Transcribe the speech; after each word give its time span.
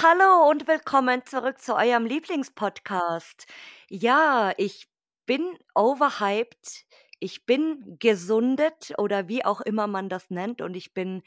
Hallo 0.00 0.48
und 0.48 0.68
willkommen 0.68 1.26
zurück 1.26 1.60
zu 1.60 1.74
eurem 1.76 2.06
Lieblingspodcast. 2.06 3.46
Ja, 3.90 4.52
ich 4.56 4.86
bin 5.26 5.58
overhyped, 5.74 6.86
ich 7.20 7.44
bin 7.46 7.96
gesundet 7.98 8.92
oder 8.98 9.28
wie 9.28 9.44
auch 9.44 9.60
immer 9.60 9.86
man 9.88 10.08
das 10.08 10.30
nennt 10.30 10.62
und 10.62 10.74
ich 10.76 10.94
bin 10.94 11.22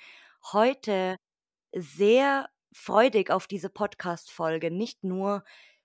heute 0.53 1.17
sehr 1.73 2.49
freudig 2.73 3.31
auf 3.31 3.47
diese 3.47 3.69
Podcast-Folge. 3.69 4.71
Nicht 4.71 5.03
nur, 5.03 5.43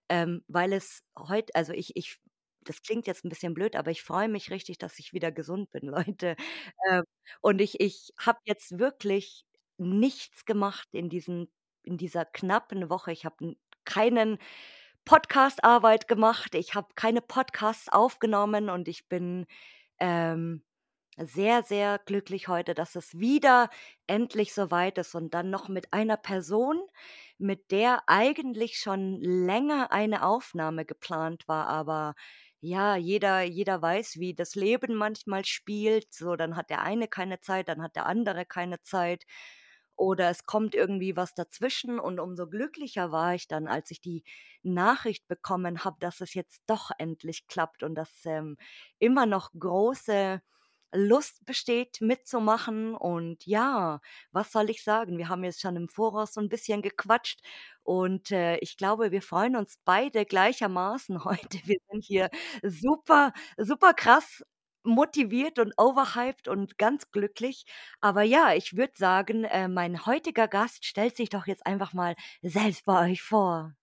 ähm, 0.09 0.45
weil 0.49 0.73
es 0.75 1.03
heut 1.19 1.55
also 1.57 1.73
ich 1.75 1.97
ich 1.97 2.19
das 2.63 2.83
klingt 2.83 3.07
jetzt 3.09 3.25
'n 3.25 3.31
bisschen 3.31 3.55
blöd, 3.55 3.77
aber 3.77 3.91
ich 3.93 4.03
freue 4.03 4.29
mich 4.29 4.51
richtig, 4.51 4.79
dass 4.79 4.99
ich 5.01 5.13
wieder 5.15 5.33
gesund 5.33 5.71
bin, 5.73 5.83
Leute. 6.17 6.37
Ähm, 6.91 7.05
und 7.43 7.61
ich 7.61 7.81
ich 7.81 8.13
habe 8.19 8.39
jetzt 8.45 8.79
wirklich 8.79 9.45
nichts 9.79 10.45
gemacht 10.47 10.89
in 10.93 11.09
diesen 11.11 11.51
in 11.85 11.97
dieser 11.99 12.25
knappen 12.25 12.91
Woche. 12.91 13.13
Ich 13.13 13.25
habe 13.25 13.57
keinen 13.85 14.39
Podcast-Arbeit 15.05 16.09
gemacht, 16.09 16.55
ich 16.55 16.75
habe 16.75 16.89
keine 16.95 17.23
Podcasts 17.23 17.89
aufgenommen 17.89 18.71
und 18.71 18.89
ich 18.89 19.09
bin, 19.09 19.47
ähm, 19.99 20.63
sehr, 21.19 21.63
sehr 21.63 21.99
glücklich 21.99 22.49
heute, 22.49 22.75
dass 22.75 22.97
es 22.97 23.19
wieder 23.19 23.69
endlich 24.07 24.55
so 24.55 24.71
weit 24.71 24.99
ist 24.99 25.15
und 25.15 25.35
dann 25.35 25.51
noch 25.51 25.69
mit 25.69 25.93
einer 25.93 26.17
Person, 26.17 26.81
mit 27.39 27.71
der 27.71 28.03
eigentlich 28.09 28.79
schon 28.79 29.21
länger 29.21 29.93
eine 29.93 30.25
Aufnahme 30.25 30.85
geplant 30.87 31.47
war, 31.49 31.67
aber 31.69 32.15
ja, 32.61 32.97
jeder 32.97 33.43
jeder 33.43 33.81
weiß, 33.83 34.19
wie 34.19 34.35
das 34.35 34.55
Leben 34.55 34.95
manchmal 34.95 35.45
spielt. 35.47 36.13
So, 36.13 36.37
dann 36.37 36.57
hat 36.57 36.71
der 36.71 36.83
eine 36.83 37.09
keine 37.09 37.41
Zeit, 37.41 37.69
dann 37.69 37.83
hat 37.83 37.97
der 37.97 38.07
andere 38.07 38.45
keine 38.47 38.83
Zeit 38.83 39.25
oder 40.01 40.31
es 40.31 40.47
kommt 40.47 40.75
irgendwie 40.75 41.17
was 41.17 41.35
dazwischen 41.35 41.99
und 42.01 42.21
umso 42.21 42.47
glücklicher 42.49 43.13
war 43.13 43.35
ich 43.35 43.49
dann, 43.49 43.69
als 43.69 43.91
ich 43.91 44.01
die 44.01 44.25
Nachricht 44.63 45.29
bekommen 45.29 45.85
habe, 45.85 45.97
dass 46.01 46.21
es 46.23 46.35
jetzt 46.35 46.63
doch 46.67 46.91
endlich 46.99 47.47
klappt 47.49 47.83
und 47.83 47.95
dass, 47.95 48.11
ähm, 48.25 48.57
immer 48.99 49.27
noch 49.27 49.51
große 49.59 50.41
Lust 50.93 51.45
besteht, 51.47 52.01
mitzumachen 52.01 52.95
und 52.97 53.47
ja, 53.47 54.01
was 54.33 54.51
soll 54.53 54.71
ich 54.71 54.83
sagen? 54.83 55.19
Wir 55.19 55.29
haben 55.29 55.45
jetzt 55.45 55.61
schon 55.61 55.77
im 55.77 55.89
Voraus 55.89 56.33
so 56.35 56.41
'n 56.41 56.49
bisschen 56.49 56.83
gequatscht 56.83 57.41
und, 57.85 58.33
äh, 58.33 58.57
ich 58.59 58.77
glaube, 58.77 59.13
wir 59.13 59.23
freuen 59.23 59.55
uns 59.57 59.79
beide 59.85 60.25
gleichermaßen 60.27 61.25
heute. 61.25 61.59
Wir 61.65 61.77
sind 61.91 62.05
hier 62.05 62.29
super 62.65 63.33
super 63.57 63.95
krass 63.95 64.43
motiviert 64.91 65.59
und 65.59 65.73
overhyped 65.79 66.49
und 66.49 66.79
ganz 66.79 67.11
glücklich. 67.11 67.65
Aber 68.01 68.23
ja, 68.23 68.53
ich 68.55 68.77
würde 68.77 68.93
sagen, 68.97 69.45
äh, 69.45 69.69
mein 69.69 70.07
heutiger 70.07 70.49
Gast 70.49 70.85
stellt 70.85 71.17
sich 71.17 71.29
doch 71.31 71.47
jetzt 71.47 71.67
einfach 71.67 71.93
mal 71.95 72.15
selbst 72.43 72.85
bei 72.85 73.11
euch 73.11 73.23
vor. 73.23 73.75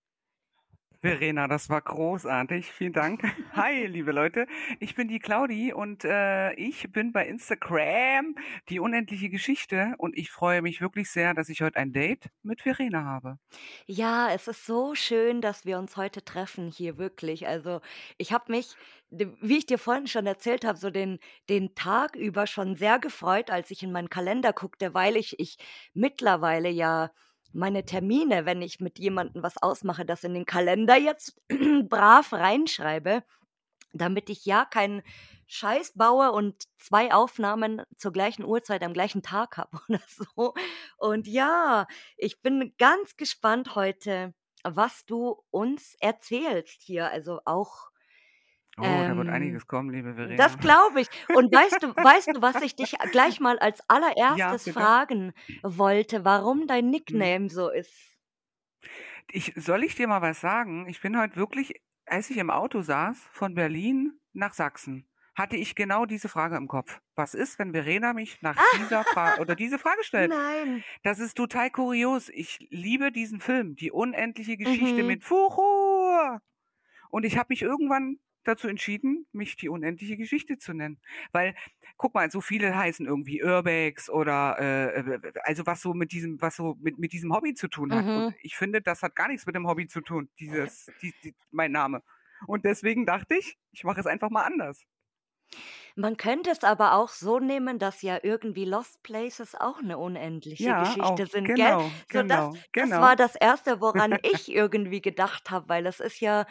Verena, 1.00 1.46
das 1.46 1.68
war 1.68 1.80
großartig. 1.80 2.72
Vielen 2.72 2.92
Dank. 2.92 3.22
Hi, 3.52 3.86
liebe 3.86 4.10
Leute. 4.12 4.46
Ich 4.80 4.94
bin 4.96 5.06
die 5.08 5.20
Claudi 5.20 5.72
und, 5.72 6.04
äh, 6.04 6.52
ich 6.54 6.90
bin 6.92 7.12
bei 7.12 7.26
Instagram 7.26 8.34
die 8.68 8.80
unendliche 8.80 9.28
Geschichte 9.28 9.94
und 9.98 10.16
ich 10.16 10.30
freue 10.30 10.60
mich 10.62 10.80
wirklich 10.80 11.10
sehr, 11.10 11.34
dass 11.34 11.48
ich 11.50 11.62
heute 11.62 11.76
ein 11.78 11.92
Date 11.92 12.30
mit 12.42 12.62
Verena 12.62 13.04
habe. 13.04 13.38
Ja, 13.86 14.30
es 14.32 14.48
ist 14.48 14.66
so 14.66 14.94
schön, 14.94 15.40
dass 15.40 15.64
wir 15.64 15.78
uns 15.78 15.96
heute 15.96 16.24
treffen 16.24 16.68
hier, 16.68 16.98
wirklich. 16.98 17.46
Also, 17.48 17.80
ich 18.18 18.32
habe 18.32 18.52
mich, 18.52 18.76
wie 19.10 19.58
ich 19.58 19.66
dir 19.66 19.78
vorhin 19.78 20.06
schon 20.06 20.26
erzählt 20.26 20.64
habe, 20.64 20.78
so 20.78 20.90
den 20.90 21.18
den 21.48 21.74
Tag 21.74 22.14
über 22.16 22.46
schon 22.46 22.76
sehr 22.76 22.98
gefreut, 22.98 23.50
als 23.50 23.70
ich 23.70 23.82
in 23.82 23.92
meinen 23.92 24.10
Kalender 24.10 24.52
guckte, 24.52 24.94
weil 24.94 25.16
ich 25.16 25.38
ich 25.40 25.56
mittlerweile 25.94 26.68
ja 26.68 27.10
meine 27.52 27.84
Termine, 27.84 28.46
wenn 28.46 28.62
ich 28.62 28.80
mit 28.80 28.98
jemandem 28.98 29.42
was 29.42 29.56
ausmache, 29.62 30.04
das 30.04 30.24
in 30.24 30.34
den 30.34 30.46
Kalender 30.46 30.96
jetzt 30.96 31.40
brav 31.88 32.32
reinschreibe, 32.32 33.24
damit 33.92 34.30
ich 34.30 34.44
ja 34.44 34.64
keinen 34.64 35.02
Scheiß 35.46 35.92
baue 35.94 36.32
und 36.32 36.64
2 36.76 37.12
Aufnahmen 37.12 37.82
zur 37.96 38.12
gleichen 38.12 38.44
Uhrzeit 38.44 38.82
am 38.82 38.92
gleichen 38.92 39.22
Tag 39.22 39.56
habe 39.56 39.78
oder 39.88 40.00
so. 40.06 40.54
Und 40.98 41.26
ja, 41.26 41.86
ich 42.16 42.42
bin 42.42 42.74
ganz 42.78 43.16
gespannt 43.16 43.74
heute, 43.74 44.34
was 44.62 45.06
du 45.06 45.42
uns 45.50 45.94
erzählst 46.00 46.82
hier. 46.82 47.10
Also 47.10 47.40
auch 47.46 47.90
Oh, 48.78 49.04
da 49.04 49.16
wird 49.16 49.28
ähm, 49.28 49.34
einiges 49.34 49.66
kommen, 49.66 49.90
liebe 49.90 50.08
das 50.08 50.16
Verena. 50.16 50.56
glaube 50.56 51.00
ich. 51.00 51.08
Und 51.32 51.52
weißt 51.52 51.82
du 51.82 51.88
weißt 51.96 52.36
du, 52.36 52.42
was 52.42 52.60
ich 52.62 52.76
dich 52.76 52.96
gleich 53.10 53.40
mal 53.40 53.58
als 53.58 53.80
Ja, 53.80 53.86
Allererstes 53.88 54.64
bitte. 54.64 54.72
fragen 54.72 55.32
wollte, 55.62 56.24
warum 56.24 56.66
dein 56.66 56.86
Mhm. 56.86 56.90
Nickname 56.90 57.48
so 57.50 57.70
ist? 57.70 57.92
Ich 59.30 59.52
soll 59.56 59.84
ich 59.84 59.94
dir 59.94 60.08
mal 60.08 60.22
was 60.22 60.40
sagen? 60.40 60.88
Ich 60.88 61.00
bin 61.00 61.18
heute 61.18 61.36
wirklich 61.36 61.74
als 62.06 62.30
ich 62.30 62.38
im 62.38 62.48
Auto 62.50 62.80
saß 62.80 63.18
von 63.32 63.54
Berlin 63.54 64.18
nach 64.32 64.54
Sachsen, 64.54 65.06
hatte 65.34 65.56
ich 65.56 65.74
genau 65.74 66.06
diese 66.06 66.30
Frage 66.30 66.56
im 66.56 66.66
Kopf. 66.66 67.00
Was 67.16 67.34
ist, 67.34 67.58
wenn 67.58 67.72
Verena 67.72 68.14
mich 68.14 68.40
nach 68.40 68.58
dieser 68.80 69.04
Fra 69.04 69.36
oder 69.40 69.54
diese 69.54 69.78
Frage 69.78 70.02
stellt? 70.04 70.30
Nein. 70.30 70.84
Das 71.02 71.18
ist 71.18 71.36
total 71.36 71.70
kurios. 71.70 72.30
Ich 72.30 72.66
liebe 72.70 73.12
diesen 73.12 73.40
Film, 73.40 73.76
Die 73.76 73.90
unendliche 73.92 74.56
Geschichte 74.56 75.02
Mhm. 75.02 75.06
mit 75.06 75.22
Fuchur. 75.24 76.40
Und 77.10 77.24
ich 77.26 77.36
habe 77.36 77.48
mich 77.50 77.60
irgendwann 77.62 78.18
dazu 78.44 78.68
entschieden, 78.68 79.26
mich 79.32 79.56
Die 79.56 79.68
unendliche 79.68 80.16
Geschichte 80.16 80.58
zu 80.58 80.72
nennen. 80.74 81.00
Weil, 81.32 81.54
guck 81.96 82.14
mal, 82.14 82.30
so 82.30 82.40
viele 82.40 82.76
heißen 82.76 83.06
irgendwie 83.06 83.42
Urbex 83.42 84.10
oder, 84.10 84.58
äh, 84.58 85.20
also 85.44 85.66
was 85.66 85.80
so 85.82 85.94
mit 85.94 86.12
diesem 86.12 86.40
was 86.40 86.56
so 86.56 86.76
mit 86.80 86.98
mit 86.98 87.12
diesem 87.12 87.32
Hobby 87.34 87.54
zu 87.54 87.68
tun 87.68 87.94
hat. 87.94 88.06
Und 88.12 88.26
Mhm. 88.26 88.34
ich 88.42 88.56
finde, 88.56 88.80
das 88.82 89.02
hat 89.02 89.14
gar 89.16 89.28
nichts 89.28 89.46
mit 89.46 89.54
dem 89.56 89.66
Hobby 89.68 89.86
zu 89.86 90.00
tun, 90.00 90.30
dieses 90.40 90.92
die 91.02 91.14
die 91.22 91.34
mein 91.50 91.72
Name. 91.72 92.02
Und 92.46 92.64
deswegen 92.64 93.04
dachte 93.06 93.34
ich, 93.36 93.58
ich 93.72 93.84
mache 93.84 94.00
es 94.00 94.06
einfach 94.06 94.30
mal 94.30 94.42
anders. 94.44 94.84
Man 95.96 96.16
könnte 96.16 96.50
es 96.50 96.64
aber 96.64 96.94
auch 96.94 97.08
so 97.08 97.38
nehmen, 97.38 97.78
dass 97.78 98.02
ja 98.02 98.18
irgendwie 98.22 98.64
Lost 98.64 99.02
Places 99.02 99.54
auch 99.54 99.80
'ne 99.82 99.98
unendliche 99.98 100.74
Ja, 100.74 100.74
Geschichte 100.74 101.26
auch. 101.26 101.26
sind, 101.26 101.54
gell? 101.54 101.74
Genau, 101.74 101.94
So 102.06 102.22
das 102.22 102.48
genau, 102.48 102.64
das 102.76 102.98
genau. 102.98 103.00
war 103.00 103.16
das 103.16 103.34
Erste, 103.34 103.80
woran 103.80 104.18
ich 104.22 104.50
irgendwie 104.50 105.00
gedacht 105.00 105.50
habe, 105.50 105.68
weil 105.68 105.84
das 105.84 106.00
ist 106.00 106.20
ja 106.20 106.46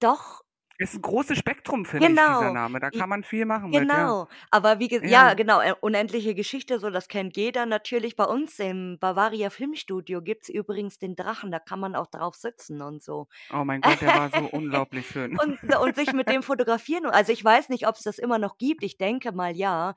doch 0.00 0.42
Ist 0.78 0.94
'n 0.94 1.02
großes 1.02 1.38
Spektrum, 1.38 1.84
finde 1.86 2.08
ich, 2.08 2.20
dieser 2.22 2.26
Genau. 2.40 2.52
Name. 2.52 2.80
Da 2.80 2.90
kann 2.90 3.08
man 3.08 3.24
viel 3.24 3.46
machen 3.46 3.70
mit, 3.70 3.88
ja. 3.92 4.12
genau. 4.12 4.28
Aber 4.50 4.78
wie 4.78 4.88
ge 4.88 5.00
ja, 5.08 5.28
Ja. 5.28 5.34
genau, 5.34 5.60
äh, 5.60 5.74
unendliche 5.80 6.34
Geschichte, 6.34 6.78
so 6.78 6.90
das 6.90 7.08
kennt 7.08 7.36
jeder 7.36 7.64
natürlich. 7.66 8.14
Bei 8.16 8.24
uns 8.24 8.58
im 8.58 8.98
Bavaria 9.00 9.50
Filmstudio 9.50 10.20
gibt's 10.22 10.48
übrigens 10.48 10.98
den 10.98 11.16
Drachen, 11.16 11.50
da 11.50 11.58
kann 11.58 11.80
man 11.80 11.94
auch 11.96 12.06
drauf 12.08 12.34
sitzen 12.34 12.82
und 12.82 13.02
so. 13.02 13.28
Oh 13.52 13.64
mein 13.64 13.80
Gott, 13.80 14.00
der 14.02 14.08
war 14.14 14.30
so 14.30 14.44
unglaublich 14.52 15.06
schön. 15.08 15.38
Und 15.38 15.58
und 15.76 15.96
sich 15.96 16.12
mit 16.12 16.28
dem 16.28 16.42
fotografieren 16.42 17.06
also, 17.06 17.32
ich 17.32 17.42
weiß 17.44 17.68
nicht, 17.70 17.86
ob's 17.88 18.02
das 18.02 18.18
immer 18.18 18.38
noch 18.38 18.58
gibt, 18.58 18.82
ich 18.82 18.98
denke 18.98 19.32
mal 19.32 19.56
ja, 19.56 19.94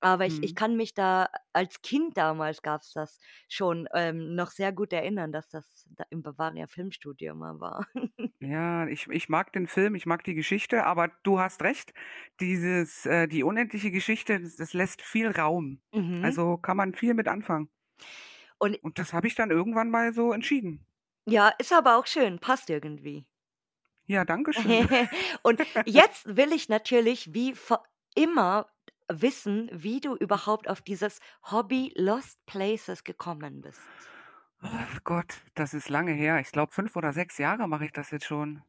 aber 0.00 0.26
ich 0.26 0.42
ich 0.42 0.54
Mhm. 0.54 0.56
kann 0.56 0.76
mich 0.76 0.94
da 0.94 1.28
als 1.52 1.82
Kind 1.82 2.16
damals 2.16 2.62
gab's 2.62 2.92
das 2.92 3.18
schon, 3.48 3.88
ähm, 3.94 4.34
noch 4.34 4.50
sehr 4.50 4.72
gut 4.72 4.92
erinnern, 4.92 5.32
dass 5.32 5.48
das 5.48 5.86
da 5.90 6.04
im 6.10 6.22
Bavaria 6.22 6.66
Filmstudio 6.66 7.34
mal 7.34 7.60
war. 7.60 7.86
Ja, 8.40 8.86
ich 8.86 9.08
ich 9.08 9.28
mag 9.30 9.52
den 9.54 9.66
Film, 9.66 9.94
ich 9.94 10.04
mag 10.04 10.22
die 10.24 10.34
Geschichte, 10.34 10.84
aber 10.84 11.08
du 11.22 11.38
hast 11.40 11.62
recht, 11.62 11.94
dieses 12.40 13.06
äh, 13.06 13.28
die 13.28 13.42
unendliche 13.42 13.90
Geschichte, 13.90 14.38
das 14.40 14.56
das 14.56 14.74
lässt 14.74 15.00
viel 15.02 15.28
Raum. 15.30 15.80
Mhm. 15.92 16.20
Also, 16.20 16.58
kann 16.58 16.76
man 16.76 16.92
viel 16.94 17.14
mit 17.14 17.28
anfangen. 17.28 17.70
Und 18.58 18.76
Und 18.80 18.98
das 18.98 19.12
habe 19.12 19.26
ich 19.26 19.34
dann 19.34 19.50
irgendwann 19.50 19.90
mal 19.90 20.14
so 20.14 20.32
entschieden. 20.32 20.86
Ja, 21.28 21.50
ist 21.58 21.72
aber 21.72 21.98
auch 21.98 22.06
schön, 22.08 22.40
passt 22.40 22.68
irgendwie. 22.70 23.26
Ja, 24.06 24.24
danke 24.24 24.52
schön. 24.52 24.90
Und 25.42 25.60
jetzt 25.84 26.36
will 26.36 26.52
ich 26.52 26.68
natürlich 26.68 27.32
wie 27.34 27.54
immer 28.14 28.68
wissen, 29.10 29.70
wie 29.72 30.00
du 30.00 30.16
überhaupt 30.16 30.68
auf 30.68 30.82
dieses 30.82 31.20
Hobby 31.50 31.92
Lost 31.96 32.44
Places 32.46 33.04
gekommen 33.04 33.60
bist. 33.60 33.90
Ach 34.60 35.00
Gott, 35.04 35.44
das 35.54 35.74
ist 35.74 35.88
lange 35.88 36.12
her. 36.12 36.40
Ich 36.40 36.50
glaube, 36.50 36.72
5 36.72 36.96
oder 36.96 37.12
6 37.12 37.38
Jahre 37.38 37.68
mache 37.68 37.84
ich 37.84 37.92
das 37.92 38.10
jetzt 38.10 38.24
schon. 38.24 38.62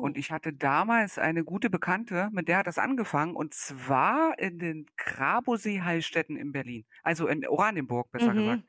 Und 0.00 0.16
Oh. 0.16 0.18
ich 0.18 0.30
hatte 0.32 0.52
damals 0.52 1.18
eine 1.18 1.44
gute 1.44 1.70
Bekannte, 1.70 2.28
mit 2.32 2.48
der 2.48 2.58
hat 2.58 2.66
das 2.66 2.78
angefangen 2.78 3.34
und 3.36 3.54
zwar 3.54 4.38
in 4.38 4.58
den 4.58 4.86
Grabowsee-Heilstätten 4.96 6.36
in 6.36 6.52
Berlin, 6.52 6.86
also 7.02 7.26
in 7.28 7.46
Oranienburg, 7.46 8.10
besser 8.12 8.34
gesagt. 8.34 8.62
Mhm. 8.62 8.68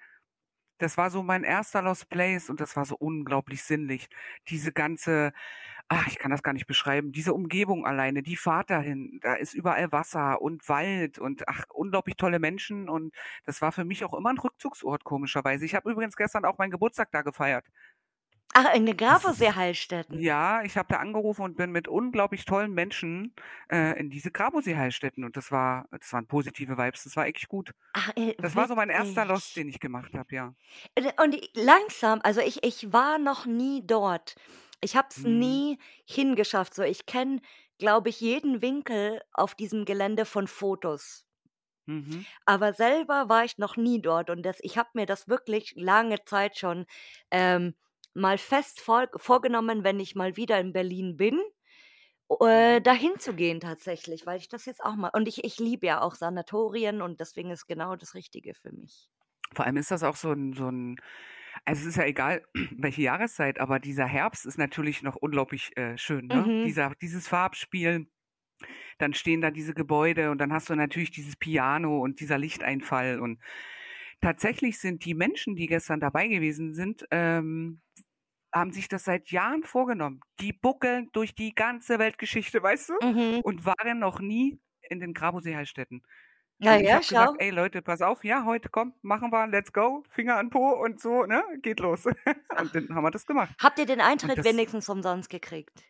Das 0.80 0.98
war 0.98 1.12
so 1.12 1.24
mein 1.24 1.44
erster 1.44 1.81
Lost 1.81 2.10
Place 2.10 2.50
und 2.50 2.62
das 2.62 2.75
war 2.77 2.86
so 2.86 2.95
unglaublich 2.98 3.63
sinnlich. 3.63 4.10
Diese 4.50 4.71
ganze 4.74 5.33
ach, 5.90 6.08
ich 6.08 6.20
kann 6.20 6.32
das 6.32 6.44
gar 6.44 6.54
nicht 6.54 6.68
beschreiben, 6.68 7.12
diese 7.12 7.34
Umgebung 7.34 7.86
alleine, 7.86 8.24
die 8.24 8.36
Fahrt 8.38 8.70
dahin, 8.70 9.20
da 9.24 9.36
ist 9.36 9.54
überall 9.56 9.92
Wasser 9.92 10.42
und 10.42 10.70
Wald 10.70 11.20
und 11.20 11.48
ach, 11.50 11.66
unglaublich 11.74 12.16
tolle 12.18 12.40
Menschen 12.40 12.90
und 12.90 13.14
das 13.46 13.62
war 13.62 13.72
für 13.72 13.86
mich 13.86 14.06
auch 14.06 14.14
immer 14.14 14.30
'n 14.32 14.38
Rückzugsort 14.40 15.04
komischerweise. 15.04 15.66
Ich 15.66 15.76
habe 15.76 15.92
übrigens 15.92 16.16
gestern 16.16 16.46
auch 16.46 16.58
meinen 16.60 16.72
Geburtstag 16.72 17.12
da 17.12 17.22
gefeiert. 17.24 17.66
Ach, 18.54 18.74
in 18.74 18.86
den 18.86 18.98
Das 19.08 19.24
Grabensee-Heilstätten? 19.28 20.24
Ja, 20.24 20.64
ich 20.64 20.78
habe 20.78 20.88
da 20.90 20.98
angerufen 21.00 21.44
und 21.44 21.58
bin 21.58 21.72
mit 21.72 21.88
unglaublich 21.88 22.46
tollen 22.46 22.74
Menschen, 22.74 23.36
äh, 23.72 24.00
in 24.00 24.10
diese 24.10 24.32
Grabensee-Heilstätten 24.32 25.24
und 25.24 25.38
das 25.38 25.52
war 25.52 25.88
das 25.92 26.14
waren 26.14 26.28
positive 26.28 26.78
Vibes, 26.78 27.04
das 27.06 27.16
war 27.16 27.28
echt 27.28 27.48
gut. 27.50 27.74
Ach, 27.96 28.12
äh, 28.16 28.36
Das 28.42 28.56
war 28.56 28.68
so 28.68 28.76
mein 28.76 28.90
1. 28.92 29.26
Lost, 29.26 29.56
den 29.58 29.70
ich 29.70 29.80
gemacht 29.80 30.16
habe, 30.18 30.36
ja. 30.36 30.56
Äh, 30.98 31.12
und 31.22 31.36
langsam 31.56 32.20
also, 32.24 32.42
ich 32.42 32.64
ich 32.64 32.92
war 32.94 33.18
noch 33.20 33.46
nie 33.46 33.86
dort. 33.86 34.36
Ich 34.81 34.96
habe 34.96 35.08
es 35.12 35.24
Mhm. 35.24 35.64
nie 35.64 35.78
hingeschafft. 36.06 36.74
So, 36.74 36.84
ich 36.84 37.06
kenne, 37.06 37.42
glaube 37.78 38.10
ich, 38.10 38.20
jeden 38.22 38.62
Winkel 38.62 39.22
auf 39.34 39.56
diesem 39.56 39.86
Gelände 39.86 40.26
von 40.26 40.48
Fotos. 40.48 41.24
Mhm. 41.88 42.26
Aber 42.46 42.74
selber 42.74 43.30
war 43.30 43.46
ich 43.46 43.58
noch 43.58 43.78
nie 43.78 44.02
dort 44.02 44.30
und 44.30 44.44
das 44.44 44.58
ich 44.62 44.78
habe 44.78 44.90
mir 44.94 45.06
das 45.06 45.28
wirklich 45.28 45.74
lange 45.76 46.24
Zeit 46.26 46.58
schon, 46.58 46.86
ähm, 47.31 47.76
mal 48.14 48.38
fest 48.38 48.80
vor 48.81 49.08
vorgenommen, 49.16 49.84
wenn 49.84 50.00
ich 50.00 50.16
mal 50.16 50.36
wieder 50.36 50.60
in 50.60 50.74
Berlin 50.74 51.16
bin, 51.18 51.40
äh, 52.42 52.81
Mhm. 52.81 52.81
dahin 52.81 53.18
zu 53.20 53.34
gehen 53.36 53.60
tatsächlich, 53.60 54.26
weil 54.26 54.40
ich 54.40 54.50
das 54.50 54.66
jetzt 54.66 54.84
auch 54.84 54.96
mal 54.96 55.12
und 55.14 55.28
ich 55.28 55.44
ich 55.44 55.60
liebe 55.60 55.88
ja 55.88 56.02
auch 56.02 56.16
Sanatorien 56.16 57.02
und 57.02 57.20
deswegen 57.20 57.52
ist 57.52 57.68
genau 57.68 57.96
das 57.96 58.16
Richtige 58.16 58.54
für 58.56 58.72
mich. 58.74 59.10
Vor 59.56 59.66
allem 59.66 59.78
ist 59.78 59.92
das 59.92 60.04
auch 60.04 60.16
so 60.16 60.31
'n 60.31 60.54
so 60.54 60.68
'n 60.68 60.98
also, 61.66 61.82
es 61.82 61.88
ist 61.88 61.98
ja 61.98 62.06
egal, 62.06 62.44
welche 62.78 63.02
Jahreszeit, 63.04 63.60
aber 63.60 63.80
dieser 63.80 64.06
Herbst 64.06 64.46
ist 64.46 64.58
natürlich 64.58 65.04
noch 65.04 65.16
unglaublich, 65.16 65.76
äh, 65.78 65.98
schön, 65.98 66.28
ne? 66.28 66.48
Mhm. 66.48 66.64
Dieser 66.64 66.94
dieses 67.02 67.28
Farbspiel, 67.28 68.08
dann 69.00 69.14
stehen 69.14 69.42
da 69.42 69.52
diese 69.52 69.74
Gebäude 69.74 70.32
und 70.32 70.40
dann 70.40 70.54
hast 70.54 70.70
du 70.70 70.76
natürlich 70.76 71.12
dieses 71.12 71.36
Piano 71.38 72.00
und 72.02 72.20
dieser 72.20 72.38
Lichteinfall 72.38 73.20
und 73.22 73.42
tatsächlich 74.22 74.80
sind 74.80 75.06
die 75.06 75.16
Menschen, 75.16 75.56
die 75.56 75.68
gestern 75.68 76.00
dabei 76.00 76.28
gewesen 76.28 76.74
sind, 76.74 77.06
ähm, 77.12 77.82
haben 78.54 78.72
sich 78.74 78.88
das 78.90 79.06
seit 79.06 79.32
Jahren 79.32 79.64
vorgenommen. 79.64 80.22
Die 80.40 80.54
buckeln 80.54 81.10
durch 81.14 81.36
die 81.36 81.54
ganze 81.56 82.00
Weltgeschichte, 82.00 82.64
weißt 82.64 82.90
du, 82.90 82.94
Mhm. 83.02 83.42
und 83.44 83.66
waren 83.66 84.00
noch 84.00 84.20
nie 84.22 84.60
in 84.90 85.00
den 85.00 85.14
Grabensee-Heilstätten. 85.14 86.04
Na 86.60 86.78
Und 86.78 86.82
ich 86.82 86.92
ja, 86.92 86.96
habe 86.96 87.06
gesagt: 87.08 87.36
schau. 87.36 87.40
„Ey 87.40 87.50
Leute, 87.52 87.82
pass 87.82 88.02
auf, 88.02 88.24
ja, 88.24 88.46
heute 88.46 88.70
komm, 88.70 88.94
machen 89.02 89.32
wir, 89.32 89.48
let's 89.48 89.74
go, 89.74 90.04
Finger 90.10 90.38
an 90.38 90.50
Po 90.50 90.72
und 90.84 91.00
so, 91.02 91.26
ne, 91.26 91.44
geht 91.62 91.80
los.“ 91.80 92.06
Und 92.58 92.76
Ach. 92.76 92.76
dann 92.76 92.90
haben 92.94 93.04
wir 93.04 93.12
das 93.12 93.26
gemacht. 93.26 93.56
Habt 93.62 93.80
ihr 93.80 93.86
den 93.86 94.02
Eintritt 94.02 94.44
das 94.44 94.46
wenigstens 94.46 94.90
umsonst 94.90 95.30
gekriegt? 95.30 95.84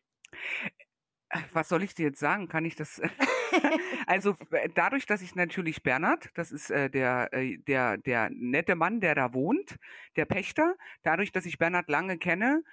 Äh, 1.29 1.41
was 1.53 1.69
soll 1.69 1.83
ich 1.83 1.93
dir 1.95 2.07
jetzt 2.07 2.19
sagen? 2.19 2.47
Kann 2.47 2.65
ich 2.65 2.75
das 2.75 3.01
also, 4.07 4.35
dadurch, 4.75 5.05
dass 5.05 5.21
ich 5.21 5.35
natürlich 5.35 5.83
Bernhard, 5.83 6.29
das 6.35 6.51
ist, 6.51 6.69
äh, 6.71 6.89
der 6.89 7.29
äh, 7.33 7.57
der 7.57 7.97
der 7.97 8.29
nette 8.31 8.75
Mann, 8.75 8.99
der 9.01 9.15
da 9.15 9.33
wohnt, 9.33 9.77
der 10.15 10.25
Pächter 10.25 10.75
dadurch, 11.03 11.31
dass 11.31 11.45
ich 11.45 11.57
Bernhard 11.57 11.89
lange 11.89 12.17
kenne, 12.17 12.63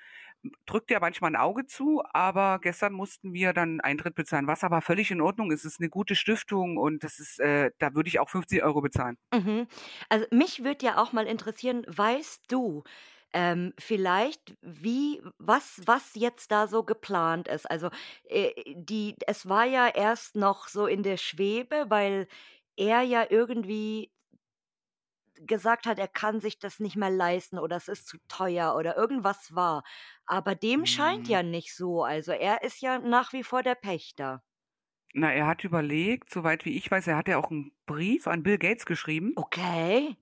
drückt 0.66 0.90
er 0.90 1.00
manchmal 1.00 1.30
'n 1.32 1.36
Auge 1.36 1.66
zu, 1.66 2.02
aber 2.12 2.58
gestern 2.60 2.92
mussten 2.94 3.32
wir 3.34 3.52
dann 3.52 3.80
Eintritt 3.80 4.14
bezahlen, 4.14 4.46
was 4.46 4.64
aber 4.64 4.80
völlig 4.82 5.10
in 5.10 5.20
Ordnung 5.20 5.50
ist. 5.52 5.64
Es 5.64 5.74
ist 5.74 5.80
'ne 5.80 5.88
gute 5.90 6.14
Stiftung 6.16 6.76
und 6.78 7.04
das 7.04 7.18
ist 7.18 7.40
äh, 7.40 7.70
da 7.78 7.94
würde 7.94 8.08
ich 8.08 8.20
auch 8.20 8.30
50 8.30 8.62
€ 8.64 8.80
bezahlen. 8.82 9.16
Mhm. 9.32 9.66
Also, 10.08 10.26
mich 10.30 10.62
würde 10.62 10.86
ja 10.86 10.98
auch 11.02 11.12
mal 11.12 11.26
interessieren, 11.26 11.84
weißt 11.88 12.44
du, 12.48 12.84
ähm, 13.32 13.72
vielleicht, 13.78 14.56
wie 14.62 15.20
was 15.38 15.80
was 15.84 16.12
jetzt 16.14 16.52
da 16.52 16.68
so 16.68 16.84
geplant 16.84 17.48
ist? 17.48 17.68
Also, 17.70 17.90
äh, 18.24 18.52
die 18.76 19.16
es 19.26 19.48
war 19.48 19.64
ja 19.66 19.88
erst 19.88 20.36
noch 20.36 20.68
so 20.68 20.86
in 20.86 21.02
der 21.02 21.16
Schwebe, 21.16 21.86
weil 21.88 22.28
er 22.76 23.02
ja 23.02 23.26
irgendwie 23.28 24.12
gesagt 25.46 25.86
hat, 25.86 25.98
er 25.98 26.08
kann 26.08 26.40
sich 26.40 26.58
das 26.58 26.78
nicht 26.80 26.96
mehr 26.96 27.10
leisten 27.10 27.58
oder 27.58 27.76
es 27.76 27.88
ist 27.88 28.06
zu 28.08 28.18
teuer 28.28 28.74
oder 28.76 28.96
irgendwas 28.96 29.54
war. 29.54 29.82
Aber 30.26 30.54
dem 30.54 30.86
scheint 30.86 31.26
Mhm. 31.26 31.28
ja 31.28 31.42
nicht 31.42 31.74
so. 31.76 32.04
Also, 32.04 32.32
er 32.32 32.62
ist 32.62 32.80
ja 32.80 32.98
nach 32.98 33.32
wie 33.32 33.42
vor 33.44 33.62
der 33.62 33.74
Pächter. 33.76 34.42
Na, 35.14 35.32
er 35.32 35.46
hat 35.48 35.64
überlegt, 35.64 36.30
soweit 36.30 36.64
wie 36.64 36.76
ich 36.76 36.88
weiß 36.90 37.06
er 37.08 37.16
hat 37.16 37.26
ja 37.28 37.38
auch 37.38 37.50
'n 37.50 37.72
Brief 37.86 38.28
an 38.28 38.42
Bill 38.44 38.58
Gates 38.58 38.86
geschrieben. 38.86 39.36
Okay. 39.38 40.16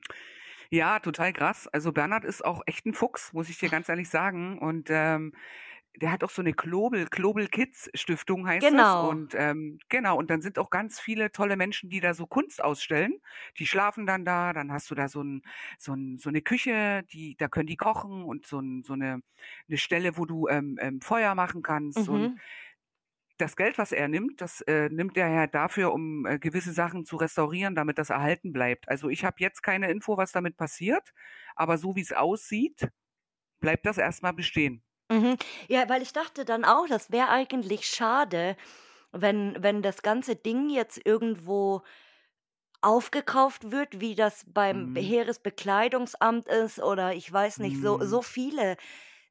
Ja, 0.70 0.98
total 1.00 1.32
krass. 1.32 1.68
Also, 1.68 1.92
Bernhard 1.92 2.24
ist 2.24 2.44
auch 2.44 2.62
echt 2.66 2.86
'n 2.86 2.94
Fuchs, 2.94 3.32
muss 3.32 3.48
ich 3.48 3.58
dir 3.58 3.68
ganz 3.68 3.88
ehrlich 3.88 4.08
sagen. 4.08 4.58
Und, 4.58 4.88
ähm, 4.90 5.34
der 6.00 6.12
hat 6.12 6.24
auch 6.24 6.30
so 6.30 6.42
'ne 6.42 6.52
Global 6.54 7.06
Global 7.06 7.46
Kids 7.48 7.90
Stiftung 7.94 8.46
heißt. 8.48 8.72
Genau. 8.72 8.94
Und, 8.98 9.34
ähm 9.36 9.78
genau, 9.88 10.18
und 10.18 10.30
dann 10.30 10.42
sind 10.42 10.58
auch 10.58 10.70
ganz 10.70 11.00
viele 11.00 11.32
tolle 11.32 11.56
Menschen, 11.56 11.90
die 11.90 12.00
da 12.00 12.14
so 12.14 12.26
Kunst 12.26 12.62
ausstellen. 12.62 13.18
Die 13.58 13.66
schlafen 13.66 14.06
dann 14.06 14.24
da, 14.24 14.52
dann 14.52 14.72
hast 14.72 14.90
du 14.90 14.94
da 14.96 15.08
so 15.08 15.20
'n 15.22 15.42
so 15.78 15.92
'n 15.92 16.18
so 16.18 16.30
'ne 16.30 16.42
Küche, 16.42 17.04
die 17.12 17.36
da 17.36 17.48
können 17.48 17.66
die 17.68 17.76
kochen 17.76 18.24
und 18.24 18.46
so 18.46 18.58
'n 18.60 18.82
so 18.84 18.94
'ne 18.96 19.20
'ne 19.68 19.76
Stelle, 19.78 20.16
wo 20.18 20.26
du, 20.26 20.48
ähm, 20.48 20.78
ähm, 20.80 21.00
Feuer 21.00 21.34
machen 21.34 21.62
kannst. 21.62 22.08
Und 22.08 22.30
Mhm. 22.30 22.40
das 23.38 23.56
Geld, 23.56 23.78
was 23.78 23.90
er 23.92 24.06
nimmt, 24.08 24.40
das, 24.40 24.60
äh, 24.62 24.88
nimmt 24.90 25.16
er 25.16 25.28
ja 25.28 25.46
dafür, 25.48 25.92
um, 25.92 26.24
äh, 26.24 26.38
gewisse 26.38 26.72
Sachen 26.72 27.04
zu 27.04 27.16
restaurieren, 27.16 27.74
damit 27.74 27.98
das 27.98 28.10
erhalten 28.10 28.52
bleibt. 28.52 28.88
Also, 28.88 29.08
ich 29.08 29.24
habe 29.24 29.36
jetzt 29.40 29.62
keine 29.62 29.90
Info, 29.90 30.16
was 30.16 30.30
damit 30.32 30.56
passiert, 30.56 31.12
aber 31.56 31.76
so 31.78 31.96
wie's 31.96 32.12
aussieht, 32.12 32.88
bleibt 33.60 33.86
das 33.86 33.98
erst 33.98 34.22
mal 34.22 34.32
bestehen. 34.32 34.82
Mhm. 35.14 35.36
Ja, 35.68 35.88
weil 35.88 36.02
ich 36.02 36.12
dachte 36.12 36.44
dann 36.44 36.64
auch, 36.64 36.86
das 36.88 37.10
wäre 37.10 37.28
eigentlich 37.28 37.86
schade, 37.86 38.56
wenn 39.12 39.62
wenn 39.62 39.82
das 39.82 40.02
ganze 40.02 40.36
Ding 40.36 40.70
jetzt 40.70 41.00
irgendwo 41.04 41.82
aufgekauft 42.82 43.70
wird, 43.72 44.00
wie 44.00 44.14
das 44.14 44.44
beim 44.46 44.90
Mhm. 44.90 44.94
Heeresbekleidungsamt 44.96 46.48
ist 46.48 46.78
oder 46.80 47.14
ich 47.14 47.32
weiß 47.32 47.60
nicht, 47.60 47.78
so 47.80 47.98
Mhm. 47.98 48.02
so 48.02 48.22
viele, 48.22 48.76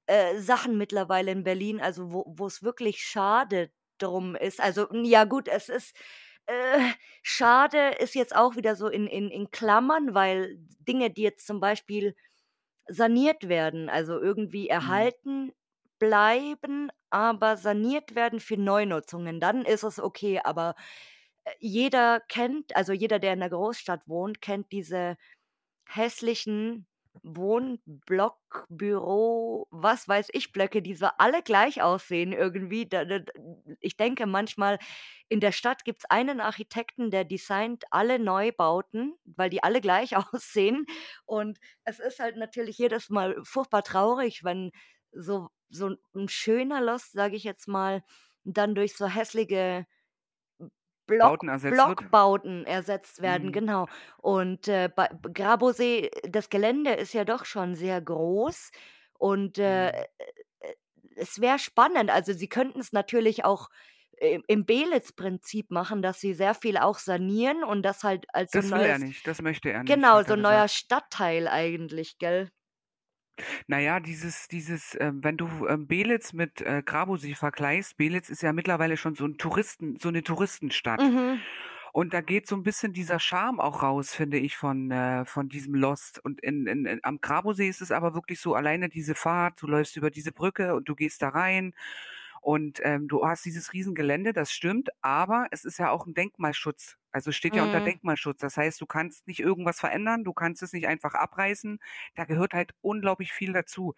äh, 0.07 0.39
Sachen 0.39 0.77
mittlerweile 0.77 1.31
in 1.31 1.43
Berlin, 1.43 1.81
also, 1.81 2.11
wo 2.13 2.25
wo's 2.27 2.63
wirklich 2.63 2.99
schade 3.03 3.71
drum 3.99 4.35
ist. 4.35 4.61
Also, 4.61 4.87
ja 4.93 5.25
gut, 5.25 5.47
es 5.49 5.69
ist 5.69 5.95
äh, 6.47 6.79
schade 7.23 7.91
ist 7.99 8.15
jetzt 8.15 8.35
auch 8.35 8.55
wieder 8.57 8.75
so 8.75 8.87
in 8.89 9.07
in 9.07 9.29
in 9.31 9.51
Klammern, 9.51 10.13
weil 10.15 10.57
Dinge, 10.79 11.11
die 11.11 11.23
jetzt 11.23 11.47
zum 11.47 11.59
Beispiel 11.61 12.15
saniert 12.87 13.49
werden, 13.49 13.89
also, 13.89 14.19
irgendwie 14.21 14.69
Mhm. 14.79 15.07
erhalten 15.07 15.53
bleiben, 16.03 16.89
aber 17.09 17.57
saniert 17.57 18.15
werden 18.15 18.39
für 18.39 18.57
Neunutzungen, 18.57 19.39
dann 19.39 19.63
ist 19.65 19.83
es 19.83 19.99
okay. 19.99 20.41
Aber, 20.43 20.75
äh, 21.45 21.51
jeder 21.59 22.21
kennt 22.29 22.75
also, 22.75 22.93
jeder, 22.93 23.19
der 23.19 23.33
in 23.33 23.39
'ner 23.39 23.49
Großstadt 23.49 24.07
wohnt, 24.07 24.41
kennt 24.41 24.71
diese 24.71 25.17
hässlichen 25.85 26.87
Wohnblock, 27.23 28.39
Büro, 28.69 29.67
was 29.71 30.07
weiß 30.07 30.29
ich, 30.33 30.51
Blöcke, 30.51 30.81
die 30.81 30.95
so 30.95 31.07
alle 31.19 31.43
gleich 31.43 31.81
aussehen 31.83 32.33
irgendwie. 32.33 32.87
Ich 33.81 33.97
denke 33.97 34.25
manchmal, 34.25 34.79
in 35.29 35.39
der 35.39 35.51
Stadt 35.51 35.85
gibt's 35.85 36.05
einen 36.05 36.39
Architekten, 36.41 37.11
der 37.11 37.25
designt 37.25 37.85
alle 37.91 38.19
Neubauten, 38.19 39.15
weil 39.25 39.49
die 39.49 39.63
alle 39.63 39.81
gleich 39.81 40.15
aussehen. 40.33 40.85
Und 41.25 41.59
es 41.85 41.99
ist 41.99 42.19
halt 42.19 42.37
natürlich 42.37 42.77
jedes 42.77 43.09
Mal 43.09 43.39
furchtbar 43.43 43.83
traurig, 43.83 44.43
wenn 44.43 44.71
so 45.11 45.49
so 45.73 45.87
'n 45.87 45.97
'n 46.15 46.29
schöner 46.29 46.81
Lost, 46.81 47.13
sage 47.13 47.35
ich 47.37 47.43
jetzt 47.45 47.67
mal, 47.67 48.03
dann 48.45 48.75
durch 48.75 48.95
so 48.95 49.07
hässliche 49.07 49.87
Block 51.09 51.37
Bauten 51.37 51.49
ersetzt 51.49 51.85
wird? 51.85 52.01
Blockbauten 52.05 52.65
ersetzt 52.65 53.21
werden, 53.21 53.51
Mhm. 53.51 53.53
genau. 53.53 53.87
Und, 54.17 54.67
äh, 54.67 54.89
bei 54.95 55.09
Grabowsee 55.33 56.11
das 56.29 56.49
Gelände 56.49 56.93
ist 56.93 57.13
ja 57.13 57.25
doch 57.25 57.45
schon 57.45 57.75
sehr 57.75 58.01
groß 58.01 58.71
und, 59.13 59.57
äh, 59.59 59.89
Mhm. 59.89 59.89
äh, 59.89 60.03
es 61.15 61.41
wäre 61.41 61.59
spannend. 61.59 62.09
Also, 62.11 62.33
sie 62.33 62.47
könnten's 62.49 62.91
natürlich 62.93 63.45
auch 63.45 63.69
im 64.47 64.65
Beelitz-Prinzip 64.65 65.71
machen, 65.71 66.01
dass 66.01 66.19
sie 66.21 66.33
sehr 66.35 66.55
viel 66.55 66.77
auch 66.77 66.99
sanieren 66.99 67.63
und 67.63 67.83
das 67.83 68.03
halt 68.03 68.25
als 68.33 68.53
Das 68.53 68.71
will 68.75 68.85
er 68.85 68.99
neues 68.99 68.99
nicht, 68.99 69.25
das 69.25 69.41
möchte 69.41 69.71
er 69.71 69.83
nicht, 69.83 70.11
genau, 70.11 70.23
so 70.23 70.33
er 70.33 70.35
'n 70.35 70.41
neuer. 70.41 70.67
Stadtteil 70.69 71.47
eigentlich, 71.49 72.17
gell? 72.19 72.51
Na 73.67 73.79
ja, 73.79 73.99
dieses 73.99 74.47
dieses, 74.47 74.95
ähm 74.99 75.23
wenn 75.23 75.37
du, 75.37 75.47
ähm, 75.67 75.87
Beelitz 75.87 76.33
mit, 76.33 76.61
äh, 76.61 76.81
Grabowsee 76.85 77.33
vergleichst 77.33 77.95
Beelitz 77.97 78.29
ist 78.29 78.41
ja 78.43 78.51
mittlerweile 78.53 78.97
schon 78.97 79.15
so 79.15 79.25
'n 79.25 79.37
Touristen 79.37 79.95
so 79.99 80.09
'ne 80.11 80.23
Touristenstadt. 80.23 80.99
Mhm. 80.99 81.43
Und 81.93 82.13
da 82.13 82.21
geht 82.21 82.47
so 82.47 82.55
'n 82.55 82.63
bisschen 82.63 82.93
dieser 82.93 83.19
Charme 83.19 83.59
auch 83.59 83.83
raus, 83.83 84.13
finde 84.15 84.37
ich, 84.39 84.57
von 84.57 84.91
äh, 84.91 85.25
von 85.25 85.49
diesem 85.49 85.75
Lost. 85.75 86.19
Und 86.23 86.41
in 86.41 86.67
in 86.67 86.85
in 86.85 86.99
am 87.03 87.21
Grabowsee 87.21 87.69
ist 87.69 87.81
es 87.81 87.91
aber 87.91 88.13
wirklich 88.15 88.39
so 88.41 88.55
alleine 88.55 88.89
diese 88.89 89.15
Fahrt, 89.15 89.61
du 89.61 89.67
läufst 89.67 89.97
über 89.97 90.11
diese 90.11 90.31
Brücke 90.33 90.75
und 90.75 90.89
du 90.89 90.95
gehst 90.95 91.21
da 91.21 91.29
rein 91.29 91.73
und, 92.43 92.79
ähm, 92.83 93.07
du 93.07 93.25
hast 93.27 93.45
dieses 93.45 93.73
Riesengelände, 93.73 94.33
das 94.33 94.51
stimmt, 94.53 94.89
aber 95.01 95.47
es 95.51 95.65
ist 95.65 95.79
ja 95.79 95.91
auch 95.91 96.07
'n 96.07 96.13
Denkmalschutz. 96.15 96.97
Also, 97.11 97.31
steht 97.31 97.55
ja 97.55 97.63
unter 97.63 97.81
Mhm. 97.81 97.83
Denkmalschutz. 97.83 98.39
Das 98.41 98.57
heißt, 98.57 98.81
du 98.81 98.85
kannst 98.87 99.27
nicht 99.27 99.39
irgendwas 99.39 99.79
verändern, 99.79 100.23
du 100.25 100.33
kannst 100.33 100.63
es 100.63 100.73
nicht 100.73 100.87
einfach 100.87 101.13
abreißen. 101.15 101.79
Da 102.15 102.25
gehört 102.25 102.53
halt 102.53 102.73
unglaublich 102.81 103.31
viel 103.33 103.53
dazu. 103.53 103.93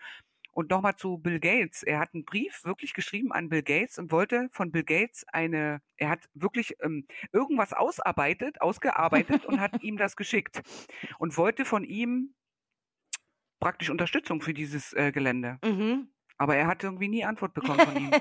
Und 0.52 0.70
noch 0.72 0.82
mal 0.82 0.96
zu 0.98 1.18
Bill 1.20 1.40
Gates. 1.40 1.84
Er 1.84 2.00
hat 2.00 2.14
'n 2.16 2.26
Brief 2.26 2.66
wirklich 2.66 2.94
geschrieben 2.96 3.32
an 3.34 3.50
Bill 3.50 3.64
Gates 3.64 4.00
und 4.00 4.12
wollte 4.12 4.50
von 4.52 4.72
Bill 4.72 4.84
Gates 4.86 5.26
eine 5.34 5.82
er 5.98 6.10
hat 6.10 6.26
wirklich, 6.36 6.76
ähm, 6.82 7.08
irgendwas 7.34 7.74
ausarbeitet 7.74 8.62
ausgearbeitet 8.62 9.46
und 9.46 9.60
hat 9.62 9.74
ihm 9.82 9.98
das 9.98 10.16
geschickt 10.18 10.62
und 11.20 11.38
wollte 11.38 11.66
von 11.66 11.84
ihm 11.86 12.34
praktisch 13.62 13.90
Unterstützung 13.90 14.42
für 14.42 14.54
dieses, 14.54 14.94
äh, 14.94 15.12
Gelände. 15.12 15.60
Mhm. 15.64 16.08
Aber 16.38 16.56
er 16.56 16.68
hat 16.68 16.84
irgendwie 16.84 17.08
nie 17.10 17.26
Antwort 17.26 17.54
bekommen 17.56 17.82
von 17.82 17.98
ihm. 17.98 18.18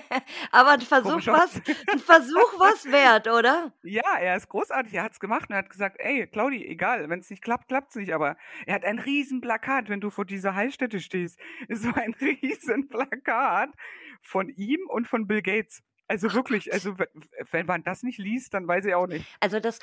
Aber 0.53 0.71
ein 0.71 0.81
Versuch 0.81 1.23
was 1.31 1.61
'n 1.93 1.99
Versuch 1.99 2.59
war's 2.59 2.91
wert, 2.91 3.29
oder? 3.29 3.73
Ja, 3.87 4.17
er 4.19 4.37
ist 4.37 4.49
großartig. 4.49 4.95
Er 4.95 5.03
hat's 5.05 5.21
gemacht 5.21 5.51
und 5.51 5.55
er 5.55 5.59
hat 5.59 5.69
gesagt: 5.71 5.97
„Ey, 6.01 6.27
Claudi, 6.27 6.65
egal, 6.67 7.09
wenn's 7.11 7.29
nicht 7.29 7.43
klappt, 7.43 7.69
klappt's 7.69 7.97
nicht.“ 7.97 8.15
Aber 8.15 8.37
er 8.67 8.75
hat 8.77 8.85
ein 8.85 8.99
Riesenplakat, 8.99 9.89
wenn 9.91 10.01
du 10.01 10.09
vor 10.11 10.25
dieser 10.25 10.55
Heilstätte 10.55 11.01
stehst, 11.01 11.39
ist 11.69 11.83
so 11.83 11.93
ein 11.95 12.15
Riesenplakat 12.15 13.71
von 14.23 14.49
ihm 14.49 14.87
und 14.89 15.07
von 15.07 15.27
Bill 15.27 15.43
Gates. 15.43 15.83
Also 16.09 16.33
wirklich, 16.33 16.73
also 16.73 16.99
we 16.99 17.09
wenn 17.51 17.67
man 17.67 17.83
das 17.83 18.03
nicht 18.03 18.19
liest, 18.19 18.55
dann 18.55 18.67
weiß 18.67 18.87
ich 18.87 18.95
auch 18.95 19.07
nicht. 19.07 19.29
Also, 19.41 19.61
das 19.61 19.79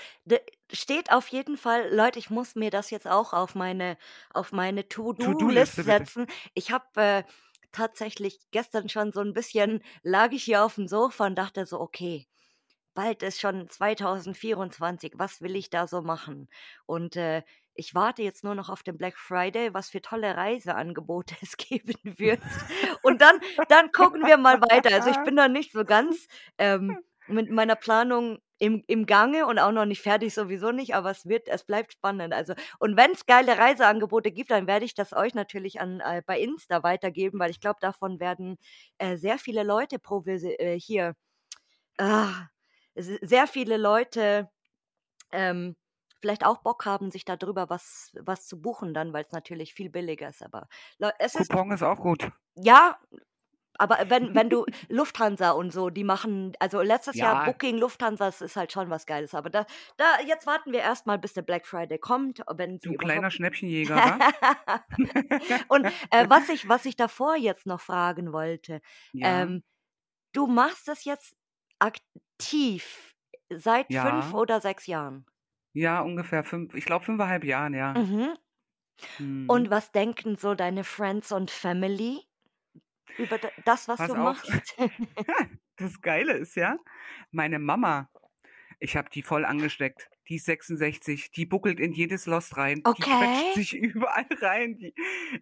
steht 0.71 1.11
auf 1.11 1.27
jeden 1.29 1.57
Fall 1.57 1.93
Leute, 1.93 2.19
ich 2.19 2.29
muss 2.29 2.55
mir 2.55 2.69
das 2.71 2.89
jetzt 2.89 3.07
auch 3.07 3.33
auf 3.33 3.55
meine 3.55 3.97
auf 4.33 4.51
meine 4.51 4.87
To-do-List 4.87 5.83
setzen. 5.83 6.27
Ich 6.53 6.71
habe, 6.71 6.85
äh, 7.01 7.23
tatsächlich 7.71 8.39
gestern 8.51 8.89
schon 8.89 9.11
so 9.11 9.21
'n 9.21 9.33
bisschen 9.33 9.83
lag 10.03 10.31
ich 10.31 10.43
hier 10.43 10.63
aufm 10.65 10.87
Sofa 10.87 11.27
und 11.27 11.35
dachte 11.35 11.65
so: 11.65 11.79
„Okay, 11.81 12.27
bald 12.93 13.23
ist 13.23 13.39
schon 13.41 13.69
2024. 13.69 15.13
Was 15.17 15.41
will 15.41 15.55
ich 15.55 15.69
da 15.69 15.87
so 15.87 16.01
machen?“ 16.01 16.49
Und, 16.85 17.15
äh, 17.17 17.43
ich 17.75 17.95
warte 17.95 18.21
jetzt 18.23 18.43
nur 18.43 18.55
noch 18.55 18.69
auf 18.69 18.83
den 18.83 18.97
Black 18.97 19.17
Friday, 19.17 19.73
was 19.73 19.89
für 19.89 20.01
tolle 20.01 20.35
Reiseangebote 20.37 21.35
es 21.41 21.57
geben 21.57 21.95
wird. 22.03 22.43
Und 23.01 23.21
dann 23.21 23.39
dann 23.69 23.91
gucken 23.91 24.25
wir 24.25 24.37
mal 24.37 24.61
weiter. 24.61 24.93
Also, 24.93 25.09
ich 25.09 25.23
bin 25.23 25.35
noch 25.35 25.47
nicht 25.49 25.71
so 25.71 25.85
ganz, 25.85 26.27
ähm, 26.57 26.99
mit 27.27 27.49
meiner 27.51 27.75
Planung 27.75 28.39
im 28.61 28.83
im 28.85 29.07
Gange 29.07 29.47
und 29.47 29.57
auch 29.57 29.71
noch 29.71 29.85
nicht 29.85 30.01
fertig 30.03 30.33
sowieso 30.35 30.71
nicht, 30.71 30.93
aber 30.93 31.09
es 31.09 31.25
wird 31.25 31.47
es 31.47 31.63
bleibt 31.63 31.93
spannend. 31.93 32.31
Also 32.33 32.53
und 32.79 32.95
wenn's 32.95 33.25
geile 33.25 33.57
Reiseangebote 33.57 34.31
gibt, 34.31 34.51
dann 34.51 34.67
werde 34.67 34.85
ich 34.85 34.93
das 34.93 35.13
euch 35.13 35.33
natürlich 35.33 35.81
an 35.81 35.99
äh, 35.99 36.21
bei 36.25 36.39
Insta 36.39 36.83
weitergeben, 36.83 37.39
weil 37.39 37.49
ich 37.49 37.59
glaube, 37.59 37.79
davon 37.81 38.19
werden, 38.19 38.57
äh, 38.99 39.17
sehr 39.17 39.39
viele 39.39 39.63
Leute 39.63 39.97
provisi 39.97 40.49
äh, 40.59 40.79
hier, 40.79 41.15
ah, 41.99 42.47
sehr 42.95 43.47
viele 43.47 43.77
Leute, 43.77 44.49
ähm, 45.31 45.75
vielleicht 46.21 46.45
auch 46.45 46.59
Bock 46.59 46.85
haben, 46.85 47.11
sich 47.11 47.25
da 47.25 47.37
drüber 47.37 47.69
was 47.69 48.11
was 48.21 48.47
zu 48.47 48.61
buchen 48.61 48.93
dann, 48.93 49.13
weil's 49.13 49.31
natürlich 49.31 49.73
viel 49.73 49.89
billiger 49.89 50.29
ist, 50.29 50.43
aber 50.43 50.67
es 51.19 51.35
ist 51.35 51.49
Coupon 51.49 51.71
ist 51.71 51.83
auch 51.83 51.99
gut. 51.99 52.31
Ja, 52.55 52.97
aber 53.77 53.97
wenn 54.09 54.35
wenn 54.35 54.49
du 54.49 54.65
Lufthansa 54.89 55.51
und 55.51 55.71
so, 55.73 55.89
die 55.89 56.03
machen 56.03 56.53
also, 56.59 56.81
letztes 56.81 57.19
Jahr 57.19 57.35
Ja. 57.35 57.43
Booking 57.43 57.77
Lufthansa, 57.77 58.25
das 58.25 58.41
ist 58.41 58.55
halt 58.55 58.71
schon 58.71 58.89
was 58.89 59.05
Geiles. 59.05 59.33
Aber 59.35 59.49
da 59.49 59.65
da 59.97 60.05
jetzt 60.27 60.47
warten 60.47 60.71
wir 60.73 60.79
erst 60.81 61.07
mal, 61.07 61.17
bis 61.19 61.33
der 61.33 61.41
Black 61.43 61.65
Friday 61.67 61.99
kommt, 61.99 62.41
wenn 62.55 62.81
Du 62.83 62.95
kleiner 62.95 63.29
Schnäppchenjäger? 63.31 64.17
Und, 65.69 65.87
äh, 66.11 66.25
was 66.29 66.49
ich 66.49 66.67
was 66.67 66.85
ich 66.85 66.95
davor 66.95 67.35
jetzt 67.35 67.65
noch 67.65 67.81
fragen 67.81 68.33
wollte, 68.33 68.81
Ja. 69.13 69.43
ähm, 69.43 69.63
du 70.33 70.47
machst 70.47 70.87
das 70.87 71.05
jetzt 71.05 71.35
aktiv 71.79 73.15
seit 73.51 73.93
5 73.93 74.33
Ja. 74.33 74.33
oder 74.33 74.61
6 74.61 74.87
Jahren? 74.87 75.25
Ja, 75.75 76.01
ungefähr 76.01 76.43
5 76.43 76.73
ich 76.75 76.85
glaube 76.85 77.05
5,5 77.05 77.43
Jahren, 77.45 77.73
ja. 77.73 77.93
Mhm. 77.95 78.37
Mhm. 79.19 79.49
Und 79.49 79.69
was 79.69 79.91
denken 79.91 80.35
so 80.37 80.55
deine 80.55 80.83
Friends 80.83 81.31
und 81.31 81.51
Family 81.51 82.21
über 83.17 83.39
das, 83.63 83.87
was 83.87 84.03
Pass 84.03 84.13
du 84.13 84.15
auf. 84.15 84.43
machst? 84.45 84.77
Das 85.77 86.01
Geile 86.01 86.33
ist 86.33 86.55
ja, 86.55 86.77
meine 87.31 87.59
Mama 87.59 88.09
ich 88.79 88.97
habe 88.97 89.09
die 89.11 89.23
voll 89.23 89.45
angesteckt. 89.45 90.09
Die 90.29 90.37
ist 90.37 90.45
66, 90.45 91.31
die 91.31 91.45
buckelt 91.47 91.79
in 91.79 91.93
jedes 91.93 92.25
Lost 92.27 92.57
rein. 92.57 92.89
Die 92.97 93.07
quetscht 93.07 93.51
Okay. 93.51 93.53
sich 93.53 93.73
überall 93.77 94.27
rein. 94.41 94.77
Die 94.77 94.93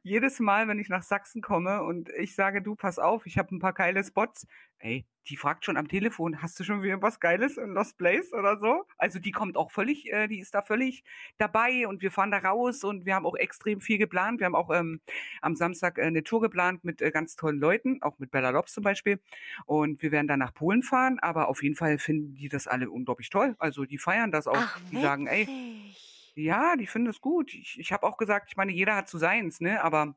jedes 0.04 0.40
Mal, 0.40 0.68
wenn 0.70 0.80
ich 0.80 0.90
nach 0.90 1.04
Sachsen 1.04 1.42
komme 1.42 1.84
und 1.84 2.10
ich 2.18 2.36
sage: 2.36 2.62
„Du, 2.64 2.76
pass 2.76 3.00
auf, 3.00 3.26
ich 3.28 3.38
habe 3.40 3.56
'n 3.56 3.60
paar 3.60 3.74
geile 3.74 4.04
Spots.“ 4.04 4.48
Ey, 4.82 5.06
die 5.28 5.36
fragt 5.36 5.66
schon 5.66 5.76
am 5.78 5.88
Telefon: 5.90 6.42
„Hast 6.42 6.58
du 6.60 6.64
schon 6.64 6.82
wieder 6.84 7.02
was 7.02 7.20
Geiles 7.20 7.58
in 7.58 7.72
Lost 7.74 7.98
Place 7.98 8.32
oder 8.34 8.58
so?“ 8.58 8.86
Also, 8.98 9.20
die 9.20 9.32
kommt 9.32 9.58
auch 9.58 9.72
völlig 9.72 10.12
äh, 10.12 10.28
die 10.28 10.40
ist 10.40 10.56
da 10.56 10.62
völlig 10.62 11.04
dabei 11.38 11.86
und 11.88 12.02
wir 12.02 12.12
fahren 12.12 12.32
da 12.32 12.38
raus 12.38 12.84
und 12.86 13.06
wir 13.06 13.14
haben 13.16 13.26
auch 13.26 13.36
extrem 13.36 13.82
viel 13.82 13.98
geplant. 13.98 14.40
Wir 14.40 14.46
haben 14.46 14.56
auch, 14.56 14.70
ähm, 14.72 15.02
am 15.42 15.56
Samstag, 15.56 15.98
äh, 15.98 16.10
'ne 16.10 16.24
Tour 16.24 16.42
geplant 16.42 16.84
mit, 16.86 17.02
äh, 17.02 17.12
ganz 17.12 17.36
tollen 17.36 17.60
Leuten, 17.60 18.02
auch 18.02 18.20
mit 18.20 18.32
Bella 18.32 18.52
Lobs 18.52 18.74
zum 18.74 18.84
Beispiel. 18.84 19.20
Und 19.66 20.02
wir 20.02 20.12
werden 20.14 20.28
dann 20.28 20.40
nach 20.40 20.54
Polen 20.54 20.82
fahren, 20.84 21.20
aber 21.20 21.50
auf 21.50 21.62
jeden 21.62 21.76
Fall 21.76 21.98
finden 22.00 22.36
die 22.36 22.48
das 22.50 22.68
alle 22.68 22.90
unglaublich 22.90 23.30
toll. 23.30 23.56
Also, 23.60 23.84
die 23.86 23.98
feiern 23.98 24.32
das 24.32 24.48
auch. 24.48 24.66
Ach, 24.66 24.80
Die 24.92 24.98
sagen: 24.98 25.28
„Ey“ 25.28 25.50
witzig. 25.50 26.10
ja, 26.36 26.76
die 26.78 26.88
finden 26.88 27.08
das 27.08 27.22
gut. 27.22 27.54
Ich 27.54 27.80
ich 27.80 27.92
habe 27.92 28.06
auch 28.08 28.18
gesagt 28.18 28.48
ich 28.50 28.58
meine, 28.58 28.72
jeder 28.72 28.96
hat 28.96 29.10
so 29.10 29.18
seins, 29.18 29.60
ne? 29.62 29.84
Aber 29.84 30.16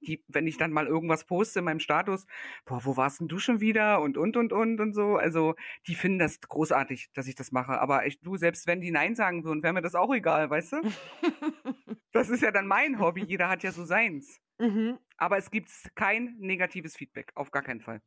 die 0.00 0.24
wenn 0.28 0.46
ich 0.46 0.56
dann 0.58 0.72
mal 0.72 0.86
irgendwas 0.86 1.24
poste 1.26 1.60
in 1.60 1.64
meinem 1.66 1.80
Status: 1.80 2.26
„Boah, 2.64 2.84
wo 2.84 2.96
warst 2.96 3.20
'n 3.20 3.28
du 3.28 3.38
schon 3.38 3.60
wieder?“ 3.60 4.00
und, 4.00 4.16
und, 4.18 4.36
und, 4.36 4.52
und 4.52 4.80
und 4.80 4.94
so. 4.94 5.16
Also, 5.16 5.54
die 5.86 5.94
finden 5.94 6.18
das 6.18 6.40
großartig, 6.40 7.10
dass 7.14 7.26
ich 7.28 7.34
das 7.34 7.52
mache. 7.52 7.80
Aber 7.80 8.06
ich 8.06 8.20
du, 8.20 8.36
selbst 8.36 8.66
wenn 8.66 8.80
die 8.80 8.90
nein 8.90 9.14
sagen 9.14 9.44
würden, 9.44 9.62
wäre 9.62 9.74
mir 9.74 9.82
das 9.82 9.94
auch 9.94 10.12
egal, 10.14 10.50
weißt 10.50 10.72
du? 10.72 10.82
Das 12.12 12.28
ist 12.30 12.42
ja 12.42 12.50
dann 12.52 12.66
mein 12.66 12.98
Hobby. 13.00 13.22
Jeder 13.22 13.48
hat 13.48 13.62
ja 13.62 13.72
so 13.72 13.84
seins. 13.84 14.40
Mhm. 14.58 14.98
Aber 15.18 15.38
es 15.38 15.50
gibt 15.50 15.70
kein 15.96 16.36
negatives 16.38 16.96
Feedback, 16.96 17.32
auf 17.36 17.50
gar 17.52 17.62
keinen 17.62 17.80
Fall. 17.82 18.02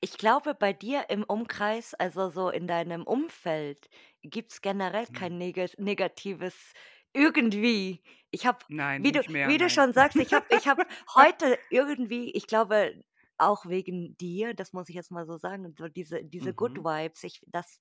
Ich 0.00 0.18
glaube, 0.18 0.54
bei 0.54 0.72
dir 0.72 1.06
im 1.10 1.24
Umkreis, 1.24 1.94
also 1.94 2.28
so 2.30 2.50
in 2.50 2.66
deinem 2.66 3.04
Umfeld, 3.04 3.88
gibt's 4.22 4.60
generell 4.60 5.06
Mhm. 5.08 5.30
kein 5.30 5.38
neges 5.38 5.76
negatives 5.78 6.72
irgendwie. 7.12 8.02
Ich 8.30 8.46
habe 8.46 8.58
wie 8.68 9.12
du 9.12 9.20
wie 9.20 9.58
du 9.58 9.68
schon 9.68 9.92
sagst, 9.92 10.16
ich 10.16 10.32
habe 10.32 10.46
ich 10.50 10.68
habe 10.68 10.86
heute 11.14 11.58
irgendwie 11.70 12.30
ich 12.30 12.46
glaube, 12.46 12.94
auch 13.40 13.66
wegen 13.66 14.16
dir, 14.18 14.54
das 14.54 14.72
muss 14.72 14.88
ich 14.88 14.94
jetzt 14.96 15.10
mal 15.10 15.26
so 15.26 15.38
sagen, 15.38 15.74
so 15.78 15.88
diese 15.88 16.24
diese 16.24 16.54
Good 16.54 16.78
Mhm. 16.78 16.84
Vibes, 16.84 17.24
ich 17.24 17.40
das 17.48 17.80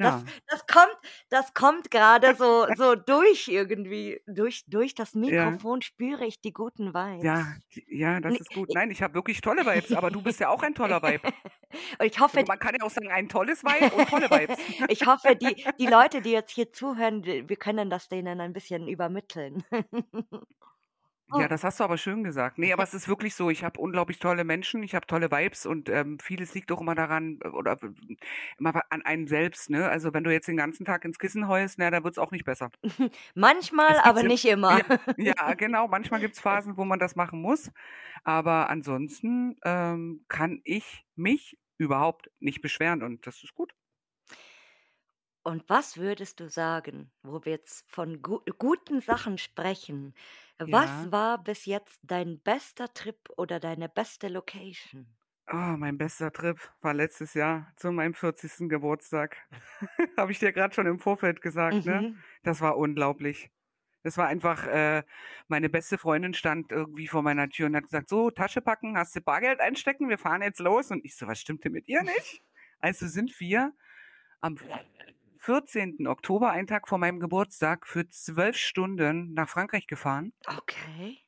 das 0.00 0.14
Verena. 0.14 0.32
das 0.48 0.66
kommt 0.66 0.96
das 1.30 1.54
kommt 1.54 1.90
grade 1.90 2.34
so 2.36 2.68
so 2.74 2.94
durch 2.96 3.48
irgendwie. 3.48 4.20
Durch 4.26 4.64
durch 4.66 4.94
das 4.94 5.14
Ja. 5.26 5.58
Mikrofon 5.60 5.82
spüre 5.82 6.26
ich 6.26 6.40
die 6.40 6.52
guten 6.52 6.94
Ja, 7.20 7.46
Vibes. 7.46 7.58
die 7.74 7.84
ja, 7.88 8.20
das 8.20 8.40
ist 8.40 8.52
gut. 8.52 8.70
Nein, 8.74 8.90
ich 8.90 9.02
habe 9.02 9.14
wirklich 9.14 9.40
tolle 9.40 9.64
Vibes, 9.64 9.92
aber 9.92 10.10
du 10.10 10.20
bist 10.22 10.40
ja 10.40 10.48
auch 10.48 10.62
ein 10.62 10.74
toller 10.74 11.02
Vibe. 11.02 11.28
Und 11.98 12.06
ich 12.06 12.20
hoffe 12.20 12.42
Also, 12.42 12.46
man 12.46 12.58
kann 12.58 12.74
ja 12.78 12.84
auch 12.84 12.90
sagen, 12.90 13.10
ein 13.10 13.28
tolles 13.28 13.64
Vibe 13.64 13.94
und 13.96 14.08
tolle 14.08 14.30
Vibes. 14.30 14.56
ich 14.86 15.06
hoffe, 15.06 15.36
die 15.36 15.56
die 15.78 15.86
Leute, 15.86 16.22
die 16.22 16.30
jetzt 16.30 16.50
hier 16.52 16.72
zuhören, 16.72 17.24
wir 17.24 17.56
können 17.56 17.90
das 17.90 18.08
denen 18.08 18.40
ein 18.40 18.52
bisschen 18.52 18.88
übermitteln. 18.88 19.64
Ja, 21.28 21.48
Oh. 21.48 21.48
das 21.48 21.64
hast 21.64 21.80
du 21.80 21.84
aber 21.84 21.96
schön 21.98 22.22
gesagt. 22.22 22.58
Ne, 22.58 22.72
aber 22.72 22.82
es 22.84 22.94
ist 22.94 23.08
wirklich 23.08 23.34
so, 23.34 23.50
ich 23.50 23.64
habe 23.64 23.80
unglaublich 23.80 24.18
tolle 24.20 24.44
Menschen, 24.44 24.82
ich 24.84 24.94
habe 24.94 25.06
tolle 25.06 25.30
Vibes 25.32 25.66
und, 25.66 25.88
ähm, 25.88 26.18
vieles 26.20 26.54
liegt 26.54 26.70
auch 26.70 26.80
immer 26.80 26.94
daran 26.94 27.40
äh, 27.42 27.48
oder 27.48 27.78
immer 28.58 28.82
an 28.90 29.02
einem 29.02 29.26
selbst, 29.26 29.68
ne? 29.70 29.88
Also, 29.88 30.12
wenn 30.14 30.22
du 30.24 30.32
jetzt 30.32 30.46
den 30.48 30.56
ganzen 30.56 30.84
Tag 30.84 31.04
ins 31.04 31.18
Kissen 31.18 31.48
heulst, 31.48 31.78
na, 31.78 31.90
dann 31.90 32.04
wird's 32.04 32.18
auch 32.18 32.30
nicht 32.30 32.44
besser. 32.44 32.70
Manchmal, 33.34 33.96
Es 33.96 34.02
gibt 34.02 34.16
aber 34.16 34.22
nicht 34.22 34.44
immer. 34.44 34.78
ja, 34.78 34.82
ja, 35.16 35.54
genau, 35.54 35.88
manchmal 35.88 36.20
gibt's 36.20 36.40
Phasen, 36.40 36.76
wo 36.76 36.84
man 36.84 36.98
das 36.98 37.16
machen 37.16 37.40
muss. 37.42 37.72
Aber 38.24 38.70
ansonsten, 38.70 39.56
ähm, 39.64 40.24
kann 40.28 40.60
ich 40.64 41.04
mich 41.16 41.58
überhaupt 41.78 42.30
nicht 42.40 42.62
beschweren 42.62 43.02
und 43.02 43.26
das 43.26 43.42
ist 43.44 43.54
gut. 43.54 43.74
Und 45.42 45.68
was 45.68 45.96
würdest 45.98 46.40
du 46.40 46.48
sagen, 46.48 47.12
wo 47.22 47.44
wir 47.44 47.52
jetzt 47.52 47.84
von 47.90 48.22
gu 48.22 48.40
guten 48.58 49.00
Sachen 49.00 49.36
sprechen, 49.38 50.14
was 50.58 51.04
Ja. 51.04 51.10
war 51.10 51.42
bis 51.42 51.64
jetzt 51.66 52.00
dein 52.02 52.40
bester 52.40 52.92
Trip 52.94 53.18
oder 53.36 53.60
deine 53.60 53.88
beste 53.88 54.28
Location? 54.28 55.16
Oh, 55.46 55.76
mein 55.76 55.98
bester 55.98 56.32
Trip 56.32 56.58
war 56.80 56.94
letztes 56.94 57.34
Jahr 57.34 57.70
zu 57.76 57.92
meinem 57.92 58.14
40. 58.14 58.68
Geburtstag. 58.70 59.36
Habe 60.16 60.32
ich 60.32 60.38
dir 60.38 60.52
grad 60.52 60.74
schon 60.74 60.86
im 60.86 60.98
Vorfeld 60.98 61.42
gesagt, 61.42 61.84
ne? 61.84 62.06
Mhm. 62.06 62.24
Das 62.42 62.60
war 62.62 62.78
unglaublich. 62.78 63.50
Das 64.02 64.16
war 64.18 64.26
einfach 64.28 64.66
äh, 64.66 65.02
meine 65.48 65.68
beste 65.70 65.98
Freundin 65.98 66.34
stand 66.34 66.72
irgendwie 66.72 67.08
vor 67.08 67.22
meiner 67.22 67.48
Tür 67.50 67.66
und 67.66 67.76
hat 67.76 67.84
gesagt: 67.84 68.08
„So, 68.10 68.30
Tasche 68.30 68.62
packen, 68.62 68.96
hast 68.98 69.16
du 69.16 69.20
Bargeld 69.22 69.60
einstecken? 69.60 70.08
Wir 70.08 70.18
fahren 70.18 70.42
jetzt 70.42 70.60
los.“ 70.60 70.90
Und 70.90 71.04
ich 71.04 71.16
so: 71.16 71.26
„Was 71.26 71.40
stimmt 71.40 71.64
denn 71.64 71.72
mit 71.72 71.88
ihr 71.88 72.02
nicht?“ 72.04 72.42
Also, 72.80 73.06
sind 73.08 73.38
wir 73.40 73.72
am 74.40 74.58
14. 75.44 76.06
Oktober, 76.06 76.50
einen 76.50 76.66
Tag 76.66 76.88
vor 76.88 76.98
meinem 76.98 77.20
Geburtstag, 77.20 77.86
für 77.86 78.08
12 78.08 78.56
Stunden 78.56 79.34
nach 79.34 79.48
Frankreich 79.48 79.86
gefahren. 79.86 80.32
Okay. 80.48 81.18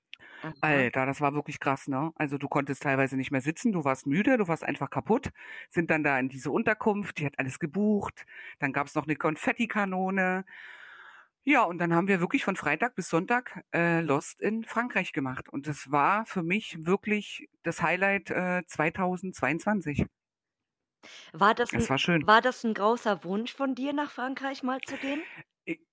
Aha. 0.42 0.54
Alter, 0.62 1.04
das 1.06 1.20
war 1.20 1.34
wirklich 1.34 1.60
krass, 1.60 1.86
ne? 1.86 2.12
Also, 2.16 2.38
du 2.38 2.48
konntest 2.48 2.82
teilweise 2.82 3.16
nicht 3.16 3.30
mehr 3.30 3.42
sitzen, 3.42 3.72
du 3.72 3.84
warst 3.84 4.06
müde, 4.06 4.38
du 4.38 4.48
warst 4.48 4.64
einfach 4.64 4.88
kaputt. 4.90 5.30
Sind 5.68 5.90
dann 5.90 6.02
da 6.02 6.18
in 6.18 6.28
diese 6.30 6.50
Unterkunft, 6.50 7.18
die 7.18 7.26
hat 7.26 7.38
alles 7.38 7.58
gebucht. 7.58 8.24
Dann 8.58 8.72
gab's 8.72 8.94
noch 8.94 9.06
'ne 9.06 9.16
Konfettikanone. 9.16 10.44
Ja, 11.44 11.62
und 11.64 11.78
dann 11.78 11.94
haben 11.94 12.08
wir 12.08 12.20
wirklich 12.20 12.44
von 12.44 12.56
Freitag 12.56 12.96
bis 12.96 13.08
Sonntag, 13.08 13.64
äh, 13.72 14.00
Lost 14.00 14.40
in 14.40 14.64
Frankreich 14.64 15.12
gemacht. 15.12 15.48
Und 15.48 15.68
das 15.68 15.92
war 15.92 16.26
für 16.26 16.42
mich 16.42 16.76
wirklich 16.86 17.48
das 17.62 17.82
Highlight, 17.82 18.30
äh, 18.32 18.64
2022. 18.66 20.06
War 21.32 21.54
das 21.54 21.76
'n 21.76 21.88
Das 21.88 21.90
war 21.90 21.98
schön. 21.98 22.26
war 22.26 22.40
das 22.42 22.64
'n 22.64 22.74
großer 22.74 23.24
Wunsch 23.24 23.52
von 23.54 23.74
dir, 23.74 23.92
nach 23.92 24.10
Frankreich 24.10 24.62
mal 24.62 24.80
zu 24.82 24.98
gehen? 24.98 25.26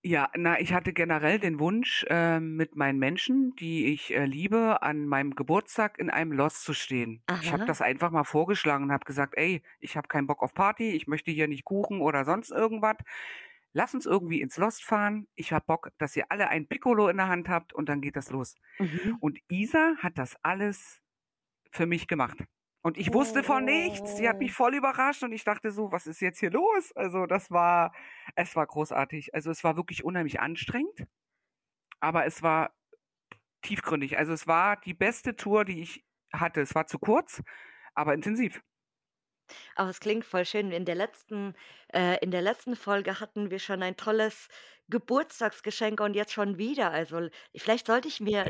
Ja, 0.03 0.29
na, 0.36 0.60
ich 0.60 0.72
hatte 0.74 0.93
generell 0.93 1.39
den 1.39 1.60
Wunsch, 1.60 2.05
ähm, 2.10 2.55
mit 2.55 2.75
meinen 2.75 3.00
Menschen, 3.00 3.55
die 3.55 3.86
ich, 3.91 4.13
äh, 4.13 4.25
liebe, 4.25 4.84
an 4.84 5.08
meinem 5.08 5.34
Geburtstag 5.36 5.98
in 5.98 6.12
einem 6.12 6.32
Lost 6.32 6.63
zu 6.63 6.74
stehen. 6.74 7.24
Ich 7.39 7.53
habe 7.53 7.63
Aha. 7.63 7.65
das 7.65 7.82
einfach 7.82 8.12
mal 8.12 8.24
vorgeschlagen 8.24 8.84
und 8.86 8.91
habe 8.91 9.05
gesagt: 9.05 9.34
„Ey, 9.36 9.63
ich 9.79 9.98
habe 9.98 10.08
keinen 10.08 10.27
Bock 10.27 10.43
auf 10.43 10.53
Party, 10.53 10.91
ich 10.91 11.08
möchte 11.08 11.32
hier 11.32 11.48
nicht 11.48 11.65
Kuchen 11.65 12.01
oder 12.01 12.24
sonst 12.24 12.51
irgendwas. 12.51 12.98
Lass 13.74 13.96
uns 13.96 14.05
irgendwie 14.05 14.41
ins 14.41 14.58
Lost 14.58 14.84
fahren. 14.84 15.27
Ich 15.36 15.51
habe 15.53 15.65
Bock, 15.65 15.89
dass 15.98 16.15
ihr 16.15 16.25
alle 16.32 16.50
ein 16.50 16.67
Piccolo 16.67 17.10
in 17.10 17.17
der 17.17 17.27
Hand 17.29 17.50
habt 17.50 17.74
und 17.74 17.89
dann 17.89 18.01
geht 18.01 18.15
das 18.15 18.29
los.“ 18.29 18.55
Mhm. 18.79 19.17
Und 19.20 19.39
Isa 19.50 19.96
hat 20.00 20.17
das 20.20 20.38
alles 20.43 21.01
für 21.72 21.86
mich 21.88 22.08
gemacht. 22.08 22.38
Und 22.83 22.97
ich 22.97 23.13
wusste 23.13 23.43
von 23.43 23.65
nichts. 23.65 24.15
Sie 24.15 24.27
hat 24.29 24.39
mich 24.41 24.51
Oh. 24.51 24.53
voll 24.53 24.75
überrascht 24.75 25.23
und 25.23 25.31
ich 25.33 25.43
dachte 25.45 25.71
so: 25.71 25.91
„Was 25.91 26.07
ist 26.07 26.21
jetzt 26.21 26.39
hier 26.39 26.51
los?“ 26.51 26.91
Also, 26.95 27.25
das 27.27 27.51
war 27.51 27.93
es 28.35 28.55
war 28.55 28.67
großartig. 28.67 29.33
Also, 29.35 29.51
es 29.51 29.63
war 29.63 29.77
wirklich 29.77 30.03
unheimlich 30.03 30.39
anstrengend, 30.41 31.07
aber 31.99 32.25
es 32.25 32.43
war 32.43 32.75
tiefgründig. 33.63 34.17
Also, 34.19 34.33
es 34.33 34.47
war 34.47 34.77
die 34.81 34.93
beste 34.95 35.35
Tour, 35.37 35.65
die 35.65 35.81
ich 35.81 36.05
hatte. 36.33 36.61
Es 36.61 36.75
war 36.75 36.87
zu 36.87 36.99
kurz, 36.99 37.43
aber 37.95 38.13
intensiv. 38.13 38.61
Aber 39.75 39.89
es 39.89 39.99
klingt 39.99 40.25
voll 40.25 40.45
schön. 40.45 40.71
In 40.71 40.85
der 40.85 40.95
letzten 40.95 41.53
äh, 41.93 42.17
in 42.23 42.31
der 42.31 42.41
letzten 42.41 42.75
Folge 42.75 43.19
hatten 43.19 43.51
wir 43.51 43.59
schon 43.59 43.83
ein 43.83 43.97
tolles 43.97 44.47
Geburtstagsgeschenk 44.89 45.99
und 46.01 46.13
jetzt 46.15 46.33
schon 46.33 46.57
wieder. 46.57 46.91
Also, 46.91 47.27
vielleicht 47.55 47.87
sollte 47.87 48.07
ich 48.07 48.19
mir 48.19 48.49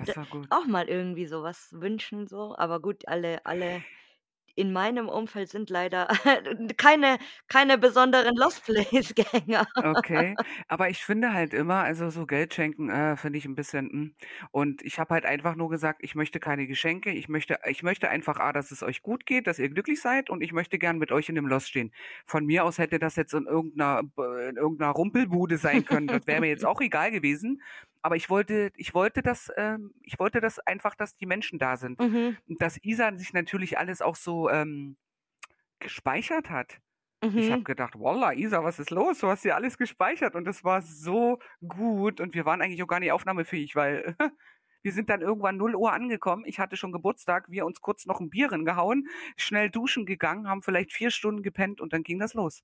auch 0.49 0.65
mal 0.65 0.89
irgendwie 0.89 1.25
so 1.27 1.43
was 1.43 1.69
wünschen 1.73 2.27
so, 2.27 2.55
aber 2.57 2.81
gut, 2.81 3.07
alle 3.07 3.45
alle 3.45 3.83
in 4.55 4.71
meinem 4.73 5.09
Umfeld 5.09 5.49
sind 5.49 5.69
leider 5.69 6.07
keine 6.77 7.17
keine 7.47 7.77
besonderen 7.77 8.35
Lost 8.35 8.63
Place 8.65 9.13
Gänger. 9.15 9.67
Okay, 9.81 10.37
aber 10.67 10.89
ich 10.89 11.03
finde 11.03 11.33
halt 11.33 11.53
immer 11.53 11.83
also, 11.83 12.09
so 12.09 12.25
Geld 12.27 12.53
schenken, 12.53 12.89
äh, 12.89 13.17
finde 13.17 13.37
ich 13.39 13.45
'n 13.45 13.55
bisschen, 13.55 13.89
hm. 13.89 14.15
Und 14.51 14.81
ich 14.83 14.99
habe 14.99 15.13
halt 15.15 15.25
einfach 15.25 15.55
nur 15.55 15.69
gesagt: 15.69 15.99
„Ich 16.03 16.15
möchte 16.15 16.39
keine 16.39 16.67
Geschenke. 16.67 17.11
Ich 17.11 17.27
möchte 17.27 17.57
ich 17.67 17.81
möchte 17.83 18.09
einfach 18.09 18.37
A, 18.39 18.53
dass 18.53 18.71
es 18.71 18.83
euch 18.83 19.01
gut 19.01 19.25
geht, 19.25 19.47
dass 19.47 19.59
ihr 19.59 19.69
glücklich 19.69 19.99
seid 19.99 20.29
und 20.29 20.41
ich 20.41 20.53
möchte 20.53 20.77
gern 20.79 20.99
mit 20.99 21.11
euch 21.11 21.27
in 21.27 21.35
dem 21.35 21.47
Lost 21.47 21.67
stehen.“ 21.69 21.91
Von 22.25 22.45
mir 22.45 22.63
aus 22.65 22.77
hätte 22.77 22.99
das 22.99 23.15
jetzt 23.15 23.33
in 23.33 23.45
irgend 23.47 23.75
'ner 23.75 24.03
b 24.03 24.21
in 24.49 24.57
irgend 24.57 24.79
'ner 24.79 24.89
Rumpelbude 24.91 25.57
sein 25.57 25.85
können. 25.85 26.09
Das 26.09 26.27
wäre 26.27 26.39
mir 26.39 26.47
jetzt 26.49 26.65
auch 26.65 26.79
egal 26.79 27.11
gewesen. 27.11 27.61
Aber 28.03 28.15
ich 28.17 28.29
wollte 28.29 28.71
ich 28.77 28.93
wollte 28.93 29.21
das 29.23 29.51
ähm, 29.57 29.93
ich 30.03 30.19
wollte 30.19 30.41
das 30.41 30.59
einfach, 30.59 30.95
dass 30.95 31.15
die 31.17 31.25
Menschen 31.27 31.59
da 31.59 31.77
sind. 31.77 31.99
Mhm. 31.99 32.37
Und 32.47 32.61
dass 32.61 32.77
Isa 32.83 33.15
sich 33.17 33.33
natürlich 33.33 33.77
alles 33.79 34.01
auch 34.01 34.15
so, 34.17 34.49
ähm, 34.49 34.97
gespeichert 35.79 36.49
hat. 36.49 36.79
Ich 37.35 37.51
habe 37.51 37.61
Mhm. 37.61 37.65
gedacht: 37.65 37.95
„Wallah, 37.99 38.33
Isa, 38.33 38.63
was 38.63 38.79
ist 38.79 38.91
los? 38.91 39.19
Du 39.19 39.27
hast 39.29 39.43
hier 39.43 39.55
alles 39.55 39.77
gespeichert.“ 39.77 40.35
Und 40.35 40.45
das 40.45 40.63
war 40.63 40.81
so 40.83 41.39
gut 41.67 42.21
und 42.21 42.35
wir 42.35 42.45
waren 42.45 42.61
eigentlich 42.61 42.83
auch 42.83 42.87
gar 42.87 42.99
nicht 43.01 43.11
aufnahmefähig, 43.13 43.75
weil 43.75 44.15
wir 44.83 44.93
sind 44.93 45.09
dann 45.09 45.21
irgendwann 45.21 45.57
0:00 45.57 45.93
angekommen. 45.93 46.45
Ich 46.45 46.59
hatte 46.59 46.77
schon 46.77 46.91
Geburtstag, 46.93 47.47
wir 47.51 47.65
uns 47.65 47.81
kurz 47.81 48.05
noch 48.07 48.21
'n 48.21 48.29
Bier 48.31 48.51
reingehauen, 48.51 49.07
schnell 49.37 49.69
duschen 49.71 50.05
gegangen, 50.07 50.47
haben 50.49 50.63
vielleicht 50.63 50.93
4 50.93 51.11
Stunden 51.11 51.43
gepennt 51.43 51.81
und 51.81 51.93
dann 51.93 52.03
ging 52.03 52.19
das 52.19 52.33
los. 52.35 52.63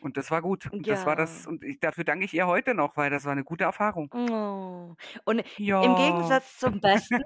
Und 0.00 0.16
das 0.16 0.30
war 0.30 0.42
gut. 0.42 0.66
Und 0.72 0.90
das 0.90 1.06
war 1.06 1.16
das 1.16 1.46
Ja. 1.46 1.46
und 1.46 1.64
ich 1.64 1.80
dafür 1.80 2.04
danke 2.04 2.24
ich 2.24 2.34
ihr 2.34 2.46
heute 2.46 2.74
noch, 2.74 2.96
weil 2.96 3.10
das 3.10 3.24
war 3.24 3.34
'ne 3.34 3.44
gute 3.44 3.64
Erfahrung. 3.64 4.14
Oh. 4.14 4.96
Und 5.24 5.42
im 5.80 5.94
Ja. 5.94 5.94
Gegensatz 5.94 6.58
zum 6.58 6.80
Besten, 6.80 7.22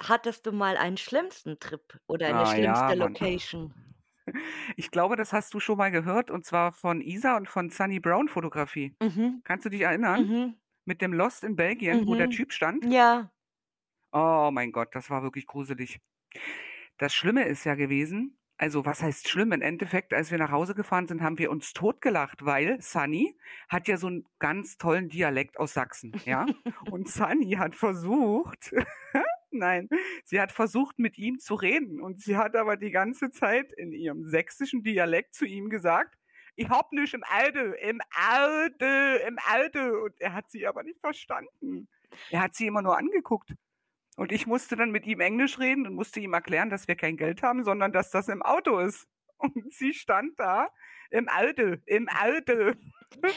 hattest 0.00 0.46
du 0.46 0.52
mal 0.52 0.76
einen 0.76 0.96
schlimmsten 0.96 1.58
Trip 1.60 2.00
oder 2.06 2.26
eine 2.28 2.44
Ah 2.44 2.54
ja, 2.56 2.56
schlimmste 2.56 2.96
Mann. 2.96 3.16
Location? 3.16 3.74
Ich 4.76 4.90
glaube, 4.90 5.16
das 5.16 5.32
hast 5.32 5.54
du 5.54 5.60
schon 5.60 5.78
mal 5.78 5.90
gehört 5.90 6.30
und 6.30 6.44
zwar 6.46 6.72
von 6.72 7.00
Isa 7.00 7.36
und 7.36 7.48
von 7.48 7.70
Sunny 7.70 8.00
Brown 8.00 8.28
Fotografie. 8.28 8.96
Mhm. 9.00 9.42
Kannst 9.44 9.66
du 9.66 9.70
dich 9.70 9.82
erinnern? 9.82 10.28
Mhm. 10.28 10.56
Mit 10.86 11.02
dem 11.02 11.12
Lost 11.12 11.44
in 11.44 11.56
Belgien, 11.56 12.06
wo 12.06 12.14
der 12.16 12.28
Mhm. 12.28 12.30
Typ 12.30 12.52
stand? 12.52 12.88
Ja. 12.90 13.32
Oh 14.14 14.50
mein 14.52 14.72
Gott, 14.72 14.94
das 14.94 15.08
war 15.08 15.22
wirklich 15.22 15.46
gruselig. 15.46 15.98
Das 17.00 17.14
Schlimme 17.14 17.44
ist 17.44 17.64
ja 17.64 17.74
gewesen 17.74 18.36
also, 18.58 18.84
was 18.86 19.02
heißt 19.02 19.28
schlimm? 19.28 19.50
Im 19.52 19.60
Endeffekt, 19.62 20.12
als 20.14 20.30
wir 20.30 20.38
nach 20.38 20.52
Hause 20.52 20.74
gefahren 20.74 21.08
sind, 21.08 21.20
haben 21.22 21.38
wir 21.38 21.50
uns 21.50 21.72
totgelacht, 21.72 22.44
weil 22.44 22.80
Sunny 22.80 23.36
hat 23.68 23.88
ja 23.88 23.96
so 23.96 24.06
'n 24.08 24.24
ganz 24.38 24.76
tollen 24.76 25.08
Dialekt 25.08 25.58
aus 25.58 25.74
Sachsen, 25.74 26.20
ja? 26.24 26.54
Und 26.88 27.08
Sunny 27.08 27.52
hat 27.52 27.74
versucht 27.74 28.72
nein, 29.50 29.88
sie 30.24 30.40
hat 30.40 30.52
versucht, 30.52 30.98
mit 30.98 31.18
ihm 31.18 31.38
zu 31.40 31.54
reden 31.54 32.00
und 32.00 32.20
sie 32.22 32.36
hat 32.36 32.56
aber 32.56 32.76
die 32.76 32.90
ganze 32.90 33.30
Zeit 33.30 33.72
in 33.72 33.92
ihrem 33.92 34.24
sächsischen 34.24 34.82
Dialekt 34.82 35.34
zu 35.34 35.44
ihm 35.46 35.68
gesagt: 35.70 36.16
„Ich 36.56 36.68
habe 36.70 36.94
nicht 36.96 37.14
im 37.14 37.24
Auto, 37.24 37.72
im 37.80 38.00
Auto, 38.16 39.26
im 39.26 39.38
Auto.“ 39.40 40.04
Und 40.04 40.14
er 40.20 40.32
hat 40.34 40.50
sie 40.50 40.66
aber 40.66 40.82
nicht 40.84 41.00
verstanden. 41.00 41.88
Er 42.28 42.42
hat 42.42 42.54
sie 42.54 42.66
immer 42.66 42.82
nur 42.82 42.96
angeguckt. 42.98 43.54
Und 44.16 44.32
ich 44.32 44.46
musste 44.46 44.76
dann 44.76 44.90
mit 44.90 45.06
ihm 45.06 45.20
Englisch 45.20 45.58
reden 45.58 45.86
und 45.86 45.94
musste 45.94 46.20
ihm 46.20 46.34
erklären, 46.34 46.70
dass 46.70 46.88
wir 46.88 46.96
kein 46.96 47.16
Geld 47.16 47.42
haben, 47.42 47.62
sondern 47.64 47.92
dass 47.92 48.10
das 48.10 48.28
im 48.28 48.42
Auto 48.42 48.78
ist. 48.78 49.06
Und 49.38 49.72
sie 49.72 49.92
stand 49.94 50.38
da: 50.38 50.68
„Im 51.10 51.28
Auto, 51.28 51.76
im 51.86 52.08
Auto.“ 52.08 52.72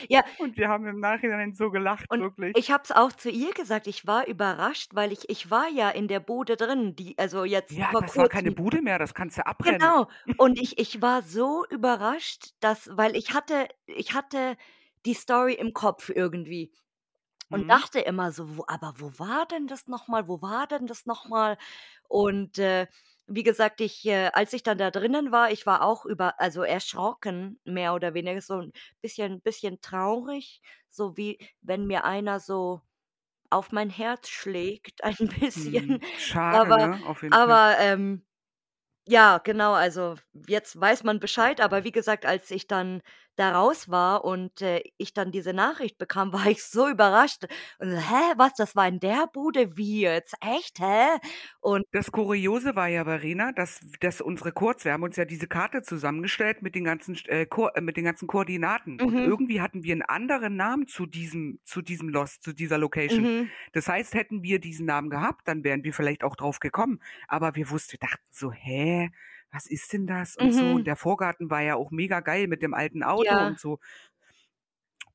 Ja. 0.10 0.24
Und 0.38 0.58
wir 0.58 0.70
haben 0.70 0.86
im 0.88 1.00
Nachhinein 1.00 1.54
so 1.54 1.72
gelacht, 1.72 2.10
Und 2.10 2.22
wirklich. 2.22 2.56
ich 2.56 2.72
habe 2.72 2.84
es 2.84 2.92
auch 2.92 3.12
zu 3.12 3.30
ihr 3.30 3.54
gesagt. 3.54 3.88
Ich 3.88 4.06
war 4.08 4.28
überrascht, 4.28 4.92
weil 4.96 5.12
ich 5.12 5.30
ich 5.30 5.50
war 5.52 5.70
ja 5.70 5.90
in 5.90 6.08
der 6.08 6.20
Bude 6.20 6.56
drin, 6.58 6.96
die 6.96 7.18
also, 7.18 7.44
jetzt 7.44 7.78
Ja, 7.78 7.94
das 8.00 8.18
war 8.18 8.28
keine 8.28 8.52
Kurzem. 8.52 8.56
Bude 8.56 8.82
mehr, 8.82 9.00
das 9.00 9.14
kannst 9.14 9.38
du 9.38 9.46
abbrennen. 9.46 9.96
Genau. 9.96 10.08
Und 10.38 10.60
ich 10.62 10.78
ich 10.80 11.02
war 11.02 11.22
so 11.24 11.66
überrascht, 11.70 12.54
dass 12.60 12.90
weil 12.98 13.16
ich 13.16 13.34
hatte 13.34 13.68
ich 13.88 14.14
hatte 14.14 14.58
die 15.06 15.14
Story 15.14 15.54
im 15.56 15.74
Kopf 15.74 16.10
irgendwie 16.10 16.72
und 17.52 17.70
Mhm. 17.70 17.72
dachte 17.72 18.00
immer 18.00 18.32
so: 18.32 18.58
„Wo 18.58 18.66
aber 18.68 18.94
wo 18.98 19.18
war 19.20 19.46
denn 19.48 19.68
das 19.68 19.88
noch 19.88 20.08
mal? 20.08 20.28
Wo 20.28 20.42
war 20.42 20.68
denn 20.68 20.88
das 20.88 21.06
noch 21.06 21.28
mal?“ 21.30 21.58
Und, 22.08 22.58
äh, 22.60 22.88
wie 23.28 23.44
gesagt, 23.44 23.82
ich 23.82 24.06
äh, 24.06 24.30
als 24.34 24.54
ich 24.54 24.64
dann 24.64 24.78
da 24.78 24.92
drinnen 24.92 25.32
war, 25.32 25.52
ich 25.52 25.66
war 25.66 25.84
auch 25.84 26.06
über 26.06 26.40
also, 26.40 26.64
erschrocken, 26.64 27.60
mehr 27.66 27.94
oder 27.96 28.14
weniger, 28.14 28.42
so 28.42 28.56
'n 28.60 28.72
bisschen 29.02 29.42
bisschen 29.42 29.82
traurig, 29.82 30.62
so 30.90 31.18
wie 31.18 31.40
wenn 31.62 31.88
mir 31.88 32.06
einer 32.06 32.40
so 32.40 32.82
auf 33.50 33.72
mein 33.72 33.90
Herz 33.90 34.30
schlägt 34.30 35.04
ein 35.04 35.30
bisschen. 35.40 35.82
Mhm. 35.82 36.02
Schade, 36.16 36.72
Aber 36.72 36.78
ne? 36.78 37.02
Auf 37.04 37.24
jeden 37.24 37.38
Fall. 37.38 37.60
aber, 37.60 37.76
ähm, 37.80 38.26
ja, 39.08 39.38
genau, 39.40 39.74
also, 39.74 40.16
jetzt 40.48 40.80
weiß 40.80 41.04
man 41.04 41.20
Bescheid, 41.20 41.62
aber 41.62 41.84
wie 41.84 41.92
gesagt, 41.92 42.26
als 42.26 42.50
ich 42.52 42.68
dann 42.68 43.02
da 43.36 43.52
raus 43.54 43.90
war 43.90 44.24
und, 44.26 44.62
äh, 44.62 44.82
ich 44.98 45.14
dann 45.14 45.32
diese 45.32 45.54
Nachricht 45.54 45.98
bekam, 45.98 46.34
war 46.34 46.48
ich 46.48 46.64
so 46.64 46.88
überrascht 46.90 47.46
und 47.80 47.92
so: 47.92 47.98
„Hä, 47.98 48.34
was, 48.38 48.54
das 48.56 48.76
war 48.76 48.88
in 48.88 49.00
der 49.00 49.28
Bude? 49.34 49.78
Wie 49.78 50.02
jetzt? 50.02 50.36
Echt? 50.42 50.80
Hä?“ 50.80 51.18
Und 51.62 51.84
Das 51.92 52.12
Kuriose 52.12 52.76
war 52.76 52.90
ja, 52.90 53.06
Verena, 53.06 53.54
dass 53.54 53.80
dass 54.02 54.20
unsere 54.20 54.52
Coords 54.52 54.84
wir 54.84 54.92
haben 54.92 55.04
uns 55.04 55.16
ja 55.16 55.24
diese 55.24 55.48
Karte 55.48 55.82
zusammengestellt 55.82 56.62
mit 56.62 56.76
den 56.76 56.84
ganzen 56.84 57.16
äh, 57.28 57.46
Ko 57.46 57.70
äh, 57.70 57.80
mit 57.80 57.96
den 57.96 58.04
ganzen 58.04 58.28
Koordinaten 58.28 59.00
und 59.00 59.18
Mhm. 59.18 59.22
irgendwie 59.22 59.62
hatten 59.62 59.84
wir 59.84 59.96
'n 59.96 60.02
anderen 60.02 60.58
Namen 60.58 60.88
zu 60.88 61.06
diesem 61.06 61.60
zu 61.64 61.82
diesem 61.82 62.10
Lost, 62.10 62.44
zu 62.44 62.52
dieser 62.54 62.78
Location. 62.78 63.30
Mhm. 63.30 63.56
Das 63.72 63.88
heißt, 63.88 64.14
hätten 64.14 64.44
wir 64.44 64.60
diesen 64.60 64.86
Namen 64.86 65.10
gehabt, 65.10 65.48
dann 65.48 65.64
wären 65.64 65.86
wir 65.86 65.94
vielleicht 65.94 66.24
auch 66.26 66.36
drauf 66.36 66.60
gekommen. 66.60 67.00
Aber 67.30 67.56
wir 67.56 67.70
wussten 67.70 67.94
wir 67.94 68.00
dachten 68.00 68.26
so: 68.30 68.52
„Hä, 68.52 69.10
was 69.56 69.68
ist 69.68 69.94
denn 69.94 70.08
das?“ 70.08 70.38
und 70.38 70.54
so. 70.54 70.74
Und 70.74 70.86
Mhm. 70.86 70.88
der 70.88 70.98
Vorgarten 70.98 71.50
war 71.52 71.62
ja 71.64 71.76
auch 71.78 71.92
mega 71.92 72.22
geil 72.22 72.48
mit 72.48 72.62
dem 72.64 72.76
alten 72.76 73.04
Auto 73.04 73.36
Ja. 73.36 73.46
und 73.46 73.60
so. 73.60 73.80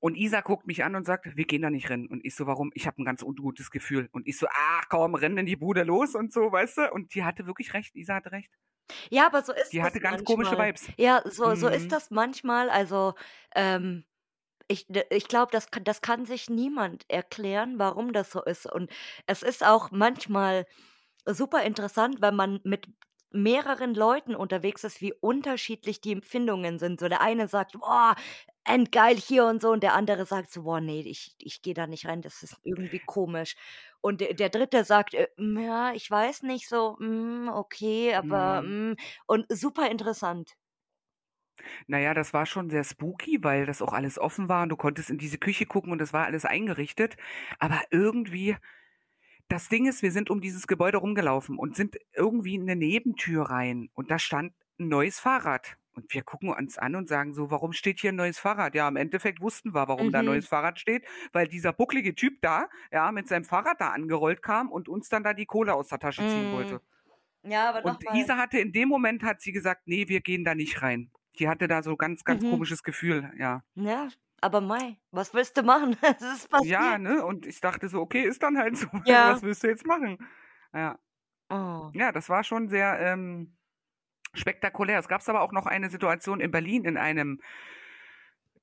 Und 0.03 0.15
Isa 0.17 0.41
guckt 0.41 0.67
mich 0.67 0.83
an 0.85 0.95
und 0.95 1.05
sagt: 1.07 1.37
„Wir 1.37 1.45
gehen 1.47 1.61
da 1.63 1.69
nicht 1.71 1.91
rein.“ 1.91 2.07
Und 2.07 2.25
ich 2.25 2.35
so: 2.35 2.47
„Warum?“ 2.47 2.71
„Ich 2.75 2.87
habe 2.87 3.01
'n 3.01 3.05
ganz 3.05 3.23
ungutes 3.23 3.71
Gefühl.“ 3.71 4.09
Und 4.13 4.27
ich 4.27 4.39
so: 4.39 4.47
„Ach 4.51 4.85
komm, 4.89 5.15
renn 5.15 5.37
in 5.39 5.47
die 5.47 5.57
Bude 5.57 5.85
los“ 5.85 6.15
und 6.15 6.33
so, 6.33 6.51
weißt 6.53 6.79
du? 6.79 6.93
Und 6.93 7.15
die 7.15 7.23
hatte 7.25 7.47
wirklich 7.47 7.75
recht. 7.75 7.95
Isa 7.95 8.15
hatte 8.17 8.33
recht. 8.33 8.51
Ja, 9.13 9.27
aber 9.27 9.43
so 9.43 9.53
ist 9.53 9.73
Die 9.73 9.83
das 9.83 9.93
hatte 9.93 10.01
ganz 10.01 10.25
komische 10.25 10.57
manchmal. 10.57 10.59
Vibes. 10.59 10.89
Ja, 10.97 11.23
so 11.25 11.55
so 11.57 11.67
ist 11.69 11.91
Mhm. 11.91 11.93
das 11.93 12.11
manchmal. 12.11 12.71
Also, 12.71 13.15
ähm, 13.55 14.05
ich 14.69 14.87
ich 15.11 15.29
glaube, 15.29 15.53
das 15.53 15.71
kann 15.71 15.85
das 15.85 16.03
kann 16.03 16.27
sich 16.27 16.51
niemand 16.51 17.05
erklären, 17.11 17.79
warum 17.79 18.13
das 18.13 18.31
so 18.33 18.43
ist. 18.45 18.67
Und 18.67 18.91
es 19.27 19.43
ist 19.43 19.65
auch 19.65 19.91
manchmal 19.93 20.67
super 21.27 21.63
interessant, 21.65 22.23
wenn 22.23 22.37
man 22.37 22.61
mit 22.65 22.89
mehreren 23.33 23.95
Leuten 23.95 24.35
unterwegs 24.35 24.85
ist, 24.85 25.01
wie 25.01 25.13
unterschiedlich 25.15 26.01
die 26.01 26.13
Empfindungen 26.13 26.79
sind. 26.79 27.01
So 27.01 27.09
der 27.09 27.21
eine 27.21 27.49
sagt: 27.49 27.73
„Boah, 27.79 28.17
endgeil 28.65 29.17
hier“ 29.17 29.47
und 29.47 29.61
so 29.63 29.71
und 29.71 29.83
der 29.83 29.95
andere 29.95 30.27
sagt 30.27 30.51
so: 30.53 30.63
„Boah, 30.65 30.81
ne, 30.81 31.01
ich 31.03 31.35
ich 31.39 31.63
gehe 31.63 31.75
da 31.75 31.87
nicht 31.87 32.07
rein, 32.07 32.23
das 32.23 32.43
ist 32.43 32.57
irgendwie 32.63 33.01
komisch.“ 33.01 33.57
Und 34.01 34.21
der 34.21 34.35
der 34.35 34.49
Dritte 34.51 34.85
sagt: 34.85 35.15
„Äh, 35.15 35.29
hm, 35.37 35.59
ja, 35.61 35.93
ich 35.93 36.11
weiß 36.11 36.43
nicht 36.43 36.69
so, 36.69 36.97
hm, 36.99 37.49
okay, 37.53 38.15
aber, 38.15 38.61
Mhm. 38.61 38.65
hm“ 38.65 38.97
und 39.27 39.47
super 39.51 39.91
interessant. 39.91 40.55
Na 41.87 41.99
ja, 41.99 42.15
das 42.15 42.33
war 42.35 42.47
schon 42.47 42.71
sehr 42.71 42.85
spooky, 42.85 43.39
weil 43.43 43.67
das 43.67 43.83
auch 43.83 43.93
alles 43.93 44.19
offen 44.19 44.49
war 44.49 44.63
und 44.63 44.69
du 44.71 44.77
konntest 44.77 45.11
in 45.11 45.19
diese 45.19 45.39
Küche 45.39 45.67
gucken 45.67 45.93
und 45.93 46.01
es 46.03 46.13
war 46.13 46.27
alles 46.27 46.45
eingerichtet. 46.45 47.17
Aber 47.59 47.81
irgendwie 47.91 48.57
das 49.51 49.69
Ding 49.69 49.87
ist, 49.87 50.03
wir 50.03 50.13
sind 50.13 50.31
um 50.31 50.41
dieses 50.41 50.67
Gebäude 50.67 50.99
rumgelaufen 50.99 51.59
und 51.59 51.77
sind 51.77 51.97
irgendwie 52.15 52.55
in 52.57 52.65
'ne 52.65 52.77
Nebentür 52.77 53.43
rein 53.45 53.91
und 53.95 54.11
da 54.11 54.19
stand 54.19 54.55
'n 54.79 54.89
neues 54.89 55.21
Fahrrad. 55.21 55.77
Und 55.93 56.15
wir 56.15 56.23
gucken 56.23 56.51
uns 56.51 56.79
an 56.79 56.95
und 56.97 57.09
sagen 57.09 57.35
so: 57.35 57.51
„Warum 57.51 57.73
steht 57.73 58.01
hier 58.01 58.11
'n 58.13 58.17
neues 58.17 58.39
Fahrrad?“ 58.39 58.75
Ja, 58.75 58.89
im 58.89 58.97
Endeffekt 58.97 59.41
wussten 59.41 59.75
wir, 59.75 59.89
warum 59.89 60.11
da 60.13 60.21
'n 60.21 60.25
Mhm. 60.25 60.27
neues 60.27 60.47
Fahrrad 60.49 60.79
steht, 60.81 61.05
weil 61.33 61.49
dieser 61.49 61.73
bucklige 61.73 62.15
Typ 62.15 62.41
da, 62.43 62.69
ja, 62.93 63.13
mit 63.13 63.29
seinem 63.29 63.45
Fahrrad 63.45 63.81
da 63.81 63.91
angerollt 63.91 64.43
kam 64.43 64.71
und 64.71 64.89
uns 64.89 65.09
dann 65.09 65.25
da 65.25 65.35
die 65.35 65.47
Kohle 65.47 65.75
aus 65.75 65.89
der 65.89 65.99
Tasche 65.99 66.25
ziehen 66.27 66.51
Mhm. 66.51 66.51
wollte. 66.51 66.81
Ja, 67.45 67.71
aber 67.71 67.83
Und 67.83 68.05
Isa 68.05 68.37
hatte 68.37 68.59
in 68.59 68.73
dem 68.73 68.89
Moment 68.89 69.23
hat 69.23 69.41
sie 69.41 69.53
gesagt: 69.53 69.87
„Ne, 69.89 70.09
wir 70.09 70.21
gehen 70.21 70.45
da 70.45 70.55
nicht 70.55 70.83
rein.“ 70.83 71.11
Die 71.39 71.49
hatte 71.49 71.67
da 71.69 71.83
so 71.83 71.97
ganz, 71.97 72.25
ganz 72.25 72.45
Mhm. 72.45 72.45
komisches 72.45 72.83
Gefühl, 72.83 73.33
ja. 73.39 73.63
Ja, 73.77 74.09
aber 74.41 74.61
mei, 74.61 74.99
was 75.11 75.35
willst 75.35 75.57
du 75.57 75.63
machen? 75.63 75.97
Es 76.03 76.23
ist 76.23 76.49
Ja, 76.63 76.99
passiert. 76.99 76.99
ne? 76.99 77.25
Und 77.25 77.47
ich 77.47 77.61
dachte 77.61 77.89
so: 77.89 78.01
„Okay, 78.01 78.23
ist 78.23 78.43
dann 78.43 78.59
halt 78.59 78.77
so. 78.77 78.87
Ja. 79.05 79.41
Was 79.41 79.43
willst 79.43 79.63
du 79.63 79.69
jetzt 79.69 79.87
machen?“ 79.87 80.19
Ja. 80.75 80.99
Oh. 81.51 81.95
Ja, 81.95 82.13
das 82.13 82.29
war 82.31 82.45
schon 82.45 82.69
sehr, 82.69 83.01
ähm, 83.01 83.57
spektakulär. 84.35 84.99
Es 85.01 85.09
gab's 85.09 85.29
aber 85.29 85.43
auch 85.43 85.53
noch 85.53 85.67
eine 85.67 85.91
Situation 85.91 86.41
in 86.41 86.51
Berlin 86.53 86.85
in 86.87 86.97
einem 86.99 87.41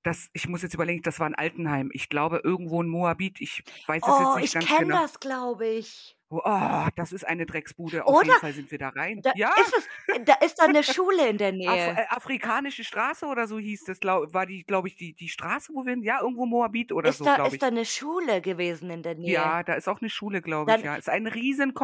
das 0.07 0.29
ich 0.33 0.47
muss 0.49 0.61
jetzt 0.63 0.73
überlegen, 0.75 1.01
das 1.03 1.19
war 1.19 1.27
'n 1.27 1.35
Altenheim. 1.35 1.89
Ich 1.93 2.09
glaube, 2.09 2.41
irgendwo 2.43 2.81
in 2.81 2.87
Moabit. 2.89 3.41
Ich 3.41 3.63
weiß 3.87 4.07
es 4.07 4.17
jetzt 4.19 4.35
Oh, 4.35 4.37
nicht 4.37 4.51
ich 4.51 4.53
ganz 4.53 4.75
kenne 4.75 4.87
genau. 4.87 5.01
das, 5.01 5.19
glaube 5.19 5.65
ich. 5.67 6.15
Oh, 6.31 6.87
das 6.95 7.13
ist 7.13 7.25
eine 7.25 7.45
Drecksbude. 7.45 8.05
Auf 8.05 8.21
Oder? 8.21 8.21
jeden 8.21 8.37
Fall 8.37 8.53
sind 8.53 8.69
wir 8.71 8.77
da 8.77 8.89
rein. 8.89 9.23
Da 9.23 9.33
Ja. 9.33 9.53
ist 9.55 9.73
es 9.77 9.89
da 10.25 10.35
ist 10.35 10.59
da 10.59 10.67
'ne 10.67 10.83
Schule 10.83 11.27
in 11.29 11.37
der 11.37 11.51
Af 11.65 11.87
Nähe. 11.87 11.97
äh, 11.97 12.05
Afrikanische 12.09 12.83
Straße 12.83 13.25
oder 13.27 13.47
so 13.47 13.59
hieß 13.59 13.85
das, 13.85 13.99
glau 13.99 14.25
war 14.33 14.45
die 14.45 14.63
glaube 14.65 14.87
ich, 14.87 14.95
die 14.95 15.13
die 15.15 15.29
Straße, 15.29 15.73
wo 15.75 15.85
wir 15.85 15.91
hin 15.93 16.03
ja, 16.03 16.21
irgendwo 16.21 16.45
Moabit 16.45 16.91
oder 16.93 17.13
Ist 17.13 17.15
so, 17.15 17.27
da 17.27 17.35
glaube 17.35 17.55
ist 17.55 17.57
ich. 17.57 17.61
da 17.61 17.69
'ne 17.71 17.85
Schule 17.85 18.41
gewesen 18.41 18.89
in 18.89 19.03
der 19.03 19.15
Nähe? 19.15 19.53
Ja, 19.53 19.63
da 19.63 19.73
ist 19.73 19.87
auch 19.87 19.99
'ne 20.01 20.09
Schule, 20.09 20.41
glaube 20.41 20.73
ich, 20.73 20.81
Dann 20.81 20.83
ja. 20.83 20.95
Ist 20.95 21.09
ein 21.09 21.27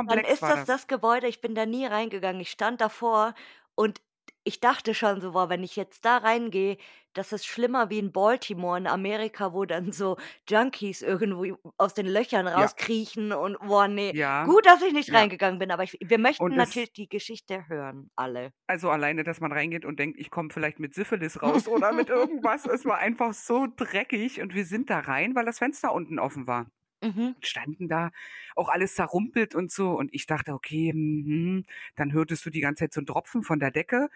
dann 0.08 0.24
Riesenkomplex 0.24 0.26
ist 0.26 0.44
war 0.44 0.54
das 0.54 0.66
das. 0.66 0.68
das 0.68 0.88
Gebäude. 0.88 1.28
Ich 1.28 1.42
bin 1.42 1.56
da 1.56 1.66
nie 1.66 1.86
reingegangen. 1.86 2.42
Ich 2.42 2.52
stand 2.52 2.82
davor 2.82 3.36
und 3.76 4.02
ich 4.44 4.60
dachte 4.60 4.94
schon 4.94 5.22
so: 5.22 5.32
„Boah, 5.34 5.50
wenn 5.50 5.64
ich 5.64 5.76
jetzt 5.76 6.06
da 6.06 6.18
reingehe, 6.18 6.78
das 7.14 7.32
ist 7.34 7.46
schlimmer 7.46 7.90
wie 7.90 8.00
in 8.00 8.12
Baltimore 8.12 8.78
in 8.78 8.88
Amerika, 8.88 9.54
wo 9.54 9.66
dann 9.66 9.92
so 9.92 10.18
Junkies 10.50 11.02
irgendwo 11.02 11.58
aus 11.78 11.94
den 11.94 12.08
Löchern 12.08 12.48
Ja. 12.54 12.74
rauskriechen 12.74 13.32
und 13.34 13.60
boah, 13.60 13.88
ne.“ 13.88 14.14
Ja, 14.14 14.34
Gut, 14.44 14.66
dass 14.66 14.82
ich 14.82 14.94
nicht 14.94 15.14
ja. 15.14 15.14
reingegangen 15.14 15.60
bin, 15.60 15.72
aber 15.72 15.84
ich 15.84 15.98
wir 16.02 16.18
möchten 16.20 16.56
Und 16.56 16.56
natürlich 16.56 16.94
die 16.94 17.08
Geschichte 17.10 17.68
hören, 17.68 18.10
alle. 18.16 18.52
Also, 18.68 18.90
alleine, 18.90 19.24
dass 19.24 19.40
man 19.42 19.52
reingeht 19.52 19.86
und 19.86 20.00
denkt: 20.00 20.20
„Ich 20.20 20.30
komme 20.32 20.50
vielleicht 20.52 20.80
mit 20.80 20.94
Syphilis 20.94 21.42
raus 21.42 21.68
oder 21.68 21.94
mit 21.94 22.10
irgendwas.“ 22.10 22.66
Es 22.66 22.86
war 22.86 22.98
einfach 22.98 23.34
so 23.34 23.68
dreckig 23.76 24.42
und 24.42 24.54
wir 24.54 24.66
sind 24.66 24.90
da 24.90 25.00
rein, 25.00 25.36
weil 25.36 25.46
das 25.46 25.60
Fenster 25.60 25.94
unten 25.94 26.20
offen 26.20 26.48
war. 26.48 26.70
Mhm. 27.04 27.36
Standen 27.42 27.90
da, 27.90 28.12
auch 28.56 28.70
alles 28.70 28.96
zerrumpelt 28.96 29.56
und 29.56 29.72
so 29.72 29.92
und 29.98 30.14
ich 30.14 30.26
dachte: 30.28 30.54
„Okay, 30.54 30.92
hm.“ 30.94 31.66
Dann 31.96 32.14
hörtest 32.14 32.46
du 32.46 32.50
die 32.52 32.62
ganze 32.62 32.86
Zeit 32.86 32.94
so 32.94 33.02
'n 33.02 33.06
Tropfen 33.08 33.44
von 33.44 33.60
der 33.60 33.72
Decke. 33.72 34.10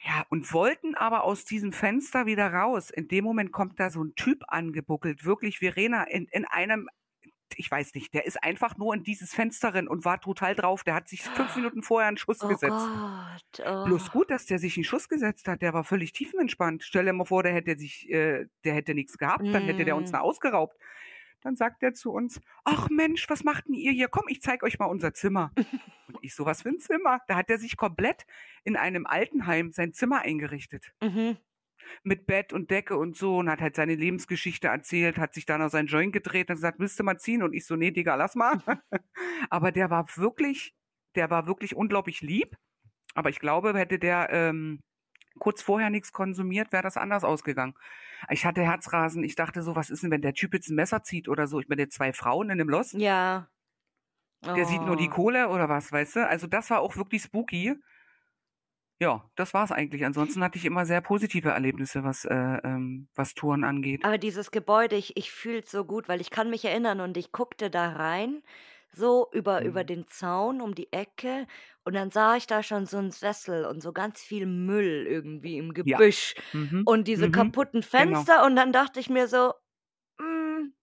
Ja, 0.00 0.24
und 0.30 0.52
wollten 0.52 0.94
aber 0.94 1.22
aus 1.24 1.44
diesem 1.44 1.72
Fenster 1.72 2.26
wieder 2.26 2.52
raus. 2.52 2.90
In 2.90 3.08
dem 3.08 3.24
Moment 3.24 3.52
kommt 3.52 3.78
da 3.78 3.90
so 3.90 4.02
'n 4.02 4.14
Typ 4.14 4.42
angebuckelt, 4.48 5.24
wirklich, 5.24 5.58
Verena, 5.58 6.04
in 6.04 6.26
in 6.30 6.44
einem 6.44 6.88
ich 7.56 7.70
weiß 7.70 7.94
nicht, 7.94 8.14
der 8.14 8.26
ist 8.26 8.42
einfach 8.44 8.78
nur 8.78 8.94
in 8.94 9.04
dieses 9.04 9.34
Fenster 9.34 9.74
rein 9.74 9.88
und 9.88 10.04
war 10.06 10.20
total 10.20 10.54
drauf. 10.54 10.84
Der 10.84 10.94
hat 10.94 11.08
sich 11.08 11.22
5 11.34 11.54
Minuten 11.56 11.82
vorher 11.82 12.08
'n 12.10 12.16
Schuss 12.18 12.44
Oh 12.44 12.46
gesetzt. 12.46 12.92
Gott, 13.42 13.60
oh. 13.66 13.84
Bloß 13.84 14.10
gut, 14.10 14.30
dass 14.30 14.46
der 14.46 14.58
sich 14.60 14.76
'n 14.78 14.84
Schuss 14.84 15.08
gesetzt 15.08 15.48
hat. 15.48 15.62
Der 15.62 15.74
war 15.74 15.84
völlig 15.84 16.12
tiefenentspannt. 16.12 16.84
Stell 16.84 17.04
dir 17.06 17.12
mal 17.14 17.24
vor, 17.26 17.42
der 17.44 17.54
hätte 17.54 17.78
sich 17.78 18.10
äh, 18.10 18.46
der 18.64 18.74
hätte 18.74 18.94
nix 18.94 19.18
gehabt, 19.18 19.54
dann 19.54 19.64
hätte 19.66 19.84
der 19.86 19.96
uns 19.96 20.10
Mhm. 20.10 20.12
da 20.12 20.20
ausgeraubt. 20.20 20.78
Dann 21.42 21.56
sagt 21.56 21.82
der 21.82 21.94
zu 21.94 22.12
uns: 22.12 22.40
„Ach 22.64 22.88
Mensch, 22.90 23.28
was 23.30 23.44
macht 23.44 23.66
'n 23.68 23.74
ihr 23.74 23.92
hier? 23.92 24.08
Komm, 24.08 24.24
ich 24.28 24.42
zeige 24.42 24.64
euch 24.66 24.78
mal 24.78 24.86
unser 24.86 25.14
Zimmer.“ 25.14 25.54
Und 26.12 26.24
ich 26.24 26.34
so: 26.34 26.46
„Was 26.46 26.62
für 26.62 26.70
'n 26.70 26.78
Zimmer?“ 26.80 27.20
Da 27.28 27.36
hat 27.36 27.48
der 27.50 27.58
sich 27.58 27.76
komplett 27.76 28.26
in 28.64 28.76
einem 28.76 29.06
Altenheim 29.06 29.72
sein 29.72 29.92
Zimmer 29.94 30.20
eingerichtet. 30.22 30.92
Mhm. 31.02 31.42
Mit 32.04 32.26
Bett 32.26 32.52
und 32.52 32.70
Decke 32.70 32.96
und 32.96 33.16
so 33.16 33.38
und 33.38 33.48
hat 33.48 33.60
halt 33.60 33.76
seine 33.76 33.94
Lebensgeschichte 33.94 34.66
erzählt, 34.68 35.18
hat 35.18 35.34
sich 35.34 35.46
da 35.46 35.56
noch 35.58 35.68
seinen 35.70 35.86
Joint 35.86 36.12
gedreht 36.12 36.50
und 36.50 36.56
gesagt: 36.56 36.78
„Willst 36.80 36.98
du 36.98 37.04
mal 37.04 37.18
ziehen?“ 37.18 37.42
Und 37.42 37.52
ich 37.54 37.64
so: 37.64 37.76
„Ne, 37.76 37.92
Digga, 37.92 38.16
lass 38.16 38.34
mal.“ 38.34 38.60
Aber 39.50 39.72
der 39.72 39.90
war 39.90 40.06
wirklich 40.16 40.74
der 41.16 41.30
war 41.30 41.46
wirklich 41.46 41.76
unglaublich 41.76 42.22
lieb. 42.22 42.56
Aber 43.14 43.30
ich 43.30 43.40
glaube, 43.40 43.74
hätte 43.78 43.98
der, 43.98 44.30
ähm, 44.32 44.80
kurz 45.40 45.62
vorher 45.62 45.90
nix 45.90 46.12
konsumiert, 46.12 46.72
wäre 46.72 46.82
das 46.84 46.96
anders 46.98 47.24
ausgegangen. 47.24 47.74
Ich 48.30 48.44
hatte 48.46 48.62
Herzrasen. 48.62 49.24
Ich 49.24 49.34
dachte 49.36 49.62
so: 49.62 49.76
„Was 49.76 49.90
ist 49.90 50.02
denn, 50.02 50.10
wenn 50.10 50.22
der 50.22 50.34
Typ 50.34 50.54
jetzt 50.54 50.68
'n 50.70 50.74
Messer 50.76 51.02
zieht 51.02 51.28
oder 51.28 51.46
so?“ 51.46 51.60
Ich 51.60 51.68
meine, 51.68 51.88
2 51.88 52.12
Frauen 52.12 52.50
in 52.50 52.58
'nem 52.58 52.68
Lost. 52.68 52.94
Ja. 52.94 53.48
Der 54.54 54.66
sieht 54.66 54.84
nur 54.84 54.96
die 54.96 55.08
Oh. 55.08 55.08
Kohle 55.08 55.48
oder 55.48 55.68
was, 55.70 55.90
weißt 55.92 56.16
du? 56.16 56.28
Also, 56.28 56.46
das 56.46 56.68
war 56.70 56.80
auch 56.80 56.96
wirklich 56.96 57.22
spooky. 57.22 57.74
Ja, 59.00 59.30
das 59.36 59.52
war's 59.54 59.72
eigentlich. 59.72 60.04
Ansonsten 60.04 60.42
hatte 60.44 60.58
ich 60.58 60.64
immer 60.64 60.86
sehr 60.86 61.00
positive 61.00 61.48
Erlebnisse, 61.50 62.04
was, 62.04 62.24
äh, 62.24 62.34
ähm 62.62 63.08
was 63.14 63.34
Touren 63.34 63.64
angeht. 63.64 64.04
Aber 64.04 64.18
dieses 64.18 64.50
Gebäude, 64.50 64.96
ich 64.96 65.16
ich 65.16 65.30
fühle 65.30 65.60
es 65.60 65.70
so 65.70 65.84
gut, 65.84 66.08
weil 66.08 66.20
ich 66.20 66.30
kann 66.30 66.50
mich 66.50 66.64
erinnern 66.64 67.00
und 67.00 67.16
ich 67.16 67.30
guckte 67.30 67.70
da 67.70 67.90
rein, 67.92 68.42
so 68.94 69.28
über 69.32 69.64
über 69.64 69.82
Mhm. 69.82 69.86
den 69.86 70.06
Zaun 70.08 70.60
um 70.60 70.74
die 70.74 70.92
Ecke 70.92 71.46
und 71.84 71.94
dann 71.94 72.10
sah 72.10 72.36
ich 72.36 72.46
da 72.46 72.62
schon 72.62 72.86
so 72.86 72.98
'n 72.98 73.10
Sessel 73.10 73.64
und 73.66 73.82
so 73.82 73.92
ganz 73.92 74.20
viel 74.22 74.46
Müll 74.46 75.06
irgendwie 75.08 75.58
im 75.58 75.74
Ja. 75.84 76.02
Gebüsch 76.02 76.34
Mhm. 76.52 76.84
und 76.84 77.08
diese 77.08 77.28
Mhm. 77.28 77.30
kaputten 77.30 77.82
Genau. 77.96 78.26
Fenster 78.26 78.44
und 78.44 78.56
dann 78.56 78.72
dachte 78.72 79.00
ich 79.00 79.10
mir 79.10 79.28
so: 79.28 79.54
„Hm, 80.20 80.74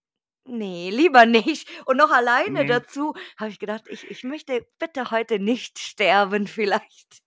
ne, 0.46 0.90
lieber 0.90 1.26
nicht.“ 1.56 1.68
Und 1.86 1.98
noch 1.98 2.10
alleine 2.12 2.64
Ne. 2.64 2.66
dazu 2.66 3.14
habe 3.38 3.50
ich 3.50 3.58
gedacht: 3.60 3.84
„Ich 3.88 4.10
ich 4.10 4.24
möchte 4.24 4.66
bitte 4.80 5.10
heute 5.12 5.38
nicht 5.40 5.78
sterben 5.80 6.46
vielleicht.“ 6.48 7.20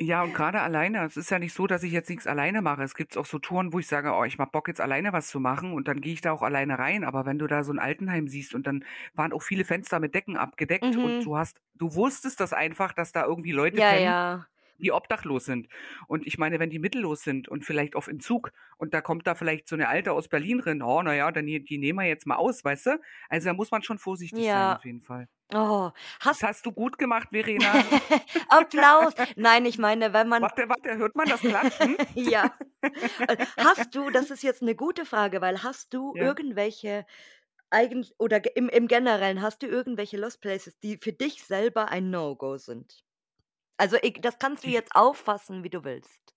Ja, 0.00 0.22
und 0.22 0.32
grade 0.32 0.60
alleine. 0.60 1.04
Es 1.04 1.16
ist 1.16 1.28
ja 1.30 1.40
nicht 1.40 1.52
so, 1.52 1.66
dass 1.66 1.82
ich 1.82 1.90
jetzt 1.90 2.08
nix 2.08 2.28
alleine 2.28 2.62
mache. 2.62 2.84
Es 2.84 2.94
gibt 2.94 3.16
auch 3.18 3.26
so 3.26 3.40
Touren, 3.40 3.72
wo 3.72 3.80
ich 3.80 3.88
sage: 3.88 4.12
„Oh, 4.14 4.22
ich 4.22 4.38
habe 4.38 4.48
Bock, 4.52 4.68
jetzt 4.68 4.80
alleine 4.80 5.12
was 5.12 5.26
zu 5.26 5.40
machen“, 5.40 5.72
und 5.72 5.88
dann 5.88 6.00
gehe 6.00 6.12
ich 6.12 6.20
da 6.20 6.30
auch 6.30 6.42
alleine 6.42 6.78
rein. 6.78 7.02
Aber 7.02 7.26
wenn 7.26 7.38
du 7.40 7.48
da 7.48 7.64
so 7.64 7.72
'n 7.72 7.80
Altenheim 7.80 8.28
siehst 8.28 8.54
und 8.54 8.68
dann 8.68 8.84
waren 9.14 9.32
auch 9.32 9.42
viele 9.42 9.64
Fenster 9.64 9.98
mit 9.98 10.14
Decken 10.14 10.36
abgedeckt 10.36 10.96
und 10.96 11.16
Mhm. 11.16 11.26
du 11.26 11.36
hast 11.36 11.60
du 11.74 11.94
wusstest 11.96 12.38
das 12.38 12.52
einfach, 12.52 12.92
dass 12.92 13.10
da 13.10 13.24
irgendwie 13.24 13.50
Leute 13.50 13.80
Ja, 13.80 13.82
pennen, 13.82 14.14
ja. 14.14 14.48
Die 14.78 14.92
obdachlos 14.92 15.44
sind. 15.46 15.68
Und 16.08 16.26
ich 16.26 16.38
meine, 16.38 16.58
wenn 16.60 16.70
die 16.70 16.78
mittellos 16.78 17.22
sind 17.22 17.48
und 17.48 17.64
vielleicht 17.64 17.96
auf 17.96 18.08
Entzug 18.08 18.52
und 18.78 18.94
da 18.94 19.00
kommt 19.02 19.26
da 19.26 19.34
vielleicht 19.34 19.68
so 19.68 19.76
'ne 19.76 19.88
Alte 19.88 20.12
aus 20.12 20.28
Berlin 20.28 20.60
rein, 20.60 20.82
oh, 20.82 21.02
na 21.02 21.14
ja, 21.14 21.30
dann 21.32 21.46
die 21.46 21.64
die 21.64 21.78
nehmen 21.78 21.98
wir 22.00 22.06
jetzt 22.08 22.26
mal 22.26 22.36
aus, 22.36 22.64
weißt 22.64 22.86
du? 22.86 23.00
Also, 23.28 23.46
da 23.48 23.54
muss 23.54 23.70
man 23.70 23.82
schon 23.82 23.98
vorsichtig 23.98 24.50
sein 24.50 24.70
Ja. 24.70 24.78
auf 24.78 24.84
jeden 24.84 25.02
Fall. 25.02 25.28
Oh, 25.54 25.92
Das 26.28 26.42
hast 26.42 26.44
hast 26.44 26.66
du 26.66 26.72
gut 26.72 26.98
gemacht, 26.98 27.28
Verena. 27.32 27.84
Applaus. 28.48 29.14
Nein, 29.36 29.66
ich 29.66 29.78
meine, 29.78 30.12
wenn 30.12 30.28
man 30.28 30.42
Warte, 30.42 30.68
warte, 30.68 30.96
hört 30.98 31.16
man 31.16 31.28
das 31.28 31.44
Klatschen? 31.44 31.96
Ja. 32.14 32.56
Äh, 33.28 33.38
hast 33.58 33.94
du 33.94 34.10
das 34.10 34.30
ist 34.30 34.42
jetzt 34.42 34.62
'ne 34.62 34.74
gute 34.76 35.04
Frage, 35.06 35.40
weil 35.42 35.62
hast 35.64 35.94
du 35.94 36.14
Ja. 36.14 36.38
irgendwelche 36.38 37.06
eigent 37.70 38.14
oder 38.18 38.40
im 38.56 38.68
im 38.70 38.88
Generellen, 38.88 39.42
hast 39.42 39.62
du 39.62 39.66
irgendwelche 39.68 40.18
Lost 40.18 40.40
Places, 40.42 40.78
die 40.80 40.98
für 41.02 41.12
dich 41.14 41.44
selber 41.44 41.88
ein 41.90 42.10
No-Go 42.10 42.58
sind? 42.58 43.02
Also, 43.80 43.96
eg 43.96 44.20
das 44.22 44.38
kannst 44.40 44.66
du 44.66 44.66
Die 44.66 44.72
jetzt 44.72 44.94
auffassen, 44.96 45.62
wie 45.62 45.70
du 45.70 45.84
willst. 45.84 46.32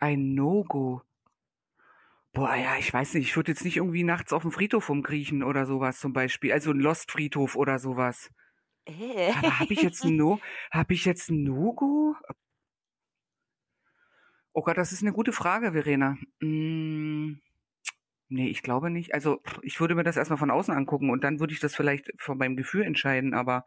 Ein 0.00 0.34
No-Go. 0.34 1.02
Boah, 2.34 2.56
ja, 2.56 2.76
ich 2.78 2.92
weiß 2.92 3.14
nicht. 3.14 3.28
Ich 3.28 3.36
würde 3.36 3.52
jetzt 3.52 3.64
nicht 3.64 3.76
irgendwie 3.76 4.02
nachts 4.02 4.32
aufm 4.32 4.50
Friedhof 4.50 4.88
rumkriechen 4.88 5.44
oder 5.44 5.66
so 5.66 5.78
was 5.78 6.00
zum 6.00 6.12
Beispiel. 6.12 6.52
Also 6.52 6.72
'n 6.72 6.80
Lost-Friedhof 6.80 7.54
oder 7.54 7.78
so 7.78 7.96
was. 7.96 8.28
Äh. 8.86 9.32
Aber 9.32 9.58
habe 9.58 9.72
ich 9.74 9.82
jetzt 9.82 10.04
'n 10.04 10.16
No 10.16 10.40
habe 10.70 10.94
ich 10.94 11.04
jetzt 11.04 11.30
'n 11.30 11.44
No-Go? 11.44 12.16
Oh 14.56 14.62
Gott, 14.62 14.78
das 14.78 14.92
ist 14.92 15.02
'ne 15.02 15.12
gute 15.12 15.32
Frage, 15.32 15.72
Verena. 15.72 16.16
Hm, 16.40 17.40
ne, 18.28 18.48
ich 18.50 18.62
glaube 18.62 18.90
nicht. 18.90 19.14
Also, 19.14 19.42
ich 19.62 19.80
würde 19.80 19.94
mir 19.96 20.04
das 20.04 20.16
erst 20.16 20.30
mal 20.30 20.36
von 20.38 20.50
außen 20.50 20.74
angucken 20.74 21.10
und 21.10 21.24
dann 21.24 21.40
würde 21.40 21.54
ich 21.54 21.60
das 21.60 21.74
vielleicht 21.76 22.12
von 22.18 22.38
meinem 22.38 22.56
Gefühl 22.56 22.82
entscheiden, 22.84 23.34
aber 23.34 23.66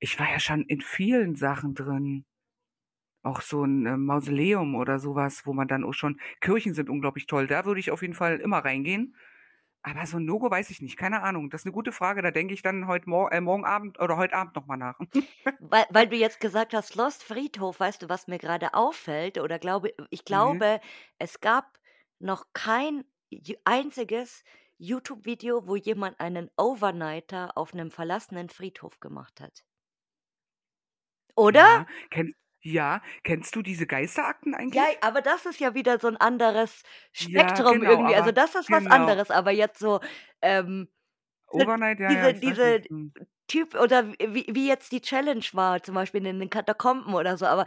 ich 0.00 0.18
war 0.18 0.30
ja 0.30 0.40
schon 0.40 0.62
in 0.64 0.80
vielen 0.82 1.36
Sachen 1.36 1.74
drin. 1.74 2.24
Auch 3.24 3.42
so 3.42 3.64
'n, 3.64 3.86
ähm, 3.86 4.06
Mausoleum 4.06 4.74
oder 4.76 4.98
so 4.98 5.14
was, 5.14 5.46
wo 5.46 5.52
man 5.52 5.68
dann 5.68 5.84
auch 5.84 5.92
schon 5.94 6.20
Kirchen 6.40 6.74
sind 6.74 6.88
unglaublich 6.90 7.26
toll. 7.26 7.46
Da 7.46 7.64
würde 7.66 7.80
ich 7.80 7.90
auf 7.90 8.02
jeden 8.02 8.14
Fall 8.14 8.38
immer 8.40 8.58
reingehen. 8.60 9.16
Aber 9.82 10.06
so 10.06 10.18
'n 10.18 10.24
No-Go 10.26 10.50
weiß 10.50 10.70
ich 10.70 10.82
nicht. 10.82 10.96
Keine 10.98 11.22
Ahnung. 11.22 11.50
Das 11.50 11.62
ist 11.62 11.66
'ne 11.66 11.72
gute 11.72 11.92
Frage. 11.92 12.22
Da 12.22 12.30
denke 12.32 12.54
ich 12.54 12.62
dann 12.62 12.86
heut 12.88 13.06
Mor 13.06 13.32
äh, 13.32 13.40
morgen 13.42 13.64
Abend 13.66 14.00
oder 14.00 14.16
heute 14.18 14.34
Abend 14.36 14.56
noch 14.56 14.66
mal 14.66 14.76
nach. 14.78 14.98
Weil 15.62 15.84
weil 15.90 16.08
du 16.08 16.16
jetzt 16.16 16.40
gesagt 16.40 16.72
hast, 16.72 16.94
Lost 16.94 17.22
Friedhof, 17.22 17.80
weißt 17.80 18.00
du, 18.02 18.08
was 18.08 18.26
mir 18.28 18.38
grade 18.38 18.72
auffällt 18.72 19.36
oder 19.38 19.58
glaube 19.58 19.92
ich 20.10 20.24
Ne. 20.28 20.62
glaube, 20.64 20.80
es 21.18 21.40
gab 21.40 21.78
noch 22.18 22.46
kein 22.54 23.04
einziges 23.64 24.42
YouTube-Video, 24.78 25.68
wo 25.68 25.76
jemand 25.76 26.18
einen 26.18 26.50
Overnighter 26.56 27.58
auf 27.58 27.74
'nem 27.74 27.90
verlassenen 27.90 28.48
Friedhof 28.48 29.00
gemacht 29.00 29.38
hat. 29.40 29.62
Oder? 31.36 31.64
Ja, 31.64 31.86
kenn 32.10 32.34
ja, 32.62 33.02
kennst 33.24 33.56
du 33.56 33.62
diese 33.62 33.86
Geisterakten 33.86 34.54
Ja, 34.72 34.84
eigentlich? 34.84 35.00
aber 35.00 35.20
das 35.22 35.46
ist 35.46 35.58
ja 35.60 35.74
wieder 35.74 35.98
so 35.98 36.06
'n 36.08 36.16
anderes 36.16 36.82
Ja, 37.18 37.62
Spektrum 37.62 37.68
genau, 37.68 37.82
irgendwie. 37.82 38.14
Also, 38.14 38.30
das 38.30 38.54
ist 38.54 38.70
was 38.70 38.86
genau. 38.86 38.86
anderes, 38.86 39.30
aber 39.30 39.50
jetzt 39.50 39.78
so, 39.80 40.00
ähm, 40.42 40.88
Overnight, 41.52 42.00
ja, 42.00 42.14
ja, 42.14 42.32
diese 42.32 42.40
weiß 42.42 42.58
diese. 42.58 42.82
Mhm. 42.88 43.12
Typ 43.48 43.74
oder 43.76 44.08
wie 44.12 44.46
wie 44.50 44.68
jetzt 44.68 44.92
die 44.92 45.02
Challenge 45.02 45.44
war, 45.54 45.82
zum 45.82 45.94
Beispiel 45.96 46.26
in 46.26 46.40
den 46.40 46.50
Katakomben 46.50 47.14
oder 47.14 47.36
so, 47.38 47.46
aber 47.46 47.66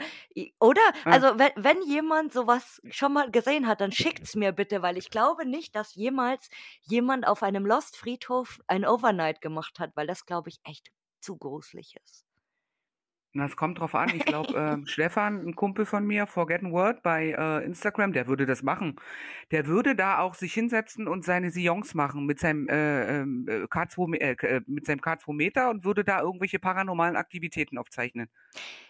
oder? 0.60 0.82
Ja. 1.06 1.24
Also, 1.24 1.40
wenn 1.40 1.52
wenn 1.58 1.82
jemand 1.84 2.34
so 2.34 2.48
was 2.48 2.82
schon 2.92 3.14
mal 3.14 3.32
gesehen 3.32 3.68
hat, 3.68 3.82
dann 3.82 3.92
schickt's 3.94 4.36
mir 4.36 4.54
bitte, 4.54 4.82
weil 4.82 4.98
ich 4.98 5.10
glaube 5.12 5.46
nicht, 5.46 5.76
dass 5.76 5.96
jemals 5.96 6.50
jemand 6.82 7.28
auf 7.28 7.44
einem 7.44 7.66
Lost-Friedhof 7.66 8.62
ein 8.68 8.86
Overnight 8.88 9.42
gemacht 9.42 9.80
hat, 9.80 9.92
weil 9.96 10.08
das, 10.08 10.26
glaube 10.26 10.50
ich, 10.50 10.60
echt 10.66 10.90
zu 11.22 11.38
gruselig 11.38 11.96
ist. 12.04 12.26
Na, 13.36 13.46
es 13.46 13.56
kommt 13.58 13.80
drauf 13.80 13.96
an. 13.96 14.14
Ich 14.14 14.28
glaube, 14.28 14.56
ähm, 14.60 14.86
Stefan, 14.86 15.42
'n 15.48 15.56
Kumpel 15.56 15.86
von 15.88 16.06
mir, 16.06 16.28
Forgotten 16.28 16.72
Word 16.72 17.02
bei, 17.02 17.32
äh, 17.32 17.66
Instagram, 17.66 18.14
der 18.14 18.28
würde 18.28 18.46
das 18.46 18.62
machen. 18.62 18.96
Der 19.52 19.66
würde 19.66 19.96
da 19.96 20.20
auch 20.20 20.36
sich 20.36 20.54
hinsetzen 20.54 21.08
und 21.08 21.26
seine 21.26 21.50
Seance 21.50 21.98
machen 21.98 22.28
mit 22.28 22.40
seinem, 22.40 22.68
äh, 22.70 23.22
ähm, 23.22 23.46
äh, 23.50 23.68
K2 23.68 24.08
Me 24.08 24.22
äh, 24.22 24.36
k 24.36 24.62
mit 24.68 24.86
seinem 24.86 25.02
K2-Meter 25.02 25.72
und 25.72 25.84
würde 25.84 26.04
da 26.04 26.22
irgendwelche 26.22 26.60
paranormalen 26.60 27.16
Aktivitäten 27.16 27.80
aufzeichnen. 27.80 28.30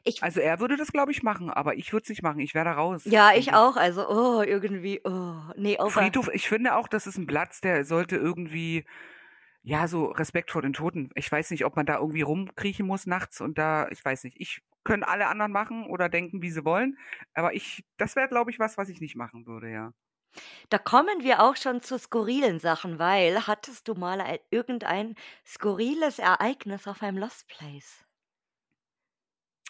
Ich 0.04 0.22
Also, 0.22 0.42
er 0.42 0.60
würde 0.60 0.78
das, 0.78 0.92
glaube 0.94 1.12
ich, 1.12 1.24
machen, 1.24 1.50
aber 1.52 1.76
ich 1.78 1.94
würde 1.94 2.04
es 2.04 2.10
nicht 2.10 2.24
machen. 2.24 2.40
Ich 2.42 2.56
wäre 2.56 2.66
da 2.66 2.74
raus, 2.74 3.06
Ja, 3.06 3.34
ich 3.36 3.54
ich. 3.54 3.54
auch. 3.54 3.76
Also, 3.76 4.08
oh, 4.10 4.42
irgendwie, 4.44 5.02
oh, 5.04 5.36
ne, 5.58 5.78
Over 5.80 6.14
Friedhof 6.14 6.30
ich 6.34 6.48
finde 6.48 6.76
auch, 6.76 6.88
das 6.88 7.08
ist 7.08 7.18
'n 7.18 7.28
Platz, 7.28 7.60
der 7.62 7.84
sollte 7.86 8.16
irgendwie 8.16 8.86
ja, 9.64 9.88
so 9.88 10.08
Respekt 10.08 10.52
vor 10.52 10.62
den 10.62 10.74
Toten. 10.74 11.10
Ich 11.16 11.32
weiß 11.32 11.52
nicht, 11.52 11.66
ob 11.66 11.76
man 11.76 11.86
da 11.86 11.98
irgendwie 11.98 12.22
rumkriechen 12.22 12.86
muss 12.86 13.06
nachts 13.06 13.42
und 13.42 13.58
da 13.58 13.88
ich 13.90 14.04
weiß 14.04 14.26
nicht. 14.26 14.40
Ich 14.40 14.62
können 14.84 15.04
alle 15.04 15.28
anderen 15.28 15.54
machen 15.54 15.88
oder 15.88 16.10
denken, 16.10 16.42
wie 16.42 16.52
sie 16.52 16.66
wollen, 16.66 16.98
aber 17.34 17.54
ich 17.54 17.86
das 17.98 18.16
wäre, 18.16 18.28
glaube 18.28 18.52
ich, 18.52 18.60
was, 18.60 18.78
was 18.78 18.90
ich 18.90 19.00
nicht 19.02 19.16
machen 19.16 19.46
würde, 19.48 19.72
ja. 19.72 19.94
Da 20.70 20.78
kommen 20.80 21.24
wir 21.24 21.42
auch 21.42 21.56
schon 21.56 21.82
zu 21.82 21.98
skurrilen 21.98 22.60
Sachen, 22.60 23.00
weil 23.00 23.48
hattest 23.48 23.88
du 23.88 23.94
mal 23.94 24.20
ein 24.20 24.40
irgendein 24.50 25.16
skurriles 25.46 26.20
Ereignis 26.20 26.88
auf 26.88 27.02
einem 27.04 27.18
Lost 27.18 27.48
Place? 27.48 28.04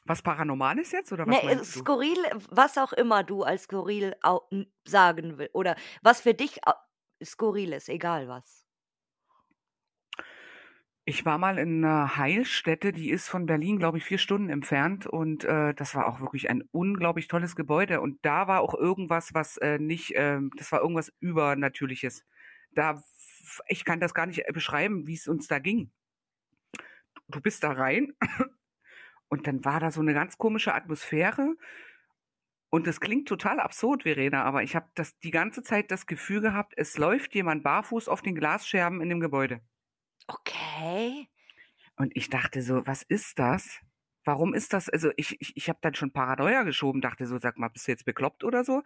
Was 0.06 0.22
Paranormales 0.22 0.92
jetzt 0.92 1.14
oder 1.14 1.28
was 1.28 1.40
äh, 1.40 1.46
meinst 1.46 1.76
du? 1.76 1.80
skurril, 1.80 2.18
was 2.50 2.78
auch 2.78 2.94
immer 2.94 3.24
du 3.24 3.44
als 3.44 3.64
skurril 3.64 4.16
sagen 4.86 5.38
will 5.38 5.50
oder 5.54 5.76
was 6.02 6.22
für 6.22 6.34
dich 6.34 6.60
skurril 7.24 7.74
ist, 7.74 7.90
egal 7.90 8.28
was. 8.28 8.63
Ich 11.08 11.26
war 11.26 11.38
mal 11.38 11.58
in 11.60 11.82
'ner 11.82 12.16
Heilstätte, 12.16 12.94
die 12.94 13.10
ist 13.10 13.28
von 13.28 13.46
Berlin, 13.46 13.78
glaube 13.78 13.98
ich, 13.98 14.06
4 14.06 14.18
Stunden 14.18 14.50
entfernt 14.50 15.06
und, 15.06 15.44
äh, 15.44 15.74
das 15.74 15.96
war 15.96 16.08
auch 16.08 16.22
wirklich 16.22 16.50
ein 16.50 16.64
unglaublich 16.72 17.28
tolles 17.28 17.58
Gebäude 17.58 18.00
und 18.00 18.20
da 18.26 18.48
war 18.48 18.62
auch 18.62 18.74
irgendwas, 18.74 19.34
was, 19.34 19.58
äh, 19.58 19.80
nicht, 19.80 20.14
ähm 20.16 20.52
das 20.58 20.72
war 20.72 20.80
irgendwas 20.80 21.12
Übernatürliches. 21.20 22.24
Da 22.72 23.04
ich 23.68 23.84
kann 23.84 24.00
das 24.00 24.14
gar 24.14 24.28
nicht, 24.28 24.48
äh, 24.48 24.52
beschreiben, 24.54 25.06
wie's 25.06 25.28
uns 25.28 25.48
da 25.48 25.60
ging. 25.60 25.92
Du 27.30 27.42
bist 27.42 27.64
da 27.64 27.72
rein 27.72 28.14
und 29.30 29.48
dann 29.48 29.66
war 29.66 29.80
da 29.80 29.92
so 29.92 30.02
'ne 30.04 30.14
ganz 30.14 30.38
komische 30.38 30.74
Atmosphäre 30.76 31.56
und 32.74 32.88
das 32.88 33.00
klingt 33.00 33.28
total 33.28 33.60
absurd, 33.60 34.02
Verena, 34.02 34.46
aber 34.46 34.64
ich 34.64 34.76
habe 34.76 34.88
das 34.96 35.20
die 35.20 35.30
ganze 35.30 35.62
Zeit 35.62 35.92
das 35.92 36.08
Gefühl 36.08 36.42
gehabt, 36.42 36.74
es 36.76 36.98
läuft 36.98 37.36
jemand 37.36 37.62
barfuß 37.64 38.08
auf 38.08 38.24
den 38.24 38.34
Glasscherben 38.34 39.00
in 39.00 39.10
dem 39.10 39.20
Gebäude. 39.20 39.62
Okay. 40.30 41.28
Und 41.98 42.16
ich 42.16 42.30
dachte 42.30 42.62
so: 42.64 42.86
„Was 42.88 43.04
ist 43.04 43.40
das? 43.40 43.80
Warum 44.26 44.54
ist 44.54 44.74
das?“ 44.74 44.90
Also, 44.90 45.12
ich 45.18 45.42
ich 45.42 45.58
ich 45.58 45.70
habe 45.70 45.80
dann 45.82 45.96
schon 45.96 46.12
Paranoia 46.14 46.64
geschoben, 46.64 47.02
dachte 47.02 47.28
so: 47.28 47.38
„Sag 47.40 47.58
mal, 47.60 47.70
bist 47.70 47.88
du 47.88 47.94
jetzt 47.94 48.06
bekloppt 48.06 48.44
oder 48.44 48.64
so?“ 48.66 48.78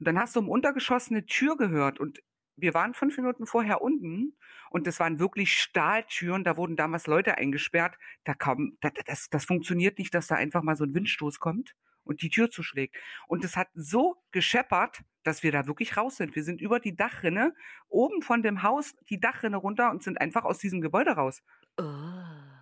Und 0.00 0.08
dann 0.08 0.18
hast 0.18 0.36
du 0.36 0.40
im 0.40 0.48
Untergeschoss 0.50 1.10
'ne 1.10 1.26
Tür 1.26 1.56
gehört 1.58 2.00
und 2.00 2.20
wir 2.56 2.74
waren 2.74 2.94
5 2.94 3.16
Minuten 3.18 3.46
vorher 3.46 3.82
unten 3.82 4.36
und 4.70 4.86
das 4.86 5.00
waren 5.00 5.18
wirklich 5.20 5.54
Stahltüren, 5.54 6.44
da 6.44 6.56
wurden 6.56 6.76
damals 6.76 7.06
Leute 7.08 7.38
eingesperrt. 7.38 7.98
Da 8.24 8.34
kam 8.34 8.76
da 8.80 8.90
da 8.90 9.02
das 9.06 9.30
das 9.30 9.44
funktioniert 9.46 9.98
nicht, 9.98 10.14
dass 10.14 10.28
da 10.28 10.36
einfach 10.36 10.62
mal 10.62 10.76
so 10.76 10.84
'n 10.84 10.94
Windstoß 10.94 11.40
kommt 11.40 11.74
und 12.10 12.22
die 12.22 12.30
Tür 12.30 12.50
zuschlägt. 12.50 12.96
Und 13.28 13.44
es 13.46 13.56
hat 13.56 13.70
so 13.74 14.16
gescheppert, 14.32 15.02
dass 15.24 15.44
wir 15.44 15.52
da 15.52 15.68
wirklich 15.68 15.96
raus 15.98 16.18
sind. 16.18 16.36
Wir 16.36 16.44
sind 16.44 16.60
über 16.62 16.80
die 16.80 16.96
Dachrinne 16.96 17.54
oben 17.88 18.22
von 18.22 18.42
dem 18.44 18.64
Haus 18.64 18.94
die 19.10 19.20
Dachrinne 19.20 19.58
runter 19.58 19.92
und 19.92 20.04
sind 20.04 20.20
einfach 20.20 20.44
aus 20.44 20.58
diesem 20.60 20.82
Gebäude 20.82 21.12
raus. 21.12 21.40
Oh. 21.78 22.60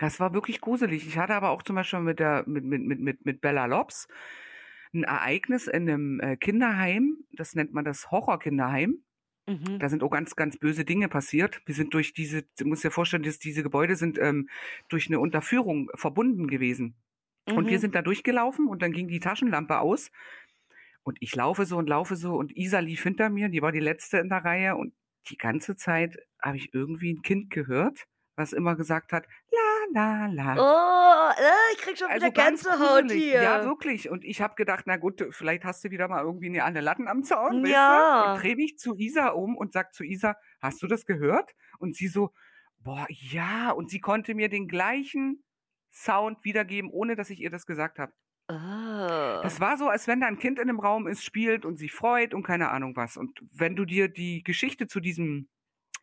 Das 0.00 0.20
war 0.20 0.32
wirklich 0.32 0.60
gruselig. 0.60 1.06
Ich 1.06 1.18
hatte 1.18 1.34
aber 1.34 1.50
auch 1.50 1.62
zum 1.62 1.76
Beispiel 1.76 2.00
mit 2.00 2.20
der 2.20 2.44
mit 2.46 2.64
mit 2.64 2.82
mit 2.82 3.00
mit 3.00 3.24
mit 3.24 3.40
Bella 3.40 3.66
Lobbs 3.66 4.06
'n 4.94 5.02
Ereignis 5.04 5.66
in 5.66 5.84
'nem, 5.84 6.20
äh, 6.20 6.36
Kinderheim. 6.36 7.18
Das 7.32 7.54
nennt 7.54 7.72
man 7.72 7.84
das 7.84 8.10
Horrorkinderheim. 8.10 9.02
Mhm. 9.48 9.80
Da 9.80 9.88
sind 9.90 10.02
auch 10.04 10.10
ganz, 10.10 10.36
ganz 10.36 10.58
böse 10.58 10.84
Dinge 10.84 11.08
passiert. 11.08 11.62
Wir 11.66 11.74
sind 11.74 11.94
durch 11.94 12.14
diese 12.14 12.44
du 12.58 12.66
musst 12.66 12.84
dir 12.84 12.90
vorstellen, 12.92 13.24
dass 13.24 13.38
diese 13.40 13.62
Gebäude 13.64 13.96
sind, 13.96 14.18
ähm, 14.18 14.48
durch 14.90 15.10
'ne 15.10 15.20
Unterführung 15.20 15.90
verbunden 15.96 16.48
gewesen. 16.48 16.96
Und 17.54 17.70
wir 17.70 17.78
Mhm. 17.78 17.80
sind 17.80 17.94
da 17.94 18.02
durchgelaufen 18.02 18.68
und 18.68 18.82
dann 18.82 18.92
ging 18.92 19.08
die 19.08 19.20
Taschenlampe 19.20 19.78
aus 19.80 20.10
und 21.04 21.18
ich 21.20 21.34
laufe 21.36 21.66
so 21.66 21.78
und 21.78 21.88
laufe 21.88 22.16
so 22.16 22.36
und 22.36 22.56
Isa 22.56 22.80
lief 22.80 23.02
hinter 23.04 23.30
mir, 23.30 23.48
die 23.50 23.62
war 23.62 23.72
die 23.72 23.80
Letzte 23.80 24.18
in 24.18 24.28
der 24.30 24.44
Reihe 24.44 24.76
und 24.76 24.94
die 25.30 25.36
ganze 25.38 25.76
Zeit 25.76 26.18
habe 26.42 26.56
ich 26.58 26.74
irgendwie 26.74 27.10
'n 27.12 27.22
Kind 27.22 27.50
gehört, 27.50 28.06
was 28.36 28.52
immer 28.54 28.76
gesagt 28.76 29.12
hat: 29.12 29.26
„La 29.94 30.26
la 30.26 30.26
la.“ 30.28 30.56
Oh, 30.56 31.30
äh, 31.36 31.72
ich 31.74 31.78
kriege 31.78 31.96
schon 31.98 32.12
wieder 32.14 32.30
Also, 32.30 32.32
ganz 32.32 32.66
Gänsehaut 32.70 32.70
gruselig. 32.70 33.26
Ja, 33.32 33.62
hier. 33.62 33.64
wirklich. 33.64 34.08
Und 34.08 34.24
ich 34.24 34.40
habe 34.40 34.54
gedacht: 34.54 34.84
„Na 34.86 34.96
gut, 34.96 35.22
vielleicht 35.30 35.64
hast 35.64 35.84
du 35.84 35.90
wieder 35.90 36.08
mal 36.08 36.22
irgendwie 36.24 36.48
'ne 36.48 36.64
alle 36.64 36.80
Latten 36.80 37.06
am 37.06 37.22
Zaun“, 37.22 37.62
weißt 37.62 37.88
du? 37.88 37.92
Und 38.16 38.32
Ja. 38.32 38.42
drehe 38.42 38.56
mich 38.56 38.78
zu 38.78 38.94
Isa 38.96 39.28
um 39.28 39.56
und 39.56 39.72
sage 39.72 39.90
zu 39.92 40.04
Isa: 40.04 40.36
„Hast 40.60 40.82
du 40.82 40.86
das 40.86 41.04
gehört?“ 41.04 41.52
Und 41.78 41.94
sie 41.96 42.08
so: 42.08 42.30
„Boah, 42.78 43.06
ja.“ 43.10 43.70
Und 43.72 43.90
sie 43.90 44.00
konnte 44.00 44.34
mir 44.34 44.48
den 44.48 44.68
gleichen 44.68 45.44
Sound 45.92 46.44
wiedergeben, 46.44 46.90
ohne 46.90 47.16
dass 47.16 47.30
ich 47.30 47.40
ihr 47.40 47.50
das 47.50 47.66
gesagt 47.66 47.98
habe. 47.98 48.12
Oh. 48.50 48.54
Das 49.42 49.60
war 49.60 49.76
so, 49.76 49.88
als 49.88 50.08
wenn 50.08 50.20
da 50.20 50.26
'n 50.26 50.38
Kind 50.38 50.58
in 50.58 50.66
'nem 50.66 50.80
Raum 50.80 51.06
ist, 51.06 51.22
spielt 51.24 51.64
und 51.64 51.76
sich 51.76 51.92
freut 51.92 52.34
und 52.34 52.42
keine 52.42 52.70
Ahnung 52.70 52.96
was. 52.96 53.16
Und 53.16 53.40
wenn 53.52 53.76
du 53.76 53.84
dir 53.84 54.08
die 54.08 54.42
Geschichte 54.42 54.88
zu 54.88 54.98
diesem 55.00 55.48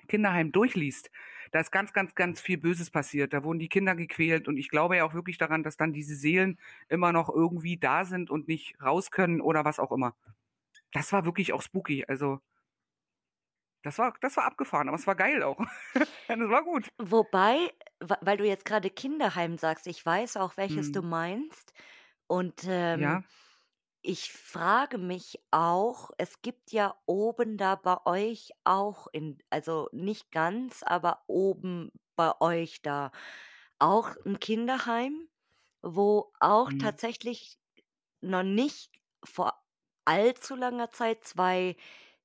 Kinderheim 0.07 0.51
durchliest, 0.53 1.11
da 1.51 1.59
ist 1.61 1.71
ganz, 1.71 1.93
ganz, 1.93 2.15
ganz 2.15 2.41
viel 2.41 2.57
Böses 2.57 2.91
passiert. 2.91 3.33
Da 3.33 3.43
wurden 3.43 3.59
die 3.59 3.69
Kinder 3.69 3.95
gequält 3.95 4.47
und 4.47 4.57
ich 4.57 4.69
glaube 4.69 4.97
ja 4.97 5.05
auch 5.05 5.13
wirklich 5.15 5.37
daran, 5.39 5.63
dass 5.63 5.77
dann 5.77 5.93
diese 5.93 6.15
Seelen 6.15 6.59
immer 6.89 7.13
noch 7.13 7.29
irgendwie 7.29 7.77
da 7.77 8.05
sind 8.05 8.29
und 8.31 8.47
nicht 8.49 8.75
raus 8.81 9.11
können 9.11 9.41
oder 9.41 9.65
was 9.65 9.79
auch 9.79 9.91
immer. 9.91 10.15
Das 10.93 11.13
war 11.13 11.25
wirklich 11.25 11.53
auch 11.53 11.61
spooky. 11.63 12.05
Also 12.07 12.41
das 13.85 13.97
war 13.99 14.13
das 14.21 14.37
war 14.37 14.45
abgefahren, 14.45 14.89
aber 14.89 14.97
es 14.97 15.07
war 15.07 15.15
geil 15.15 15.43
auch. 15.43 15.59
Das 16.27 16.49
war 16.49 16.63
gut. 16.63 16.89
Wobei, 16.99 17.73
weil 17.99 18.37
du 18.37 18.45
jetzt 18.45 18.63
grade 18.63 18.89
Kinderheim 18.89 19.57
sagst, 19.57 19.85
ich 19.87 20.05
weiß 20.05 20.37
auch, 20.37 20.55
welches 20.55 20.91
du 20.91 21.01
Mhm. 21.01 21.03
meinst. 21.03 21.73
Und, 22.27 22.63
ähm, 22.67 23.21
Ja. 23.21 23.25
ich 24.03 24.33
frage 24.33 24.97
mich 24.99 25.39
auch, 25.51 26.11
es 26.17 26.41
gibt 26.41 26.71
ja 26.73 26.95
oben 27.07 27.57
da 27.57 27.75
bei 27.75 27.97
euch 28.05 28.51
auch 28.65 29.07
in 29.13 29.39
also, 29.51 29.89
nicht 29.93 30.31
ganz, 30.31 30.83
aber 30.83 31.23
oben 31.27 31.91
bei 32.15 32.33
euch 32.41 32.81
da 32.83 33.11
auch 33.79 34.15
'n 34.25 34.39
Kinderheim, 34.39 35.29
wo 35.83 36.33
auch 36.41 36.71
Mhm. 36.71 36.75
tatsächlich 36.77 37.59
noch 38.21 38.43
nicht 38.43 38.91
vor 39.25 39.53
allzu 40.05 40.55
langer 40.55 40.91
Zeit 40.91 41.23
2 41.25 41.77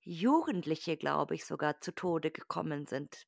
Jugendliche, 0.04 0.96
glaube 0.96 1.34
ich, 1.34 1.44
sogar 1.44 1.80
zu 1.80 1.92
Tode 1.94 2.30
gekommen 2.30 2.86
sind. 2.86 3.26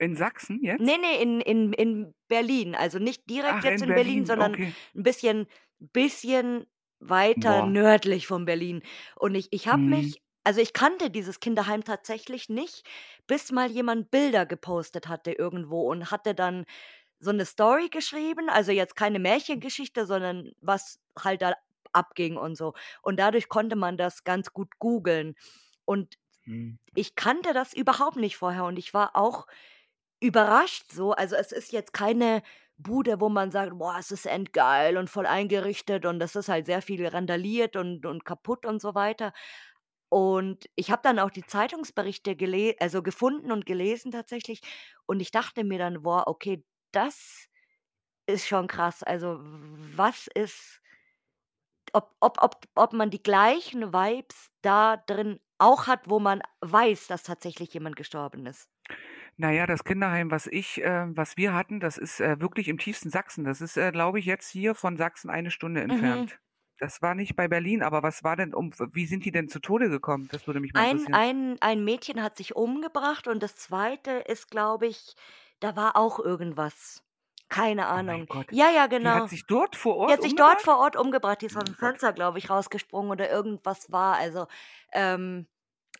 In 0.00 0.16
Sachsen 0.16 0.60
jetzt? 0.62 0.80
Ne, 0.80 0.96
ne, 0.98 1.20
in 1.20 1.40
in 1.42 1.72
in 1.74 2.14
Berlin. 2.28 2.74
Also, 2.74 2.98
nicht 2.98 3.28
direkt 3.28 3.62
Ach, 3.62 3.64
jetzt 3.64 3.82
in 3.82 3.84
in 3.84 3.92
Berlin, 3.92 4.24
Berlin, 4.24 4.24
sondern 4.24 4.54
okay. 4.54 4.76
'n 4.94 5.02
bisschen 5.02 5.46
bisschen 5.78 6.66
weiter 7.00 7.60
Boah. 7.60 7.72
nördlich 7.72 8.26
von 8.26 8.44
Berlin. 8.46 8.82
Und 9.16 9.34
ich 9.34 9.48
ich 9.52 9.68
habe 9.68 9.82
Mhm. 9.82 9.90
mich 9.90 10.22
also, 10.42 10.60
ich 10.62 10.72
kannte 10.72 11.10
dieses 11.10 11.38
Kinderheim 11.40 11.84
tatsächlich 11.84 12.48
nicht, 12.48 12.86
bis 13.26 13.52
mal 13.52 13.70
jemand 13.70 14.10
Bilder 14.10 14.46
gepostet 14.46 15.06
hatte 15.06 15.32
irgendwo 15.32 15.82
und 15.90 16.10
hatte 16.10 16.34
dann 16.34 16.64
so 17.20 17.32
'ne 17.32 17.46
Story 17.46 17.88
geschrieben, 17.90 18.50
also, 18.50 18.72
jetzt 18.72 18.96
keine 18.96 19.18
Märchengeschichte, 19.20 20.06
sondern 20.06 20.52
was 20.60 21.00
halt 21.18 21.42
da 21.42 21.54
abging 21.92 22.36
und 22.36 22.56
so. 22.56 22.74
Und 23.02 23.18
dadurch 23.20 23.48
konnte 23.48 23.76
man 23.76 23.96
das 23.96 24.24
ganz 24.24 24.52
gut 24.52 24.78
googeln. 24.78 25.34
Und 25.84 26.16
Mhm. 26.46 26.78
ich 26.94 27.14
kannte 27.16 27.52
das 27.54 27.72
überhaupt 27.74 28.16
nicht 28.16 28.36
vorher 28.36 28.64
und 28.64 28.78
ich 28.78 28.94
war 28.94 29.16
auch 29.16 29.46
überrascht 30.20 30.92
so. 30.92 31.12
Also, 31.12 31.36
es 31.36 31.52
ist 31.52 31.72
jetzt 31.72 31.92
keine 31.92 32.42
Bude, 32.78 33.20
wo 33.20 33.28
man 33.28 33.50
sagt: 33.50 33.78
„Boah, 33.78 33.96
es 33.98 34.10
ist 34.10 34.26
endgeil 34.26 34.96
und 34.98 35.10
voll 35.10 35.26
eingerichtet 35.26 36.06
und 36.06 36.20
es 36.22 36.36
ist 36.36 36.48
halt 36.48 36.66
sehr 36.66 36.82
viel 36.82 37.06
randaliert 37.06 37.76
und 37.76 38.06
und 38.06 38.24
kaputt 38.24 38.66
und 38.66 38.80
so 38.82 38.94
weiter.“ 38.94 39.32
Und 40.10 40.66
ich 40.76 40.90
habe 40.90 41.02
dann 41.04 41.18
auch 41.20 41.30
die 41.30 41.44
Zeitungsberichte 41.46 42.36
gele 42.36 42.74
also, 42.80 43.02
gefunden 43.02 43.52
und 43.52 43.66
gelesen 43.66 44.10
tatsächlich 44.12 44.60
und 45.06 45.20
ich 45.20 45.30
dachte 45.32 45.64
mir 45.64 45.78
dann: 45.78 46.02
„Boah, 46.02 46.24
okay, 46.28 46.64
das 46.92 47.46
ist 48.26 48.46
schon 48.48 48.66
krass.“ 48.68 49.02
Also, 49.02 49.38
was 49.40 50.28
ist 50.34 50.79
ob 51.94 52.14
ob 52.20 52.42
ob 52.42 52.66
ob 52.74 52.92
man 52.92 53.10
die 53.10 53.22
gleichen 53.22 53.92
Vibes 53.92 54.50
da 54.62 54.96
drin 54.96 55.40
auch 55.58 55.86
hat, 55.86 56.08
wo 56.08 56.18
man 56.20 56.42
weiß, 56.60 57.06
dass 57.08 57.22
tatsächlich 57.22 57.74
jemand 57.74 57.96
gestorben 57.96 58.46
ist. 58.46 58.68
Na 59.36 59.50
ja, 59.52 59.66
das 59.66 59.84
Kinderheim, 59.84 60.30
was 60.30 60.46
ich 60.46 60.82
äh, 60.82 61.06
was 61.16 61.36
wir 61.36 61.54
hatten, 61.54 61.80
das 61.80 61.98
ist, 61.98 62.20
äh, 62.20 62.40
wirklich 62.40 62.68
im 62.68 62.78
tiefsten 62.78 63.10
Sachsen. 63.10 63.44
Das 63.44 63.60
ist, 63.60 63.76
äh, 63.76 63.90
glaube 63.92 64.18
ich, 64.18 64.26
jetzt 64.26 64.48
hier 64.50 64.74
von 64.74 64.96
Sachsen 64.96 65.30
eine 65.30 65.50
Stunde 65.50 65.80
Mhm. 65.88 66.30
entfernt. 66.30 66.40
Das 66.78 67.02
war 67.02 67.14
nicht 67.14 67.36
bei 67.36 67.48
Berlin, 67.48 67.82
aber 67.82 68.02
was 68.02 68.24
war 68.24 68.36
denn 68.36 68.54
um 68.54 68.72
wie 68.92 69.06
sind 69.06 69.24
die 69.24 69.32
denn 69.32 69.48
zu 69.48 69.60
Tode 69.60 69.88
gekommen? 69.90 70.28
Das 70.28 70.46
würde 70.46 70.60
mich 70.60 70.72
mal 70.74 70.80
Ein 70.80 70.82
interessieren. 70.82 71.12
ein 71.12 71.58
ein 71.60 71.84
Mädchen 71.84 72.22
hat 72.22 72.36
sich 72.36 72.56
umgebracht 72.56 73.28
und 73.28 73.40
das 73.42 73.54
Zweite 73.56 74.10
ist, 74.12 74.50
glaube 74.50 74.86
ich 74.88 75.14
da 75.60 75.76
war 75.76 75.96
auch 75.96 76.18
irgendwas. 76.18 77.02
Keine 77.50 77.88
Oh 77.92 78.18
Ahnung. 78.18 78.28
Gott. 78.28 78.46
Ja, 78.50 78.70
ja, 78.70 78.86
Die 79.02 79.14
hat 79.14 79.26
genau. 79.26 79.28
sich 79.28 79.46
dort 79.46 79.76
vor 79.76 79.96
Die 80.08 80.12
Ort 80.12 80.14
hat 80.14 80.22
sich 80.22 80.36
dort 80.36 80.60
umgebracht? 80.60 80.62
vor 80.62 80.78
Ort 80.78 80.96
umgebracht. 80.96 81.42
Die 81.42 81.46
ist 81.46 81.56
Oh 81.56 81.58
mein 81.58 81.74
Gott. 81.76 81.94
Fenster, 81.94 82.12
glaube 82.14 82.38
ich, 82.38 82.50
rausgesprungen 82.50 83.10
oder 83.12 83.30
irgendwas 83.30 83.92
war. 83.92 84.16
Also, 84.16 84.46
ähm, 84.92 85.48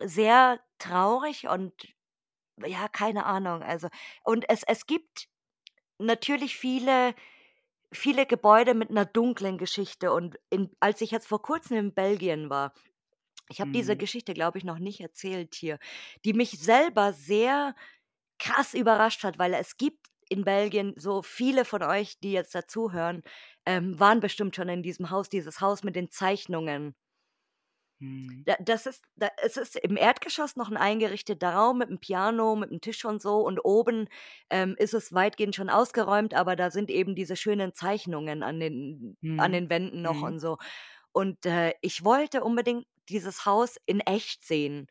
sehr 0.02 0.60
traurig 0.78 1.48
und 1.48 1.74
ja, 2.66 2.88
keine 2.88 3.26
Ahnung. 3.26 3.62
Also 3.62 3.88
und 4.24 4.46
es 4.50 4.62
es 4.64 4.86
gibt 4.86 5.28
natürlich 5.98 6.56
viele 6.56 7.14
viele 7.92 8.26
Gebäude 8.26 8.74
mit 8.74 8.90
'ner 8.90 9.06
dunklen 9.06 9.58
Geschichte 9.58 10.12
und 10.12 10.38
in 10.50 10.70
als 10.80 11.00
ich 11.02 11.10
jetzt 11.12 11.28
vor 11.28 11.42
Kurzem 11.42 11.76
in 11.78 11.94
Belgien 11.94 12.50
war 12.50 12.74
ich 13.50 13.60
habe 13.60 13.70
diese 13.74 13.96
Mhm. 13.96 13.98
Geschichte, 13.98 14.34
glaube 14.34 14.58
ich, 14.58 14.64
noch 14.64 14.78
nicht 14.78 15.00
erzählt 15.00 15.54
hier, 15.56 15.78
die 16.24 16.34
mich 16.34 16.52
selber 16.60 17.12
sehr 17.12 17.74
krass 18.38 18.74
überrascht 18.74 19.24
hat, 19.24 19.38
weil 19.38 19.54
es 19.54 19.76
gibt 19.78 19.99
in 20.30 20.44
Belgien 20.44 20.94
so 20.98 21.22
viele 21.22 21.64
von 21.66 21.82
euch, 21.84 22.20
die 22.20 22.32
jetzt 22.32 22.54
da 22.54 22.66
zuhören, 22.68 23.22
ähm, 23.66 24.00
waren 24.00 24.20
bestimmt 24.20 24.56
schon 24.56 24.70
in 24.70 24.82
diesem 24.82 25.10
Haus, 25.10 25.28
dieses 25.30 25.60
Haus 25.60 25.84
mit 25.84 25.96
den 25.96 26.10
Zeichnungen. 26.10 26.94
Mhm. 28.00 28.46
Da 28.46 28.56
das 28.60 28.86
ist 28.86 29.02
da 29.16 29.28
es 29.42 29.56
ist 29.56 29.76
im 29.76 29.96
Erdgeschoss 29.96 30.56
noch 30.56 30.70
'n 30.70 30.76
eingerichteter 30.76 31.50
Raum 31.54 31.78
mit 31.78 31.90
'm 31.90 31.98
Piano, 32.00 32.56
mit 32.56 32.70
'm 32.70 32.80
Tisch 32.80 33.04
und 33.04 33.20
so 33.20 33.38
und 33.46 33.58
oben, 33.60 34.08
ähm, 34.50 34.74
ist 34.78 34.94
es 34.94 35.12
weitgehend 35.12 35.54
schon 35.56 35.68
ausgeräumt, 35.70 36.32
aber 36.34 36.56
da 36.56 36.70
sind 36.70 36.90
eben 36.90 37.14
diese 37.14 37.36
schönen 37.36 37.74
Zeichnungen 37.74 38.42
an 38.42 38.58
den 38.60 39.16
an 39.36 39.52
Mhm. 39.52 39.52
den 39.52 39.68
Wänden 39.70 40.02
noch 40.02 40.22
Mhm. 40.22 40.22
und 40.22 40.38
so. 40.40 40.58
Und, 41.12 41.46
äh, 41.46 41.74
ich 41.82 42.04
wollte 42.04 42.44
unbedingt 42.44 42.86
dieses 43.10 43.46
Haus 43.46 43.76
in 43.86 44.00
echt 44.00 44.44
sehen 44.46 44.88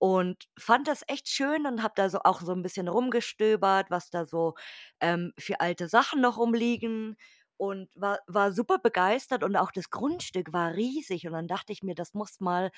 und 0.00 0.46
fand 0.58 0.88
das 0.88 1.04
echt 1.08 1.28
schön 1.30 1.66
und 1.68 1.84
habe 1.84 1.94
da 1.96 2.10
so 2.10 2.20
auch 2.24 2.42
so 2.42 2.52
'n 2.54 2.62
bisschen 2.64 2.88
rumgestöbert, 2.88 3.90
was 3.92 4.10
da 4.10 4.26
so, 4.26 4.56
ähm, 5.00 5.34
für 5.38 5.60
alte 5.62 5.88
Sachen 5.88 6.22
noch 6.22 6.38
rumliegen 6.38 7.16
und 7.58 7.90
war 7.96 8.20
war 8.28 8.52
super 8.52 8.78
begeistert 8.80 9.44
und 9.44 9.56
auch 9.56 9.72
das 9.72 9.90
Grundstück 9.90 10.52
war 10.54 10.74
riesig 10.74 11.26
und 11.28 11.34
dann 11.34 11.48
dachte 11.48 11.72
ich 11.74 11.82
mir, 11.84 11.96
das 11.96 12.14
muss 12.14 12.40
mal 12.40 12.72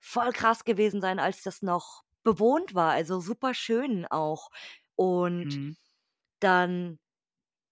voll 0.00 0.32
krass 0.32 0.64
gewesen 0.64 1.00
sein, 1.02 1.20
als 1.20 1.42
das 1.42 1.62
noch 1.62 2.02
bewohnt 2.24 2.74
war, 2.74 2.92
also 2.92 3.20
super 3.20 3.54
schön 3.54 4.06
auch. 4.10 4.50
Und 4.96 5.48
Mhm. 5.48 5.74
dann 6.40 6.98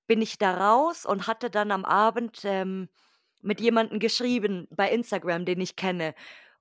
bin 0.07 0.23
ich 0.23 0.39
da 0.39 0.57
raus 0.57 1.07
und 1.07 1.27
hatte 1.27 1.51
dann 1.51 1.73
am 1.73 1.85
Abend, 1.85 2.41
ähm, 2.45 2.89
mit 3.43 3.61
jemandem 3.61 4.01
geschrieben 4.01 4.69
bei 4.71 4.91
Instagram, 4.91 5.45
den 5.47 5.61
ich 5.61 5.77
kenne. 5.77 6.15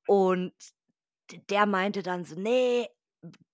Und 0.07 0.53
der 1.49 1.65
meinte 1.65 2.03
dann 2.03 2.25
so: 2.25 2.35
„Ne, 2.39 2.87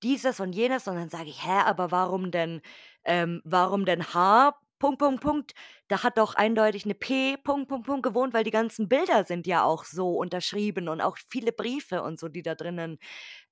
dieses 0.03 0.39
und 0.39 0.53
jenes.“ 0.53 0.87
Und 0.87 0.95
dann 0.95 1.09
sage 1.09 1.29
ich: 1.29 1.43
„Hä, 1.45 1.61
aber 1.65 1.91
warum 1.91 2.31
denn 2.31 2.61
ähm, 3.05 3.41
warum 3.45 3.85
denn 3.85 4.03
H 4.13 4.55
Punkt, 4.79 4.99
Punkt, 4.99 5.21
Punkt? 5.21 5.53
Da 5.87 6.03
hat 6.03 6.17
doch 6.17 6.35
eindeutig 6.35 6.85
'ne 6.85 6.95
P 6.95 7.37
Punkt, 7.37 7.69
Punkt, 7.69 7.87
Punkt 7.87 8.03
gewohnt“, 8.03 8.33
weil 8.33 8.43
die 8.43 8.51
ganzen 8.51 8.89
Bilder 8.89 9.23
sind 9.25 9.47
ja 9.47 9.63
auch 9.63 9.85
so 9.85 10.11
unterschrieben 10.17 10.89
und 10.89 11.01
auch 11.01 11.17
viele 11.29 11.51
Briefe 11.53 12.03
und 12.03 12.19
so, 12.19 12.27
die 12.29 12.43
da 12.43 12.55
drinnen, 12.55 12.99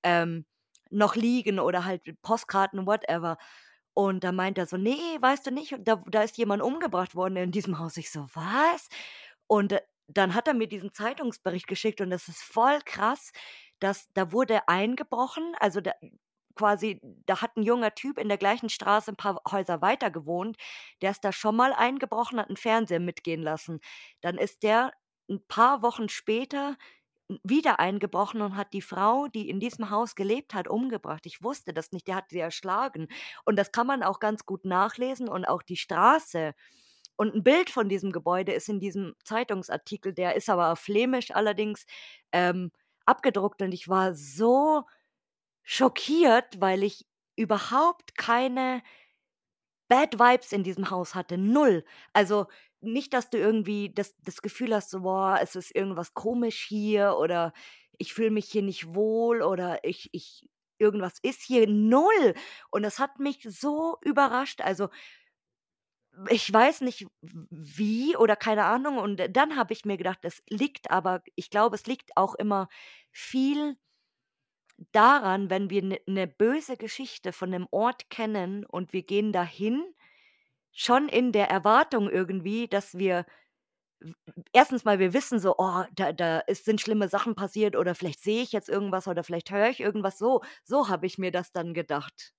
ähm, 0.04 0.46
noch 0.90 1.16
liegen 1.16 1.60
oder 1.60 1.84
halt 1.86 2.02
Postkarten, 2.22 2.86
whatever. 2.86 3.38
Und 3.94 4.24
da 4.24 4.32
meint 4.32 4.58
er 4.58 4.66
so: 4.66 4.76
„Ne, 4.78 4.96
weißt 5.20 5.46
du 5.46 5.50
nicht, 5.52 5.76
da 5.80 6.02
da 6.08 6.22
ist 6.22 6.38
jemand 6.38 6.62
umgebracht 6.62 7.14
worden 7.16 7.36
in 7.36 7.52
diesem 7.52 7.78
Haus.“ 7.78 7.96
Ich 7.98 8.10
so: 8.12 8.26
„Was?“ 8.34 8.88
Und, 9.46 9.72
äh, 9.72 9.80
dann 10.08 10.34
hat 10.34 10.48
er 10.48 10.54
mir 10.54 10.68
diesen 10.68 10.92
Zeitungsbericht 10.92 11.66
geschickt 11.66 12.00
und 12.02 12.10
das 12.10 12.28
ist 12.28 12.42
voll 12.42 12.78
krass, 12.84 13.32
dass 13.80 14.08
da 14.14 14.32
wurde 14.32 14.68
eingebrochen, 14.68 15.54
also 15.60 15.80
da 15.80 15.92
quasi 16.56 17.00
da 17.26 17.40
hat 17.42 17.56
'n 17.56 17.62
junger 17.64 17.94
Typ 17.94 18.18
in 18.18 18.28
der 18.28 18.38
gleichen 18.38 18.68
Straße 18.70 19.10
'n 19.12 19.16
paar 19.16 19.40
Häuser 19.50 19.82
weiter 19.82 20.10
gewohnt. 20.10 20.56
Der 21.02 21.10
ist 21.12 21.24
da 21.24 21.32
schon 21.32 21.56
mal 21.56 21.72
eingebrochen, 21.74 22.38
hat 22.40 22.50
'n 22.50 22.56
Fernseher 22.56 23.00
mitgehen 23.00 23.42
lassen. 23.42 23.80
Dann 24.22 24.38
ist 24.38 24.62
der 24.62 24.92
'n 25.30 25.40
paar 25.48 25.82
Wochen 25.82 26.08
später 26.08 26.76
wieder 27.44 27.80
eingebrochen 27.80 28.42
und 28.42 28.56
hat 28.56 28.72
die 28.74 28.82
Frau, 28.82 29.28
die 29.28 29.48
in 29.50 29.60
diesem 29.60 29.90
Haus 29.90 30.14
gelebt 30.16 30.54
hat, 30.54 30.68
umgebracht. 30.68 31.26
Ich 31.26 31.42
wusste 31.42 31.72
das 31.74 31.92
nicht, 31.92 32.08
der 32.08 32.16
hat 32.16 32.30
sie 32.30 32.40
erschlagen. 32.40 33.08
Und 33.46 33.56
das 33.58 33.72
kann 33.72 33.86
man 33.88 34.02
auch 34.04 34.20
ganz 34.20 34.46
gut 34.46 34.64
nachlesen 34.66 35.28
und 35.28 35.46
auch 35.46 35.62
die 35.62 35.76
Straße 35.78 36.54
und 37.16 37.34
'n 37.34 37.44
Bild 37.44 37.70
von 37.70 37.88
diesem 37.90 38.12
Gebäude 38.12 38.52
ist 38.54 38.68
in 38.70 38.80
diesem 38.80 39.14
Zeitungsartikel, 39.24 40.14
der 40.14 40.36
ist 40.36 40.50
aber 40.50 40.72
auf 40.72 40.80
Flämisch 40.80 41.32
allerdings, 41.32 41.86
ähm, 42.32 42.70
abgedruckt 43.06 43.62
und 43.62 43.72
ich 43.72 43.88
war 43.88 44.14
so 44.14 44.84
schockiert, 45.64 46.60
weil 46.60 46.82
ich 46.84 47.06
überhaupt 47.36 48.16
keine 48.16 48.82
Bad 49.90 50.18
Vibes 50.18 50.52
in 50.52 50.62
diesem 50.64 50.90
Haus 50.90 51.14
hatte, 51.14 51.36
0. 51.38 51.84
Also, 52.12 52.46
nicht, 52.80 53.12
dass 53.14 53.30
du 53.30 53.38
irgendwie 53.38 53.92
das 53.94 54.14
das 54.22 54.42
Gefühl 54.42 54.74
hast, 54.74 54.90
so: 54.90 55.00
„Boah, 55.02 55.38
es 55.42 55.56
ist 55.56 55.74
irgendwas 55.74 56.14
komisch 56.14 56.64
hier“ 56.66 57.16
oder 57.18 57.52
„ich 57.98 58.14
fühle 58.14 58.30
mich 58.30 58.46
hier 58.50 58.62
nicht 58.62 58.94
wohl“ 58.94 59.42
oder 59.42 59.84
„ich 59.84 60.08
ich 60.12 60.48
irgendwas 60.78 61.14
ist 61.22 61.42
hier“, 61.42 61.66
0. 61.68 62.34
Und 62.70 62.82
das 62.82 62.98
hat 62.98 63.18
mich 63.20 63.46
so 63.48 63.96
überrascht. 64.02 64.60
Also 64.62 64.88
ich 66.30 66.52
weiß 66.52 66.82
nicht 66.82 67.06
wie 67.22 68.16
oder 68.16 68.36
keine 68.36 68.64
Ahnung 68.64 68.98
und 68.98 69.20
dann 69.36 69.56
habe 69.56 69.72
ich 69.72 69.84
mir 69.84 69.96
gedacht, 69.96 70.20
es 70.22 70.42
liegt 70.48 70.90
aber 70.90 71.22
ich 71.36 71.50
glaube, 71.50 71.76
es 71.76 71.86
liegt 71.86 72.16
auch 72.16 72.34
immer 72.34 72.68
viel 73.12 73.76
daran, 74.94 75.50
wenn 75.50 75.70
wir 75.70 75.82
'ne 75.82 75.98
'ne 76.06 76.26
böse 76.28 76.76
Geschichte 76.76 77.32
von 77.32 77.50
'nem 77.50 77.66
Ort 77.72 78.10
kennen 78.10 78.64
und 78.64 78.92
wir 78.92 79.02
gehen 79.02 79.32
dahin, 79.32 79.82
schon 80.72 81.08
in 81.08 81.32
der 81.32 81.50
Erwartung 81.50 82.10
irgendwie, 82.10 82.68
dass 82.68 82.98
wir 82.98 83.26
erstens 84.52 84.84
mal, 84.84 84.98
wir 85.00 85.12
wissen 85.14 85.38
so: 85.40 85.56
„Oh, 85.58 85.84
da 85.96 86.12
da 86.12 86.38
ist 86.40 86.64
sind 86.64 86.80
schlimme 86.80 87.08
Sachen 87.08 87.34
passiert 87.34 87.76
oder 87.76 87.94
vielleicht 87.96 88.22
sehe 88.22 88.42
ich 88.42 88.52
jetzt 88.52 88.68
irgendwas 88.68 89.08
oder 89.08 89.24
vielleicht 89.24 89.50
höre 89.50 89.68
ich 89.70 89.80
irgendwas“, 89.80 90.18
so 90.18 90.42
so 90.64 90.88
habe 90.88 91.06
ich 91.06 91.18
mir 91.18 91.32
das 91.32 91.52
dann 91.52 91.74
gedacht. 91.74 92.32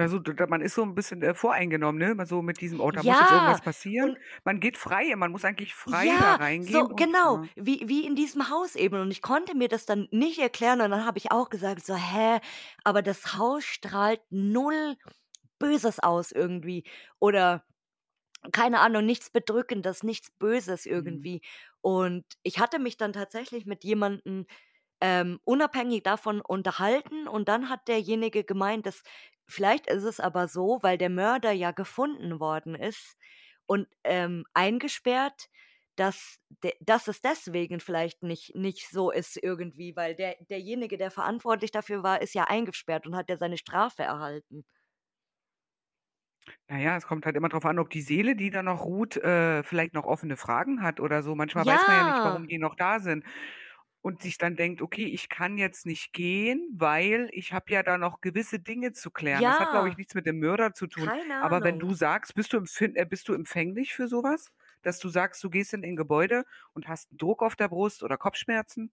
Also, 0.00 0.18
da 0.18 0.46
man 0.46 0.60
ist 0.62 0.74
so 0.74 0.82
'n 0.82 0.94
bisschen, 0.94 1.22
äh, 1.22 1.34
voreingenommen, 1.34 1.98
ne? 2.16 2.26
So 2.26 2.42
mit 2.42 2.60
diesem: 2.60 2.80
„Oh, 2.80 2.90
da 2.92 3.02
muss 3.02 3.18
jetzt 3.20 3.30
Ja, 3.30 3.32
irgendwas 3.32 3.62
passieren.“ 3.62 4.12
und 4.12 4.18
Man 4.44 4.60
geht 4.60 4.76
frei 4.78 5.14
man 5.16 5.32
muss 5.32 5.44
eigentlich 5.44 5.74
frei 5.74 6.16
da 6.18 6.32
Ja, 6.32 6.38
so 6.60 6.84
reingehen 6.84 6.92
und 6.92 7.10
genau, 7.16 7.40
ja. 7.40 7.48
wie 7.56 7.88
wie 7.88 8.06
in 8.06 8.14
diesem 8.14 8.48
Haus 8.50 8.74
eben 8.76 9.00
und 9.00 9.10
ich 9.10 9.22
konnte 9.22 9.54
mir 9.56 9.68
das 9.68 9.86
dann 9.86 10.08
nicht 10.10 10.38
erklären 10.38 10.80
und 10.82 10.90
dann 10.90 11.06
habe 11.06 11.18
ich 11.18 11.32
auch 11.32 11.48
gesagt 11.48 11.84
so: 11.84 11.94
„Hä, 11.94 12.40
aber 12.84 13.02
das 13.02 13.34
Haus 13.36 13.64
strahlt 13.64 14.20
0 14.30 14.96
Böses 15.58 16.00
aus 16.00 16.32
irgendwie“ 16.32 16.84
oder 17.18 17.64
keine 18.52 18.80
Ahnung, 18.80 19.06
nichts 19.06 19.30
Bedrückendes, 19.30 20.02
nichts 20.04 20.30
Böses 20.32 20.86
Mhm. 20.90 21.20
irgendwie. 21.26 21.42
Und 21.82 22.24
ich 22.44 22.58
hatte 22.60 22.78
mich 22.80 22.96
dann 22.98 23.12
tatsächlich 23.14 23.66
mit 23.66 23.84
jemandem, 23.84 24.46
ähm, 25.00 25.40
unabhängig 25.44 26.02
davon 26.04 26.40
unterhalten 26.42 27.28
und 27.28 27.48
dann 27.48 27.68
hat 27.70 27.88
derjenige 27.88 28.44
gemeint, 28.44 28.86
dass 28.86 29.02
vielleicht 29.50 29.86
ist 29.88 30.04
es 30.04 30.20
aber 30.20 30.48
so, 30.48 30.78
weil 30.82 30.98
der 30.98 31.10
Mörder 31.10 31.52
ja 31.52 31.72
gefunden 31.72 32.40
worden 32.40 32.74
ist 32.74 33.16
und, 33.66 33.88
ähm, 34.04 34.44
eingesperrt, 34.54 35.48
dass 35.96 36.38
de 36.64 36.74
dass 36.80 37.08
es 37.08 37.20
deswegen 37.20 37.80
vielleicht 37.80 38.22
nicht 38.22 38.54
nicht 38.54 38.88
so 38.88 39.10
ist 39.10 39.36
irgendwie, 39.36 39.96
weil 39.96 40.14
der 40.16 40.36
derjenige, 40.48 40.96
der 40.98 41.10
verantwortlich 41.10 41.70
dafür 41.72 42.02
war, 42.02 42.22
ist 42.22 42.34
ja 42.34 42.44
eingesperrt 42.44 43.06
und 43.06 43.16
hat 43.16 43.28
ja 43.30 43.36
seine 43.36 43.58
Strafe 43.58 44.02
erhalten. 44.04 44.64
Na 46.68 46.78
ja, 46.78 46.96
es 46.96 47.06
kommt 47.06 47.26
halt 47.26 47.36
immer 47.36 47.48
drauf 47.48 47.64
an, 47.66 47.78
ob 47.78 47.90
die 47.90 48.00
Seele, 48.00 48.34
die 48.36 48.50
da 48.50 48.62
noch 48.62 48.84
ruht, 48.84 49.16
äh, 49.16 49.62
vielleicht 49.62 49.92
noch 49.94 50.04
offene 50.04 50.36
Fragen 50.36 50.82
hat 50.82 51.00
oder 51.00 51.22
so. 51.22 51.34
Manchmal 51.34 51.66
weiß 51.66 51.86
man 51.86 51.96
ja 51.96 52.04
nicht, 52.04 52.22
warum 52.24 52.46
Ja. 52.46 52.48
die 52.48 52.58
noch 52.58 52.74
da 52.76 52.98
sind 53.00 53.24
und 54.02 54.22
sich 54.22 54.38
dann 54.38 54.56
denkt: 54.56 54.82
„Okay, 54.82 55.04
ich 55.06 55.28
kann 55.28 55.58
jetzt 55.58 55.86
nicht 55.86 56.12
gehen, 56.12 56.68
weil 56.74 57.28
ich 57.32 57.52
habe 57.52 57.72
ja 57.72 57.82
da 57.82 57.98
noch 57.98 58.20
gewisse 58.20 58.58
Dinge 58.60 58.92
zu 58.92 59.10
klären.“ 59.10 59.44
Das 59.46 59.58
hat, 59.60 59.70
glaube 59.70 59.88
ich, 59.88 59.96
Ja. 59.96 59.98
nichts 59.98 60.14
mit 60.14 60.26
dem 60.26 60.38
Mörder 60.40 60.72
zu 60.74 60.86
tun. 60.86 61.12
Aber 61.38 61.62
wenn 61.64 61.78
du 61.78 61.92
sagst 61.94 62.34
bist 62.34 62.52
du 62.52 62.56
empfind 62.58 62.96
äh, 62.96 63.04
bist 63.06 63.28
du 63.28 63.34
empfänglich 63.34 63.94
für 63.94 64.08
so 64.08 64.22
was? 64.22 64.50
Dass 64.82 64.98
du 64.98 65.08
sagst, 65.08 65.42
du 65.44 65.50
gehst 65.50 65.74
in 65.74 65.84
ein 65.84 65.96
Gebäude 65.96 66.44
und 66.74 66.88
hast 66.88 67.08
Druck 67.12 67.42
auf 67.42 67.56
der 67.56 67.68
Brust 67.68 68.02
oder 68.02 68.16
Kopfschmerzen, 68.18 68.92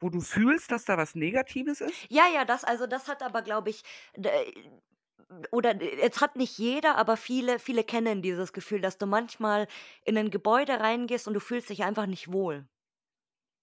wo 0.00 0.10
du 0.10 0.20
fühlst, 0.22 0.72
dass 0.72 0.84
da 0.86 0.98
was 0.98 1.14
Negatives 1.16 1.80
ist? 1.82 2.08
Ja, 2.10 2.28
ja, 2.28 2.44
das 2.44 2.64
also, 2.64 2.86
das 2.86 3.08
hat 3.08 3.22
aber, 3.22 3.42
glaube 3.42 3.70
ich, 3.70 3.82
d 4.16 4.28
oder 5.52 5.80
jetzt 5.82 6.20
hat 6.20 6.36
nicht 6.36 6.58
jeder, 6.58 6.96
aber 6.96 7.16
viele 7.16 7.58
viele 7.58 7.84
kennen 7.84 8.22
dieses 8.22 8.52
Gefühl, 8.52 8.80
dass 8.80 8.98
du 8.98 9.06
manchmal 9.06 9.66
in 10.04 10.14
'nen 10.14 10.30
Gebäude 10.30 10.80
reingehst 10.80 11.26
und 11.28 11.34
du 11.34 11.40
fühlst 11.40 11.70
dich 11.70 11.84
einfach 11.84 12.06
nicht 12.06 12.32
wohl. 12.32 12.66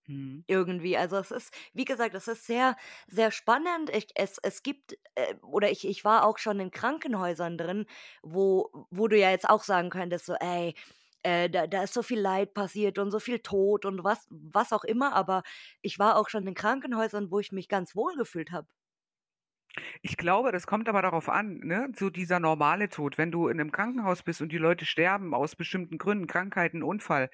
Mhm. 0.09 0.43
Irgendwie. 0.49 0.97
Also, 0.97 1.17
es 1.17 1.29
ist 1.29 1.53
wie 1.73 1.85
gesagt, 1.85 2.15
es 2.15 2.27
ist 2.27 2.45
sehr, 2.47 2.75
sehr 3.07 3.29
spannend. 3.31 3.91
Ich 3.95 4.07
es 4.15 4.39
es 4.41 4.63
gibt, 4.63 4.97
äh 5.13 5.35
oder 5.43 5.69
ich 5.69 5.87
ich 5.87 6.03
war 6.03 6.25
auch 6.25 6.39
schon 6.39 6.59
in 6.59 6.71
Krankenhäusern 6.71 7.55
drin, 7.57 7.85
wo 8.23 8.71
wo 8.89 9.07
du 9.07 9.15
ja 9.19 9.29
jetzt 9.29 9.47
auch 9.47 9.63
sagen 9.63 9.91
könntest 9.91 10.25
so: 10.25 10.33
„Ey, 10.39 10.73
äh, 11.21 11.51
da 11.51 11.67
da 11.67 11.83
ist 11.83 11.93
so 11.93 12.01
viel 12.01 12.19
Leid 12.19 12.55
passiert 12.55 12.97
und 12.97 13.11
so 13.11 13.19
viel 13.19 13.39
Tod 13.39 13.85
und 13.85 14.03
was 14.03 14.25
was 14.31 14.73
auch 14.73 14.83
immer“, 14.85 15.13
aber 15.13 15.43
ich 15.83 15.99
war 15.99 16.17
auch 16.17 16.29
schon 16.29 16.47
in 16.47 16.55
Krankenhäusern, 16.55 17.29
wo 17.31 17.39
ich 17.39 17.51
mich 17.51 17.67
ganz 17.69 17.95
wohl 17.95 18.15
gefühlt 18.15 18.51
habe. 18.51 18.67
Ich 20.03 20.15
glaube, 20.15 20.51
das 20.53 20.65
kommt 20.65 20.87
aber 20.87 21.01
darauf 21.01 21.27
an, 21.27 21.57
ne, 21.59 21.91
so 21.95 22.09
dieser 22.09 22.39
normale 22.39 22.87
Tod. 22.89 23.17
Wenn 23.17 23.31
du 23.31 23.49
in 23.49 23.57
'nem 23.57 23.71
Krankenhaus 23.71 24.23
bist 24.23 24.41
und 24.41 24.49
die 24.51 24.57
Leute 24.57 24.85
sterben 24.85 25.33
aus 25.33 25.55
bestimmten 25.57 25.97
Gründen, 25.97 26.25
Krankheiten, 26.27 26.83
Unfall, 26.83 27.29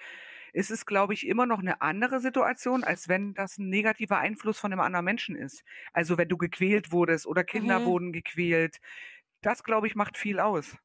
ist 0.56 0.72
es, 0.72 0.86
glaube 0.88 1.14
ich, 1.16 1.28
immer 1.28 1.45
noch 1.47 1.62
'ne 1.62 1.82
andere 1.82 2.20
Situation, 2.22 2.84
als 2.86 3.10
wenn 3.10 3.34
das 3.36 3.58
'n 3.60 3.70
negativer 3.70 4.20
Einfluss 4.20 4.60
von 4.60 4.72
'nem 4.72 4.80
anderen 4.82 5.06
Menschen 5.06 5.36
ist. 5.36 5.64
Also, 5.93 6.18
wenn 6.18 6.30
du 6.30 6.38
gequält 6.38 6.91
wurdest 6.91 7.28
oder 7.28 7.43
Kinder 7.45 7.84
Mhm. 7.84 7.86
wurden 7.86 8.14
gequält. 8.14 8.78
Das, 9.41 9.64
glaube 9.64 9.88
ich, 9.88 9.95
macht 9.95 10.18
viel 10.18 10.39
aus. 10.39 10.78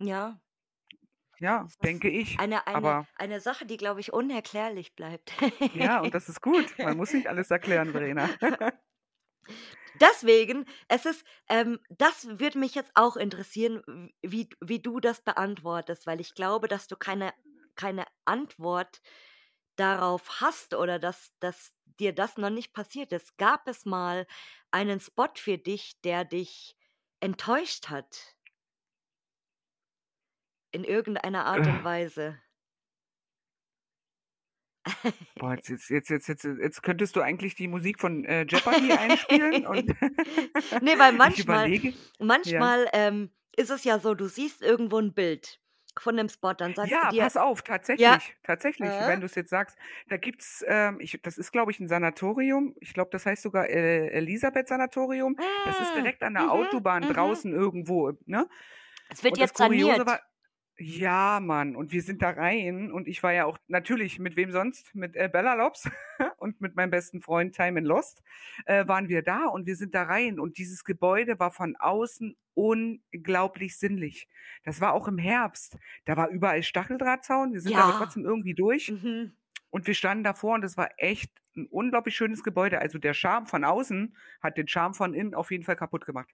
Ja. 0.00 0.40
Ja, 1.40 1.68
denke 1.82 2.08
ich, 2.10 2.38
eine 2.38 2.66
eine 2.66 2.96
aber 2.96 3.06
eine 3.16 3.40
Sache, 3.40 3.66
die, 3.66 3.76
glaube 3.76 4.00
ich, 4.00 4.12
unerklärlich 4.12 4.94
bleibt. 4.94 5.32
Ja, 5.72 6.00
und 6.02 6.14
das 6.14 6.28
ist 6.28 6.40
gut. 6.40 6.78
Man 6.80 6.96
muss 6.96 7.12
nicht 7.12 7.26
alles 7.28 7.50
erklären, 7.50 7.92
Verena. 7.92 8.30
Deswegen, 9.94 10.64
es 10.88 11.06
ist 11.06 11.24
ähm, 11.48 11.78
das 11.88 12.26
würde 12.40 12.58
mich 12.58 12.74
jetzt 12.74 12.90
auch 12.94 13.16
interessieren, 13.16 14.10
wie 14.22 14.48
wie 14.60 14.80
du 14.80 14.98
das 14.98 15.20
beantwortest, 15.22 16.06
weil 16.06 16.20
ich 16.20 16.34
glaube, 16.34 16.66
dass 16.68 16.88
du 16.88 16.96
keine 16.96 17.32
keine 17.76 18.06
Antwort 18.24 19.00
darauf 19.76 20.40
hast 20.40 20.74
oder 20.74 20.98
dass 20.98 21.32
dass 21.40 21.74
dir 22.00 22.12
das 22.14 22.36
noch 22.38 22.50
nicht 22.50 22.72
passiert 22.72 23.12
ist. 23.12 23.38
Gab 23.38 23.68
es 23.68 23.84
mal 23.84 24.26
einen 24.70 25.00
Spot 25.00 25.28
für 25.36 25.58
dich, 25.58 26.00
der 26.02 26.24
dich 26.24 26.76
enttäuscht 27.20 27.88
hat? 27.90 28.36
In 30.72 30.84
irgendeiner 30.84 31.46
Art 31.46 31.66
und 31.68 31.82
Weise? 31.84 32.38
Boah, 35.38 35.54
jetzt 35.56 35.68
jetzt 35.68 35.88
jetzt 35.90 36.10
jetzt 36.10 36.28
jetzt 36.28 36.44
jetzt 36.44 36.82
könntest 36.82 37.16
du 37.16 37.20
eigentlich 37.20 37.54
die 37.56 37.66
Musik 37.68 37.98
von, 38.00 38.24
äh, 38.24 38.46
Jeopardy 38.48 38.92
einspielen 38.92 39.66
und 39.66 39.90
Ne, 40.80 40.98
weil 40.98 41.12
manchmal 41.12 41.72
überlege 41.72 41.94
ja. 42.44 42.70
manchmal, 42.70 42.88
ähm, 42.92 43.30
ist 43.56 43.70
es 43.70 43.84
ja 43.84 43.98
so, 43.98 44.14
du 44.14 44.28
siehst 44.28 44.62
irgendwo 44.62 44.98
'n 44.98 45.14
Bild 45.14 45.60
von 46.00 46.14
'nem 46.16 46.28
Spot, 46.28 46.54
dann 46.54 46.74
sagst 46.74 47.02
du 47.02 47.06
Ja, 47.06 47.12
dir 47.12 47.28
pass 47.28 47.36
auf, 47.36 47.62
ja. 47.96 48.18
tatsächlich, 48.18 48.36
tatsächlich, 48.42 49.00
Mhm. 49.00 49.06
wenn 49.06 49.20
du's 49.20 49.34
jetzt 49.34 49.50
sagst, 49.50 49.76
da 50.08 50.16
gibt's, 50.16 50.64
ähm 50.66 50.98
ich 51.00 51.20
das 51.22 51.38
ist, 51.38 51.52
glaube 51.52 51.70
ich, 51.70 51.80
'n 51.80 51.88
Sanatorium. 51.88 52.74
Ich 52.80 52.94
glaube, 52.94 53.10
das 53.12 53.26
heißt 53.26 53.42
sogar, 53.42 53.68
äh, 53.68 54.08
Elisabeth-Sanatorium. 54.08 55.36
Das 55.62 55.80
ist 55.80 55.94
Hm, 55.96 56.12
direkt 56.14 56.22
an 56.22 56.34
der 56.34 56.50
mhm, 56.50 56.50
Autobahn 56.50 57.06
mhm. 57.06 57.06
draußen 57.06 57.52
irgendwo, 57.52 58.12
ne? 58.26 58.48
Es 59.08 59.22
wird 59.22 59.36
Und 59.36 59.38
jetzt 59.38 59.56
saniert. 59.56 60.04
war 60.06 60.20
ja, 60.78 61.38
Mann, 61.40 61.76
und 61.76 61.92
wir 61.92 62.02
sind 62.02 62.20
da 62.22 62.30
rein 62.30 62.90
und 62.92 63.06
ich 63.06 63.22
war 63.22 63.32
ja 63.32 63.44
auch 63.44 63.58
natürlich, 63.68 64.18
mit 64.18 64.36
wem 64.36 64.50
sonst? 64.50 64.94
Mit, 64.94 65.14
äh, 65.16 65.28
Bella 65.32 65.54
Lobs 65.54 65.88
und 66.38 66.60
mit 66.60 66.74
meinem 66.74 66.90
besten 66.90 67.20
Freund 67.20 67.54
Thymin 67.54 67.84
Lost, 67.84 68.22
äh, 68.66 68.86
waren 68.88 69.08
wir 69.08 69.22
da 69.22 69.46
und 69.46 69.66
wir 69.66 69.76
sind 69.76 69.94
da 69.94 70.02
rein 70.04 70.40
und 70.40 70.58
dieses 70.58 70.84
Gebäude 70.84 71.38
war 71.38 71.52
von 71.52 71.76
außen 71.76 72.36
unglaublich 72.54 73.76
sinnlich. 73.78 74.28
Das 74.64 74.80
war 74.80 74.92
auch 74.94 75.06
im 75.08 75.18
Herbst. 75.18 75.78
Da 76.06 76.16
war 76.16 76.28
überall 76.28 76.62
Stacheldrahtzaun, 76.62 77.52
wir 77.52 77.60
sind 77.60 77.78
aber 77.78 77.92
Ja. 77.92 77.94
trotzdem 77.94 78.24
irgendwie 78.24 78.54
durch 78.54 78.94
Mhm. 78.94 79.36
und 79.70 79.86
wir 79.86 79.94
standen 79.94 80.24
davor 80.24 80.54
und 80.54 80.64
es 80.64 80.76
war 80.76 80.90
echt 80.98 81.32
'n 81.56 81.66
unglaublich 81.70 82.16
schönes 82.16 82.42
Gebäude. 82.44 82.80
Also, 82.80 82.98
der 82.98 83.14
Charme 83.14 83.46
von 83.46 83.64
außen 83.64 84.16
hat 84.42 84.58
den 84.58 84.68
Charme 84.68 84.94
von 84.94 85.14
innen 85.14 85.34
auf 85.34 85.50
jeden 85.52 85.64
Fall 85.64 85.76
kaputt 85.76 86.06
gemacht. 86.06 86.32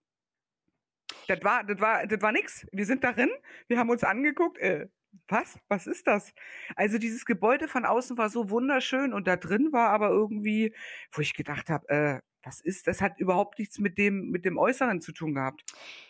Das 1.27 1.39
war 1.43 1.65
das 1.65 1.81
war 1.81 2.07
das 2.07 2.21
war 2.23 2.33
nix. 2.33 2.67
Wir 2.73 2.87
sind 2.87 3.05
darin, 3.05 3.31
wir 3.69 3.79
haben 3.79 3.91
uns 3.91 4.05
angeguckt, 4.05 4.59
äh: 4.59 4.89
„Was? 5.29 5.59
Was 5.69 5.87
ist 5.87 6.07
das?“ 6.07 6.33
Also, 6.77 6.99
dieses 6.99 7.25
Gebäude 7.25 7.69
von 7.69 7.85
außen 7.85 8.19
war 8.19 8.31
so 8.31 8.51
wunderschön 8.51 9.13
und 9.13 9.27
da 9.27 9.37
drin 9.37 9.73
war 9.73 9.91
aber 9.91 10.09
irgendwie 10.11 10.75
wo 11.13 11.21
ich 11.23 11.35
gedacht 11.35 11.71
habe: 11.71 11.89
„Äh, 11.89 12.21
was 12.43 12.61
ist 12.61 12.87
das?“ 12.87 13.01
Hat 13.01 13.19
überhaupt 13.19 13.59
nichts 13.59 13.79
mit 13.79 13.99
dem 13.99 14.31
mit 14.31 14.45
dem 14.45 14.59
Äußeren 14.59 15.01
zu 15.01 15.13
tun 15.13 15.35
gehabt. 15.35 15.65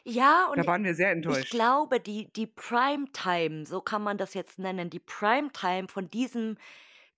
Ja, 0.04 0.46
und 0.50 0.56
Da 0.56 0.66
waren 0.66 0.84
wir 0.84 0.94
sehr 0.94 1.10
ich 1.26 1.48
enttäuscht. 1.50 1.50
glaube, 1.50 2.00
die 2.00 2.32
die 2.32 2.46
Primetime, 2.46 3.66
so 3.66 3.80
kann 3.82 4.02
man 4.02 4.18
das 4.18 4.34
jetzt 4.34 4.58
nennen, 4.58 4.90
die 4.90 5.00
Primetime 5.00 5.88
von 5.88 6.10
diesem 6.10 6.58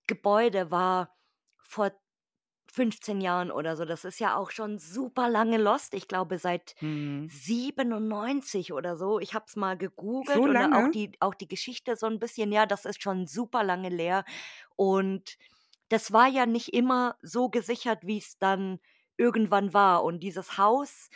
Gebäude 0.07 0.71
war 0.71 1.17
vor 1.59 1.91
15 2.73 3.21
Jahren 3.21 3.51
oder 3.51 3.75
so. 3.77 3.85
Das 3.85 4.05
ist 4.05 4.19
ja 4.19 4.35
auch 4.37 4.51
schon 4.51 4.79
super 4.79 5.29
lange 5.29 5.57
lost. 5.57 5.93
Ich 5.93 6.07
glaube, 6.07 6.37
seit 6.39 6.75
Mhm. 6.81 7.29
97 7.29 8.73
oder 8.73 8.97
so. 8.97 9.19
Ich 9.19 9.33
habe 9.33 9.45
es 9.47 9.55
mal 9.55 9.77
gegoogelt 9.77 10.45
So 10.45 10.49
und 10.49 10.61
auch 10.73 10.87
die 10.89 11.11
auch 11.21 11.35
die 11.35 11.47
Geschichte 11.47 11.95
so 11.97 12.07
'n 12.07 12.19
bisschen 12.19 12.51
ja, 12.51 12.65
das 12.65 12.85
ist 12.85 13.01
schon 13.03 13.27
super 13.27 13.63
lange 13.63 13.89
leer. 13.89 14.25
Und 14.75 15.37
das 15.89 16.11
war 16.13 16.27
ja 16.27 16.45
nicht 16.45 16.73
immer 16.73 17.17
so 17.21 17.49
gesichert, 17.49 17.99
wie's 18.03 18.37
dann 18.39 18.79
irgendwann 19.17 19.73
war. 19.73 20.03
Und 20.03 20.21
dieses 20.21 20.57
Haus 20.57 21.09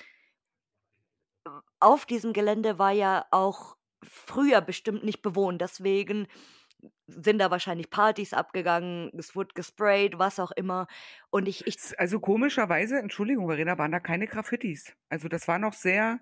auf 1.79 2.05
diesem 2.05 2.33
Gelände 2.33 2.79
war 2.79 2.91
ja 2.91 3.25
auch 3.31 3.77
früher 4.03 4.61
bestimmt 4.61 5.03
nicht 5.03 5.21
bewohnt. 5.21 5.61
Deswegen 5.61 6.27
sind 7.07 7.39
da 7.39 7.51
wahrscheinlich 7.51 7.89
Partys 7.89 8.33
abgegangen, 8.33 9.11
es 9.17 9.35
wurde 9.35 9.53
gesprayt, 9.55 10.19
was 10.19 10.39
auch 10.39 10.51
immer. 10.51 10.87
Und 11.29 11.47
ich 11.47 11.65
ich 11.67 11.77
also, 11.97 12.19
komischerweise, 12.19 12.99
Entschuldigung, 12.99 13.47
Verena, 13.47 13.77
waren 13.77 13.91
da 13.91 13.99
keine 13.99 14.27
Graffitis. 14.27 14.93
Also, 15.09 15.27
das 15.29 15.47
war 15.47 15.59
noch 15.59 15.73
sehr 15.73 16.19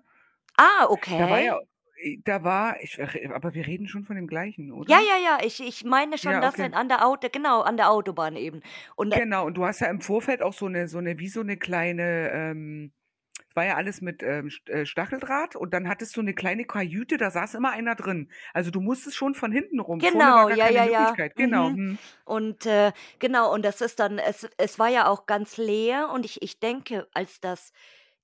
Ah, 0.58 0.86
da 1.16 1.30
war 1.30 1.40
ja 1.40 1.54
okay. 1.54 1.62
äh, 2.02 2.18
da 2.24 2.44
war 2.44 2.80
ich 2.82 2.98
r 2.98 3.34
aber 3.34 3.54
wir 3.54 3.66
reden 3.66 3.88
schon 3.88 4.04
von 4.04 4.16
dem 4.16 4.26
Gleichen, 4.26 4.70
Ja, 4.88 4.98
oder? 4.98 5.08
ja, 5.08 5.16
ja, 5.18 5.38
ich 5.44 5.58
ich 5.60 5.82
meine 5.84 6.16
schon, 6.16 6.38
Ja, 6.38 6.44
okay. 6.46 6.66
in 6.66 6.74
an 6.74 6.88
der 6.88 7.04
Auto 7.04 7.28
genau, 7.32 7.62
an 7.62 7.76
der 7.76 7.90
Autobahn 7.90 8.36
eben. 8.36 8.62
Und 8.94 9.10
da 9.10 9.16
Genau, 9.16 9.46
und 9.46 9.54
du 9.56 9.64
hast 9.64 9.80
ja 9.80 9.88
im 9.88 10.00
Vorfeld 10.00 10.42
auch 10.42 10.52
so 10.52 10.68
'ne 10.68 10.88
so 10.88 11.00
'ne 11.00 11.18
wie 11.18 11.28
so 11.28 11.42
'ne 11.42 11.56
kleine, 11.56 12.30
ähm 12.32 12.92
war 13.56 13.64
ja 13.66 13.76
alles 13.76 14.00
mit, 14.02 14.22
ähm, 14.22 14.50
äh, 14.66 14.86
Stacheldraht 14.86 15.56
und 15.56 15.72
dann 15.74 15.88
hattest 15.88 16.16
du 16.16 16.22
'ne 16.22 16.34
kleine 16.34 16.64
Kajüte, 16.66 17.16
da 17.18 17.30
saß 17.30 17.54
immer 17.54 17.72
einer 17.72 17.94
drin. 17.96 18.30
Also, 18.54 18.70
du 18.70 18.80
musstest 18.80 19.16
schon 19.16 19.34
von 19.34 19.52
hinten 19.52 19.80
rum. 19.80 20.02
Vorne 20.04 20.34
war 20.34 20.42
Genau, 20.42 20.50
ja, 20.50 20.68
keine 20.68 20.68
ja, 20.68 20.84
ja. 20.84 21.18
Genau, 21.36 21.70
Mhm. 21.70 21.76
mhm. 21.76 21.98
Und, 22.24 22.66
äh, 22.66 22.92
genau, 23.18 23.52
und 23.52 23.64
das 23.64 23.80
ist 23.80 23.98
dann 23.98 24.18
es 24.18 24.46
es 24.58 24.78
war 24.78 24.88
ja 24.88 25.08
auch 25.08 25.24
ganz 25.26 25.56
leer 25.56 26.10
und 26.12 26.24
ich 26.26 26.42
ich 26.42 26.60
denke, 26.60 27.08
als 27.12 27.40
das 27.40 27.72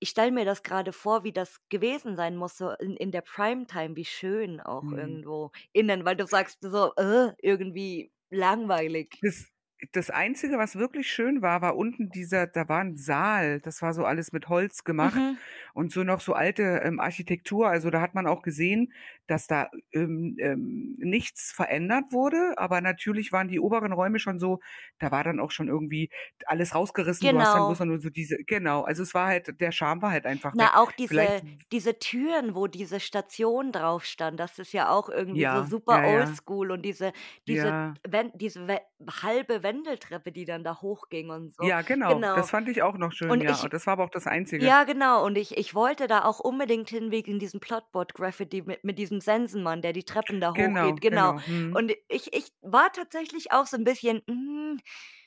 ich 0.01 0.11
stelle 0.11 0.33
mir 0.33 0.45
das 0.45 0.63
grade 0.65 0.93
vor, 0.93 1.23
wie 1.25 1.33
das 1.33 1.61
gewesen 1.71 2.17
sein 2.17 2.37
muss, 2.37 2.59
so 2.59 2.71
in 2.73 2.97
in 2.97 3.11
der 3.11 3.23
Primetime, 3.23 3.97
wie 3.97 4.05
schön 4.05 4.61
auch 4.61 4.93
Mhm. 4.93 4.93
irgendwo 4.93 5.51
innen, 5.73 6.05
weil 6.05 6.17
du 6.17 6.27
sagst 6.27 6.59
so: 6.63 6.93
„Äh, 6.97 7.33
irgendwie 7.41 8.13
langweilig.“ 8.31 9.23
Das 9.23 9.47
das 9.93 10.11
Einzige, 10.11 10.59
was 10.59 10.77
wirklich 10.77 11.11
schön 11.11 11.43
war, 11.43 11.61
war 11.63 11.77
unten 11.77 12.09
dieser 12.11 12.47
da 12.47 12.69
war 12.69 12.81
'n 12.83 12.97
Saal, 12.97 13.61
das 13.61 13.83
war 13.83 13.93
so 13.95 14.05
alles 14.05 14.33
mit 14.33 14.49
Holz 14.49 14.85
gemacht 14.85 15.23
Mhm. 15.23 15.43
und 15.75 15.91
so 15.93 16.05
noch 16.05 16.21
so 16.21 16.35
alte, 16.35 16.63
ähm, 16.85 17.01
Architektur. 17.01 17.69
Also, 17.69 17.91
da 17.91 18.01
hat 18.01 18.15
man 18.15 18.27
auch 18.27 18.43
gesehen, 18.43 18.93
dass 19.33 19.47
da, 19.49 19.71
ähm, 19.93 20.37
ähm, 20.39 20.97
nichts 20.99 21.53
verändert 21.53 22.13
wurde, 22.13 22.55
aber 22.57 22.81
natürlich 22.81 23.33
waren 23.33 23.49
die 23.49 23.59
oberen 23.61 23.93
Räume 23.93 24.19
schon 24.21 24.39
so 24.39 24.61
da 24.99 25.11
war 25.11 25.25
dann 25.25 25.41
auch 25.41 25.51
schon 25.51 25.69
irgendwie 25.69 26.11
alles 26.47 26.75
rausgerissen. 26.75 27.29
Du 27.29 27.39
hast 27.41 27.55
dann 27.55 27.67
bloß 27.67 27.79
Genau. 27.79 27.91
nur 27.93 28.01
so 28.01 28.11
diese 28.11 28.37
genau, 28.47 28.83
also, 28.83 29.03
es 29.03 29.15
war 29.15 29.27
halt 29.29 29.61
der 29.61 29.73
Charme 29.73 30.03
war 30.03 30.11
halt 30.13 30.27
einfach 30.27 30.57
weg. 30.59 30.71
Na, 30.73 30.77
auch 30.81 30.93
Vielleicht 31.09 31.43
diese 31.45 31.57
diese 31.73 31.99
Türen, 31.99 32.55
wo 32.55 32.67
diese 32.69 33.01
Station 33.01 33.73
drauf 33.73 34.05
stand, 34.05 34.39
das 34.39 34.59
ist 34.59 34.73
ja 34.73 34.91
auch 34.91 35.09
irgendwie 35.09 35.41
so 35.41 35.47
Ja, 35.47 35.65
super 35.65 35.99
ja, 36.05 36.11
ja. 36.11 36.21
oldschool 36.21 36.71
und 36.71 36.83
diese 36.83 37.13
diese 37.49 37.67
Ja. 37.69 37.95
Wen 38.09 38.31
diese 38.35 38.69
we 38.69 38.81
halbe 39.23 39.63
Wendeltreppe, 39.65 40.31
die 40.31 40.45
dann 40.45 40.63
da 40.63 40.81
hochging 40.81 41.31
und 41.31 41.53
so. 41.55 41.65
Ja, 41.65 41.83
genau. 41.83 42.15
Genau. 42.15 42.37
Das 42.37 42.51
fand 42.51 42.69
ich 42.69 42.83
auch 42.83 42.97
noch 42.99 43.13
schön, 43.13 43.31
Und 43.31 43.41
ja. 43.43 43.51
ich 43.53 43.63
das 43.71 43.87
war 43.87 43.95
aber 43.95 44.05
auch 44.05 44.11
das 44.11 44.27
Einzige. 44.27 44.65
ja, 44.65 44.85
genau. 44.85 45.25
Und 45.25 45.37
ich 45.39 45.57
ich 45.57 45.75
wollte 45.75 46.07
da 46.07 46.25
auch 46.25 46.39
unbedingt 46.41 46.91
hin 46.91 47.11
wegen 47.11 47.39
diesem 47.41 47.61
Plotboard-Graffiti 47.61 48.63
mit 48.63 48.85
mit 48.85 48.99
diesem 48.99 49.21
Sensenmann, 49.23 49.83
der 49.83 49.93
die 49.95 50.05
Treppen 50.05 50.41
da 50.41 50.55
hochgeht, 50.57 51.01
Genau, 51.01 51.09
genau. 51.11 51.33
genau. 51.33 51.43
Mhm. 51.47 51.73
Und 51.73 51.93
ich 52.09 52.33
ich 52.35 52.53
war 52.63 52.93
tatsächlich 52.93 53.53
auch 53.53 53.67
so 53.67 53.77
'n 53.79 53.85
bisschen: 53.85 54.23
„Hm, 54.29 54.79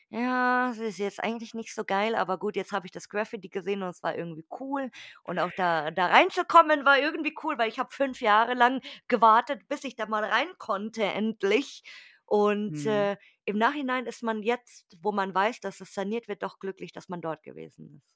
ja, 0.10 0.70
es 0.72 0.78
ist 0.80 0.98
jetzt 1.00 1.24
eigentlich 1.24 1.54
nicht 1.54 1.74
so 1.74 1.84
geil, 1.84 2.16
aber 2.16 2.38
gut, 2.40 2.56
jetzt 2.56 2.72
habe 2.72 2.86
ich 2.88 2.92
das 2.92 3.10
Graffiti 3.10 3.50
gesehen 3.50 3.84
und 3.84 3.90
es 3.90 4.04
war 4.04 4.16
irgendwie 4.16 4.46
cool.“ 4.60 4.92
Und 5.24 5.40
auch 5.40 5.52
da 5.56 5.92
da 5.92 6.08
reinzukommen 6.08 6.86
war 6.86 7.00
irgendwie 7.00 7.36
cool, 7.44 7.58
weil 7.58 7.70
ich 7.70 7.80
habe 7.80 7.92
5 7.94 8.22
Jahre 8.22 8.54
lang 8.54 8.82
gewartet, 9.08 9.68
bis 9.68 9.84
ich 9.84 9.96
da 9.96 10.06
mal 10.08 10.24
rein 10.24 10.50
konnte 10.58 11.04
endlich. 11.04 11.84
Und, 12.26 12.86
Mhm. 12.86 12.86
äh, 12.86 13.18
im 13.46 13.58
Nachhinein 13.58 14.06
ist 14.08 14.24
man 14.24 14.42
jetzt, 14.44 14.98
wo 15.02 15.12
man 15.12 15.34
weiß, 15.36 15.60
dass 15.62 15.80
es 15.82 15.94
saniert 15.94 16.28
wird, 16.28 16.42
doch 16.44 16.60
glücklich, 16.60 16.92
dass 16.92 17.10
man 17.10 17.22
dort 17.22 17.44
gewesen 17.44 17.98
ist. 17.98 18.16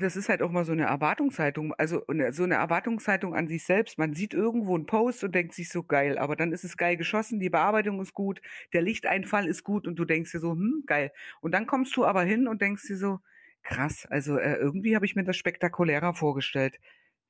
Das 0.00 0.16
ist 0.16 0.28
halt 0.28 0.42
auch 0.42 0.50
mal 0.50 0.64
so 0.64 0.74
'ne 0.74 0.84
Erwartungshaltung, 0.84 1.72
also, 1.74 2.02
ne 2.08 2.32
so 2.32 2.44
'ne 2.46 2.54
Erwartungshaltung 2.56 3.34
an 3.34 3.48
sich 3.48 3.64
selbst. 3.64 3.98
Man 3.98 4.14
sieht 4.14 4.34
irgendwo 4.34 4.76
'n 4.76 4.86
Post 4.86 5.24
und 5.24 5.34
denkt 5.34 5.54
sich 5.54 5.68
so: 5.70 5.82
„Geil“, 5.84 6.18
aber 6.18 6.36
dann 6.36 6.52
ist 6.52 6.64
es 6.64 6.76
geil 6.76 6.96
geschossen, 6.96 7.40
die 7.40 7.50
Bearbeitung 7.50 8.00
ist 8.00 8.14
gut, 8.14 8.40
der 8.72 8.82
Lichteinfall 8.82 9.46
ist 9.46 9.64
gut 9.64 9.86
und 9.86 9.96
du 9.96 10.04
denkst 10.04 10.32
dir 10.32 10.40
so: 10.40 10.52
„Hm, 10.52 10.82
geil.“ 10.86 11.12
Und 11.40 11.52
dann 11.52 11.66
kommst 11.66 11.96
du 11.96 12.04
aber 12.04 12.22
hin 12.24 12.48
und 12.48 12.60
denkst 12.62 12.86
dir 12.88 12.96
so: 12.96 13.20
„Krass, 13.62 14.06
also, 14.06 14.38
äh, 14.38 14.54
irgendwie 14.56 14.96
habe 14.96 15.06
ich 15.06 15.16
mir 15.16 15.24
das 15.24 15.36
spektakulärer 15.36 16.14
vorgestellt.“ 16.14 16.78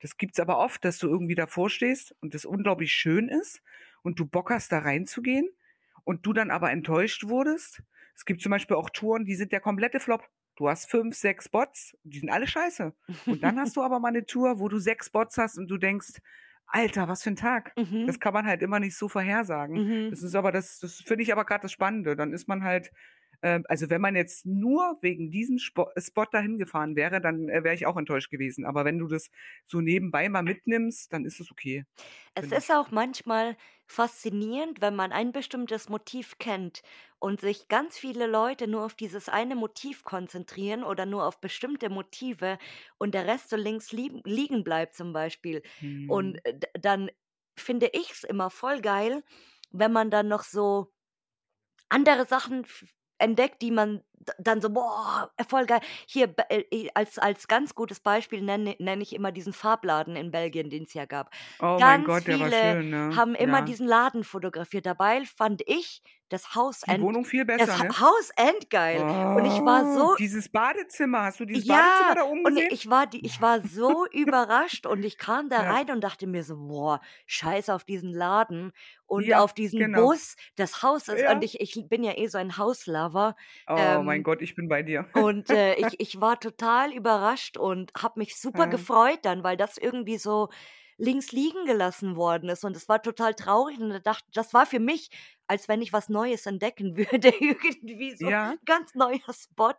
Das 0.00 0.16
gibt's 0.16 0.40
aber 0.40 0.58
oft, 0.58 0.84
dass 0.84 0.98
du 0.98 1.08
irgendwie 1.08 1.34
davor 1.36 1.70
stehst 1.70 2.14
und 2.20 2.34
das 2.34 2.44
unglaublich 2.44 2.92
schön 2.92 3.28
ist 3.28 3.62
und 4.02 4.18
du 4.20 4.26
Bock 4.26 4.50
hast, 4.50 4.72
da 4.72 4.78
reinzugehen 4.80 5.48
und 6.04 6.26
du 6.26 6.32
dann 6.32 6.50
aber 6.50 6.70
enttäuscht 6.72 7.24
wurdest. 7.28 7.82
Es 8.16 8.24
gibt 8.24 8.42
zum 8.42 8.50
Beispiel 8.50 8.76
auch 8.76 8.90
Touren, 8.90 9.24
die 9.24 9.34
sind 9.36 9.52
der 9.52 9.60
komplette 9.60 10.00
Flop. 10.00 10.28
Du 10.56 10.68
hast 10.68 10.88
5, 10.90 11.16
6 11.16 11.46
Spots, 11.46 11.96
die 12.04 12.20
sind 12.20 12.30
alle 12.30 12.46
scheiße. 12.46 12.94
Und 13.28 13.42
dann 13.42 13.58
hast 13.58 13.76
du 13.76 13.82
aber 13.84 13.98
mal 14.00 14.12
'ne 14.12 14.24
Tour, 14.26 14.60
wo 14.60 14.68
du 14.68 14.78
6 14.78 15.06
Spots 15.06 15.36
hast 15.38 15.58
und 15.58 15.68
du 15.68 15.78
denkst: 15.78 16.20
„Alter, 16.66 17.08
was 17.08 17.22
für 17.22 17.30
'n 17.30 17.36
Tag.“ 17.36 17.76
Mhm. 17.76 18.06
Das 18.06 18.20
kann 18.20 18.34
man 18.34 18.46
halt 18.46 18.62
immer 18.62 18.80
nicht 18.80 18.96
so 18.96 19.08
vorhersagen. 19.08 19.82
Mhm. 19.82 20.10
Das 20.10 20.22
ist 20.22 20.34
aber 20.34 20.52
das 20.52 20.78
das 20.80 21.00
finde 21.00 21.22
ich 21.24 21.32
aber 21.32 21.44
grad 21.44 21.64
das 21.64 21.72
Spannende. 21.72 22.16
Dann 22.16 22.32
ist 22.32 22.48
man 22.48 22.62
halt 22.64 22.92
also, 23.68 23.90
wenn 23.90 24.00
man 24.00 24.16
jetzt 24.16 24.46
nur 24.46 24.98
wegen 25.02 25.30
diesem 25.30 25.58
Spo 25.58 25.88
Spot 25.98 26.26
dahin 26.30 26.58
gefahren 26.58 26.96
wäre, 26.96 27.20
dann, 27.20 27.48
äh, 27.48 27.64
wäre 27.64 27.74
ich 27.74 27.86
auch 27.86 27.96
enttäuscht 27.96 28.30
gewesen. 28.30 28.64
Aber 28.64 28.84
wenn 28.84 28.98
du 28.98 29.06
das 29.08 29.30
so 29.66 29.80
nebenbei 29.80 30.28
mal 30.28 30.42
mitnimmst, 30.42 31.12
dann 31.12 31.24
ist 31.24 31.40
es 31.40 31.50
okay, 31.50 31.84
Es 32.34 32.50
ist 32.52 32.70
ich. 32.70 32.72
auch 32.72 32.90
manchmal 32.90 33.56
faszinierend, 33.86 34.80
wenn 34.80 34.96
man 34.96 35.12
ein 35.12 35.32
bestimmtes 35.32 35.88
Motiv 35.88 36.38
kennt 36.38 36.82
und 37.18 37.40
sich 37.40 37.68
ganz 37.68 37.98
viele 37.98 38.26
Leute 38.26 38.66
nur 38.68 38.84
auf 38.84 38.94
dieses 38.94 39.28
eine 39.28 39.54
Motiv 39.56 40.04
konzentrieren 40.04 40.84
oder 40.84 41.06
nur 41.06 41.24
auf 41.26 41.40
bestimmte 41.40 41.90
Motive 41.90 42.58
und 42.98 43.14
der 43.14 43.26
Rest 43.26 43.50
so 43.50 43.56
links 43.56 43.92
lieben 43.92 44.22
liegen 44.24 44.64
bleibt 44.64 44.94
zum 44.94 45.12
Beispiel. 45.12 45.62
Und, 46.06 46.36
Mhm. 46.36 46.44
äh, 46.44 46.58
dann 46.80 47.10
finde 47.58 47.90
ich's 47.92 48.24
immer 48.24 48.50
voll 48.50 48.80
geil, 48.80 49.22
wenn 49.70 49.92
man 49.92 50.10
dann 50.10 50.28
noch 50.28 50.42
so 50.44 50.92
andere 51.88 52.26
Sachen 52.26 52.66
entdeckt, 53.18 53.62
die 53.62 53.70
man 53.70 54.02
dann 54.38 54.60
so: 54.60 54.70
„Boah, 54.70 55.30
voll 55.48 55.66
geil.“ 55.66 55.80
Hier 56.06 56.34
äh, 56.50 56.88
als 56.94 57.18
als 57.18 57.48
ganz 57.48 57.74
gutes 57.74 58.00
Beispiel 58.00 58.42
nenne 58.42 58.76
nenne 58.78 59.02
ich 59.02 59.12
immer 59.14 59.32
diesen 59.32 59.52
Farbladen 59.52 60.16
in 60.16 60.30
Belgien, 60.30 60.70
den's 60.70 60.94
ja 60.94 61.04
gab. 61.06 61.30
Oh 61.58 61.80
mein 61.80 62.04
Ganz 62.04 62.04
Gott, 62.04 62.28
der 62.28 62.38
war 62.38 62.52
schön, 62.52 62.90
ne? 62.90 63.16
haben 63.16 63.34
immer 63.34 63.62
Ja. 63.62 63.62
diesen 63.62 63.86
Laden 63.86 64.24
fotografiert. 64.24 64.86
Dabei 64.86 65.24
fand 65.24 65.62
ich 65.66 66.02
das 66.28 66.54
Haus 66.54 66.82
Die 66.86 66.98
end 66.98 67.00
Wohnung 67.00 67.24
viel 67.26 67.44
das 67.56 67.70
besser, 67.70 67.78
Ha 67.78 67.84
ne? 67.84 67.94
Haus 68.00 68.30
endgeil. 68.36 69.06
Und 69.32 69.44
ich 69.44 69.64
war 69.64 69.84
Oh, 69.84 69.86
so 69.86 70.16
dieses 70.18 70.48
Badezimmer. 70.50 71.22
Hast 71.24 71.40
du 71.40 71.44
dieses 71.46 71.66
Badezimmer 71.66 72.14
Ja, 72.16 72.16
da 72.16 72.24
oben 72.24 72.44
und 72.44 72.58
gesehen? 72.58 72.68
ich 72.68 72.90
war 72.90 73.06
die 73.06 73.24
ich 73.24 73.40
war 73.40 73.60
so 73.60 74.06
überrascht 74.10 74.86
und 74.86 75.04
ich 75.04 75.18
kam 75.18 75.48
da 75.48 75.60
Ja. 75.60 75.62
rein 75.62 75.88
und 75.90 76.00
dachte 76.02 76.26
mir 76.26 76.42
so: 76.42 76.56
„Boah, 76.56 77.00
scheiß 77.26 77.68
auf 77.70 77.84
diesen 77.84 78.12
Laden 78.12 78.72
und 79.06 79.32
Ja, 79.32 79.36
auf 79.36 79.54
diesen 79.54 79.92
genau. 79.92 79.94
Bus.“ 79.94 80.34
Das 80.56 80.82
Haus 80.82 81.06
ist 81.08 81.24
und 81.28 81.44
ich 81.44 81.60
ich 81.60 81.88
bin 81.88 82.02
ja 82.02 82.16
eh 82.18 82.26
so 82.26 82.38
ein 82.38 82.56
Haus-Lover, 82.58 83.36
Oh 83.68 84.02
mein 84.14 84.22
ähm, 84.22 84.24
Gott, 84.24 84.42
ich 84.42 84.54
bin 84.54 84.68
bei 84.68 84.82
dir. 84.82 85.06
und, 85.12 85.50
äh, 85.50 85.76
ich 85.76 86.00
ich 86.00 86.20
war 86.20 86.40
total 86.40 86.92
überrascht 86.94 87.56
und 87.58 87.92
habe 87.98 88.20
mich 88.20 88.36
super 88.38 88.66
Ja. 88.66 88.68
gefreut 88.68 89.20
dann, 89.24 89.44
weil 89.44 89.56
das 89.56 89.78
irgendwie 89.78 90.18
so 90.18 90.50
links 90.98 91.32
liegen 91.32 91.66
gelassen 91.66 92.16
worden 92.16 92.48
ist 92.50 92.64
und 92.64 92.76
es 92.76 92.88
war 92.88 93.02
total 93.02 93.34
traurig 93.34 93.78
und 93.80 93.90
da 93.90 93.98
dacht 94.00 94.24
das 94.34 94.54
war 94.54 94.66
für 94.66 94.80
mich, 94.80 95.10
als 95.48 95.68
wenn 95.68 95.82
ich 95.82 95.92
was 95.92 96.08
Neues 96.10 96.46
entdecken 96.46 96.96
würde, 96.98 97.30
irgendwie 97.40 98.16
so 98.16 98.32
Ja. 98.32 98.56
ganz 98.66 98.94
neuer 98.94 99.20
Spot. 99.34 99.74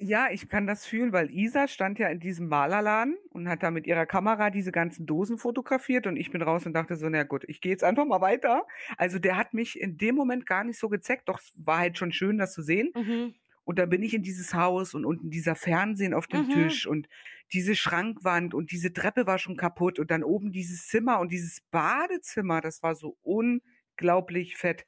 Ja, 0.00 0.28
ich 0.30 0.48
kann 0.48 0.68
das 0.68 0.86
fühlen, 0.86 1.12
weil 1.12 1.28
Isa 1.32 1.66
stand 1.66 1.98
ja 1.98 2.06
in 2.08 2.20
diesem 2.20 2.46
Malerladen 2.48 3.16
und 3.30 3.48
hat 3.48 3.64
da 3.64 3.72
mit 3.72 3.84
ihrer 3.88 4.06
Kamera 4.06 4.48
diese 4.50 4.70
ganzen 4.70 5.06
Dosen 5.06 5.38
fotografiert 5.38 6.06
und 6.06 6.16
ich 6.16 6.30
bin 6.30 6.40
raus 6.40 6.66
und 6.66 6.72
dachte 6.74 6.94
so: 6.94 7.08
„Na 7.08 7.24
gut, 7.24 7.42
ich 7.48 7.60
gehe 7.60 7.72
jetzt 7.72 7.82
einfach 7.82 8.04
mal 8.04 8.20
weiter.“ 8.20 8.64
Also, 8.96 9.18
der 9.18 9.36
hat 9.36 9.54
mich 9.54 9.78
in 9.80 9.96
dem 9.98 10.14
Moment 10.14 10.46
gar 10.46 10.62
nicht 10.62 10.78
so 10.78 10.88
gezeckt, 10.88 11.28
doch 11.28 11.40
es 11.40 11.52
war 11.56 11.78
halt 11.78 11.98
schon 11.98 12.12
schön, 12.12 12.38
das 12.38 12.52
zu 12.52 12.62
sehen. 12.62 12.94
Mhm. 12.94 13.34
Und 13.68 13.78
dann 13.78 13.90
bin 13.90 14.02
ich 14.02 14.14
in 14.14 14.22
dieses 14.22 14.54
Haus 14.54 14.94
und 14.94 15.04
unten 15.04 15.28
dieser 15.30 15.54
Fernsehen 15.54 16.14
auf 16.14 16.26
dem 16.26 16.48
Mhm. 16.48 16.48
Tisch 16.48 16.86
und 16.86 17.06
diese 17.52 17.76
Schrankwand 17.76 18.54
und 18.54 18.72
diese 18.72 18.94
Treppe 18.94 19.26
war 19.26 19.38
schon 19.38 19.58
kaputt 19.58 19.98
und 19.98 20.10
dann 20.10 20.24
oben 20.24 20.52
dieses 20.52 20.86
Zimmer 20.88 21.20
und 21.20 21.30
dieses 21.32 21.60
Badezimmer, 21.70 22.62
das 22.62 22.82
war 22.82 22.94
so 22.94 23.18
unglaublich 23.22 24.56
fett. 24.56 24.86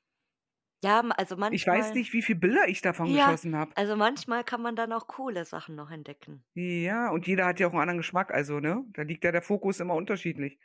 Ja, 0.85 1.01
also 1.16 1.37
Ich 1.49 1.64
weiß 1.64 1.93
manchmal 1.93 1.95
nicht, 1.95 2.12
wie 2.12 2.22
viel 2.22 2.35
Bilder 2.35 2.66
ich 2.68 2.81
davon 2.81 3.12
Ja, 3.12 3.12
geschossen 3.12 3.55
habe. 3.55 3.74
also 3.74 3.95
manchmal 3.95 4.43
kann 4.43 4.62
man 4.62 4.74
dann 4.74 4.95
auch 4.95 5.07
coole 5.07 5.45
Sachen 5.45 5.74
noch 5.74 5.91
entdecken. 5.91 6.47
Ja, 6.55 7.11
und 7.11 7.26
jeder 7.26 7.45
hat 7.47 7.59
ja 7.61 7.66
auch 7.68 7.72
'n 7.74 7.81
anderen 7.81 7.99
Geschmack, 7.99 8.31
also, 8.33 8.61
ne? 8.61 8.85
Da 8.93 9.03
liegt 9.03 9.24
ja 9.24 9.33
der 9.33 9.43
Fokus 9.43 9.81
immer 9.81 9.95
unterschiedlich. 9.95 10.59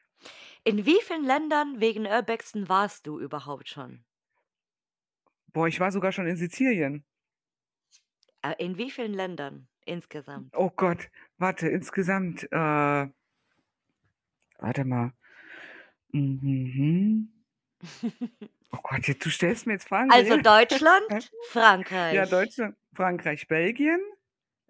In 0.66 0.86
wie 0.86 1.00
vielen 1.02 1.24
Ländern 1.24 1.80
wegen 1.80 2.06
Urbexen 2.06 2.68
warst 2.68 3.08
du 3.08 3.18
überhaupt 3.22 3.70
schon? 3.70 4.04
Boah, 5.54 5.68
ich 5.68 5.80
war 5.80 5.92
sogar 5.92 6.12
schon 6.12 6.28
in 6.28 6.36
Sizilien. 6.38 7.04
Äh, 8.46 8.64
in 8.64 8.78
wie 8.78 8.92
vielen 8.92 9.14
Ländern 9.14 9.68
insgesamt? 9.86 10.54
Oh 10.56 10.70
Gott, 10.76 11.10
warte, 11.38 11.68
insgesamt, 11.68 12.44
äh 12.52 13.08
warte 14.60 14.86
mal. 14.86 15.12
Mhm. 16.14 17.30
Oh 18.72 18.78
Gott, 18.84 19.08
jetzt 19.08 19.26
du 19.26 19.30
stellst 19.30 19.68
mir 19.68 19.74
jetzt 19.74 19.88
Fragen. 19.88 20.12
Also 20.12 20.38
Deutschland, 20.38 21.06
Ja, 21.10 21.20
Frankreich. 21.52 22.30
Deutschland, 22.30 22.76
Frankreich, 22.94 23.48
Belgien, 23.48 24.00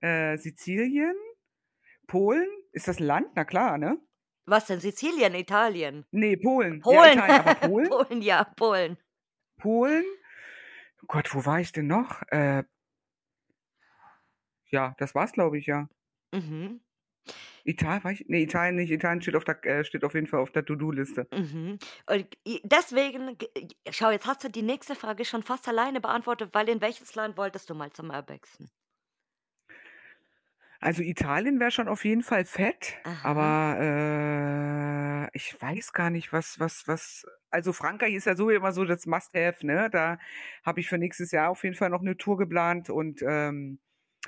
äh, 0.01 0.37
Sizilien, 0.37 1.15
Polen. 2.07 2.47
Ist 2.73 2.87
das 2.87 2.99
'n 2.99 3.05
Land? 3.05 3.27
Na 3.35 3.45
klar, 3.45 3.77
ne? 3.77 3.97
Was 4.47 4.65
denn? 4.67 4.79
Sizilien, 4.79 5.33
Italien? 5.35 6.05
Ne, 6.11 6.37
Polen. 6.37 6.81
Ja, 6.89 7.05
Polen. 7.05 7.13
Italien, 7.13 7.39
aber 7.39 7.55
Polen? 7.69 7.89
Polen, 7.89 8.21
ja, 8.21 8.43
Polen. 8.55 8.97
Polen. 9.57 10.05
Oh 11.01 11.05
Gott, 11.07 11.33
wo 11.35 11.45
war 11.45 11.59
ich 11.59 11.71
denn 11.71 11.87
noch? 11.87 12.21
Äh 12.29 12.63
Ja, 14.71 14.95
das 14.99 15.15
war's, 15.15 15.31
glaube 15.31 15.57
ich, 15.57 15.65
ja. 15.67 15.89
Mhm. 16.33 16.81
Ital 17.65 18.03
war 18.03 18.11
ich 18.11 18.25
ne, 18.29 18.41
Italien 18.41 18.75
nicht. 18.75 18.91
Italien 18.91 19.21
steht 19.21 19.35
auf 19.35 19.43
der 19.43 19.63
äh, 19.65 19.83
steht 19.83 20.03
auf 20.05 20.13
jeden 20.13 20.27
Fall 20.27 20.39
auf 20.39 20.51
der 20.51 20.65
To-do-Liste. 20.65 21.27
Mhm. 21.33 21.79
Und 22.07 22.37
deswegen 22.63 23.37
schau, 23.91 24.09
jetzt 24.11 24.25
hast 24.27 24.43
du 24.43 24.49
die 24.49 24.61
nächste 24.61 24.95
Frage 24.95 25.25
schon 25.25 25.43
fast 25.43 25.67
alleine 25.67 25.99
beantwortet, 26.01 26.51
weil 26.53 26.69
in 26.69 26.81
welches 26.81 27.15
Land 27.15 27.37
wolltest 27.37 27.69
du 27.69 27.73
mal 27.75 27.91
zum 27.91 28.09
Urbexen? 28.11 28.69
Also, 30.81 31.01
Italien 31.03 31.59
wäre 31.59 31.71
schon 31.71 31.87
auf 31.87 32.03
jeden 32.05 32.21
Fall 32.23 32.45
fett, 32.45 32.95
Aha. 33.05 33.21
aber, 33.21 33.77
äh, 33.79 35.29
ich 35.37 35.55
weiß 35.59 35.93
gar 35.93 36.09
nicht, 36.09 36.33
was 36.33 36.59
was 36.59 36.87
was 36.87 37.25
also, 37.49 37.71
Frankreich 37.73 38.13
ist 38.13 38.25
ja 38.25 38.35
so 38.35 38.49
immer 38.49 38.71
so 38.73 38.83
das 38.85 39.05
Must-have, 39.05 39.65
ne? 39.65 39.89
Da 39.89 40.19
habe 40.65 40.79
ich 40.81 40.89
für 40.89 40.97
nächstes 40.97 41.31
Jahr 41.31 41.49
auf 41.49 41.63
jeden 41.63 41.75
Fall 41.75 41.89
noch 41.89 42.01
'ne 42.01 42.17
Tour 42.17 42.37
geplant 42.37 42.89
und, 42.89 43.21
ähm, 43.27 43.79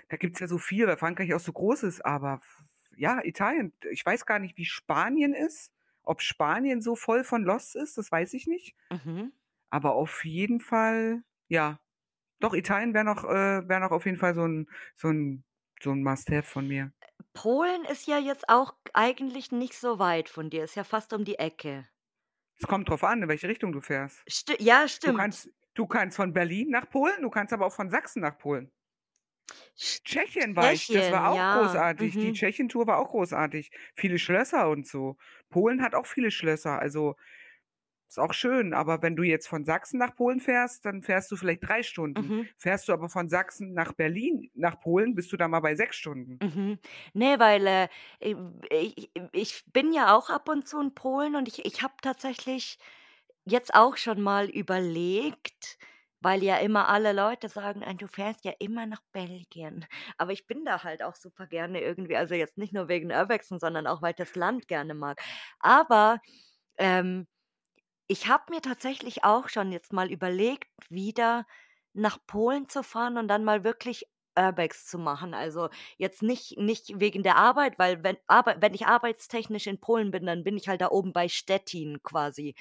da 0.10 0.18
gibt's 0.18 0.40
ja 0.40 0.48
so 0.48 0.58
viel, 0.58 0.88
weil 0.88 0.98
Frankreich 0.98 1.34
auch 1.34 1.40
so 1.40 1.54
groß 1.54 1.84
ist, 1.84 2.06
aber 2.06 2.42
ja, 2.96 3.24
Italien. 3.24 3.74
Ich 3.92 4.06
weiß 4.06 4.26
gar 4.26 4.40
nicht, 4.40 4.58
wie 4.58 4.66
Spanien 4.66 5.34
ist. 5.34 5.72
Ob 6.04 6.22
Spanien 6.22 6.82
so 6.82 6.96
voll 6.96 7.24
von 7.24 7.44
Lost 7.44 7.76
ist, 7.76 7.98
das 7.98 8.12
weiß 8.12 8.34
ich 8.34 8.48
nicht. 8.48 8.76
Mhm. 8.92 9.32
Aber 9.70 9.96
auf 9.96 10.26
jeden 10.26 10.60
Fall 10.62 11.24
ja. 11.50 11.80
Doch, 12.42 12.54
Italien 12.56 12.94
wäre 12.96 13.06
noch 13.06 13.24
äh, 13.26 13.68
wäre 13.70 13.82
noch 13.82 13.92
auf 13.92 14.06
jeden 14.06 14.18
Fall 14.20 14.36
so 14.36 14.44
'n 14.46 14.70
so 14.96 15.10
'n 15.10 15.46
so 15.82 15.92
'n 15.92 16.04
Must-have 16.04 16.44
von 16.44 16.68
mir. 16.68 16.94
Polen 17.34 17.86
ist 17.86 18.06
ja 18.08 18.18
jetzt 18.18 18.50
auch 18.50 18.74
eigentlich 18.94 19.52
nicht 19.54 19.76
so 19.76 19.98
weit 19.98 20.28
von 20.30 20.50
dir, 20.50 20.64
ist 20.66 20.76
ja 20.76 20.84
fast 20.84 21.14
um 21.14 21.24
die 21.24 21.40
Ecke. 21.40 21.88
Es 22.60 22.68
kommt 22.68 22.90
drauf 22.90 23.04
an, 23.04 23.22
in 23.24 23.30
welche 23.30 23.48
Richtung 23.48 23.72
du 23.72 23.82
fährst. 23.82 24.26
Sti 24.30 24.56
ja, 24.60 24.88
Du 25.04 25.12
stimmt. 25.12 25.14
kannst 25.14 25.50
du 25.76 25.88
kannst 25.88 26.18
von 26.18 26.34
Berlin 26.34 26.70
nach 26.72 26.90
Polen, 26.90 27.22
du 27.24 27.30
kannst 27.32 27.54
aber 27.54 27.68
auch 27.68 27.74
von 27.74 27.90
Sachsen 27.92 28.22
nach 28.22 28.38
Polen. 28.40 28.72
Sch 29.76 30.00
Tschechien 30.04 30.56
war 30.56 30.74
ich, 30.74 30.92
das 30.92 31.12
Tschechien, 31.12 31.12
war 31.12 31.30
auch 31.32 31.48
ja. 31.48 31.48
großartig. 31.48 32.18
Die 32.18 32.32
Mhm. 32.32 32.34
Tschechien-Tour 32.34 32.88
war 32.88 32.98
auch 32.98 33.10
großartig. 33.10 33.72
Viele 33.96 34.20
Schlösser 34.20 34.70
und 34.70 34.88
so. 34.88 35.18
Polen 35.50 35.82
hat 35.82 35.96
auch 35.96 36.06
viele 36.08 36.32
Schlösser, 36.32 36.80
also 36.80 37.16
ist 38.10 38.20
auch 38.20 38.34
schön, 38.34 38.74
aber 38.74 39.02
wenn 39.04 39.16
du 39.18 39.24
jetzt 39.24 39.48
von 39.50 39.66
Sachsen 39.66 40.00
nach 40.00 40.16
Polen 40.16 40.40
fährst, 40.42 40.86
dann 40.86 41.04
fährst 41.04 41.32
du 41.32 41.38
vielleicht 41.38 41.68
3 41.68 41.84
Stunden. 41.84 42.34
Mhm. 42.34 42.50
Fährst 42.58 42.88
du 42.90 42.94
aber 42.94 43.10
von 43.10 43.30
Sachsen 43.30 43.74
nach 43.74 43.94
Berlin 43.94 44.50
nach 44.56 44.80
Polen, 44.82 45.16
bist 45.16 45.32
du 45.34 45.38
da 45.38 45.48
mal 45.50 45.62
bei 45.62 45.76
6 45.76 45.98
Stunden. 45.98 46.42
Mhm. 46.42 46.78
Ne, 47.14 47.40
weil, 47.40 47.66
äh, 47.68 47.88
ich 48.70 49.10
ich 49.34 49.64
bin 49.74 49.92
ja 49.94 50.16
auch 50.16 50.30
ab 50.30 50.50
und 50.50 50.68
zu 50.68 50.80
in 50.80 50.94
Polen 50.94 51.36
und 51.36 51.48
ich 51.48 51.66
ich 51.66 51.82
habe 51.82 51.96
tatsächlich 52.02 52.78
jetzt 53.46 53.74
auch 53.76 53.98
schon 53.98 54.22
mal 54.22 54.50
überlegt, 54.50 55.80
weil 56.22 56.44
ja 56.44 56.58
immer 56.58 56.90
alle 56.90 57.14
Leute 57.14 57.50
sagen: 57.50 57.84
„Ah, 57.86 57.94
du 57.94 58.08
fährst 58.08 58.46
ja 58.46 58.54
immer 58.60 58.86
nach 58.86 59.02
Belgien.“ 59.12 59.86
Aber 60.18 60.32
ich 60.34 60.48
bin 60.48 60.66
da 60.66 60.84
halt 60.84 61.04
auch 61.04 61.16
super 61.16 61.48
gerne 61.48 61.82
irgendwie 61.82 62.18
also, 62.18 62.36
jetzt 62.36 62.58
nicht 62.58 62.74
nur 62.74 62.88
wegen 62.88 63.12
Urbexen, 63.12 63.60
sondern 63.60 63.88
auch, 63.88 64.02
weil 64.02 64.12
ich 64.12 64.16
das 64.18 64.36
Land 64.36 64.68
gerne 64.68 64.94
mag. 64.94 65.22
Aber, 65.60 66.20
ähm, 66.78 67.28
ich 68.08 68.28
habe 68.28 68.44
mir 68.54 68.62
tatsächlich 68.62 69.24
auch 69.24 69.50
schon 69.50 69.72
jetzt 69.72 69.94
mal 69.94 70.12
überlegt, 70.12 70.68
wieder 70.90 71.46
nach 71.94 72.18
Polen 72.28 72.70
zu 72.70 72.84
fahren 72.84 73.18
und 73.18 73.28
dann 73.28 73.44
mal 73.44 73.64
wirklich 73.64 74.06
Urbex 74.38 74.86
zu 74.86 75.00
machen. 75.00 75.34
Also, 75.34 75.70
jetzt 75.98 76.22
nicht 76.22 76.58
nicht 76.58 77.00
wegen 77.00 77.24
der 77.24 77.38
Arbeit, 77.38 77.80
weil 77.80 78.04
wenn 78.04 78.18
Arbei 78.28 78.56
wenn 78.62 78.74
ich 78.76 78.86
arbeitstechnisch 78.88 79.68
in 79.68 79.80
Polen 79.80 80.12
bin, 80.12 80.26
dann 80.26 80.44
bin 80.44 80.58
ich 80.58 80.68
halt 80.70 80.82
da 80.82 80.90
oben 80.92 81.12
bei 81.14 81.28
Stettin 81.28 82.02
quasi. 82.04 82.56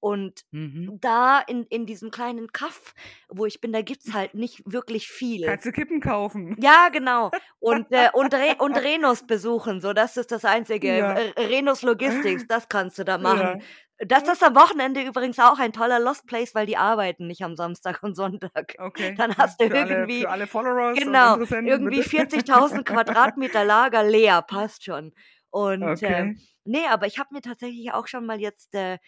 Und 0.00 0.42
Mhm. 0.52 0.98
da 1.00 1.40
in 1.40 1.64
in 1.64 1.84
diesem 1.86 2.10
kleinen 2.10 2.52
Kaff, 2.52 2.94
wo 3.28 3.46
ich 3.46 3.60
bin, 3.60 3.72
da 3.72 3.82
gibt's 3.82 4.12
halt 4.14 4.34
nicht 4.34 4.62
wirklich 4.64 5.08
viel. 5.08 5.46
Kannst 5.46 5.66
du 5.66 5.72
Kippen 5.72 6.00
kaufen. 6.00 6.56
Ja, 6.60 6.88
genau. 6.90 7.30
Und, 7.58 7.86
äh, 7.90 8.08
und 8.12 8.32
Re 8.32 8.54
und 8.58 8.76
Renos 8.84 9.26
besuchen, 9.26 9.80
so, 9.80 9.92
das 9.92 10.16
ist 10.16 10.30
das 10.30 10.44
Einzige. 10.44 10.98
Ja. 10.98 11.12
Äh, 11.14 11.32
Renos 11.46 11.82
Logistics, 11.82 12.46
das 12.48 12.68
kannst 12.68 12.98
du 12.98 13.04
da 13.04 13.12
Ja. 13.16 13.18
machen. 13.18 13.62
Das 14.06 14.28
ist 14.28 14.44
am 14.44 14.54
Wochenende 14.54 15.02
übrigens 15.02 15.40
auch 15.40 15.58
ein 15.58 15.72
toller 15.72 15.98
Lost 15.98 16.26
Place, 16.28 16.54
weil 16.54 16.66
die 16.66 16.76
arbeiten 16.76 17.26
nicht 17.26 17.42
am 17.42 17.56
Samstag 17.56 18.00
und 18.04 18.14
Sonntag. 18.14 18.76
Okay. 18.78 19.14
Dann 19.16 19.36
hast 19.36 19.60
du 19.60 19.66
für 19.66 19.76
alle 19.76 19.90
irgendwie 19.90 20.20
für 20.22 20.30
alle 20.30 20.46
Followers 20.46 21.04
und 21.04 21.04
genau, 21.04 21.36
irgendwie 21.36 21.96
bitte. 21.96 22.08
40.000 22.08 22.84
Quadratmeter 22.86 23.64
Lager 23.64 24.04
leer, 24.04 24.42
passt 24.42 24.84
schon. 24.84 25.12
Und, 25.50 25.82
Okay. 25.82 26.36
ne, 26.64 26.86
aber 26.90 27.06
ich 27.08 27.18
habe 27.18 27.30
mir 27.32 27.40
tatsächlich 27.40 27.92
auch 27.92 28.06
schon 28.06 28.24
mal 28.26 28.38
jetzt, 28.40 28.72
äh, 28.74 28.98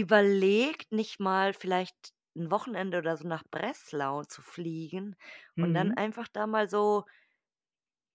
überlegt, 0.00 0.92
nicht 0.92 1.20
mal 1.20 1.54
vielleicht 1.54 1.96
'n 2.36 2.50
Wochenende 2.50 2.98
oder 2.98 3.16
so 3.16 3.26
nach 3.28 3.44
Breslau 3.50 4.24
zu 4.24 4.42
fliegen 4.42 5.16
und 5.60 5.74
dann 5.74 5.90
Mhm. 5.90 5.96
einfach 5.96 6.28
da 6.28 6.46
mal 6.46 6.68
so 6.68 7.04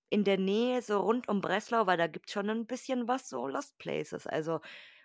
in 0.09 0.23
der 0.25 0.37
Nähe, 0.37 0.81
so 0.81 0.99
rund 0.99 1.29
um 1.29 1.41
Breslau, 1.41 1.87
weil 1.87 1.97
da 1.97 2.07
gibt's 2.07 2.33
schon 2.33 2.49
'n 2.49 2.67
bisschen 2.67 3.07
was, 3.07 3.29
so 3.29 3.47
Lost 3.47 3.77
Places. 3.77 4.27
Also 4.27 4.59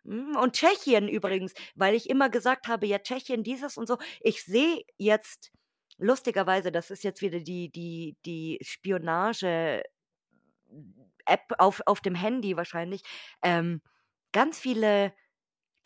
hm, 0.04 0.36
und 0.36 0.54
Tschechien 0.56 1.08
übrigens, 1.08 1.54
weil 1.76 1.94
ich 1.94 2.10
immer 2.10 2.28
gesagt 2.30 2.66
habe: 2.68 2.86
„Ja, 2.86 2.98
Tschechien, 2.98 3.42
dieses 3.44 3.76
und 3.78 3.86
so.“ 3.88 3.98
Ich 4.20 4.42
sehe 4.44 4.82
jetzt 4.98 5.52
lustigerweise, 5.98 6.72
das 6.72 6.90
ist 6.90 7.04
jetzt 7.04 7.22
wieder 7.22 7.40
die 7.40 7.70
die 7.70 8.16
die 8.26 8.58
Spionage 8.62 9.82
App 11.26 11.52
auf 11.58 11.80
auf 11.86 12.00
dem 12.00 12.14
Handy 12.14 12.56
wahrscheinlich, 12.56 13.02
ähm, 13.42 13.82
ganz 14.32 14.58
viele 14.58 15.12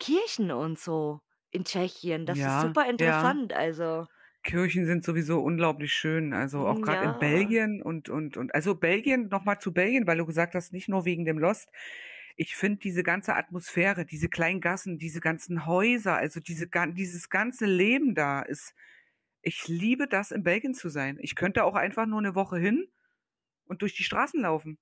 Kirchen 0.01 0.51
und 0.51 0.79
so 0.79 1.21
in 1.51 1.65
Tschechien. 1.65 2.25
Das 2.27 2.45
ist 2.47 2.59
Ja, 2.59 2.61
super 2.61 2.87
ja. 2.99 3.35
interessant, 3.35 3.53
also 3.53 4.07
Kirchen 4.43 4.85
sind 4.87 5.03
sowieso 5.03 5.39
unglaublich 5.41 5.93
schön, 5.93 6.33
also 6.33 6.65
auch 6.67 6.81
Hm, 6.81 6.81
grad 6.81 7.01
in 7.03 7.15
ja. 7.15 7.17
Belgien 7.17 7.81
und 7.83 8.09
und 8.09 8.37
und 8.37 8.55
also 8.55 8.73
Belgien 8.75 9.27
noch 9.27 9.45
mal 9.45 9.59
zu 9.59 9.71
Belgien, 9.71 10.07
weil 10.07 10.17
du 10.17 10.25
gesagt 10.25 10.55
hast, 10.55 10.73
nicht 10.73 10.89
nur 10.89 11.05
wegen 11.05 11.25
dem 11.25 11.37
Lost. 11.37 11.69
Ich 12.37 12.55
finde 12.55 12.79
diese 12.79 13.03
ganze 13.03 13.35
Atmosphäre, 13.35 14.03
diese 14.05 14.29
kleinen 14.29 14.59
Gassen, 14.61 14.97
diese 14.97 15.19
ganzen 15.21 15.65
Häuser, 15.67 16.15
also 16.17 16.39
diese 16.39 16.67
gan 16.67 16.95
dieses 16.95 17.29
ganze 17.29 17.65
Leben 17.67 18.15
da 18.15 18.41
ist 18.41 18.73
ich 19.43 19.67
liebe 19.67 20.07
das, 20.07 20.31
in 20.31 20.43
Belgien 20.43 20.73
zu 20.75 20.89
sein. 20.89 21.17
Ich 21.21 21.35
könnte 21.35 21.63
auch 21.65 21.75
einfach 21.75 22.05
nur 22.07 22.21
'ne 22.21 22.35
Woche 22.35 22.57
hin 22.59 22.87
und 23.65 23.81
durch 23.83 23.95
die 23.95 24.03
Straßen 24.05 24.41
laufen. 24.41 24.79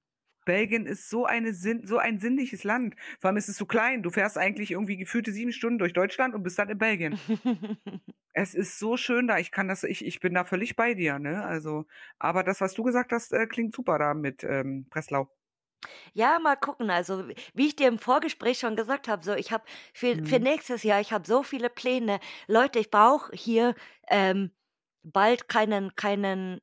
Belgien 0.50 0.86
ist 0.86 1.10
so 1.10 1.26
eine 1.26 1.54
sinn 1.54 1.86
so 1.86 1.98
ein 2.00 2.20
sinnliches 2.20 2.64
Land. 2.64 2.96
Vor 3.20 3.30
allem 3.30 3.38
ist 3.38 3.50
es 3.50 3.58
so 3.58 3.66
klein. 3.66 4.04
Du 4.04 4.10
fährst 4.12 4.38
eigentlich 4.38 4.72
irgendwie 4.72 4.98
gefühlte 4.98 5.32
7 5.32 5.52
Stunden 5.54 5.80
durch 5.80 5.94
Deutschland 5.94 6.36
und 6.36 6.44
bist 6.44 6.60
dann 6.60 6.70
in 6.70 6.78
Belgien. 6.78 7.20
Es 8.34 8.54
ist 8.56 8.80
so 8.80 8.98
schön 8.98 9.28
da. 9.28 9.38
Ich 9.40 9.52
kann 9.52 9.68
das 9.68 9.84
ich 9.84 10.04
ich 10.06 10.20
bin 10.20 10.34
da 10.34 10.44
völlig 10.46 10.76
bei 10.76 10.94
dir, 10.94 11.20
ne? 11.20 11.44
Also 11.46 11.86
aber 12.20 12.44
das, 12.44 12.62
was 12.62 12.74
du 12.74 12.84
gesagt 12.84 13.12
hast, 13.12 13.34
äh, 13.34 13.48
klingt 13.48 13.76
super 13.76 13.98
da 14.00 14.14
mit, 14.14 14.44
ähm, 14.44 14.88
Breslau. 14.90 15.30
Ja, 16.14 16.40
mal 16.40 16.56
gucken. 16.56 16.90
Also, 16.90 17.28
wie 17.54 17.68
ich 17.68 17.76
dir 17.76 17.88
im 17.88 18.00
Vorgespräch 18.00 18.60
schon 18.60 18.76
gesagt 18.76 19.08
habe, 19.08 19.24
so, 19.24 19.34
ich 19.34 19.52
habe 19.52 19.64
für 19.94 20.18
für 20.26 20.40
Mhm. 20.40 20.40
nächstes 20.40 20.84
Jahr 20.84 21.00
ich 21.02 21.12
habe 21.14 21.28
so 21.28 21.44
viele 21.44 21.70
Pläne. 21.70 22.20
Leute, 22.48 22.80
ich 22.80 22.92
brauche 22.92 23.36
hier, 23.36 23.76
ähm, 24.10 24.52
bald 25.04 25.48
keinen 25.48 25.96
keinen 25.96 26.62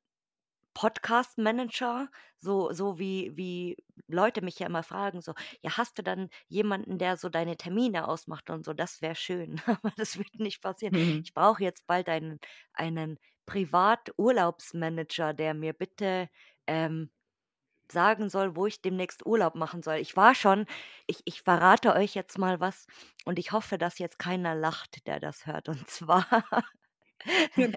Podcast-Manager, 0.76 2.08
so 2.38 2.72
so 2.72 2.98
wie 2.98 3.32
wie 3.36 3.76
Leute 4.08 4.42
mich 4.42 4.58
ja 4.58 4.66
immer 4.66 4.82
fragen, 4.82 5.22
so: 5.22 5.34
„Ja, 5.62 5.76
hast 5.78 5.98
du 5.98 6.02
dann 6.02 6.28
jemanden, 6.48 6.98
der 6.98 7.16
so 7.16 7.28
deine 7.30 7.56
Termine 7.56 8.08
ausmacht 8.08 8.50
und 8.50 8.64
so?“ 8.64 8.74
Das 8.74 9.00
wäre 9.02 9.14
schön, 9.16 9.60
aber 9.66 9.92
das 9.96 10.18
wird 10.18 10.34
nicht 10.38 10.62
passieren. 10.62 10.92
Mhm. 10.92 11.24
Ich 11.24 11.34
brauche 11.34 11.62
jetzt 11.64 11.86
bald 11.86 12.08
einen 12.08 12.40
einen 12.74 13.18
Privat-Urlaubsmanager, 13.46 15.32
der 15.34 15.54
mir 15.54 15.72
bitte, 15.72 16.28
ähm, 16.66 17.10
sagen 17.92 18.28
soll, 18.30 18.56
wo 18.56 18.66
ich 18.66 18.82
demnächst 18.82 19.24
Urlaub 19.26 19.54
machen 19.54 19.82
soll. 19.82 19.96
Ich 19.96 20.16
war 20.16 20.34
schon 20.34 20.66
ich 21.06 21.22
ich 21.24 21.42
verrate 21.42 21.94
euch 21.94 22.14
jetzt 22.14 22.38
mal 22.38 22.60
was 22.60 22.86
und 23.24 23.38
ich 23.38 23.52
hoffe, 23.52 23.78
dass 23.78 23.98
jetzt 23.98 24.18
keiner 24.18 24.54
lacht, 24.56 25.06
der 25.06 25.20
das 25.20 25.46
hört. 25.46 25.68
Und 25.68 25.86
zwar 25.88 26.26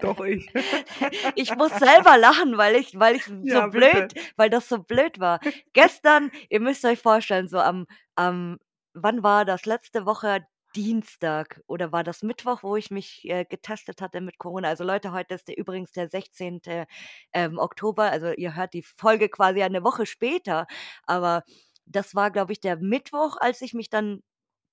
doch, 0.00 0.20
ich. 0.24 0.50
ich 1.34 1.54
muss 1.56 1.72
selber 1.78 2.16
lachen, 2.18 2.56
weil 2.58 2.76
ich 2.76 2.98
weil 2.98 3.16
ich 3.16 3.24
so 3.24 3.32
Ja, 3.42 3.66
blöd 3.66 4.14
bitte. 4.14 4.20
weil 4.36 4.50
das 4.50 4.68
so 4.68 4.78
blöd 4.78 5.18
war. 5.20 5.40
Gestern 5.72 6.30
ihr 6.48 6.60
müsst 6.60 6.84
euch 6.84 6.98
vorstellen, 7.00 7.48
so 7.48 7.58
am 7.58 7.86
am 8.14 8.58
wann 8.94 9.22
war 9.22 9.44
das? 9.44 9.66
Letzte 9.66 10.06
Woche 10.06 10.46
Dienstag 10.76 11.60
oder 11.66 11.90
war 11.92 12.04
das 12.04 12.22
Mittwoch, 12.22 12.62
wo 12.62 12.76
ich 12.76 12.90
mich, 12.90 13.28
äh, 13.28 13.44
getestet 13.44 14.00
hatte 14.00 14.20
mit 14.20 14.38
Corona? 14.38 14.68
Also 14.68 14.84
Leute, 14.84 15.12
heute 15.12 15.34
ist 15.34 15.48
der 15.48 15.58
übrigens 15.58 15.90
der 15.92 16.08
16., 16.08 16.86
ähm, 17.32 17.58
Oktober. 17.58 18.10
Also 18.10 18.32
ihr 18.32 18.54
hört 18.54 18.74
die 18.74 18.82
Folge 18.82 19.28
quasi 19.28 19.62
eine 19.62 19.82
Woche 19.82 20.06
später, 20.06 20.66
aber 21.06 21.42
das 21.86 22.14
war, 22.14 22.30
glaube 22.30 22.52
ich, 22.52 22.60
der 22.60 22.76
Mittwoch, 22.76 23.36
als 23.40 23.62
ich 23.62 23.74
mich 23.74 23.90
dann 23.90 24.22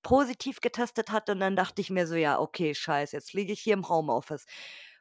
positiv 0.07 0.61
getestet 0.61 1.11
hatte 1.11 1.33
und 1.33 1.39
dann 1.41 1.55
dachte 1.55 1.81
ich 1.81 1.89
mir 1.89 2.07
so: 2.07 2.15
„Ja, 2.15 2.39
okay, 2.39 2.73
scheiße, 2.75 3.15
jetzt 3.15 3.33
liege 3.33 3.53
ich 3.53 3.61
hier 3.61 3.73
im 3.73 3.89
Homeoffice.“ 3.89 4.45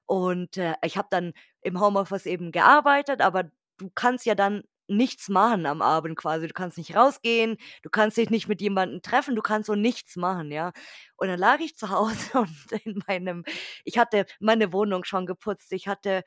Und, 0.07 0.57
äh, 0.57 0.75
ich 0.85 0.97
habe 0.97 1.09
dann 1.11 1.33
im 1.63 1.81
Homeoffice 1.81 2.27
eben 2.27 2.53
gearbeitet, 2.53 3.21
aber 3.21 3.45
du 3.79 3.91
kannst 3.95 4.25
ja 4.27 4.35
dann 4.35 4.63
nichts 4.89 5.29
machen 5.29 5.67
am 5.67 5.83
Abend 5.83 6.17
quasi. 6.17 6.47
Du 6.47 6.55
kannst 6.55 6.79
nicht 6.79 6.95
rausgehen, 6.97 7.57
du 7.83 7.91
kannst 7.91 8.17
dich 8.17 8.31
nicht 8.31 8.47
mit 8.49 8.61
jemandem 8.61 9.03
treffen, 9.03 9.35
du 9.37 9.43
kannst 9.43 9.67
so 9.67 9.75
nichts 9.75 10.15
machen, 10.17 10.53
ja? 10.53 10.73
Und 11.17 11.27
dann 11.29 11.39
lag 11.41 11.59
ich 11.61 11.77
zu 11.77 11.91
Hause 11.91 12.15
und 12.35 12.73
in 12.85 13.03
meinem 13.09 13.45
ich 13.85 13.99
hatte 13.99 14.27
meine 14.41 14.73
Wohnung 14.73 15.05
schon 15.05 15.27
geputzt. 15.27 15.73
Ich 15.73 15.89
hatte 15.89 16.23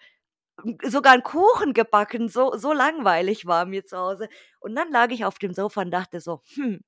sogar 0.83 1.13
'n 1.15 1.23
Kuchen 1.23 1.73
gebacken, 1.73 2.29
so 2.29 2.55
so 2.57 2.73
langweilig 2.73 3.45
war 3.45 3.65
mir 3.65 3.85
zu 3.85 3.97
Hause. 3.97 4.29
Und 4.59 4.75
dann 4.75 4.91
lag 4.91 5.09
ich 5.11 5.25
auf 5.25 5.39
dem 5.39 5.53
Sofa 5.53 5.81
und 5.81 5.91
dachte 5.91 6.19
so: 6.21 6.41
„Hm, 6.55 6.81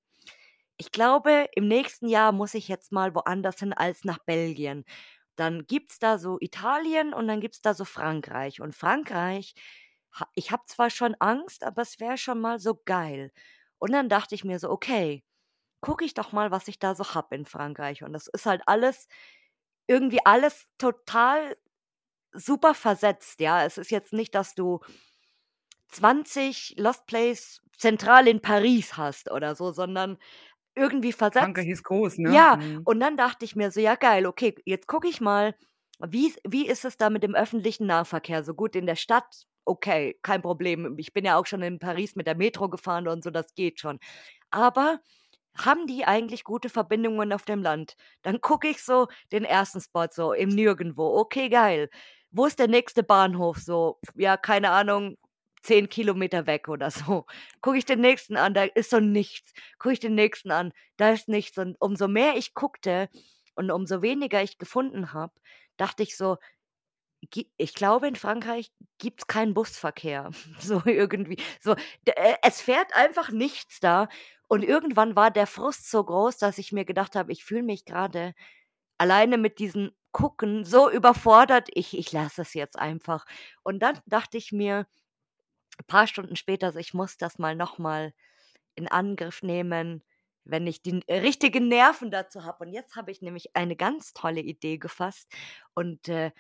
ich 0.77 0.91
glaube, 0.91 1.47
im 1.55 1.67
nächsten 1.67 2.07
Jahr 2.07 2.31
muss 2.31 2.53
ich 2.53 2.67
jetzt 2.67 2.91
mal 2.91 3.15
woanders 3.15 3.59
hin 3.59 3.73
als 3.73 4.03
nach 4.05 4.19
Belgien.“ 4.19 4.85
Dann 5.35 5.65
gibt's 5.67 5.99
da 5.99 6.17
so 6.19 6.37
Italien 6.41 7.13
und 7.13 7.27
dann 7.27 7.41
gibt's 7.41 7.61
da 7.61 7.73
so 7.73 7.85
Frankreich. 7.85 8.61
Und 8.61 8.75
Frankreich 8.75 9.55
ich 10.35 10.51
habe 10.51 10.63
zwar 10.65 10.89
schon 10.89 11.15
Angst, 11.19 11.63
aber 11.63 11.81
es 11.83 11.99
wäre 11.99 12.17
schon 12.17 12.41
mal 12.41 12.59
so 12.59 12.75
geil. 12.85 13.31
Und 13.79 13.91
dann 13.93 14.09
dachte 14.09 14.35
ich 14.35 14.43
mir 14.43 14.59
so: 14.59 14.69
„Okay, 14.69 15.23
gucke 15.81 16.05
ich 16.05 16.13
doch 16.15 16.31
mal, 16.33 16.51
was 16.51 16.67
ich 16.69 16.79
da 16.79 16.95
so 16.95 17.15
habe 17.15 17.35
in 17.35 17.45
Frankreich.“ 17.45 18.03
Und 18.03 18.13
das 18.13 18.27
ist 18.27 18.45
halt 18.47 18.63
alles 18.67 19.07
irgendwie 19.87 20.25
alles 20.25 20.69
total 20.77 21.57
super 22.33 22.73
versetzt, 22.75 23.39
ja? 23.41 23.65
Es 23.65 23.77
ist 23.77 23.91
jetzt 23.91 24.13
nicht, 24.13 24.35
dass 24.35 24.55
du 24.55 24.79
20 25.89 26.75
Lost 26.77 27.05
Place 27.07 27.61
zentral 27.77 28.27
in 28.27 28.41
Paris 28.41 28.97
hast 28.97 29.31
oder 29.31 29.55
so, 29.55 29.71
sondern 29.71 30.17
irgendwie 30.75 31.13
versetzt. 31.13 31.51
Frankreich 31.53 31.67
ist 31.67 31.83
groß, 31.83 32.19
ne? 32.19 32.45
Ja, 32.45 32.57
Mhm. 32.57 32.85
und 32.85 32.99
dann 32.99 33.17
dachte 33.17 33.45
ich 33.45 33.55
mir 33.55 33.71
so: 33.71 33.79
„Ja 33.79 33.95
geil, 33.95 34.25
okay, 34.27 34.55
jetzt 34.65 34.87
gucke 34.87 35.07
ich 35.07 35.21
mal, 35.21 35.55
wie 35.99 36.33
wie 36.47 36.67
ist 36.67 36.85
es 36.85 36.97
da 36.97 37.09
mit 37.09 37.23
dem 37.23 37.35
öffentlichen 37.35 37.87
Nahverkehr? 37.87 38.43
So 38.43 38.53
gut 38.53 38.75
in 38.75 38.85
der 38.87 38.95
Stadt, 38.95 39.45
okay, 39.65 40.19
kein 40.23 40.41
Problem. 40.41 40.95
Ich 40.99 41.13
bin 41.13 41.25
ja 41.25 41.37
auch 41.37 41.45
schon 41.47 41.61
in 41.63 41.79
Paris 41.79 42.15
mit 42.15 42.27
der 42.27 42.35
Metro 42.35 42.69
gefahren 42.69 43.07
und 43.07 43.23
so, 43.23 43.31
das 43.31 43.53
geht 43.55 43.79
schon. 43.79 43.99
Aber 44.51 44.99
haben 45.57 45.87
die 45.87 46.05
eigentlich 46.05 46.43
gute 46.43 46.69
Verbindungen 46.69 47.33
auf 47.33 47.43
dem 47.45 47.61
Land? 47.61 47.95
Dann 48.23 48.41
gucke 48.41 48.67
ich 48.69 48.83
so 48.83 49.07
den 49.31 49.43
ersten 49.45 49.81
Spot 49.81 50.07
so 50.11 50.33
im 50.33 50.49
Nirgendwo. 50.49 51.17
Okay, 51.19 51.49
geil. 51.49 51.89
Wo 52.31 52.45
ist 52.45 52.59
der 52.59 52.67
nächste 52.69 53.03
Bahnhof 53.03 53.57
so? 53.57 53.99
Ja, 54.15 54.37
keine 54.37 54.71
Ahnung, 54.71 55.17
10 55.61 55.89
Kilometer 55.89 56.47
weg 56.47 56.67
oder 56.69 56.91
so. 56.91 57.25
Gucke 57.61 57.77
ich 57.77 57.85
den 57.85 58.01
nächsten 58.01 58.37
an, 58.37 58.53
da 58.53 58.63
ist 58.63 58.89
so 58.89 58.99
nichts. 58.99 59.53
Gucke 59.79 59.93
ich 59.93 59.99
den 59.99 60.15
nächsten 60.15 60.51
an, 60.51 60.73
da 60.97 61.11
ist 61.11 61.27
nichts. 61.27 61.57
Und 61.57 61.75
umso 61.79 62.07
mehr 62.07 62.35
ich 62.37 62.53
guckte 62.53 63.09
und 63.55 63.71
umso 63.71 64.01
weniger 64.01 64.41
ich 64.43 64.57
gefunden 64.57 65.13
habe, 65.13 65.33
dachte 65.77 66.03
ich 66.03 66.17
so: 66.17 66.37
„Gi 67.31 67.51
ich 67.57 67.73
glaube, 67.75 68.07
in 68.07 68.15
Frankreich 68.15 68.71
gibt's 68.97 69.27
keinen 69.27 69.53
Busverkehr.“ 69.53 70.31
So 70.59 70.81
irgendwie. 70.85 71.37
So, 71.61 71.75
äh, 72.05 72.35
es 72.43 72.61
fährt 72.61 72.95
einfach 72.95 73.31
nichts 73.31 73.79
da. 73.79 74.07
Und 74.47 74.63
irgendwann 74.63 75.15
war 75.15 75.31
der 75.31 75.47
Frust 75.47 75.89
so 75.89 76.03
groß, 76.03 76.37
dass 76.37 76.57
ich 76.57 76.71
mir 76.71 76.85
gedacht 76.85 77.15
habe: 77.15 77.31
„Ich 77.31 77.43
fühle 77.45 77.63
mich 77.63 77.85
grade 77.85 78.33
alleine 78.99 79.37
mit 79.37 79.59
diesem 79.59 79.91
Gucken 80.11 80.65
so 80.65 80.89
überfordert, 80.91 81.69
ich 81.73 81.97
ich 81.97 82.11
lasse 82.13 82.41
es 82.43 82.53
jetzt 82.55 82.77
einfach.“ 82.79 83.25
Und 83.63 83.79
dann 83.81 83.99
dachte 84.07 84.37
ich 84.37 84.51
mir 84.51 84.87
paar 85.87 86.07
Stunden 86.07 86.35
später 86.35 86.71
so: 86.71 86.79
„Ich 86.79 86.93
muss 86.93 87.17
das 87.17 87.39
mal 87.39 87.55
noch 87.55 87.77
mal 87.79 88.13
in 88.75 88.87
Angriff 88.87 89.43
nehmen, 89.43 90.03
wenn 90.45 90.67
ich 90.67 90.81
die 90.83 90.91
n 90.91 91.03
richtigen 91.09 91.67
Nerven 91.69 92.11
dazu 92.11 92.43
habe.“ 92.45 92.65
Und 92.65 92.73
jetzt 92.73 92.95
habe 92.95 93.11
ich 93.11 93.21
nämlich 93.21 93.55
eine 93.55 93.75
ganz 93.75 94.13
tolle 94.13 94.41
Idee 94.41 94.77
gefasst 94.77 95.31
und, 95.75 96.07
äh, 96.09 96.31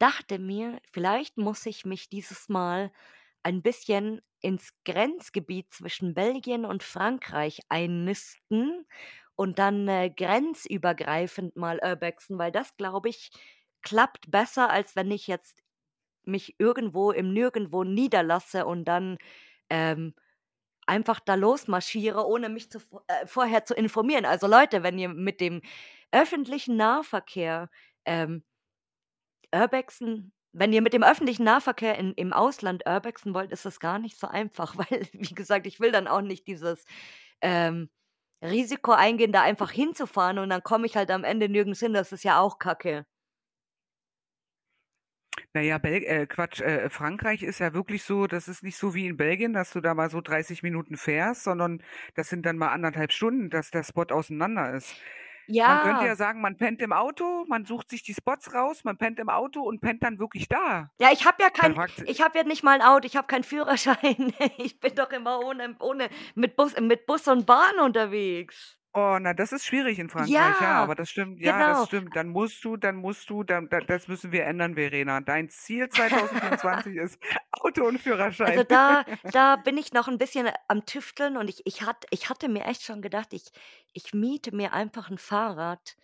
dachte 0.00 0.38
mir, 0.40 0.80
vielleicht 0.92 1.38
muss 1.38 1.66
ich 1.66 1.84
mich 1.86 2.08
dieses 2.10 2.48
Mal 2.50 2.92
ein 3.44 3.62
bisschen 3.62 4.22
ins 4.42 4.72
Grenzgebiet 4.84 5.72
zwischen 5.72 6.14
Belgien 6.14 6.64
und 6.66 6.82
Frankreich 6.84 7.60
einnisten 7.70 8.86
und 9.36 9.58
dann, 9.58 9.88
äh, 9.88 10.10
grenzübergreifend 10.10 11.56
mal 11.56 11.80
urbexen, 11.82 12.38
weil 12.38 12.52
das, 12.52 12.76
glaube 12.76 13.08
ich, 13.10 13.30
klappt 13.82 14.30
besser, 14.30 14.70
als 14.70 14.96
wenn 14.96 15.10
ich 15.10 15.26
jetzt 15.28 15.62
mich 16.26 16.54
irgendwo 16.58 17.10
im 17.12 17.32
Nirgendwo 17.32 17.84
niederlasse 17.84 18.66
und 18.66 18.84
dann, 18.86 19.18
ähm, 19.70 20.14
einfach 20.86 21.20
da 21.20 21.34
losmarschiere, 21.36 22.26
ohne 22.26 22.48
mich 22.50 22.70
zu 22.70 22.78
äh, 23.08 23.26
vorher 23.26 23.64
zu 23.64 23.74
informieren. 23.74 24.24
Also, 24.26 24.46
Leute, 24.48 24.82
wenn 24.82 24.98
ihr 24.98 25.08
mit 25.10 25.40
dem 25.40 25.62
öffentlichen 26.12 26.76
Nahverkehr, 26.76 27.70
ähm 28.06 28.44
urbexen 29.54 30.32
wenn 30.56 30.72
ihr 30.72 30.82
mit 30.82 30.92
dem 30.92 31.02
öffentlichen 31.02 31.42
Nahverkehr 31.44 31.98
in 31.98 32.12
im 32.14 32.32
Ausland 32.32 32.84
urbexen 32.86 33.34
wollt, 33.34 33.50
ist 33.50 33.64
das 33.64 33.80
gar 33.80 33.98
nicht 33.98 34.16
so 34.18 34.28
einfach, 34.28 34.76
weil, 34.78 35.08
wie 35.12 35.34
gesagt, 35.34 35.66
ich 35.66 35.80
will 35.80 35.90
dann 35.92 36.06
auch 36.08 36.20
nicht 36.20 36.46
dieses, 36.46 36.84
ähm, 37.42 37.90
Risiko 38.42 38.92
eingehen, 38.92 39.32
da 39.32 39.42
einfach 39.42 39.70
hinzufahren 39.72 40.38
und 40.40 40.50
dann 40.50 40.62
komme 40.64 40.86
ich 40.86 40.96
halt 40.96 41.10
am 41.12 41.24
Ende 41.24 41.48
nirgends 41.50 41.80
hin. 41.80 41.94
Das 41.94 42.12
ist 42.12 42.24
ja 42.24 42.40
auch 42.40 42.58
Kacke. 42.60 43.06
Na 45.56 45.60
ja, 45.62 45.78
Bel 45.78 46.02
äh, 46.02 46.26
Quatsch, 46.26 46.60
äh, 46.60 46.90
Frankreich 46.90 47.44
ist 47.44 47.60
ja 47.60 47.72
wirklich 47.74 48.02
so 48.02 48.26
das 48.26 48.48
ist 48.48 48.64
nicht 48.64 48.76
so 48.76 48.92
wie 48.92 49.06
in 49.06 49.16
Belgien, 49.16 49.52
dass 49.52 49.70
du 49.72 49.80
da 49.80 49.94
mal 49.94 50.10
so 50.10 50.20
30 50.20 50.64
Minuten 50.64 50.96
fährst, 50.96 51.44
sondern 51.44 51.80
das 52.16 52.28
sind 52.28 52.44
dann 52.44 52.58
mal 52.58 52.70
1,5 52.72 53.12
Stunden, 53.12 53.50
dass 53.50 53.70
der 53.70 53.84
Spot 53.84 54.02
auseinander 54.10 54.72
ist. 54.74 54.98
Man 55.64 55.80
könnte 55.80 56.04
ja 56.04 56.14
Ja. 56.14 56.16
sagen, 56.16 56.40
man 56.40 56.56
pennt 56.56 56.82
im 56.82 56.92
Auto, 56.92 57.44
man 57.48 57.64
sucht 57.66 57.90
sich 57.90 58.02
die 58.02 58.14
Spots 58.14 58.52
raus, 58.54 58.84
man 58.84 58.98
pennt 58.98 59.20
im 59.20 59.28
Auto 59.28 59.62
und 59.62 59.80
pennt 59.80 60.02
dann 60.02 60.18
wirklich 60.18 60.48
da. 60.48 60.90
Ja, 61.00 61.10
ich 61.12 61.24
habe 61.26 61.42
ja 61.42 61.50
kein 61.50 61.76
ich 62.04 62.20
habe 62.20 62.38
ja 62.38 62.44
nicht 62.44 62.62
mal 62.62 62.76
'n 62.78 62.82
Auto, 62.82 63.06
ich 63.06 63.16
habe 63.16 63.26
keinen 63.26 63.44
Führerschein. 63.44 64.32
Ich 64.58 64.78
bin 64.80 64.94
doch 64.94 65.10
immer 65.10 65.40
ohne 65.40 65.76
ohne 65.80 66.08
mit 66.34 66.54
Bus 66.56 66.74
mit 66.80 67.06
Bus 67.06 67.26
und 67.28 67.46
Bahn 67.46 67.78
unterwegs. 67.80 68.76
Oh, 68.96 69.18
na, 69.20 69.34
das 69.34 69.50
ist 69.52 69.64
schwierig 69.66 69.98
in 69.98 70.08
Frankreich, 70.08 70.60
ja, 70.60 70.70
Ja, 70.70 70.80
aber 70.80 70.94
das 70.94 71.10
stimmt 71.10 71.40
ja, 71.40 71.64
das 71.64 71.82
genau. 71.82 71.86
stimmt. 71.86 72.14
Dann 72.14 72.28
musst 72.28 72.64
du 72.64 72.76
dann 72.76 72.94
musst 72.94 73.28
du 73.28 73.42
dann 73.42 73.68
da 73.68 73.80
das 73.80 74.06
müssen 74.06 74.30
wir 74.30 74.44
ändern, 74.44 74.76
Verena. 74.76 75.20
Dein 75.20 75.48
Ziel 75.48 75.88
2024 75.88 76.94
ist 76.94 77.18
Auto 77.50 77.84
und 77.88 77.98
Also, 78.46 78.62
Führerschein. 78.62 78.64
da 78.64 79.04
da 79.30 79.56
bin 79.56 79.78
ich 79.78 79.92
noch 79.94 80.06
'n 80.06 80.18
bisschen 80.18 80.50
am 80.68 80.84
Tüfteln 80.84 81.36
und 81.38 81.48
ich 81.48 81.62
ich 81.66 81.80
hatt 81.82 82.04
ich 82.10 82.28
hatte 82.28 82.48
mir 82.50 82.64
echt 82.66 82.82
schon 82.82 83.00
gedacht, 83.00 83.32
ich 83.32 83.50
ich 83.94 84.12
miete 84.12 84.54
mir 84.54 84.74
einfach 84.74 85.08
'n 85.10 85.16
Fahrrad 85.18 85.96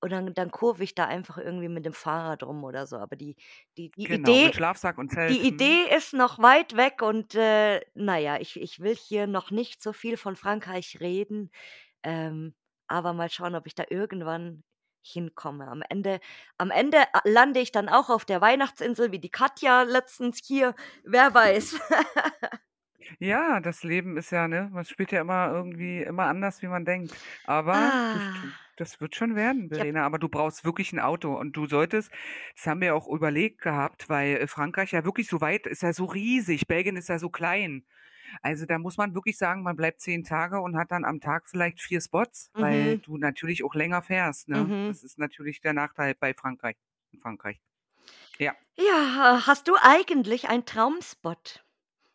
und 0.00 0.10
dann 0.12 0.34
dann 0.34 0.50
kurve 0.50 0.84
ich 0.84 0.94
da 0.96 1.06
einfach 1.06 1.38
irgendwie 1.38 1.68
mit 1.68 1.84
dem 1.86 1.92
Fahrrad 1.94 2.42
rum 2.44 2.64
oder 2.64 2.86
so. 2.88 2.96
Aber 2.98 3.16
die 3.16 3.36
die 3.78 3.90
die 3.90 4.12
Genau, 4.12 4.38
mit 4.40 4.54
Idee 4.54 4.54
Schlafsack 4.54 4.98
und 4.98 5.10
Zelt. 5.10 5.42
die 5.42 5.46
Mhm. 5.46 5.46
Idee 5.48 5.84
ist 5.96 6.14
noch 6.14 6.38
weit 6.40 6.76
weg 6.76 7.02
und, 7.02 7.34
äh, 7.36 7.80
na 7.94 8.18
ja, 8.18 8.38
ich 8.40 8.60
ich 8.60 8.80
will 8.80 8.96
hier 8.96 9.26
noch 9.28 9.50
nicht 9.52 9.82
so 9.82 9.92
viel 9.92 10.16
von 10.18 10.36
Frankreich 10.36 10.98
reden, 11.00 11.50
ähm, 12.06 12.54
aber 12.88 13.12
mal 13.14 13.30
schauen, 13.30 13.56
ob 13.56 13.66
ich 13.66 13.74
da 13.76 13.84
irgendwann 13.90 14.64
hinkomme. 15.02 15.68
Am 15.68 15.82
Ende 15.88 16.20
am 16.58 16.70
Ende 16.72 16.98
a 17.14 17.22
lande 17.24 17.60
ich 17.60 17.72
dann 17.72 17.88
auch 17.90 18.10
auf 18.10 18.24
der 18.26 18.40
Weihnachtsinsel 18.40 19.12
wie 19.12 19.20
die 19.20 19.30
Katja 19.30 19.82
letztens 19.82 20.40
hier, 20.44 20.74
wer 21.04 21.34
weiß. 21.34 21.80
Ja, 23.20 23.60
das 23.60 23.82
Leben 23.82 24.16
ist 24.16 24.30
ja 24.30 24.48
ne, 24.48 24.68
man 24.72 24.84
spielt 24.84 25.12
ja 25.12 25.20
immer 25.20 25.50
irgendwie 25.50 26.02
immer 26.02 26.24
anders, 26.24 26.62
wie 26.62 26.66
man 26.68 26.84
denkt. 26.84 27.16
Aber 27.44 27.92
du 28.10 28.20
du 28.34 28.52
Ah. 28.52 28.66
das 28.78 29.00
wird 29.00 29.16
schon 29.16 29.36
werden, 29.36 29.70
Verena, 29.70 30.04
aber 30.04 30.18
du 30.18 30.28
brauchst 30.28 30.64
wirklich 30.66 30.92
'n 30.92 31.00
Auto 31.00 31.34
und 31.34 31.56
du 31.56 31.66
solltest 31.66 32.10
das 32.54 32.66
haben 32.66 32.80
wir 32.82 32.94
auch 32.94 33.08
überlegt 33.08 33.62
gehabt, 33.62 34.08
weil, 34.10 34.36
äh, 34.36 34.46
Frankreich 34.46 34.92
ja 34.92 35.04
wirklich 35.04 35.28
so 35.28 35.40
weit 35.40 35.66
ist 35.66 35.82
ja 35.82 35.92
so 35.94 36.04
riesig, 36.04 36.66
Belgien 36.66 36.96
ist 36.96 37.08
ja 37.08 37.18
so 37.18 37.30
klein. 37.30 37.86
Also, 38.42 38.66
da 38.66 38.78
muss 38.78 38.96
man 38.96 39.14
wirklich 39.14 39.38
sagen, 39.38 39.62
man 39.62 39.76
bleibt 39.76 40.00
10 40.00 40.24
Tage 40.24 40.60
und 40.60 40.76
hat 40.76 40.90
dann 40.92 41.04
am 41.04 41.20
Tag 41.20 41.48
vielleicht 41.48 41.80
4 41.80 42.00
Spots, 42.00 42.52
weil 42.58 42.96
Mhm. 42.96 43.00
du 43.00 43.16
natürlich 43.18 43.64
auch 43.64 43.74
länger 43.74 44.02
fährst, 44.02 44.48
ne? 44.48 44.72
Mhm. 44.72 44.86
Das 44.86 45.02
ist 45.02 45.18
natürlich 45.18 45.60
der 45.60 45.72
Nachteil 45.74 46.14
bei 46.18 46.34
Frankreich 46.34 46.76
in 47.12 47.20
Frankreich. 47.20 47.60
Ja. 48.38 48.54
Ja, 48.78 49.42
hast 49.46 49.68
du 49.68 49.76
eigentlich 49.82 50.48
einen 50.48 50.64
Traumspot, 50.64 51.62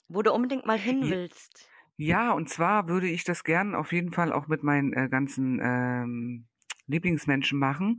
wo 0.10 0.22
du 0.24 0.34
unbedingt 0.34 0.66
mal 0.66 0.80
hin 0.80 1.10
willst? 1.10 1.72
ja, 1.98 2.32
und 2.34 2.50
zwar 2.50 2.88
würde 2.88 3.08
ich 3.08 3.24
das 3.24 3.44
gern 3.44 3.76
auf 3.76 3.92
jeden 3.94 4.12
Fall 4.12 4.34
auch 4.34 4.48
mit 4.48 4.64
meinen, 4.64 4.94
äh, 4.94 5.08
ganzen, 5.10 5.60
ähm, 5.64 6.48
Lieblingsmenschen 6.88 7.60
machen. 7.60 7.98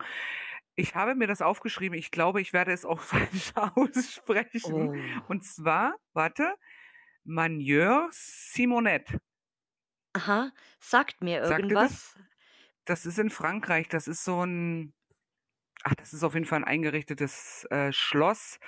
Ich 0.77 0.95
habe 0.97 1.15
mir 1.15 1.27
das 1.29 1.43
aufgeschrieben, 1.43 1.99
ich 1.99 2.11
glaube, 2.11 2.41
ich 2.41 2.53
werde 2.53 2.73
es 2.73 2.85
auch 2.85 3.01
falsch 3.45 3.53
aussprechen. 3.77 4.91
Oh. 4.91 5.23
Und 5.29 5.45
zwar, 5.45 5.97
warte, 6.15 6.55
Magnier-Simonette. 7.27 9.21
Aha, 10.15 10.53
sagt 10.79 11.23
mir 11.23 11.41
Sagt 11.45 11.71
dir 11.71 11.77
das? 11.77 11.93
irgendwas. 11.93 12.15
Das 12.87 13.07
ist 13.07 13.19
in 13.19 13.31
Frankreich. 13.31 13.89
Das 13.89 14.09
ist 14.09 14.25
so 14.25 14.43
'n 14.43 14.95
ach, 15.85 15.95
das 15.97 16.13
ist 16.15 16.25
auf 16.25 16.35
jeden 16.35 16.47
Fall 16.47 16.61
'n 16.61 16.65
eingerichtetes, 16.65 17.67
äh, 17.71 17.93
Schloss 17.93 18.59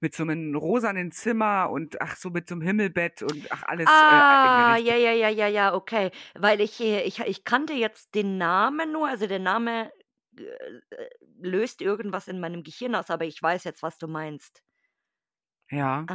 mit 0.00 0.14
so 0.14 0.24
'nem 0.24 0.54
rosanen 0.56 1.12
Zimmer 1.12 1.70
und 1.70 2.00
ach, 2.02 2.16
so 2.16 2.30
mit 2.30 2.48
so 2.48 2.56
'nem 2.56 2.62
Himmelbett 2.66 3.22
und 3.22 3.50
ach, 3.52 3.64
alles, 3.64 4.02
äh, 4.02 4.22
Ah, 4.26 4.36
eingerichtet. 4.42 4.78
ja, 4.78 4.96
ja, 4.96 5.12
ja, 5.12 5.28
ja, 5.28 5.46
ja, 5.46 5.74
okay. 5.74 6.10
Weil 6.34 6.60
ich, 6.62 6.80
äh 6.80 7.02
ich 7.02 7.20
ich 7.20 7.44
kannte 7.44 7.74
jetzt 7.74 8.14
den 8.14 8.38
Namen 8.38 8.92
nur, 8.92 9.06
also, 9.08 9.26
der 9.26 9.38
Name, 9.38 9.92
äh, 10.38 10.42
äh, 10.90 11.08
löst 11.38 11.82
irgendwas 11.82 12.26
in 12.28 12.40
meinem 12.40 12.62
Gehirn 12.62 12.94
aus, 12.94 13.10
aber 13.10 13.26
ich 13.26 13.42
weiß 13.42 13.64
jetzt, 13.64 13.82
was 13.82 13.98
du 13.98 14.08
meinst. 14.08 14.62
Ja, 15.74 16.10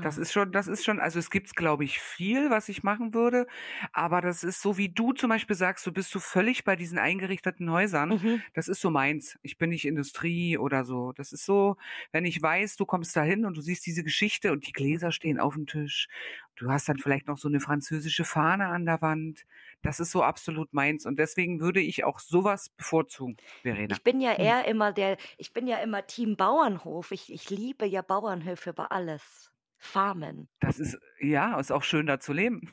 das 0.00 0.18
Aha. 0.18 0.20
ist 0.20 0.32
schon 0.32 0.52
das 0.52 0.68
ist 0.68 0.84
schon 0.84 1.00
also, 1.00 1.18
es 1.18 1.30
gibt's, 1.30 1.54
glaube 1.54 1.84
ich, 1.84 2.00
viel, 2.00 2.50
was 2.50 2.68
ich 2.68 2.82
machen 2.84 3.14
würde, 3.14 3.46
aber 3.92 4.20
das 4.22 4.44
ist 4.44 4.62
so, 4.62 4.78
wie 4.78 4.88
du 4.90 5.12
zum 5.14 5.30
Beispiel 5.30 5.56
sagst, 5.56 5.86
du 5.86 5.92
bist 5.92 6.10
so 6.10 6.20
völlig 6.20 6.64
bei 6.64 6.76
diesen 6.76 6.98
eingerichteten 6.98 7.70
Häusern. 7.70 8.16
Mhm. 8.16 8.42
Das 8.54 8.68
ist 8.68 8.80
so 8.80 8.90
meins. 8.90 9.38
Ich 9.42 9.58
bin 9.58 9.70
nicht 9.70 9.86
Industrie 9.86 10.58
oder 10.58 10.84
so. 10.84 11.12
Das 11.12 11.32
ist 11.32 11.44
so, 11.46 11.76
wenn 12.12 12.24
ich 12.26 12.42
weiß, 12.42 12.76
du 12.76 12.86
kommst 12.86 13.16
da 13.16 13.22
hin 13.24 13.44
und 13.46 13.56
du 13.56 13.62
siehst 13.62 13.86
diese 13.86 14.04
Geschichte 14.04 14.52
und 14.52 14.66
die 14.68 14.72
Gläser 14.72 15.12
stehen 15.12 15.40
auf'm 15.40 15.66
Tisch. 15.66 16.08
Du 16.56 16.70
hast 16.70 16.88
dann 16.88 16.98
vielleicht 16.98 17.28
noch 17.28 17.38
so 17.38 17.48
'ne 17.48 17.60
französische 17.60 18.24
Fahne 18.24 18.68
an 18.68 18.86
der 18.86 19.02
Wand. 19.02 19.46
Das 19.82 20.00
ist 20.00 20.10
so 20.10 20.22
absolut 20.22 20.72
meins 20.74 21.06
und 21.06 21.18
deswegen 21.18 21.60
würde 21.60 21.80
ich 21.80 22.04
auch 22.04 22.18
so 22.20 22.44
was 22.44 22.68
bevorzugen, 22.70 23.38
Verena. 23.62 23.98
Ich 23.98 24.02
bin 24.04 24.20
ja 24.22 24.32
Mhm. 24.36 24.54
eher 24.54 24.64
immer 24.64 24.90
der 24.92 25.18
ich 25.36 25.52
bin 25.52 25.66
ja 25.66 25.78
immer 25.78 26.06
Team 26.06 26.36
Bauernhof. 26.36 27.10
Ich 27.12 27.30
ich 27.32 27.50
liebe 27.50 27.84
ja 27.86 28.00
Bauernhöfe 28.02 28.70
über 28.70 28.90
alles. 28.92 29.50
Farmen. 29.76 30.48
Das 30.60 30.78
ist 30.78 30.98
ja, 31.20 31.58
ist 31.58 31.72
auch 31.72 31.82
schön, 31.82 32.06
da 32.06 32.20
zu 32.20 32.32
leben. 32.32 32.68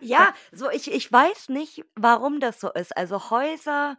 Ja, 0.00 0.32
so 0.52 0.70
ich 0.70 0.90
ich 0.92 1.10
weiß 1.10 1.48
nicht, 1.48 1.84
warum 1.94 2.40
das 2.40 2.60
so 2.60 2.70
ist. 2.72 2.96
Also, 2.96 3.30
Häuser 3.30 3.96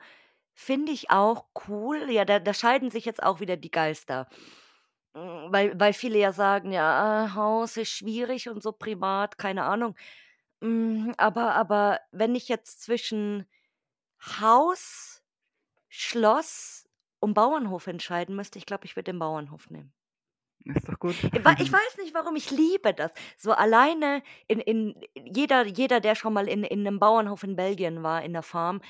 finde 0.53 0.91
ich 0.91 1.11
auch 1.11 1.45
cool. 1.67 2.09
Ja, 2.11 2.25
da 2.25 2.39
da 2.39 2.53
scheiden 2.53 2.89
sich 2.91 3.05
jetzt 3.05 3.23
auch 3.23 3.39
wieder 3.39 3.57
die 3.57 3.71
Geister. 3.71 4.27
Hm, 5.15 5.51
weil 5.53 5.79
weil 5.79 5.93
viele 5.93 6.19
ja 6.19 6.33
sagen: 6.33 6.71
„Ja, 6.71 7.31
Haus 7.35 7.77
ist 7.77 7.91
schwierig 7.91 8.49
und 8.49 8.63
so 8.63 8.71
privat“, 8.73 9.37
keine 9.39 9.63
Ahnung. 9.65 9.95
Hm, 10.61 11.13
aber 11.17 11.53
aber 11.55 11.99
wenn 12.11 12.33
ich 12.35 12.47
jetzt 12.47 12.81
zwischen 12.81 13.45
Haus, 14.21 15.23
Schloss 15.89 16.89
und 17.19 17.33
Bauernhof 17.35 17.87
entscheiden 17.87 18.35
müsste, 18.35 18.59
ich 18.59 18.65
glaube, 18.67 18.85
ich 18.85 18.95
würde 18.95 19.11
den 19.13 19.19
Bauernhof 19.19 19.69
nehmen. 19.71 19.93
Ist 20.65 20.87
doch 20.87 20.99
gut. 20.99 21.17
Ich 21.59 21.71
weiß 21.71 21.97
nicht 21.97 22.13
warum, 22.13 22.35
ich 22.35 22.51
liebe 22.51 22.93
das. 22.93 23.11
So 23.37 23.51
alleine 23.51 24.23
in 24.47 24.59
in 24.59 24.95
jeder 25.15 25.65
jeder, 25.65 25.99
der 25.99 26.15
schon 26.15 26.33
mal 26.33 26.47
in 26.47 26.63
in 26.63 26.83
'nem 26.83 26.99
Bauernhof 26.99 27.43
in 27.43 27.55
Belgien 27.55 28.03
war, 28.03 28.23
in 28.23 28.33
der 28.33 28.43
Farm, 28.43 28.81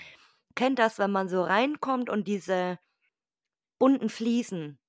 kennt 0.55 0.80
das, 0.80 0.99
wenn 0.99 1.11
man 1.11 1.30
so 1.30 1.43
reinkommt 1.43 2.09
und 2.09 2.28
diese 2.28 2.80
bunten 3.80 4.09
Fliesen 4.09 4.80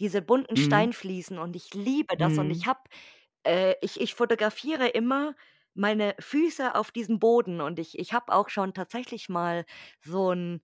diese 0.00 0.22
bunten 0.22 0.56
Mhm. 0.56 0.58
Steinfliesen 0.58 1.38
und 1.38 1.56
ich 1.56 1.74
liebe 1.74 2.16
das 2.18 2.38
und 2.38 2.50
Mhm. 2.50 2.52
ich 2.52 2.66
habe 2.66 2.80
äh, 3.44 3.74
ich 3.82 4.00
ich 4.00 4.14
fotografiere 4.14 4.88
immer 4.88 5.34
meine 5.74 6.14
Füße 6.20 6.74
auf 6.74 6.90
diesem 6.92 7.18
Boden 7.20 7.60
und 7.60 7.78
ich 7.78 7.98
ich 7.98 8.12
habe 8.12 8.32
auch 8.32 8.48
schon 8.50 8.74
tatsächlich 8.74 9.28
mal 9.28 9.64
so 10.00 10.30
'n 10.32 10.60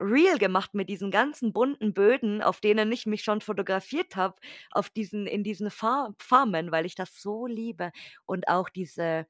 Reel 0.00 0.38
gemacht 0.38 0.74
mit 0.74 0.88
diesen 0.90 1.10
ganzen 1.12 1.52
bunten 1.52 1.94
Böden, 1.94 2.42
auf 2.42 2.60
denen 2.60 2.92
ich 2.92 3.06
mich 3.06 3.22
schon 3.24 3.40
fotografiert 3.42 4.16
habe, 4.16 4.36
auf 4.72 4.90
diesen 4.90 5.26
in 5.26 5.44
diesen 5.44 5.70
Fa 5.70 6.14
Farmen, 6.18 6.72
weil 6.72 6.86
ich 6.86 6.94
das 6.96 7.20
so 7.22 7.46
liebe. 7.46 7.92
Und 8.26 8.48
auch 8.48 8.68
diese 8.70 9.26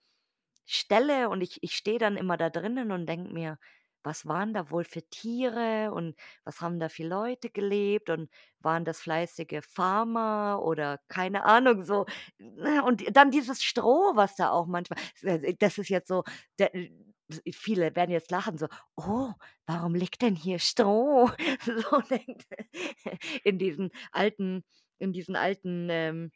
Ställe 0.66 1.28
und 1.30 1.40
ich 1.42 1.58
ich 1.62 1.74
stehe 1.76 1.98
dann 1.98 2.16
immer 2.18 2.36
da 2.36 2.50
drinnen 2.50 2.92
und 2.92 3.06
denke 3.06 3.32
mir: 3.32 3.58
„Was 4.04 4.26
waren 4.26 4.54
da 4.54 4.70
wohl 4.70 4.84
für 4.84 5.02
Tiere 5.10 5.92
und 5.92 6.16
was 6.44 6.60
haben 6.60 6.78
da 6.80 6.88
für 6.88 7.04
Leute 7.06 7.50
gelebt 7.50 8.10
und 8.10 8.30
waren 8.60 8.84
das 8.84 9.00
fleißige 9.00 9.60
Farmer 9.68 10.60
oder 10.64 10.98
keine 11.08 11.44
Ahnung 11.44 11.84
so“, 11.84 12.06
ne? 12.38 12.82
Und 12.84 13.04
dann 13.16 13.30
dieses 13.30 13.62
Stroh, 13.62 14.12
was 14.14 14.36
da 14.36 14.50
auch 14.50 14.66
manchmal 14.66 14.98
das 15.58 15.78
ist 15.78 15.88
jetzt 15.90 16.08
so 16.08 16.24
der 16.58 16.70
viele 17.52 17.94
werden 17.96 18.10
jetzt 18.10 18.30
lachen 18.30 18.58
so: 18.58 18.68
„Oh, 18.96 19.32
warum 19.66 19.94
liegt 19.94 20.22
denn 20.22 20.34
hier 20.36 20.58
Stroh?“ 20.58 21.30
So 21.64 22.00
denkt 22.10 22.46
in 23.44 23.58
diesen 23.58 23.90
alten 24.12 24.64
in 24.98 25.12
diesen 25.12 25.36
alten, 25.36 25.88
ähm 25.90 26.30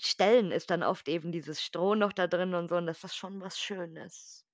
Stellen 0.00 0.50
ist 0.50 0.70
dann 0.70 0.82
oft 0.82 1.06
eben 1.08 1.30
dieses 1.30 1.62
Stroh 1.62 1.94
noch 1.94 2.12
da 2.12 2.26
drin 2.26 2.54
und 2.54 2.68
so 2.68 2.76
und 2.76 2.86
das 2.86 3.04
ist 3.04 3.14
schon 3.16 3.40
was 3.40 3.60
Schönes. 3.60 4.44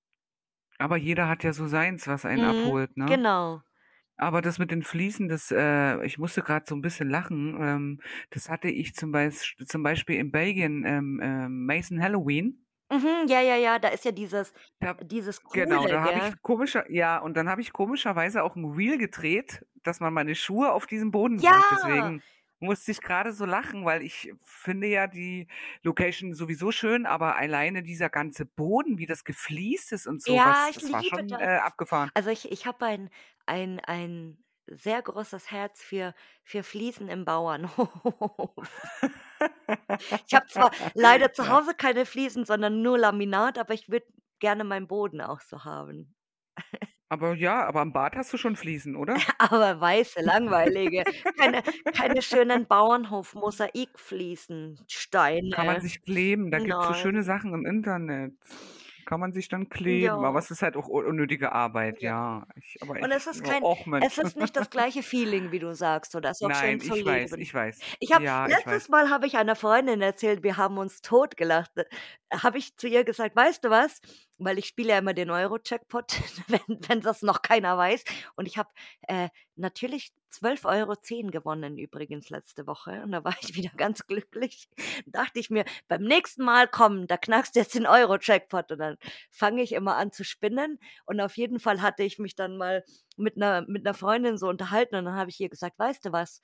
Aber 0.81 0.97
jeder 0.97 1.29
hat 1.29 1.45
ja 1.45 1.53
so 1.53 1.67
seins, 1.69 2.07
was 2.09 2.25
einen 2.25 2.43
Mhm, 2.43 2.45
abholt, 2.45 2.97
ne? 2.97 3.21
genau. 3.23 3.65
Aber 4.17 4.43
das 4.43 4.59
mit 4.59 4.71
den 4.71 4.83
Fliesen, 4.83 5.29
das, 5.29 5.51
äh 5.53 6.05
ich 6.07 6.19
musste 6.19 6.43
grad 6.43 6.67
so 6.69 6.75
'n 6.77 6.83
bisschen 6.83 7.11
lachen. 7.11 7.57
Ähm, 7.61 8.01
das 8.31 8.51
hatte 8.51 8.69
ich 8.69 8.95
zum 8.95 9.13
Beisch 9.13 9.57
zum 9.67 9.83
Beispiel 9.83 10.17
in 10.19 10.33
Belgien, 10.33 10.85
ähm, 10.87 11.21
ähm, 11.23 11.67
Maison 11.67 12.03
Halloween. 12.03 12.65
Mhm, 12.91 13.27
ja, 13.29 13.41
ja, 13.41 13.57
ja, 13.57 13.79
da 13.79 13.89
ist 13.89 14.05
ja 14.05 14.13
dieses 14.13 14.53
Da 14.83 14.97
dieses 15.03 15.43
genau, 15.53 15.87
Coole, 15.87 15.89
da 15.89 16.03
habe 16.03 16.19
ich 16.19 16.41
komischer 16.43 16.91
ja, 16.91 17.19
und 17.19 17.37
dann 17.37 17.49
habe 17.49 17.61
ich 17.61 17.73
komischerweise 17.73 18.43
auch 18.43 18.57
'n 18.57 18.65
Reel 18.75 18.99
gedreht, 18.99 19.65
dass 19.83 20.01
man 20.01 20.13
meine 20.15 20.35
Schuhe 20.35 20.73
auf 20.73 20.87
diesem 20.87 21.11
Boden 21.11 21.39
sieht. 21.41 21.71
Ja! 21.71 21.71
Deswegen 21.71 22.23
musste 22.61 22.91
ich 22.93 23.01
grade 23.03 23.33
so 23.33 23.45
lachen, 23.45 23.85
weil 23.85 24.03
ich 24.03 24.33
finde 24.45 24.87
ja 24.89 25.07
die 25.07 25.49
Location 25.83 26.35
sowieso 26.35 26.73
schön, 26.73 27.07
aber 27.07 27.37
alleine 27.37 27.83
dieser 27.83 28.11
ganze 28.11 28.47
Boden, 28.47 28.99
wie 28.99 29.07
das 29.07 29.25
gefliest 29.25 29.93
ist 29.93 30.07
und 30.07 30.23
so 30.23 30.45
Ja, 30.45 30.45
was, 30.45 30.71
ich 30.71 30.81
das 30.81 30.93
war 30.93 31.03
liebe 31.03 31.05
schon, 31.05 31.37
das. 31.37 31.41
äh, 31.41 31.59
abgefahren. 31.59 32.11
Also, 32.15 32.31
ich 32.31 32.51
ich 32.53 32.67
habe 32.67 32.85
ein 32.87 33.11
ein 33.47 33.81
ein 33.81 34.45
sehr 34.69 35.03
großes 35.03 35.51
Herz 35.51 35.83
für 35.83 36.15
für 36.45 36.63
Fliesen 36.63 37.09
im 37.09 37.25
Bauernhof. 37.25 37.91
Ich 40.27 40.35
habe 40.35 40.47
zwar 40.47 40.71
leider 40.95 41.33
zu. 41.33 41.49
Hause 41.49 41.75
keine 41.75 42.07
Fliesen, 42.07 42.45
sondern 42.45 42.83
nur 42.83 42.99
Laminat, 42.99 43.59
aber 43.59 43.75
ich 43.75 43.89
würde 43.89 44.07
gerne 44.41 44.65
meinen 44.65 44.89
Boden 44.89 45.21
auch 45.21 45.41
so 45.41 45.65
haben. 45.65 46.15
Aber 47.15 47.35
ja, 47.37 47.65
aber 47.65 47.81
im 47.83 47.93
Bad 47.93 48.17
hast 48.17 48.33
du 48.33 48.37
schon 48.37 48.57
Fliesen, 48.57 48.97
oder? 48.97 49.15
Aber 49.39 49.81
weiße, 49.81 50.21
langweilige, 50.21 51.05
keine 51.39 51.63
keine 51.97 52.23
schönen 52.23 52.67
Bauernhof-Mosaikfliesen, 52.67 54.73
Kann 55.53 55.67
man 55.67 55.69
Steine. 55.77 55.81
sich 55.81 56.03
kleben, 56.03 56.51
da 56.51 56.59
gibt's 56.59 56.89
so 56.89 56.95
schöne 56.95 57.19
Nein. 57.19 57.23
Sachen 57.23 57.55
im 57.55 57.65
Internet. 57.67 58.33
Kann 59.07 59.21
man 59.21 59.33
sich 59.33 59.49
dann 59.49 59.69
kleben, 59.69 60.25
aber 60.25 60.39
Ja. 60.39 60.41
es 60.41 60.51
ist 60.51 60.63
halt 60.63 60.77
auch 60.77 60.89
unnötige 60.89 61.53
Arbeit, 61.53 62.01
Ja. 62.01 62.01
ja. 62.03 62.47
Ich 62.57 62.79
aber 62.81 62.97
Und 63.03 63.13
es 63.13 63.27
ich 63.29 63.29
ist 63.29 63.43
oh, 63.43 63.45
kein 63.45 63.63
och 63.63 63.87
Mensch. 63.87 64.07
es 64.07 64.19
ist 64.19 64.37
nicht 64.37 64.57
das 64.57 64.71
gleiche 64.71 65.03
Feeling, 65.03 65.53
wie 65.53 65.59
du 65.61 65.75
sagst, 65.75 66.15
oder 66.17 66.31
ist 66.31 66.43
auch 66.45 66.55
schön 66.55 66.79
Nein, 66.79 66.81
zu 66.81 66.95
ich 66.95 67.05
weiß, 67.05 67.35
leben. 67.35 67.39
ich 67.39 67.53
weiß. 67.55 67.87
Ich 68.01 68.13
habe 68.13 68.25
Ja, 68.25 68.49
ich 68.51 68.65
letztes 68.67 68.67
weiß. 68.67 68.91
Mal 68.91 69.11
habe 69.11 69.27
ich 69.27 69.37
einer 69.39 69.57
Freundin 69.57 70.03
erzählt, 70.03 70.43
wir 70.43 70.57
haben 70.59 70.79
uns 70.79 71.03
totgelacht. 71.03 71.73
Habe 72.33 72.59
ich 72.59 72.77
zu 72.77 72.89
ihr 72.89 73.05
gesagt: 73.05 73.37
„Weißt 73.37 73.65
du 73.65 73.71
was?“ 73.71 74.01
Weil 74.39 74.59
ich 74.59 74.67
spiele 74.67 74.91
ja 74.91 74.99
immer 74.99 75.15
den 75.15 75.31
Euro-Jackpot, 75.31 76.13
wenn 76.49 76.61
wenn 76.89 77.01
das 77.03 77.23
noch 77.23 77.43
keiner 77.43 77.79
weiß. 77.79 78.05
Und 78.37 78.47
ich 78.47 78.59
habe, 78.59 78.71
äh, 79.09 79.29
natürlich 79.57 80.13
12,10 80.35 81.29
€ 81.29 81.31
gewonnen 81.31 81.79
übrigens 81.79 82.31
letzte 82.31 82.67
Woche 82.67 83.03
und 83.03 83.13
da 83.13 83.25
war 83.25 83.35
ich 83.41 83.55
wieder 83.55 83.71
ganz 83.77 84.07
glücklich. 84.07 84.69
Dachte 85.07 85.39
ich 85.41 85.51
mir: 85.51 85.65
„Beim 85.89 86.03
nächsten 86.03 86.45
Mal, 86.45 86.69
komm, 86.69 87.07
da 87.07 87.17
knackst 87.17 87.55
du 87.57 87.61
jetzt 87.61 87.75
den 87.75 87.87
Euro-Jackpot.“ 87.87 88.73
Und 88.73 88.79
dann 88.79 88.97
fange 89.31 89.63
ich 89.63 89.73
immer 89.73 89.97
an 89.97 90.13
zu 90.13 90.25
spinnen 90.25 90.79
und 91.07 91.21
auf 91.21 91.37
jeden 91.37 91.61
Fall 91.61 91.83
hatte 91.83 92.03
ich 92.03 92.19
mich 92.19 92.35
dann 92.37 92.57
mal 92.57 92.85
mit 93.17 93.37
'ner 93.37 93.65
mit 93.69 93.85
'ner 93.85 93.95
Freundin 93.95 94.39
so 94.39 94.49
unterhalten 94.49 94.97
und 94.97 95.05
dann 95.07 95.15
habe 95.17 95.31
ich 95.31 95.41
ihr 95.41 95.49
gesagt: 95.49 95.79
„Weißt 95.79 96.05
du 96.07 96.13
was? 96.13 96.41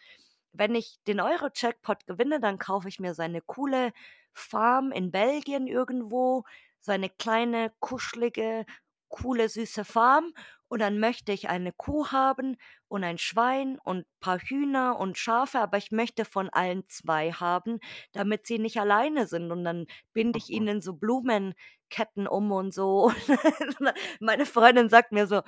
Wenn 0.53 0.74
ich 0.74 0.99
den 1.07 1.20
Euro-Jackpot 1.20 2.07
gewinne, 2.07 2.41
dann 2.41 2.59
kaufe 2.59 2.88
ich 2.88 2.99
mir 3.01 3.14
so 3.14 3.22
eine 3.22 3.41
coole 3.43 3.93
Farm 4.32 4.91
in 4.93 5.11
Belgien 5.12 5.66
irgendwo, 5.66 6.45
so 6.80 6.93
eine 6.93 7.09
kleine, 7.11 7.72
kuschelige, 7.80 8.64
coole, 9.09 9.49
süße 9.49 9.84
Farm 9.84 10.32
und 10.70 10.80
dann 10.80 11.00
möchte 11.00 11.32
ich 11.32 11.50
eine 11.50 11.72
Kuh 11.72 12.08
haben 12.12 12.56
und 12.88 13.04
ein 13.04 13.18
Schwein 13.18 13.78
und 13.84 14.06
paar 14.20 14.38
Hühner 14.40 14.98
und 14.98 15.18
Schafe, 15.18 15.60
aber 15.60 15.78
ich 15.78 15.90
möchte 15.92 16.24
von 16.24 16.48
allen 16.50 16.88
2 16.88 17.32
haben, 17.32 17.80
damit 18.12 18.46
sie 18.46 18.58
nicht 18.58 18.78
alleine 18.80 19.26
sind 19.26 19.52
und 19.52 19.64
dann 19.64 19.86
binde 20.14 20.38
ich 20.38 20.48
ihnen 20.50 20.80
so 20.82 20.94
Blumenketten 20.94 22.26
um 22.28 22.52
und 22.52 22.72
so.“ 22.74 23.06
Und 23.06 23.16
meine 24.20 24.46
Freundin 24.46 24.88
sagt 24.88 25.12
mir 25.12 25.26
so: 25.26 25.42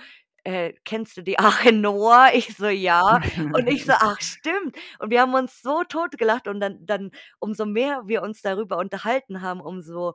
„Äh, 0.45 0.75
kennst 0.85 1.17
du 1.17 1.23
die 1.23 1.39
Arche 1.39 1.73
Noah?“ 1.73 2.31
Ich 2.35 2.57
so: 2.57 2.67
„Ja.“ 2.69 3.21
Und 3.53 3.69
ich 3.69 3.85
so: 3.87 3.93
„Ach 3.99 4.21
stimmt.“ 4.21 4.77
Und 4.99 5.11
wir 5.11 5.21
haben 5.23 5.35
uns 5.35 5.63
so 5.63 5.85
totgelacht 5.85 6.49
und 6.49 6.61
dann 6.61 6.85
dann 6.87 7.11
umso 7.41 7.65
mehr 7.67 8.03
wir 8.07 8.23
uns 8.23 8.43
darüber 8.43 8.79
unterhalten 8.79 9.43
haben, 9.43 9.61
umso 9.61 10.15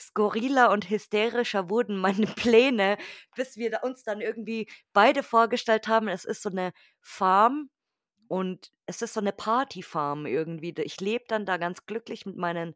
skurriler 0.00 0.70
und 0.70 0.90
hysterischer 0.90 1.70
wurden 1.70 1.98
meine 1.98 2.26
Pläne, 2.36 2.98
bis 3.36 3.56
wir 3.56 3.80
uns 3.82 4.02
dann 4.04 4.20
irgendwie 4.20 4.68
beide 4.92 5.22
vorgestellt 5.22 5.88
haben, 5.88 6.08
es 6.08 6.24
ist 6.24 6.42
so 6.42 6.50
'ne 6.50 6.72
Farm 7.00 7.70
und 8.28 8.72
es 8.86 9.02
ist 9.02 9.14
so 9.14 9.20
'ne 9.22 9.32
Partyfarm 9.32 10.26
irgendwie. 10.26 10.74
Ich 10.78 11.00
lebe 11.00 11.24
dann 11.28 11.46
da 11.46 11.56
ganz 11.58 11.86
glücklich 11.86 12.26
mit 12.26 12.36
meinen 12.38 12.74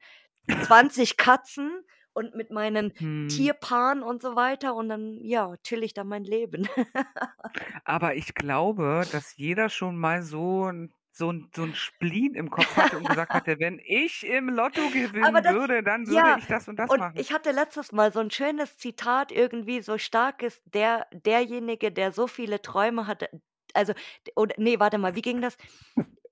20 0.60 1.16
Katzen 1.18 1.82
und 2.14 2.34
mit 2.36 2.50
meinen 2.52 2.92
Mhm. 3.00 3.28
Tierpaaren 3.28 4.02
und 4.02 4.22
so 4.22 4.36
weiter 4.36 4.74
und 4.76 4.88
dann, 4.90 5.18
ja, 5.24 5.56
chill 5.64 5.82
ich 5.84 5.94
da 5.94 6.04
mein 6.04 6.24
Leben. 6.24 6.68
Aber 7.84 8.14
ich 8.14 8.34
glaube, 8.34 9.06
dass 9.10 9.36
jeder 9.36 9.68
schon 9.68 9.96
mal 9.96 10.22
so 10.22 10.66
'n 10.66 10.92
so 11.18 11.30
'n 11.30 11.50
so 11.54 11.64
'n 11.64 11.74
Spleen 11.74 12.34
im 12.34 12.50
Kopf 12.50 12.76
hatte 12.76 12.96
und 12.98 13.06
gesagt 13.06 13.34
hatte: 13.34 13.58
„Wenn 13.60 13.80
ich 13.84 14.24
im 14.26 14.48
Lotto 14.50 14.90
gewinnen 14.90 15.44
das 15.44 15.56
würde, 15.56 15.82
dann 15.82 16.08
würde 16.08 16.30
ja, 16.30 16.38
ich 16.38 16.46
das 16.48 16.68
und 16.68 16.78
das 16.78 16.94
und 16.94 17.04
machen.“ 17.04 17.16
ich 17.16 17.32
hatte 17.32 17.50
letztes 17.52 17.92
Mal 17.92 18.12
so 18.12 18.20
'n 18.20 18.30
schönes 18.30 18.78
Zitat 18.78 19.32
irgendwie, 19.32 19.80
so 19.82 19.98
stark 19.98 20.42
ist 20.42 20.62
der 20.66 21.06
derjenige, 21.12 21.92
der 21.92 22.12
so 22.12 22.26
viele 22.26 22.62
Träume 22.62 23.06
hatte 23.06 23.28
also, 23.74 23.92
oder 24.34 24.54
ne, 24.58 24.80
warte 24.80 24.96
mal, 24.98 25.14
wie 25.14 25.20
ging 25.22 25.42
das? 25.42 25.56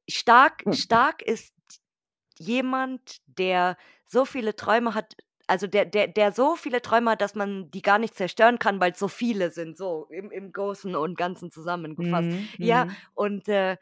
Stark 0.09 0.66
stark 0.72 1.22
ist 1.22 1.55
jemand, 2.39 3.18
der 3.26 3.76
so 4.07 4.24
viele 4.26 4.57
Träume 4.57 4.95
hat 4.95 5.16
also, 5.49 5.66
der 5.68 5.84
der 5.87 6.09
der 6.09 6.32
so 6.32 6.57
viele 6.57 6.82
Träume 6.82 7.12
hat, 7.12 7.20
dass 7.22 7.34
man 7.37 7.70
die 7.70 7.82
gar 7.82 7.99
nicht 8.01 8.16
zerstören 8.16 8.59
kann, 8.59 8.80
weil's 8.80 8.99
so 8.99 9.09
viele 9.09 9.51
sind, 9.53 9.76
so 9.78 10.07
im 10.11 10.30
im 10.32 10.53
Großen 10.53 10.97
und 10.97 11.16
Ganzen 11.18 11.51
zusammengefasst. 11.53 12.30
Mhm, 12.30 12.55
Ja, 12.61 12.87
mhm. 12.87 12.97
und, 13.14 13.49
äh, 13.49 13.76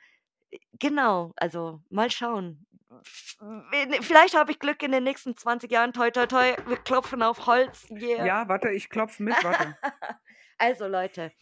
genau, 0.78 1.32
also, 1.36 1.80
mal 1.90 2.10
schauen. 2.10 2.66
V 3.02 3.44
wen 3.70 4.02
vielleicht 4.02 4.36
habe 4.36 4.52
ich 4.52 4.58
Glück 4.60 4.82
in 4.82 4.92
den 4.92 5.04
nächsten 5.04 5.36
20 5.36 5.70
Jahren, 5.70 5.92
toi, 5.92 6.10
toi, 6.10 6.26
toi. 6.26 6.54
Wir 6.66 6.76
klopfen 6.76 7.22
auf 7.22 7.46
Holz, 7.46 7.86
yeah. 7.90 8.24
Ja, 8.24 8.48
warte, 8.48 8.70
ich 8.70 8.88
klopfe 8.88 9.22
mit, 9.22 9.42
warte. 9.44 9.76
Also, 10.58 10.86
Leute 10.86 11.32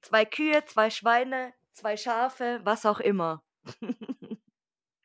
2 0.00 0.24
Kühe, 0.24 0.64
2 0.64 0.90
Schweine, 0.90 1.52
2 1.72 1.96
Schafe, 1.98 2.60
was 2.64 2.86
auch 2.86 3.00
immer. 3.00 3.42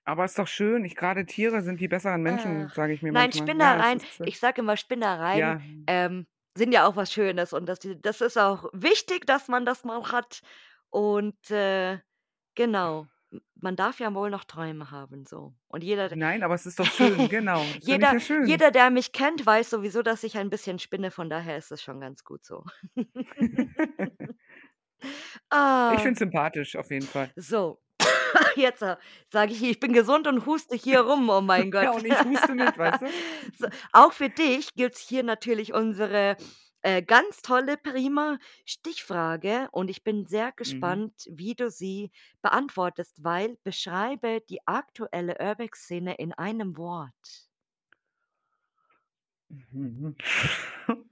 Aber 0.05 0.25
ist 0.25 0.39
doch 0.39 0.47
schön. 0.47 0.85
Ich 0.85 0.95
grade 0.95 1.25
Tiere 1.25 1.61
sind 1.61 1.79
die 1.79 1.87
besseren 1.87 2.23
Menschen, 2.23 2.67
Ach, 2.69 2.73
sage 2.73 2.93
ich 2.93 3.01
mir 3.01 3.11
nein, 3.11 3.29
manchmal. 3.29 3.47
Ja, 3.47 3.53
Spinnereien 3.53 3.97
ist, 3.99 4.21
äh 4.21 4.25
ich 4.25 4.39
sage 4.39 4.61
immer, 4.61 4.75
Spinnereien, 4.77 5.39
Ja. 5.39 5.61
ähm, 5.87 6.25
sind 6.55 6.71
ja 6.73 6.87
auch 6.87 6.95
was 6.95 7.13
Schönes 7.13 7.53
und 7.53 7.69
die 7.83 8.01
das 8.01 8.21
ist 8.21 8.37
auch 8.37 8.69
wichtig, 8.73 9.27
dass 9.27 9.47
man 9.49 9.65
das 9.65 9.83
mal 9.83 10.11
hat 10.11 10.41
und, 10.89 11.51
äh, 11.51 11.99
genau. 12.59 13.07
Man 13.61 13.75
darf 13.75 13.99
ja 13.99 14.13
wohl 14.13 14.29
noch 14.31 14.43
Träume 14.43 14.89
haben 14.91 15.25
so. 15.25 15.53
Und 15.67 15.83
jeder 15.83 16.13
Nein, 16.15 16.41
aber 16.43 16.55
es 16.55 16.65
ist 16.65 16.79
doch 16.79 16.85
schön, 16.87 17.27
genau. 17.29 17.61
Ich 17.79 17.85
jeder 17.87 18.13
ja 18.13 18.19
schön. 18.19 18.47
jeder, 18.47 18.71
der 18.71 18.89
mich 18.89 19.11
kennt, 19.11 19.45
weiß 19.45 19.69
sowieso, 19.69 20.01
dass 20.01 20.23
ich 20.23 20.37
ein 20.37 20.49
bisschen 20.49 20.79
spinne, 20.79 21.11
von 21.11 21.29
daher 21.29 21.55
ist 21.57 21.71
es 21.71 21.81
schon 21.81 21.99
ganz 22.01 22.23
gut 22.23 22.43
so. 22.43 22.63
Ich 25.01 25.07
Ah. 25.49 25.95
finde 25.97 26.11
es 26.13 26.19
sympathisch, 26.19 26.75
auf 26.75 26.91
jeden 26.91 27.07
Fall. 27.07 27.31
So, 27.37 27.79
jetzt, 28.55 28.81
äh, 28.81 28.97
sage 29.31 29.53
ich, 29.53 29.63
ich 29.63 29.79
bin 29.79 29.93
gesund 29.93 30.27
und 30.27 30.45
huste 30.45 30.75
hier 30.75 31.01
rum, 31.01 31.29
oh 31.29 31.39
mein 31.41 31.71
Gott. 31.71 31.83
Ja, 31.83 31.91
und 31.91 32.05
ich 32.05 32.19
huste 32.21 32.53
mit, 32.53 32.77
weißt 32.77 33.01
du? 33.03 33.07
So, 33.57 33.67
auch 33.93 34.11
für 34.11 34.29
dich 34.29 34.73
gibt's 34.73 34.99
hier 34.99 35.23
natürlich 35.23 35.73
unsere, 35.73 36.35
äh, 36.81 37.01
ganz 37.03 37.41
tolle, 37.41 37.77
prima 37.77 38.37
Stichfrage 38.65 39.69
und 39.71 39.89
ich 39.89 40.03
bin 40.03 40.25
sehr 40.25 40.51
Mhm. 40.63 40.99
gespannt, 41.01 41.25
wie 41.29 41.55
du 41.55 41.69
sie 41.69 42.11
beantwortest, 42.41 43.23
weil 43.23 43.57
beschreibe 43.63 44.41
die 44.49 44.59
aktuelle 44.67 45.37
Urbex-Szene 45.39 46.15
in 46.15 46.33
einem 46.33 46.77
Wort. 46.77 47.49
Mhm. 49.49 50.15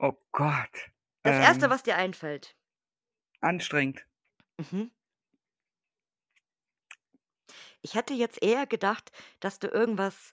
Oh 0.00 0.14
Gott. 0.32 0.90
Das 1.22 1.38
Erste, 1.38 1.70
Ähm 1.70 1.70
was 1.70 1.84
dir 1.84 1.94
einfällt. 1.96 2.56
Anstrengend. 3.40 4.06
Mhm. 4.58 4.88
Ich 7.82 7.94
hätte 7.94 8.14
jetzt 8.14 8.40
eher 8.42 8.66
gedacht, 8.66 9.10
dass 9.40 9.58
du 9.58 9.66
irgendwas 9.68 10.32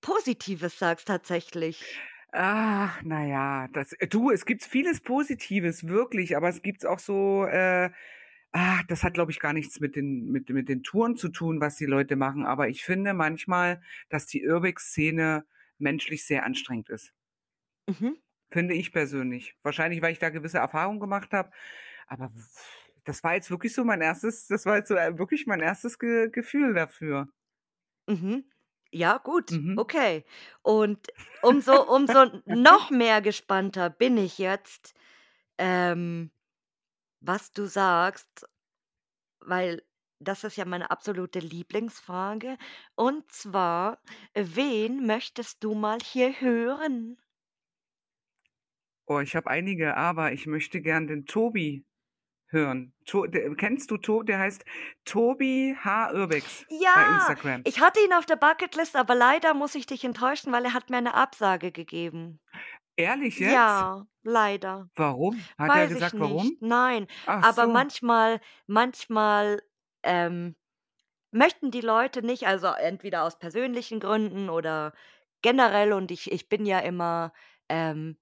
Positives 0.00 0.78
sagst 0.78 1.06
tatsächlich. 1.06 2.06
Ach, 2.32 3.00
na 3.04 3.24
ja, 3.24 3.68
das 3.68 3.94
du, 4.10 4.30
es 4.30 4.44
gibt 4.44 4.64
vieles 4.64 5.00
Positives, 5.00 5.86
wirklich, 5.88 6.36
aber 6.36 6.48
es 6.48 6.60
gibt 6.62 6.84
auch 6.84 6.98
so, 6.98 7.44
äh 7.46 7.90
ah, 8.52 8.82
das 8.88 9.04
hat, 9.04 9.14
glaube 9.14 9.30
ich, 9.32 9.40
gar 9.40 9.52
nichts 9.52 9.80
mit 9.80 9.96
den 9.96 10.30
mit 10.32 10.48
mit 10.50 10.68
den 10.68 10.82
Touren 10.82 11.16
zu 11.16 11.28
tun, 11.28 11.60
was 11.60 11.76
die 11.76 11.86
Leute 11.86 12.16
machen, 12.16 12.44
aber 12.46 12.68
ich 12.68 12.84
finde 12.84 13.14
manchmal, 13.14 13.80
dass 14.08 14.26
die 14.26 14.46
Urbex-Szene 14.46 15.44
menschlich 15.78 16.26
sehr 16.26 16.44
anstrengend 16.44 16.88
ist. 16.90 17.12
Mhm. 17.88 18.16
Finde 18.50 18.74
ich 18.74 18.92
persönlich. 18.92 19.56
Wahrscheinlich, 19.62 20.02
weil 20.02 20.12
ich 20.12 20.18
da 20.20 20.30
gewisse 20.30 20.58
Erfahrungen 20.58 21.00
gemacht 21.00 21.32
habe, 21.32 21.50
aber 22.06 22.30
das 23.04 23.22
war 23.24 23.34
jetzt 23.34 23.50
wirklich 23.50 23.74
so 23.74 23.84
mein 23.84 24.00
erstes 24.02 24.46
das 24.48 24.66
war 24.66 24.76
jetzt 24.76 24.88
so, 24.88 24.96
äh, 24.96 25.18
wirklich 25.18 25.46
mein 25.46 25.60
erstes 25.60 25.98
Ge 25.98 26.30
Gefühl 26.30 26.74
dafür. 26.74 27.28
Mhm. 28.08 28.44
Ja, 28.96 29.18
gut, 29.18 29.50
Mhm. 29.50 29.76
okay. 29.76 30.24
Und 30.62 31.08
umso 31.42 31.82
umso 31.82 32.26
noch 32.46 32.90
mehr 32.90 33.20
gespannter 33.20 33.90
bin 33.90 34.16
ich 34.16 34.38
jetzt, 34.38 34.94
ähm, 35.58 36.32
was 37.20 37.52
du 37.52 37.66
sagst, 37.66 38.46
weil 39.40 39.82
das 40.20 40.44
ist 40.44 40.56
ja 40.56 40.64
meine 40.66 40.90
absolute 40.90 41.40
Lieblingsfrage. 41.40 42.58
Und 42.96 43.30
zwar, 43.32 44.02
wen 44.34 45.06
möchtest 45.06 45.64
du 45.64 45.74
mal 45.74 45.98
hier 46.02 46.40
hören? 46.40 47.18
Oh, 49.08 49.20
ich 49.20 49.34
habe 49.36 49.50
einige, 49.50 49.96
aber 49.96 50.32
ich 50.32 50.46
möchte 50.46 50.80
gern 50.80 51.06
den 51.06 51.26
Tobi 51.26 51.84
hören. 52.48 52.94
To 53.06 53.26
kennst 53.56 53.90
du 53.90 53.96
To 53.98 54.22
der 54.22 54.38
heißt 54.38 54.64
Tobi 55.04 55.76
H. 55.78 56.12
Urbex 56.14 56.66
bei 56.94 57.06
Ja, 57.08 57.08
Instagram. 57.08 57.64
ich 57.64 57.80
hatte 57.80 58.00
ihn 58.00 58.12
auf 58.12 58.26
der 58.26 58.34
Bucketlist, 58.36 58.96
aber 58.96 59.14
leider 59.14 59.54
muss 59.54 59.74
ich 59.76 59.86
dich 59.86 60.02
enttäuschen, 60.04 60.52
weil 60.52 60.64
er 60.64 60.72
hat 60.74 60.90
mir 60.90 61.00
'ne 61.00 61.14
Absage 61.14 61.70
gegeben. 61.70 62.40
Ehrlich 62.98 63.38
jetzt? 63.40 63.84
Ja, 63.84 64.06
leider. 64.22 64.90
Warum? 64.96 65.48
Hat 65.58 65.74
er 65.74 65.88
Weiß 65.88 65.94
ich 65.94 66.12
gesagt, 66.12 66.14
nicht. 66.14 66.20
warum? 66.20 66.58
Nein, 66.60 67.08
Ach 67.26 67.42
aber 67.42 67.66
so. 67.66 67.68
manchmal 67.68 68.40
manchmal, 68.66 69.62
ähm, 70.04 70.56
möchten 71.32 71.70
die 71.72 71.82
Leute 71.82 72.22
nicht, 72.22 72.46
also 72.46 72.68
entweder 72.68 73.24
aus 73.24 73.38
persönlichen 73.38 74.00
Gründen 74.00 74.50
oder 74.50 74.94
generell 75.42 75.92
und 75.94 76.10
ich 76.12 76.32
ich 76.32 76.48
bin 76.48 76.66
ja 76.66 76.80
immer, 76.80 77.32
ähm, 77.68 78.18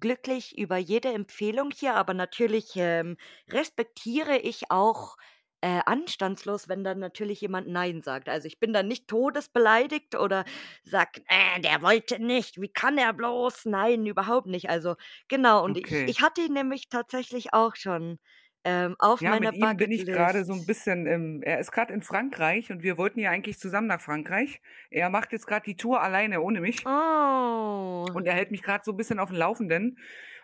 glücklich 0.00 0.58
über 0.58 0.76
jede 0.78 1.12
Empfehlung 1.12 1.70
hier, 1.70 1.94
aber 1.94 2.14
natürlich, 2.14 2.72
ähm, 2.76 3.16
respektiere 3.50 4.38
ich 4.38 4.70
auch, 4.70 5.16
äh, 5.60 5.80
anstandslos, 5.86 6.68
wenn 6.68 6.82
dann 6.84 6.98
natürlich 6.98 7.40
jemand 7.40 7.68
„Nein“ 7.68 8.02
sagt. 8.02 8.28
Also, 8.28 8.48
ich 8.48 8.58
bin 8.58 8.72
dann 8.72 8.88
nicht 8.88 9.06
todesbeleidigt 9.08 10.16
oder 10.16 10.44
sage: 10.84 11.22
„Äh, 11.28 11.60
der 11.60 11.82
wollte 11.82 12.18
nicht. 12.20 12.60
Wie 12.60 12.68
kann 12.72 12.98
er 12.98 13.12
bloß? 13.12 13.66
Nein, 13.66 14.04
überhaupt 14.06 14.46
nicht.“ 14.48 14.68
Also, 14.70 14.96
genau 15.28 15.64
und 15.64 15.76
ich 15.76 15.86
Okay. 15.86 16.06
ich 16.06 16.20
hatte 16.20 16.40
ihn 16.42 16.52
nämlich 16.54 16.88
tatsächlich 16.88 17.52
auch 17.54 17.76
schon, 17.76 18.18
ähm, 18.64 18.96
auf 18.98 19.22
Ja, 19.22 19.36
meiner 19.36 19.36
mit 19.36 19.52
ihm 19.52 19.76
bin 19.76 19.90
ich 19.92 20.10
grade 20.10 20.44
so 20.44 20.52
'n 20.54 20.64
Bucketlist. 20.64 20.66
bisschen 20.66 21.06
im 21.06 21.42
er 21.42 21.58
ist 21.60 21.70
grad 21.70 21.90
in 21.90 22.02
Frankreich 22.02 22.70
und 22.72 22.82
wir 22.82 22.96
wollten 22.96 23.20
ja 23.20 23.30
eigentlich 23.30 23.58
zusammen 23.58 23.86
nach 23.86 24.00
Frankreich. 24.00 24.60
Er 24.90 25.10
macht 25.10 25.32
jetzt 25.32 25.46
grad 25.46 25.66
die 25.66 25.76
Tour 25.76 26.02
alleine 26.02 26.40
ohne 26.40 26.60
mich. 26.60 26.86
Oh. 26.86 28.14
Und 28.14 28.26
er 28.26 28.34
hält 28.34 28.50
mich 28.50 28.62
grad 28.62 28.84
so 28.84 28.92
'n 28.92 28.96
bisschen 28.96 29.18
auf'm 29.18 29.34
Laufenden. 29.36 29.98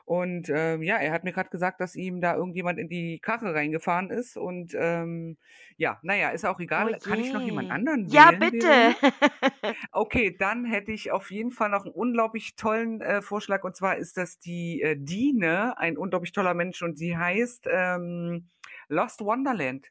Und, 0.08 0.48
ähm, 0.50 0.82
ja, 0.82 0.96
er 0.96 1.12
hat 1.12 1.24
mir 1.24 1.32
grad 1.32 1.50
gesagt, 1.50 1.80
dass 1.82 1.94
ihm 1.94 2.22
da 2.22 2.34
irgendjemand 2.34 2.78
in 2.78 2.88
die 2.88 3.18
Karre 3.20 3.54
reingefahren 3.54 4.10
ist 4.10 4.38
und, 4.38 4.74
ähm, 4.74 5.36
ja, 5.76 5.98
na 6.02 6.16
ja, 6.16 6.30
ist 6.30 6.46
auch 6.46 6.60
Oh 6.76 6.88
egal. 6.88 7.00
Kann 7.02 7.20
ich 7.20 7.32
noch 7.34 7.42
jemand 7.42 7.70
je. 7.70 7.70
anderen 7.70 8.10
Ja, 8.10 8.30
wählen, 8.30 8.40
bitte. 8.40 8.94
Okay, 9.92 10.36
dann 10.38 10.64
hätte 10.64 10.92
ich 10.92 11.10
auf 11.12 11.30
jeden 11.30 11.50
Fall 11.50 11.70
noch 11.70 11.84
'n 11.86 11.90
unglaublich 11.92 12.56
tollen, 12.56 13.00
äh, 13.00 13.22
Vorschlag 13.22 13.64
und 13.64 13.76
zwar 13.76 13.96
ist 13.96 14.16
das 14.16 14.38
die, 14.38 14.82
äh, 14.82 14.96
Dine, 14.98 15.78
ein 15.78 15.96
unglaublich 15.98 16.32
toller 16.32 16.54
Mensch 16.54 16.82
und 16.82 16.96
sie 16.98 17.16
heißt, 17.16 17.66
ähm, 17.70 18.48
Lost 18.88 19.20
Wonderland. 19.20 19.90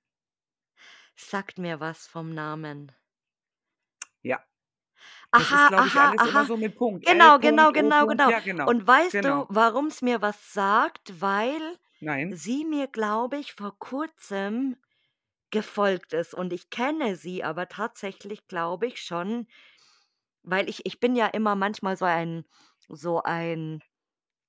Sagt 1.19 1.57
mir 1.57 1.79
was 1.79 2.07
vom 2.07 2.29
Namen. 2.33 2.93
Ja. 4.23 4.47
Das 5.35 5.51
ist, 5.51 5.53
Aha, 5.53 5.67
glaube 5.67 5.87
ich, 5.87 5.93
aha, 5.93 6.07
alles 6.07 6.23
immer 6.23 6.39
aha. 6.39 6.45
so 6.45 6.57
mit 6.57 6.75
Punkt. 6.75 7.05
L. 7.07 7.13
Genau, 7.13 7.39
genau, 7.39 7.71
genau, 7.71 8.07
genau. 8.07 8.29
Ja, 8.29 8.39
genau, 8.39 8.69
Und 8.69 8.87
weißt 8.87 9.13
du, 9.15 9.21
genau. 9.21 9.45
warum's 9.49 10.01
mir 10.01 10.21
was 10.21 10.53
sagt? 10.53 11.21
Weil 11.21 11.77
Nein. 11.99 12.33
sie 12.35 12.65
mir, 12.65 12.87
glaube 12.87 13.37
ich, 13.37 13.53
vor 13.53 13.77
Kurzem 13.79 14.77
gefolgt 15.51 16.13
ist 16.13 16.33
und 16.33 16.53
ich 16.53 16.69
kenne 16.69 17.15
sie 17.15 17.43
aber 17.43 17.69
tatsächlich, 17.69 18.47
glaube 18.47 18.87
ich, 18.87 19.01
schon, 19.01 19.47
weil 20.43 20.69
ich 20.69 20.85
ich 20.85 20.99
bin 20.99 21.15
ja 21.15 21.27
immer 21.27 21.55
manchmal 21.55 21.97
so 21.97 22.05
ein 22.05 22.45
so 22.89 23.21
ein 23.23 23.81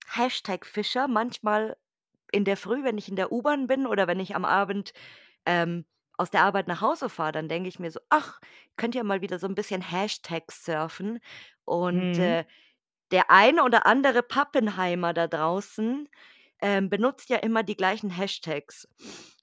Hashtag-Fischer. 0.09 1.09
Manchmal 1.09 1.77
in 2.33 2.45
der 2.45 2.57
Früh, 2.57 2.85
wenn 2.85 2.99
ich 2.99 3.09
in 3.09 3.17
der 3.17 3.33
U-Bahn 3.33 3.67
bin 3.69 3.87
oder 3.87 4.07
wenn 4.07 4.21
ich 4.21 4.37
am 4.37 4.45
Abend, 4.45 4.93
ähm, 5.47 5.87
aus 6.19 6.31
der 6.31 6.43
Arbeit 6.45 6.69
nach 6.69 6.81
Hause 6.83 7.09
fahre, 7.09 7.33
dann 7.33 7.49
denke 7.49 7.69
ich 7.69 7.79
mir 7.81 7.91
so: 7.91 8.01
„Ach, 8.11 8.41
könnt 8.77 8.95
ja 8.95 9.05
mal 9.05 9.23
wieder 9.23 9.39
so 9.39 9.47
'n 9.49 9.55
bisschen 9.55 9.83
Hashtag 9.83 10.53
surfen.“ 10.53 11.21
Und, 11.65 12.19
Mhm. 12.19 12.19
äh, 12.19 12.45
der 13.13 13.31
eine 13.31 13.65
oder 13.65 13.87
andere 13.87 14.23
Pappenheimer 14.23 15.15
da 15.15 15.29
draußen, 15.29 16.09
ähm, 16.63 16.91
benutzt 16.91 17.29
ja 17.31 17.39
immer 17.39 17.63
die 17.65 17.77
gleichen 17.77 18.11
Hashtags. 18.11 18.89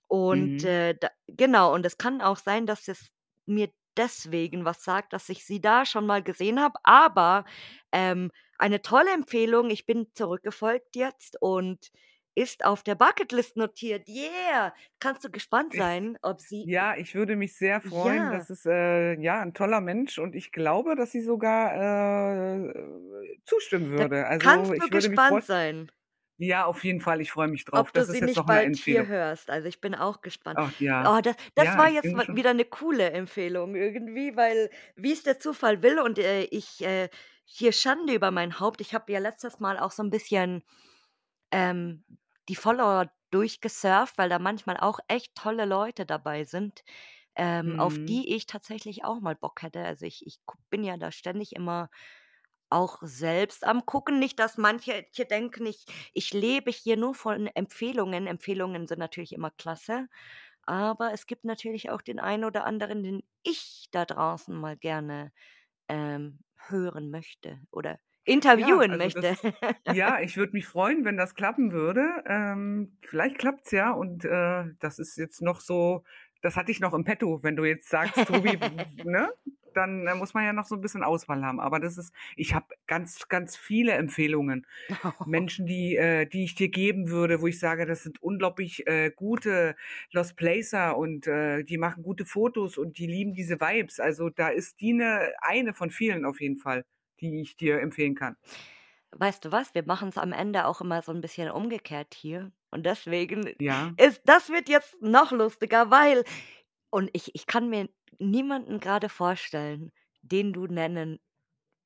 Und, 0.08 0.64
Mhm. 0.64 0.66
äh, 0.66 0.96
da 1.00 1.10
genau, 1.28 1.74
und 1.74 1.86
es 1.86 1.98
kann 1.98 2.22
auch 2.22 2.38
sein, 2.38 2.68
dass 2.68 2.88
es 2.88 3.12
mir 3.46 3.70
deswegen 3.98 4.66
was 4.66 4.84
sagt, 4.84 5.14
dass 5.14 5.30
ich 5.30 5.46
sie 5.46 5.62
da 5.62 5.86
schon 5.86 6.06
mal 6.08 6.24
gesehen 6.24 6.62
habe, 6.62 6.80
aber, 6.84 7.46
ähm, 7.92 8.32
eine 8.60 8.82
tolle 8.82 9.14
Empfehlung. 9.14 9.70
Ich 9.72 9.86
bin 9.86 10.08
zurückgefolgt 10.14 10.96
jetzt 10.96 11.42
und 11.42 11.92
ist 12.36 12.66
auf 12.66 12.84
der 12.84 12.96
Bucketlist 12.96 13.58
notiert. 13.58 14.08
Yeah! 14.10 14.74
Kannst 15.00 15.24
du 15.26 15.30
gespannt 15.32 15.74
sein, 15.76 16.18
ob 16.22 16.42
sie 16.42 16.68
ja, 16.68 16.96
ich 16.98 17.16
würde 17.16 17.36
mich 17.36 17.58
sehr 17.58 17.82
freuen. 17.82 18.30
Ja. 18.30 18.32
Das 18.32 18.50
ist, 18.50 18.66
äh, 18.66 19.16
ja, 19.22 19.42
'n 19.44 19.54
toller 19.54 19.82
Mensch 19.82 20.20
und 20.20 20.36
ich 20.36 20.52
glaube, 20.52 20.96
dass 20.96 21.12
sie 21.12 21.22
sogar, 21.22 21.76
äh, 22.70 22.74
zustimmen 23.46 23.90
Da 23.98 24.08
würde. 24.08 24.28
Also, 24.28 24.72
kannst 24.72 24.78
du 24.78 24.88
ich 24.88 24.92
würde 24.92 25.10
mich 25.10 25.24
gespannt 25.26 25.44
sein. 25.44 25.90
Ja, 26.38 26.66
auf 26.66 26.84
jeden 26.84 27.02
Fall, 27.02 27.22
ich 27.22 27.32
freue 27.32 27.48
mich 27.50 27.66
drauf. 27.66 27.92
Ob 27.92 27.94
du 27.94 28.04
Das 28.04 28.12
sie 28.12 28.22
jetzt 28.22 28.24
nicht 28.24 28.46
bald 28.46 28.76
hier 28.78 29.06
hörst. 29.08 29.50
Also, 29.50 29.68
ich 29.68 29.82
bin 29.82 29.96
auch 29.96 30.22
gespannt. 30.22 30.62
Ach 30.62 30.80
ja. 30.80 31.06
Oh, 31.06 31.20
da 31.22 31.34
das 31.56 31.76
Ja, 31.76 31.78
war 31.78 31.90
jetzt 31.90 32.14
wieder 32.14 32.54
'ne 32.54 32.64
coole 32.66 33.10
Empfehlung 33.12 33.76
irgendwie, 33.76 34.36
weil 34.38 34.70
wie's 34.96 35.24
der 35.24 35.40
Zufall 35.40 35.82
will 35.84 36.00
und, 36.00 36.18
äh, 36.20 36.44
ich, 36.46 36.82
äh 36.84 37.10
hier 37.48 37.72
Schande 37.74 38.14
über 38.16 38.32
mein 38.32 38.60
Haupt. 38.60 38.82
Ich 38.82 38.94
habe 38.96 39.12
ja 39.12 39.20
letztes 39.20 39.60
Mal 39.60 39.78
auch 39.78 39.92
so 39.92 40.02
'n 40.04 40.10
bisschen, 40.10 40.64
ähm, 41.52 42.06
die 42.50 42.56
Follower 42.56 43.12
durchgesurft, 43.32 44.18
weil 44.18 44.30
da 44.30 44.40
manchmal 44.40 44.78
auch 44.78 45.00
echt 45.08 45.36
tolle 45.36 45.66
Leute 45.66 46.06
dabei 46.06 46.46
sind, 46.46 46.84
ähm, 47.36 47.76
auf 47.78 47.98
Mhm. 47.98 48.06
die 48.08 48.36
ich 48.36 48.48
tatsächlich 48.48 49.04
auch 49.06 49.20
mal 49.22 49.36
Bock 49.36 49.62
hätte. 49.64 49.84
Also, 49.86 50.06
ich 50.06 50.26
ich 50.28 50.40
bin 50.70 50.84
ja 50.84 50.98
da 50.98 51.12
ständig 51.12 51.54
immer 51.56 51.90
auch 52.70 52.98
selbst 53.02 53.66
am 53.66 53.86
Gucken. 53.86 54.20
Nicht, 54.20 54.40
dass 54.40 54.58
manche 54.58 55.06
hier 55.14 55.26
denken, 55.26 55.66
ich 55.66 55.86
ich 56.14 56.34
lebe 56.34 56.72
hier 56.72 56.98
nur 56.98 57.14
von 57.16 57.48
Empfehlungen. 57.48 58.28
Empfehlungen 58.28 58.88
sind 58.88 59.00
natürlich 59.00 59.34
immer 59.34 59.52
klasse, 59.52 60.08
aber 60.64 61.14
es 61.14 61.28
gibt 61.28 61.46
natürlich 61.46 61.90
auch 61.92 62.02
den 62.02 62.20
einen 62.20 62.46
oder 62.46 62.66
anderen, 62.66 63.04
den 63.04 63.24
ich 63.44 63.88
da 63.92 64.06
draußen 64.06 64.56
mal 64.56 64.78
gerne, 64.78 65.32
ähm, 65.90 66.40
hören 66.58 67.12
möchte 67.12 67.62
oder 67.72 68.00
Ja, 68.54 68.80
interviewen 68.80 68.88
also 68.88 69.10
möchte. 69.10 69.22
das 69.22 69.44
ja, 69.86 70.20
ich 70.22 70.38
würde 70.38 70.54
mich 70.54 70.66
freuen, 70.68 71.06
wenn 71.06 71.18
das 71.18 71.36
klappen 71.36 71.72
würde. 71.72 72.24
Ähm, 72.28 72.98
vielleicht 73.02 73.38
klappt's 73.38 73.72
ja 73.72 73.92
und, 73.92 74.26
äh, 74.26 74.66
das 74.80 75.00
ist 75.00 75.18
jetzt 75.18 75.42
noch 75.42 75.60
so 75.62 76.04
das 76.42 76.58
hatte 76.58 76.70
ich 76.72 76.80
noch 76.80 76.94
im 76.94 77.04
Petto. 77.06 77.42
Wenn 77.42 77.56
du 77.56 77.64
jetzt 77.66 77.90
sagst, 77.90 78.28
Tobi, 78.28 78.60
ne, 79.02 79.30
dann, 79.74 80.06
äh, 80.06 80.14
muss 80.16 80.36
man 80.36 80.46
ja 80.46 80.54
noch 80.54 80.66
so 80.68 80.76
'n 80.76 80.82
bisschen 80.82 81.04
Auswahl 81.04 81.44
haben. 81.44 81.60
Aber 81.60 81.80
das 81.80 81.98
ist 81.98 82.14
ich 82.36 82.54
habe 82.54 82.68
ganz, 82.88 83.28
ganz 83.30 83.58
viele 83.58 83.94
Empfehlungen. 83.94 84.66
Menschen, 85.28 85.66
die 85.66 85.96
äh, 85.98 86.28
die 86.28 86.44
ich 86.44 86.54
dir 86.56 86.70
geben 86.70 87.10
würde, 87.10 87.42
wo 87.42 87.48
ich 87.48 87.60
sage, 87.60 87.86
das 87.88 88.04
sind 88.04 88.22
unglaublich, 88.22 88.86
äh, 88.88 89.12
gute 89.16 89.76
Lost 90.12 90.36
Placer 90.38 90.98
und, 90.98 91.26
äh, 91.28 91.64
die 91.64 91.78
machen 91.80 92.04
gute 92.04 92.26
Fotos 92.26 92.78
und 92.78 92.98
die 93.00 93.08
lieben 93.08 93.34
diese 93.34 93.60
Vibes. 93.60 94.00
Also, 94.00 94.30
da 94.30 94.50
ist 94.50 94.80
Dine 94.82 95.32
eine 95.42 95.74
von 95.74 95.90
vielen 95.90 96.26
auf 96.26 96.40
jeden 96.42 96.58
Fall, 96.58 96.86
die 97.22 97.42
ich 97.42 97.56
dir 97.58 97.80
empfehlen 97.82 98.16
kann. 98.16 98.38
Weißt 99.14 99.46
du 99.46 99.52
was? 99.52 99.74
Wir 99.74 99.84
machen's 99.86 100.18
am 100.18 100.32
Ende 100.34 100.66
auch 100.66 100.82
immer 100.82 101.02
so 101.02 101.12
'n 101.12 101.22
bisschen 101.22 101.50
umgekehrt 101.52 102.14
hier 102.16 102.52
und 102.72 102.86
deswegen 102.86 103.56
Ja. 103.60 103.96
ist 103.98 104.22
das 104.26 104.50
wird 104.50 104.68
jetzt 104.70 105.02
noch 105.02 105.32
lustiger, 105.32 105.90
weil 105.92 106.24
und 106.92 107.10
ich 107.14 107.34
ich 107.36 107.48
kann 107.48 107.70
mir 107.70 107.90
niemanden 108.20 108.80
grade 108.80 109.10
vorstellen, 109.10 109.92
den 110.22 110.54
du 110.54 110.68
nennen 110.68 111.20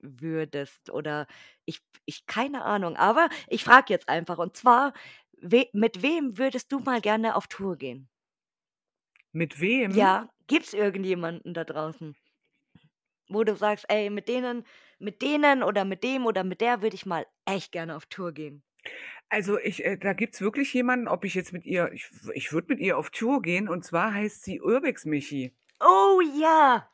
würdest 0.02 0.92
oder 0.92 1.28
ich 1.66 1.82
ich 2.06 2.26
keine 2.28 2.64
Ahnung, 2.66 2.98
aber 2.98 3.30
ich 3.50 3.64
frage 3.66 3.94
jetzt 3.94 4.10
einfach 4.10 4.40
und 4.40 4.58
zwar, 4.58 4.94
we 5.42 5.68
mit 5.74 6.02
wem 6.04 6.38
würdest 6.40 6.72
du 6.72 6.80
mal 6.80 7.02
gerne 7.02 7.36
auf 7.36 7.48
Tour 7.48 7.78
gehen? 7.78 8.10
Mit 9.34 9.60
wem? 9.62 10.12
Ja, 10.12 10.30
gibt's 10.48 10.74
irgendjemanden 10.74 11.54
da 11.56 11.64
draußen? 11.64 12.16
Wo 13.30 13.44
du 13.44 13.56
sagst: 13.56 13.86
„Ey, 13.90 14.10
mit 14.10 14.28
denen 14.28 14.66
mit 15.00 15.22
denen 15.22 15.64
oder 15.64 15.86
mit 15.86 16.04
dem 16.04 16.26
oder 16.26 16.44
mit 16.44 16.62
der 16.62 16.82
würde 16.82 16.96
ich 16.96 17.06
mal 17.06 17.26
echt 17.46 17.72
gerne 17.72 17.96
auf 17.96 18.06
Tour 18.08 18.32
gehen?“ 18.34 18.64
Also, 19.30 19.60
ich 19.60 19.86
äh, 19.86 19.98
da 19.98 20.14
gibt's 20.14 20.42
wirklich 20.42 20.74
jemanden, 20.74 21.08
ob 21.08 21.24
ich 21.26 21.36
jetzt 21.36 21.54
mit 21.54 21.66
ihr 21.66 21.92
ich 21.94 22.10
ich 22.34 22.52
würde 22.52 22.68
mit 22.70 22.80
ihr 22.80 22.98
auf 22.98 23.10
Tour 23.12 23.42
gehen 23.42 23.70
und 23.70 23.84
zwar 23.86 24.14
heißt 24.14 24.44
sie 24.44 24.62
Urbex 24.62 25.06
Michi. 25.06 25.54
Oh 25.82 26.22
ja. 26.22 26.90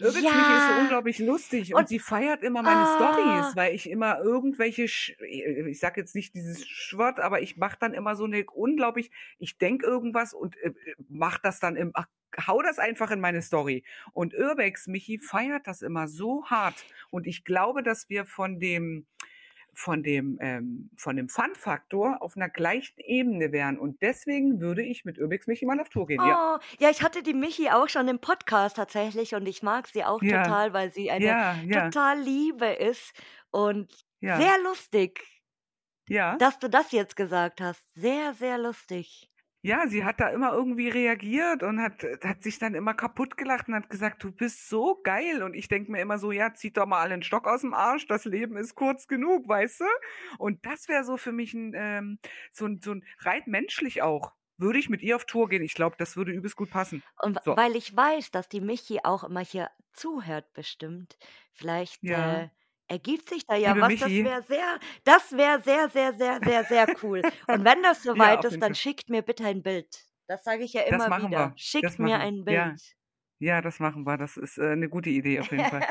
Urbix 0.00 0.32
Michi 0.32 0.54
ist 0.54 0.66
so 0.66 0.74
Ja. 0.74 0.78
unglaublich 0.78 1.18
lustig 1.18 1.74
und 1.74 1.78
Und 1.80 1.88
sie 1.88 1.98
feiert 1.98 2.42
immer 2.42 2.62
meine 2.62 2.84
ah, 2.84 2.86
Stories, 2.86 3.56
weil 3.56 3.74
ich 3.74 3.90
immer 3.90 4.18
irgendwelche, 4.20 4.88
Sch 4.88 5.10
äh, 5.20 5.68
ich 5.68 5.80
sag 5.80 5.96
jetzt 5.96 6.14
nicht 6.14 6.34
dieses 6.34 6.66
Schwert, 6.66 7.20
aber 7.20 7.40
ich 7.42 7.56
mache 7.56 7.76
dann 7.80 7.94
immer 7.94 8.16
so 8.16 8.24
eine 8.24 8.44
unglaublich, 8.52 9.10
ich 9.38 9.58
denk 9.58 9.82
irgendwas 9.82 10.34
und 10.34 10.56
äh, 10.58 10.72
mach 11.08 11.38
das 11.38 11.60
dann 11.60 11.76
im, 11.76 11.90
ach, 11.94 12.06
hau 12.46 12.62
das 12.62 12.78
einfach 12.78 13.10
in 13.10 13.20
meine 13.20 13.42
Story. 13.42 13.84
Und 14.12 14.34
Urbex 14.34 14.86
Michi 14.86 15.18
feiert 15.18 15.66
das 15.66 15.82
immer 15.82 16.08
so 16.08 16.44
hart 16.46 16.86
und 17.10 17.26
ich 17.26 17.44
glaube, 17.44 17.82
dass 17.82 18.08
wir 18.08 18.26
von 18.26 18.60
dem 18.60 19.06
von 19.78 20.02
dem, 20.02 20.38
ähm, 20.40 20.90
von 20.96 21.14
dem 21.14 21.28
Fun-Faktor 21.28 22.20
auf 22.20 22.36
einer 22.36 22.48
gleichen 22.48 22.98
Ebene 22.98 23.52
wären. 23.52 23.78
Und 23.78 24.02
deswegen 24.02 24.60
würde 24.60 24.82
ich 24.82 25.04
mit 25.04 25.20
Urbex 25.20 25.46
Michi 25.46 25.66
mal 25.66 25.80
auf 25.80 25.88
Tour 25.88 26.08
gehen. 26.08 26.20
Ja, 26.20 26.56
oh, 26.56 26.64
ja, 26.80 26.90
ich 26.90 27.00
hatte 27.00 27.22
die 27.22 27.32
Michi 27.32 27.70
auch 27.70 27.88
schon 27.88 28.08
im 28.08 28.18
Podcast 28.18 28.74
tatsächlich 28.74 29.36
und 29.36 29.46
ich 29.46 29.62
mag 29.62 29.86
sie 29.86 30.04
auch 30.04 30.20
ja, 30.20 30.42
total, 30.42 30.72
weil 30.72 30.90
sie 30.90 31.12
eine 31.12 31.24
ja, 31.24 31.56
ja, 31.64 31.84
total 31.84 32.20
Liebe 32.20 32.66
ist 32.66 33.12
und 33.50 33.92
ja, 34.18 34.36
sehr 34.36 34.58
lustig, 34.64 35.24
ja. 36.08 36.36
dass 36.38 36.58
du 36.58 36.68
das 36.68 36.90
jetzt 36.90 37.14
gesagt 37.14 37.60
hast. 37.60 37.80
Sehr, 37.94 38.34
sehr 38.34 38.58
lustig. 38.58 39.30
Ja, 39.68 39.86
sie 39.86 40.02
hat 40.02 40.18
da 40.18 40.30
immer 40.30 40.54
irgendwie 40.54 40.88
reagiert 40.88 41.62
und 41.62 41.78
hat, 41.78 42.02
hat 42.24 42.42
sich 42.42 42.58
dann 42.58 42.74
immer 42.74 42.94
kaputt 42.94 43.36
gelacht 43.36 43.68
und 43.68 43.74
hat 43.74 43.90
gesagt, 43.90 44.24
du 44.24 44.32
bist 44.32 44.70
so 44.70 44.98
geil. 45.04 45.42
Und 45.42 45.52
ich 45.52 45.68
denk 45.68 45.90
mir 45.90 46.00
immer 46.00 46.18
so, 46.18 46.32
ja, 46.32 46.54
zieht 46.54 46.78
doch 46.78 46.86
mal 46.86 47.12
einen 47.12 47.22
Stock 47.22 47.46
aus 47.46 47.60
dem 47.60 47.74
Arsch, 47.74 48.06
das 48.06 48.24
Leben 48.24 48.56
ist 48.56 48.74
kurz 48.74 49.06
genug, 49.06 49.46
weißt 49.46 49.80
du? 49.80 49.84
Und 50.38 50.64
das 50.64 50.88
wäre 50.88 51.04
so 51.04 51.18
für 51.18 51.32
mich 51.32 51.52
ein, 51.52 51.74
ähm, 51.76 52.18
so 52.50 52.64
ein, 52.64 52.80
so 52.82 52.92
ein 52.92 53.04
rein 53.18 53.42
menschlich 53.44 54.00
auch. 54.00 54.32
Würde 54.56 54.78
ich 54.78 54.88
mit 54.88 55.02
ihr 55.02 55.16
auf 55.16 55.26
Tour 55.26 55.50
gehen? 55.50 55.62
Ich 55.62 55.74
glaube, 55.74 55.96
das 55.98 56.16
würde 56.16 56.32
übelst 56.32 56.56
gut 56.56 56.70
passen. 56.70 57.02
Und 57.20 57.38
So, 57.44 57.54
weil 57.54 57.76
ich 57.76 57.94
weiß, 57.94 58.30
dass 58.30 58.48
die 58.48 58.62
Michi 58.62 59.00
auch 59.04 59.22
immer 59.22 59.44
hier 59.44 59.70
zuhört, 59.92 60.50
bestimmt. 60.54 61.18
Vielleicht 61.52 62.02
ja. 62.02 62.44
äh, 62.44 62.48
ergibt 62.88 63.28
sich 63.28 63.46
da 63.46 63.56
ja 63.56 63.72
Liebe 63.72 63.80
was. 63.80 63.96
Das 63.98 64.10
Michi, 64.10 64.24
wäre 64.24 64.42
sehr, 64.42 64.78
das 65.04 65.32
wäre 65.36 65.60
sehr, 65.62 65.88
sehr, 65.90 66.12
sehr, 66.14 66.40
sehr, 66.42 66.64
sehr 66.64 66.88
cool. 67.02 67.26
Und 67.46 67.64
wenn 67.64 67.82
das 67.82 68.04
ja, 68.12 68.14
soweit 68.14 68.38
auf 68.38 68.46
ist, 68.46 68.52
jeden 68.52 68.60
dann 68.60 68.74
Fall. 68.74 68.74
schickt 68.74 69.08
mir 69.10 69.22
bitte 69.22 69.44
ein 69.46 69.62
Bild. 69.62 70.04
Das 70.26 70.44
sage 70.44 70.64
ich 70.64 70.72
ja 70.74 70.82
Das 70.88 71.06
immer 71.06 71.08
machen 71.08 71.32
wieder. 71.32 71.36
wir. 71.36 71.58
Das 71.82 71.96
Schickt 71.96 71.98
mir 71.98 72.18
machen 72.18 72.20
ein. 72.20 72.44
Ja, 72.46 72.76
Bild. 72.76 72.96
ja, 73.40 73.60
das 73.62 73.80
machen 73.80 74.04
wir. 74.06 74.16
Das 74.18 74.36
ist 74.38 74.58
äh, 74.58 74.72
eine 74.72 74.88
gute 74.88 75.10
Idee 75.10 75.40
auf 75.40 75.52
jeden 75.52 75.66
Fall. 75.66 75.84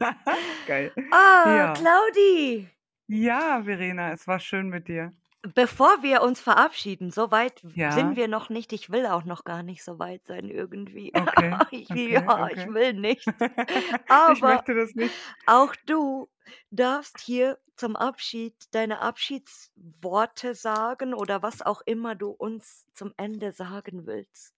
Geil. 0.66 0.92
Ah, 1.10 1.72
Ja. 1.74 1.74
Claudi, 1.74 2.68
Ja, 3.08 3.62
Verena, 3.64 4.12
es 4.12 4.26
war 4.26 4.40
schön 4.40 4.68
mit 4.68 4.88
dir. 4.88 5.12
Bevor 5.42 6.02
wir 6.02 6.22
uns 6.22 6.40
verabschieden, 6.40 7.10
so 7.10 7.30
weit 7.30 7.64
sind 7.86 8.14
Ja, 8.14 8.16
wir 8.16 8.28
noch 8.28 8.48
nicht. 8.48 8.72
Ich 8.72 8.90
will 8.90 9.06
auch 9.06 9.24
noch 9.24 9.44
gar 9.44 9.62
nicht 9.62 9.82
so 9.84 9.98
weit 9.98 10.24
sein 10.26 10.48
irgendwie. 10.48 11.12
okay, 11.14 11.58
Ich, 11.70 11.90
okay, 11.90 12.12
ja, 12.12 12.48
ich 12.48 12.66
okay. 12.66 12.68
will 12.68 12.94
nicht. 12.94 13.34
Ich 14.26 14.42
Aber 14.42 14.44
möchte 14.44 14.74
das 14.74 14.94
nicht. 14.94 15.16
auch 15.46 15.74
du 15.86 16.28
darfst 16.70 17.20
hier 17.20 17.58
zum 17.76 17.96
Abschied 17.96 18.54
deine 18.72 19.00
Abschiedsworte 19.00 20.54
sagen 20.54 21.14
oder 21.14 21.42
was 21.42 21.62
auch 21.62 21.82
immer 21.86 22.14
du 22.14 22.30
uns 22.30 22.86
zum 22.94 23.12
Ende 23.16 23.52
sagen 23.52 24.06
willst. 24.06 24.54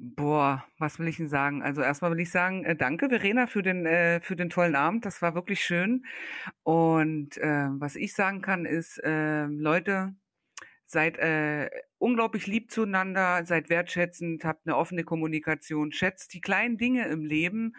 Boah, 0.00 0.64
was 0.78 1.00
will 1.00 1.08
ich 1.08 1.16
denn 1.16 1.28
sagen? 1.28 1.60
Also 1.62 1.82
erstmal 1.82 2.12
will 2.12 2.20
ich 2.20 2.30
sagen, 2.30 2.64
äh, 2.64 2.76
danke 2.76 3.08
Verena 3.08 3.48
für 3.48 3.62
den 3.62 3.84
äh, 3.84 4.20
für 4.20 4.36
den 4.36 4.48
tollen 4.48 4.76
Abend. 4.76 5.04
Das 5.04 5.22
war 5.22 5.34
wirklich 5.34 5.60
schön. 5.64 6.06
Und 6.62 7.36
äh, 7.38 7.66
was 7.70 7.96
ich 7.96 8.14
sagen 8.14 8.40
kann 8.40 8.64
ist, 8.64 8.98
äh, 9.02 9.46
Leute, 9.46 10.14
seid 10.86 11.18
äh, 11.18 11.70
unglaublich 11.98 12.46
lieb 12.46 12.70
zueinander, 12.70 13.44
seid 13.44 13.70
wertschätzend, 13.70 14.44
habt 14.44 14.66
eine 14.66 14.76
offene 14.76 15.04
Kommunikation, 15.04 15.92
schätzt 15.92 16.32
die 16.34 16.40
kleinen 16.40 16.78
Dinge 16.78 17.08
im 17.08 17.24
Leben. 17.24 17.74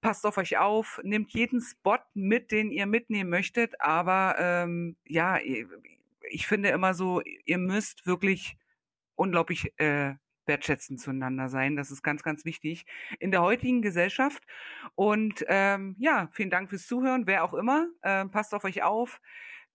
Passt 0.00 0.24
auf 0.26 0.38
euch 0.38 0.58
auf, 0.58 1.00
nehmt 1.04 1.32
jeden 1.32 1.60
Spot 1.60 1.98
mit, 2.14 2.50
den 2.52 2.70
ihr 2.70 2.86
mitnehmen 2.86 3.30
möchtet, 3.30 3.80
aber 3.80 4.36
ähm, 4.38 4.96
ja, 5.04 5.38
ich 6.30 6.46
finde 6.46 6.70
immer 6.70 6.94
so, 6.94 7.20
ihr 7.44 7.58
müsst 7.58 8.06
wirklich 8.06 8.56
unglaublich 9.16 9.72
äh, 9.78 10.14
wertschätzend 10.48 11.00
zueinander 11.00 11.48
sein. 11.48 11.76
Das 11.76 11.90
ist 11.90 12.02
ganz, 12.02 12.22
ganz 12.22 12.44
wichtig 12.44 12.86
in 13.18 13.30
der 13.30 13.42
heutigen 13.42 13.82
Gesellschaft. 13.82 14.42
Und 14.94 15.44
ähm, 15.48 15.94
ja, 15.98 16.28
vielen 16.32 16.50
Dank 16.50 16.70
fürs 16.70 16.86
Zuhören, 16.86 17.26
wer 17.26 17.44
auch 17.44 17.54
immer. 17.54 17.88
Ähm, 18.02 18.30
passt 18.30 18.54
auf 18.54 18.64
euch 18.64 18.82
auf. 18.82 19.20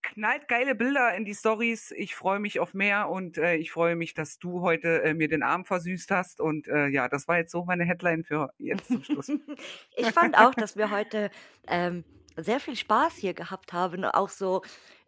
Knallt 0.02 0.50
geile 0.50 0.76
Bilder 0.76 1.16
in 1.16 1.24
die 1.24 1.34
Stories. 1.34 1.92
Ich 1.92 2.14
freue 2.14 2.40
mich 2.40 2.60
auf 2.60 2.74
mehr 2.74 3.08
und 3.10 3.38
äh, 3.38 3.56
ich 3.56 3.72
freue 3.72 3.96
mich, 3.96 4.14
dass 4.14 4.38
du 4.38 4.60
heute 4.62 5.02
äh, 5.04 5.14
mir 5.14 5.30
den 5.30 5.44
Abend 5.44 5.68
versüßt 5.68 6.12
hast. 6.12 6.42
Und 6.42 6.68
äh, 6.68 6.88
ja, 6.88 7.08
das 7.08 7.30
war 7.30 7.38
jetzt 7.38 7.52
so 7.52 7.64
meine 7.64 7.86
Headline 7.86 8.26
für 8.26 8.52
jetzt 8.58 8.88
zum 8.88 9.02
Schluss. 9.02 9.30
ich 9.96 10.12
fand 10.12 10.38
auch, 10.38 10.54
dass 10.54 10.76
wir 10.76 10.92
heute 10.92 11.32
ähm, 11.70 12.04
sehr 12.36 12.60
viel 12.60 12.76
Spaß 12.76 13.16
hier 13.16 13.34
gehabt 13.34 13.72
haben. 13.72 14.04
Auch 14.04 14.30
so 14.30 14.62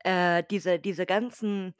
äh, 0.05 0.43
diese, 0.49 0.79
diese 0.79 1.05
ganzen 1.05 1.73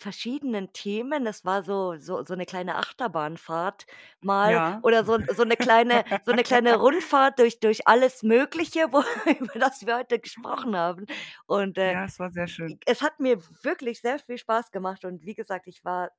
verschiedenen 0.00 0.72
Themen. 0.72 1.26
Es 1.26 1.44
war 1.44 1.62
so, 1.62 1.96
so, 1.98 2.24
so 2.24 2.34
eine 2.34 2.46
kleine 2.46 2.76
Achterbahnfahrt 2.76 3.86
mal 4.20 4.50
Ja, 4.50 4.80
oder 4.82 5.04
so, 5.04 5.18
so 5.34 5.42
eine 5.42 5.56
kleine, 5.56 6.04
so 6.24 6.32
eine 6.32 6.42
kleine 6.42 6.76
Rundfahrt 6.76 7.38
durch, 7.38 7.60
durch 7.60 7.86
alles 7.86 8.22
Mögliche, 8.22 8.86
wo, 8.92 9.02
über 9.40 9.58
das 9.58 9.86
wir 9.86 9.96
heute 9.98 10.18
gesprochen 10.18 10.76
haben. 10.76 11.06
Und 11.46 11.78
äh, 11.78 11.92
ja, 11.92 12.04
es 12.04 12.18
war 12.18 12.30
sehr 12.30 12.46
schön. 12.46 12.80
es 12.86 13.02
hat 13.02 13.20
mir 13.20 13.38
wirklich 13.62 14.00
sehr 14.00 14.18
viel 14.18 14.38
Spaß 14.38 14.70
gemacht. 14.70 15.04
Und 15.04 15.24
wie 15.24 15.34
gesagt, 15.34 15.66
ich 15.66 15.84
war 15.84 16.10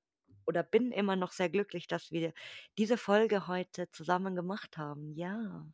oder 0.46 0.64
bin 0.64 0.92
immer 0.92 1.16
noch 1.16 1.32
sehr 1.32 1.50
glücklich, 1.50 1.88
dass 1.88 2.12
wir 2.12 2.34
diese 2.78 2.98
Folge 2.98 3.48
heute 3.48 3.90
zusammen 3.92 4.36
gemacht 4.36 4.78
haben. 4.78 5.14
Ja. 5.16 5.66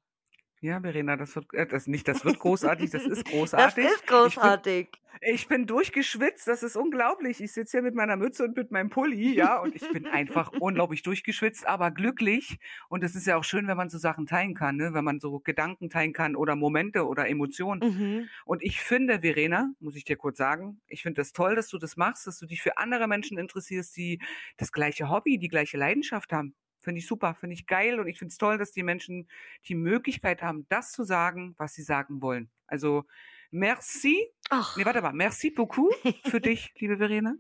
Ja, 0.62 0.82
Verena, 0.82 1.18
das 1.18 1.36
wird, 1.36 1.54
äh, 1.54 1.68
das 1.68 1.88
nicht, 1.88 2.08
das 2.08 2.26
wird 2.26 2.40
großartig, 2.40 2.90
das 2.90 3.06
ist 3.06 3.26
Das 3.56 3.76
großartig. 3.76 3.86
ist 3.86 4.06
Ich 4.24 4.42
bin, 4.42 4.60
großartig. 4.62 4.90
ich 5.22 5.48
bin 5.48 5.68
durchgeschwitzt, 5.68 6.48
das 6.48 6.64
ist 6.64 6.76
unglaublich. 6.76 7.42
Ich 7.42 7.54
sitze 7.54 7.78
hier 7.78 7.82
mit 7.84 7.96
meiner 7.96 8.18
Mütze 8.18 8.44
und 8.46 8.56
mit 8.58 8.72
meinem 8.72 8.90
Pulli, 8.90 9.34
ja, 9.36 9.60
und 9.60 9.76
ich 9.76 9.90
bin 9.92 10.08
einfach 10.08 10.54
unglaublich 10.54 11.04
durchgeschwitzt, 11.04 11.68
aber 11.68 11.92
glücklich. 11.92 12.60
Und 12.90 13.04
es 13.04 13.16
ist 13.16 13.28
ja 13.28 13.38
auch 13.38 13.44
schön, 13.44 13.68
wenn 13.68 13.78
man 13.78 13.90
so 13.90 13.98
Sachen 14.00 14.26
teilen 14.28 14.56
kann, 14.56 14.78
ne? 14.78 14.94
wenn 14.94 15.04
man 15.06 15.20
so 15.20 15.40
Gedanken 15.40 15.90
teilen 15.90 16.14
kann 16.14 16.36
oder 16.36 16.56
Momente 16.56 17.06
oder 17.08 17.28
Emotionen. 17.30 17.82
Mhm. 17.84 18.30
Und 18.46 18.64
ich 18.64 18.82
finde, 18.82 19.22
Verena, 19.22 19.72
muss 19.80 19.96
ich 19.96 20.06
dir 20.06 20.18
kurz 20.18 20.38
sagen, 20.38 20.82
ich 20.88 21.04
finde 21.04 21.22
das 21.22 21.34
toll, 21.34 21.56
dass 21.56 21.70
du 21.70 21.78
das 21.80 21.98
machst, 21.98 22.28
dass 22.28 22.40
du 22.40 22.48
dich 22.48 22.62
für 22.62 22.78
andere 22.78 23.08
Menschen 23.08 23.38
interessierst, 23.38 23.96
die 23.98 24.20
das 24.58 24.72
gleiche 24.72 25.10
Hobby, 25.10 25.38
die 25.40 25.50
gleiche 25.50 25.78
Leidenschaft 25.78 26.34
haben. 26.34 26.56
Finde 26.88 27.00
ich 27.00 27.08
super, 27.08 27.36
finde 27.36 27.54
ich 27.56 27.68
geil 27.68 28.00
und 28.00 28.08
ich 28.08 28.18
finde 28.20 28.32
es 28.32 28.38
toll, 28.38 28.58
dass 28.58 28.72
die 28.72 28.84
Menschen 28.84 29.28
die 29.68 29.76
Möglichkeit 29.76 30.42
haben, 30.42 30.66
das 30.70 30.92
zu 30.94 31.04
sagen, 31.04 31.54
was 31.58 31.74
sie 31.74 31.84
sagen 31.84 32.22
wollen. 32.22 32.50
Also 32.68 33.04
merci, 33.52 34.32
nee, 34.76 34.86
Ach. 34.86 34.86
warte 34.86 35.02
mal, 35.02 35.14
merci 35.14 35.52
beaucoup 35.52 35.94
für 36.24 36.40
dich, 36.42 36.74
liebe 36.80 36.98
Verena. 36.98 37.36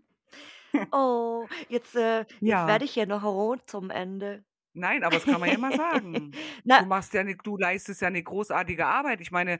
Oh, 0.91 1.47
jetzt, 1.69 1.95
äh, 1.95 2.25
jetzt 2.45 2.65
Ja, 2.65 2.67
werde 2.67 2.85
ich 2.85 2.93
hier 2.93 3.05
noch 3.07 3.23
rot 3.23 3.69
zum 3.69 3.89
Ende. 3.89 4.43
nein, 4.73 5.03
aber 5.03 5.15
das 5.17 5.25
kann 5.27 5.39
man 5.41 5.49
ja 5.49 5.57
mal 5.57 5.73
sagen. 5.73 6.37
Du 6.75 6.85
machst 6.85 7.13
ja 7.13 7.21
eine, 7.21 7.35
du 7.37 7.57
leistest 7.57 8.01
ja 8.01 8.07
eine 8.07 8.21
großartige 8.21 8.85
Arbeit. 8.85 9.19
Ich 9.21 9.31
meine, 9.31 9.59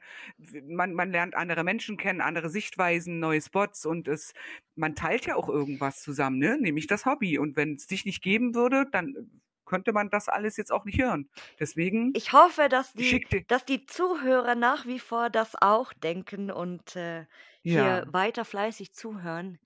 man, 0.67 0.93
man 0.93 1.09
lernt 1.11 1.33
andere 1.35 1.63
Menschen 1.63 1.97
kennen, 1.97 2.21
andere 2.21 2.49
Sichtweisen, 2.49 3.19
neue 3.19 3.41
Spots 3.41 3.85
und 3.87 4.07
es, 4.07 4.33
man 4.75 4.93
teilt 4.95 5.25
ja 5.25 5.35
auch 5.35 5.49
irgendwas 5.49 6.01
zusammen, 6.01 6.37
ne? 6.37 6.57
Nämlich 6.59 6.85
das 6.87 7.05
Hobby. 7.07 7.39
Und 7.39 7.55
wenn 7.55 7.73
es 7.75 7.87
dich 7.87 8.05
nicht 8.05 8.21
geben 8.21 8.53
würde, 8.53 8.85
dann 8.91 9.41
könnte 9.67 9.93
man 9.93 10.09
das 10.09 10.27
alles 10.29 10.57
jetzt 10.57 10.71
auch 10.71 10.85
nicht 10.85 10.99
hören. 10.99 11.29
Deswegen, 11.59 12.13
ich 12.15 12.33
hoffe, 12.33 12.69
dass 12.69 12.93
die, 12.93 13.25
dass 13.47 13.65
die 13.65 13.85
Zuhörer 13.85 14.55
nach 14.55 14.85
wie 14.87 14.99
vor 14.99 15.29
das 15.29 15.53
auch 15.61 15.93
denken 15.93 16.49
und 16.49 16.95
äh, 16.95 17.25
hier 17.61 17.83
ja, 17.83 18.13
weiter 18.13 18.45
fleißig 18.45 18.93
zuhören. 18.93 19.59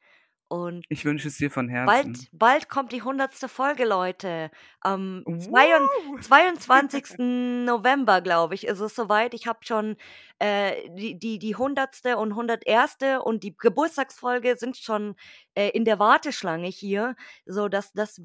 Und 0.51 0.83
ich 0.89 1.05
wünsche 1.05 1.29
es 1.29 1.37
dir 1.37 1.49
von 1.49 1.67
bald, 1.67 2.07
Herzen. 2.07 2.27
bald 2.33 2.67
kommt 2.67 2.91
die 2.91 3.01
hundertste 3.03 3.47
Folge, 3.47 3.85
Leute. 3.85 4.51
Am 4.81 5.23
zwei- 5.39 5.69
Woo! 5.79 6.19
22. 6.19 7.19
November, 7.65 8.19
glaube 8.19 8.55
ich, 8.55 8.67
ist 8.67 8.81
es 8.81 8.93
soweit. 8.93 9.33
Ich 9.33 9.47
habe 9.47 9.59
schon 9.61 9.95
äh, 10.39 10.89
die, 10.89 11.17
die, 11.17 11.39
die 11.39 11.53
100. 11.55 12.17
und 12.17 12.31
101. 12.31 12.97
und 13.23 13.43
die 13.43 13.55
Geburtstagsfolge 13.55 14.57
sind 14.57 14.75
schon 14.75 15.15
äh, 15.55 15.69
in 15.69 15.85
der 15.85 15.99
Warteschlange 15.99 16.67
hier. 16.67 17.15
So, 17.45 17.69
dass 17.69 17.93
das 17.93 18.21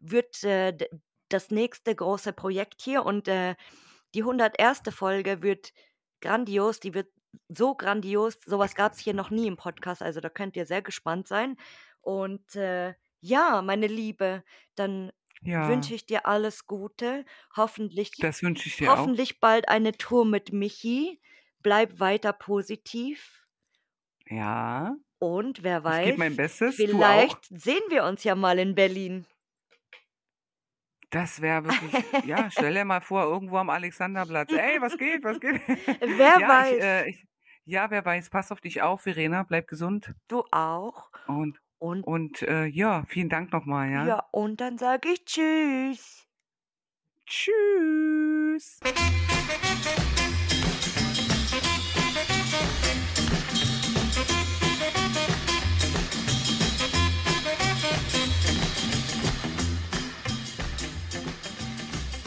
wird 0.00 0.42
äh, 0.44 0.76
das 1.28 1.50
nächste 1.50 1.94
große 1.94 2.32
Projekt 2.32 2.80
hier. 2.82 3.04
Und 3.06 3.28
äh, 3.28 3.54
die 4.14 4.22
101. 4.22 4.82
Folge 4.90 5.42
wird 5.42 5.72
grandios. 6.20 6.80
Die 6.80 6.94
wird 6.94 7.08
so 7.48 7.74
grandios. 7.74 8.38
Sowas 8.46 8.74
gab 8.74 8.92
es 8.94 8.98
hier 9.00 9.14
noch 9.14 9.30
nie 9.30 9.46
im 9.46 9.56
Podcast. 9.56 10.02
Also 10.02 10.20
da 10.20 10.28
könnt 10.30 10.56
ihr 10.56 10.66
sehr 10.66 10.82
gespannt 10.82 11.28
sein. 11.28 11.56
Und 12.00 12.54
äh, 12.56 12.94
ja, 13.20 13.62
meine 13.62 13.86
Liebe, 13.86 14.44
dann 14.76 15.12
wünsche 15.42 15.90
Ja, 15.90 15.96
ich 15.96 16.06
dir 16.06 16.26
alles 16.26 16.66
Gute. 16.66 17.24
Hoffentlich, 17.56 18.12
das 18.18 18.42
wünsche 18.42 18.68
ich 18.68 18.76
dir 18.76 18.92
auch. 18.92 18.98
hoffentlich 18.98 19.40
bald 19.40 19.68
eine 19.68 19.92
Tour 19.92 20.24
mit 20.24 20.52
Michi. 20.52 21.20
Bleib 21.62 22.00
weiter 22.00 22.32
positiv. 22.32 23.46
Ja, 24.30 24.96
Und 25.20 25.62
wer 25.62 25.84
weiß, 25.84 26.06
auch. 26.20 26.74
vielleicht 26.74 27.44
sehen 27.50 27.82
wir 27.88 28.04
uns 28.04 28.24
ja 28.24 28.34
mal 28.34 28.58
in 28.58 28.74
Berlin. 28.74 29.26
Das 31.10 31.40
wäre 31.40 31.64
wirklich 31.64 32.06
ja, 32.20 32.50
stell 32.50 32.74
dir 32.74 32.84
mal 32.84 33.00
vor, 33.00 33.22
irgendwo 33.24 33.56
am 33.56 33.70
Alexanderplatz: 33.70 34.52
„Ey, 34.52 34.80
was 34.80 34.96
geht, 34.98 35.24
was 35.24 35.40
geht?“ 35.40 35.60
Wer 36.06 36.40
Ja, 36.40 36.58
ich, 36.58 36.72
weiß. 36.72 36.78
äh 36.78 37.08
ich 37.10 37.26
ja, 37.64 37.90
wer 37.90 38.04
weiß. 38.04 38.30
Pass 38.30 38.50
auf 38.52 38.60
dich 38.62 38.82
auf, 38.82 39.02
Verena, 39.02 39.42
bleib 39.42 39.68
gesund. 39.68 40.14
Du 40.28 40.44
auch. 40.52 41.10
Und 41.26 41.60
Und 41.78 42.06
und, 42.06 42.42
äh, 42.42 42.64
ja, 42.66 43.04
vielen 43.06 43.28
Dank 43.28 43.52
noch 43.52 43.64
mal, 43.64 43.88
ja? 43.90 44.16
ja, 44.16 44.20
und 44.32 44.60
dann 44.62 44.78
sage 44.78 45.10
ich 45.10 45.24
Tschüss. 45.26 46.26
Tschüss. 47.26 48.80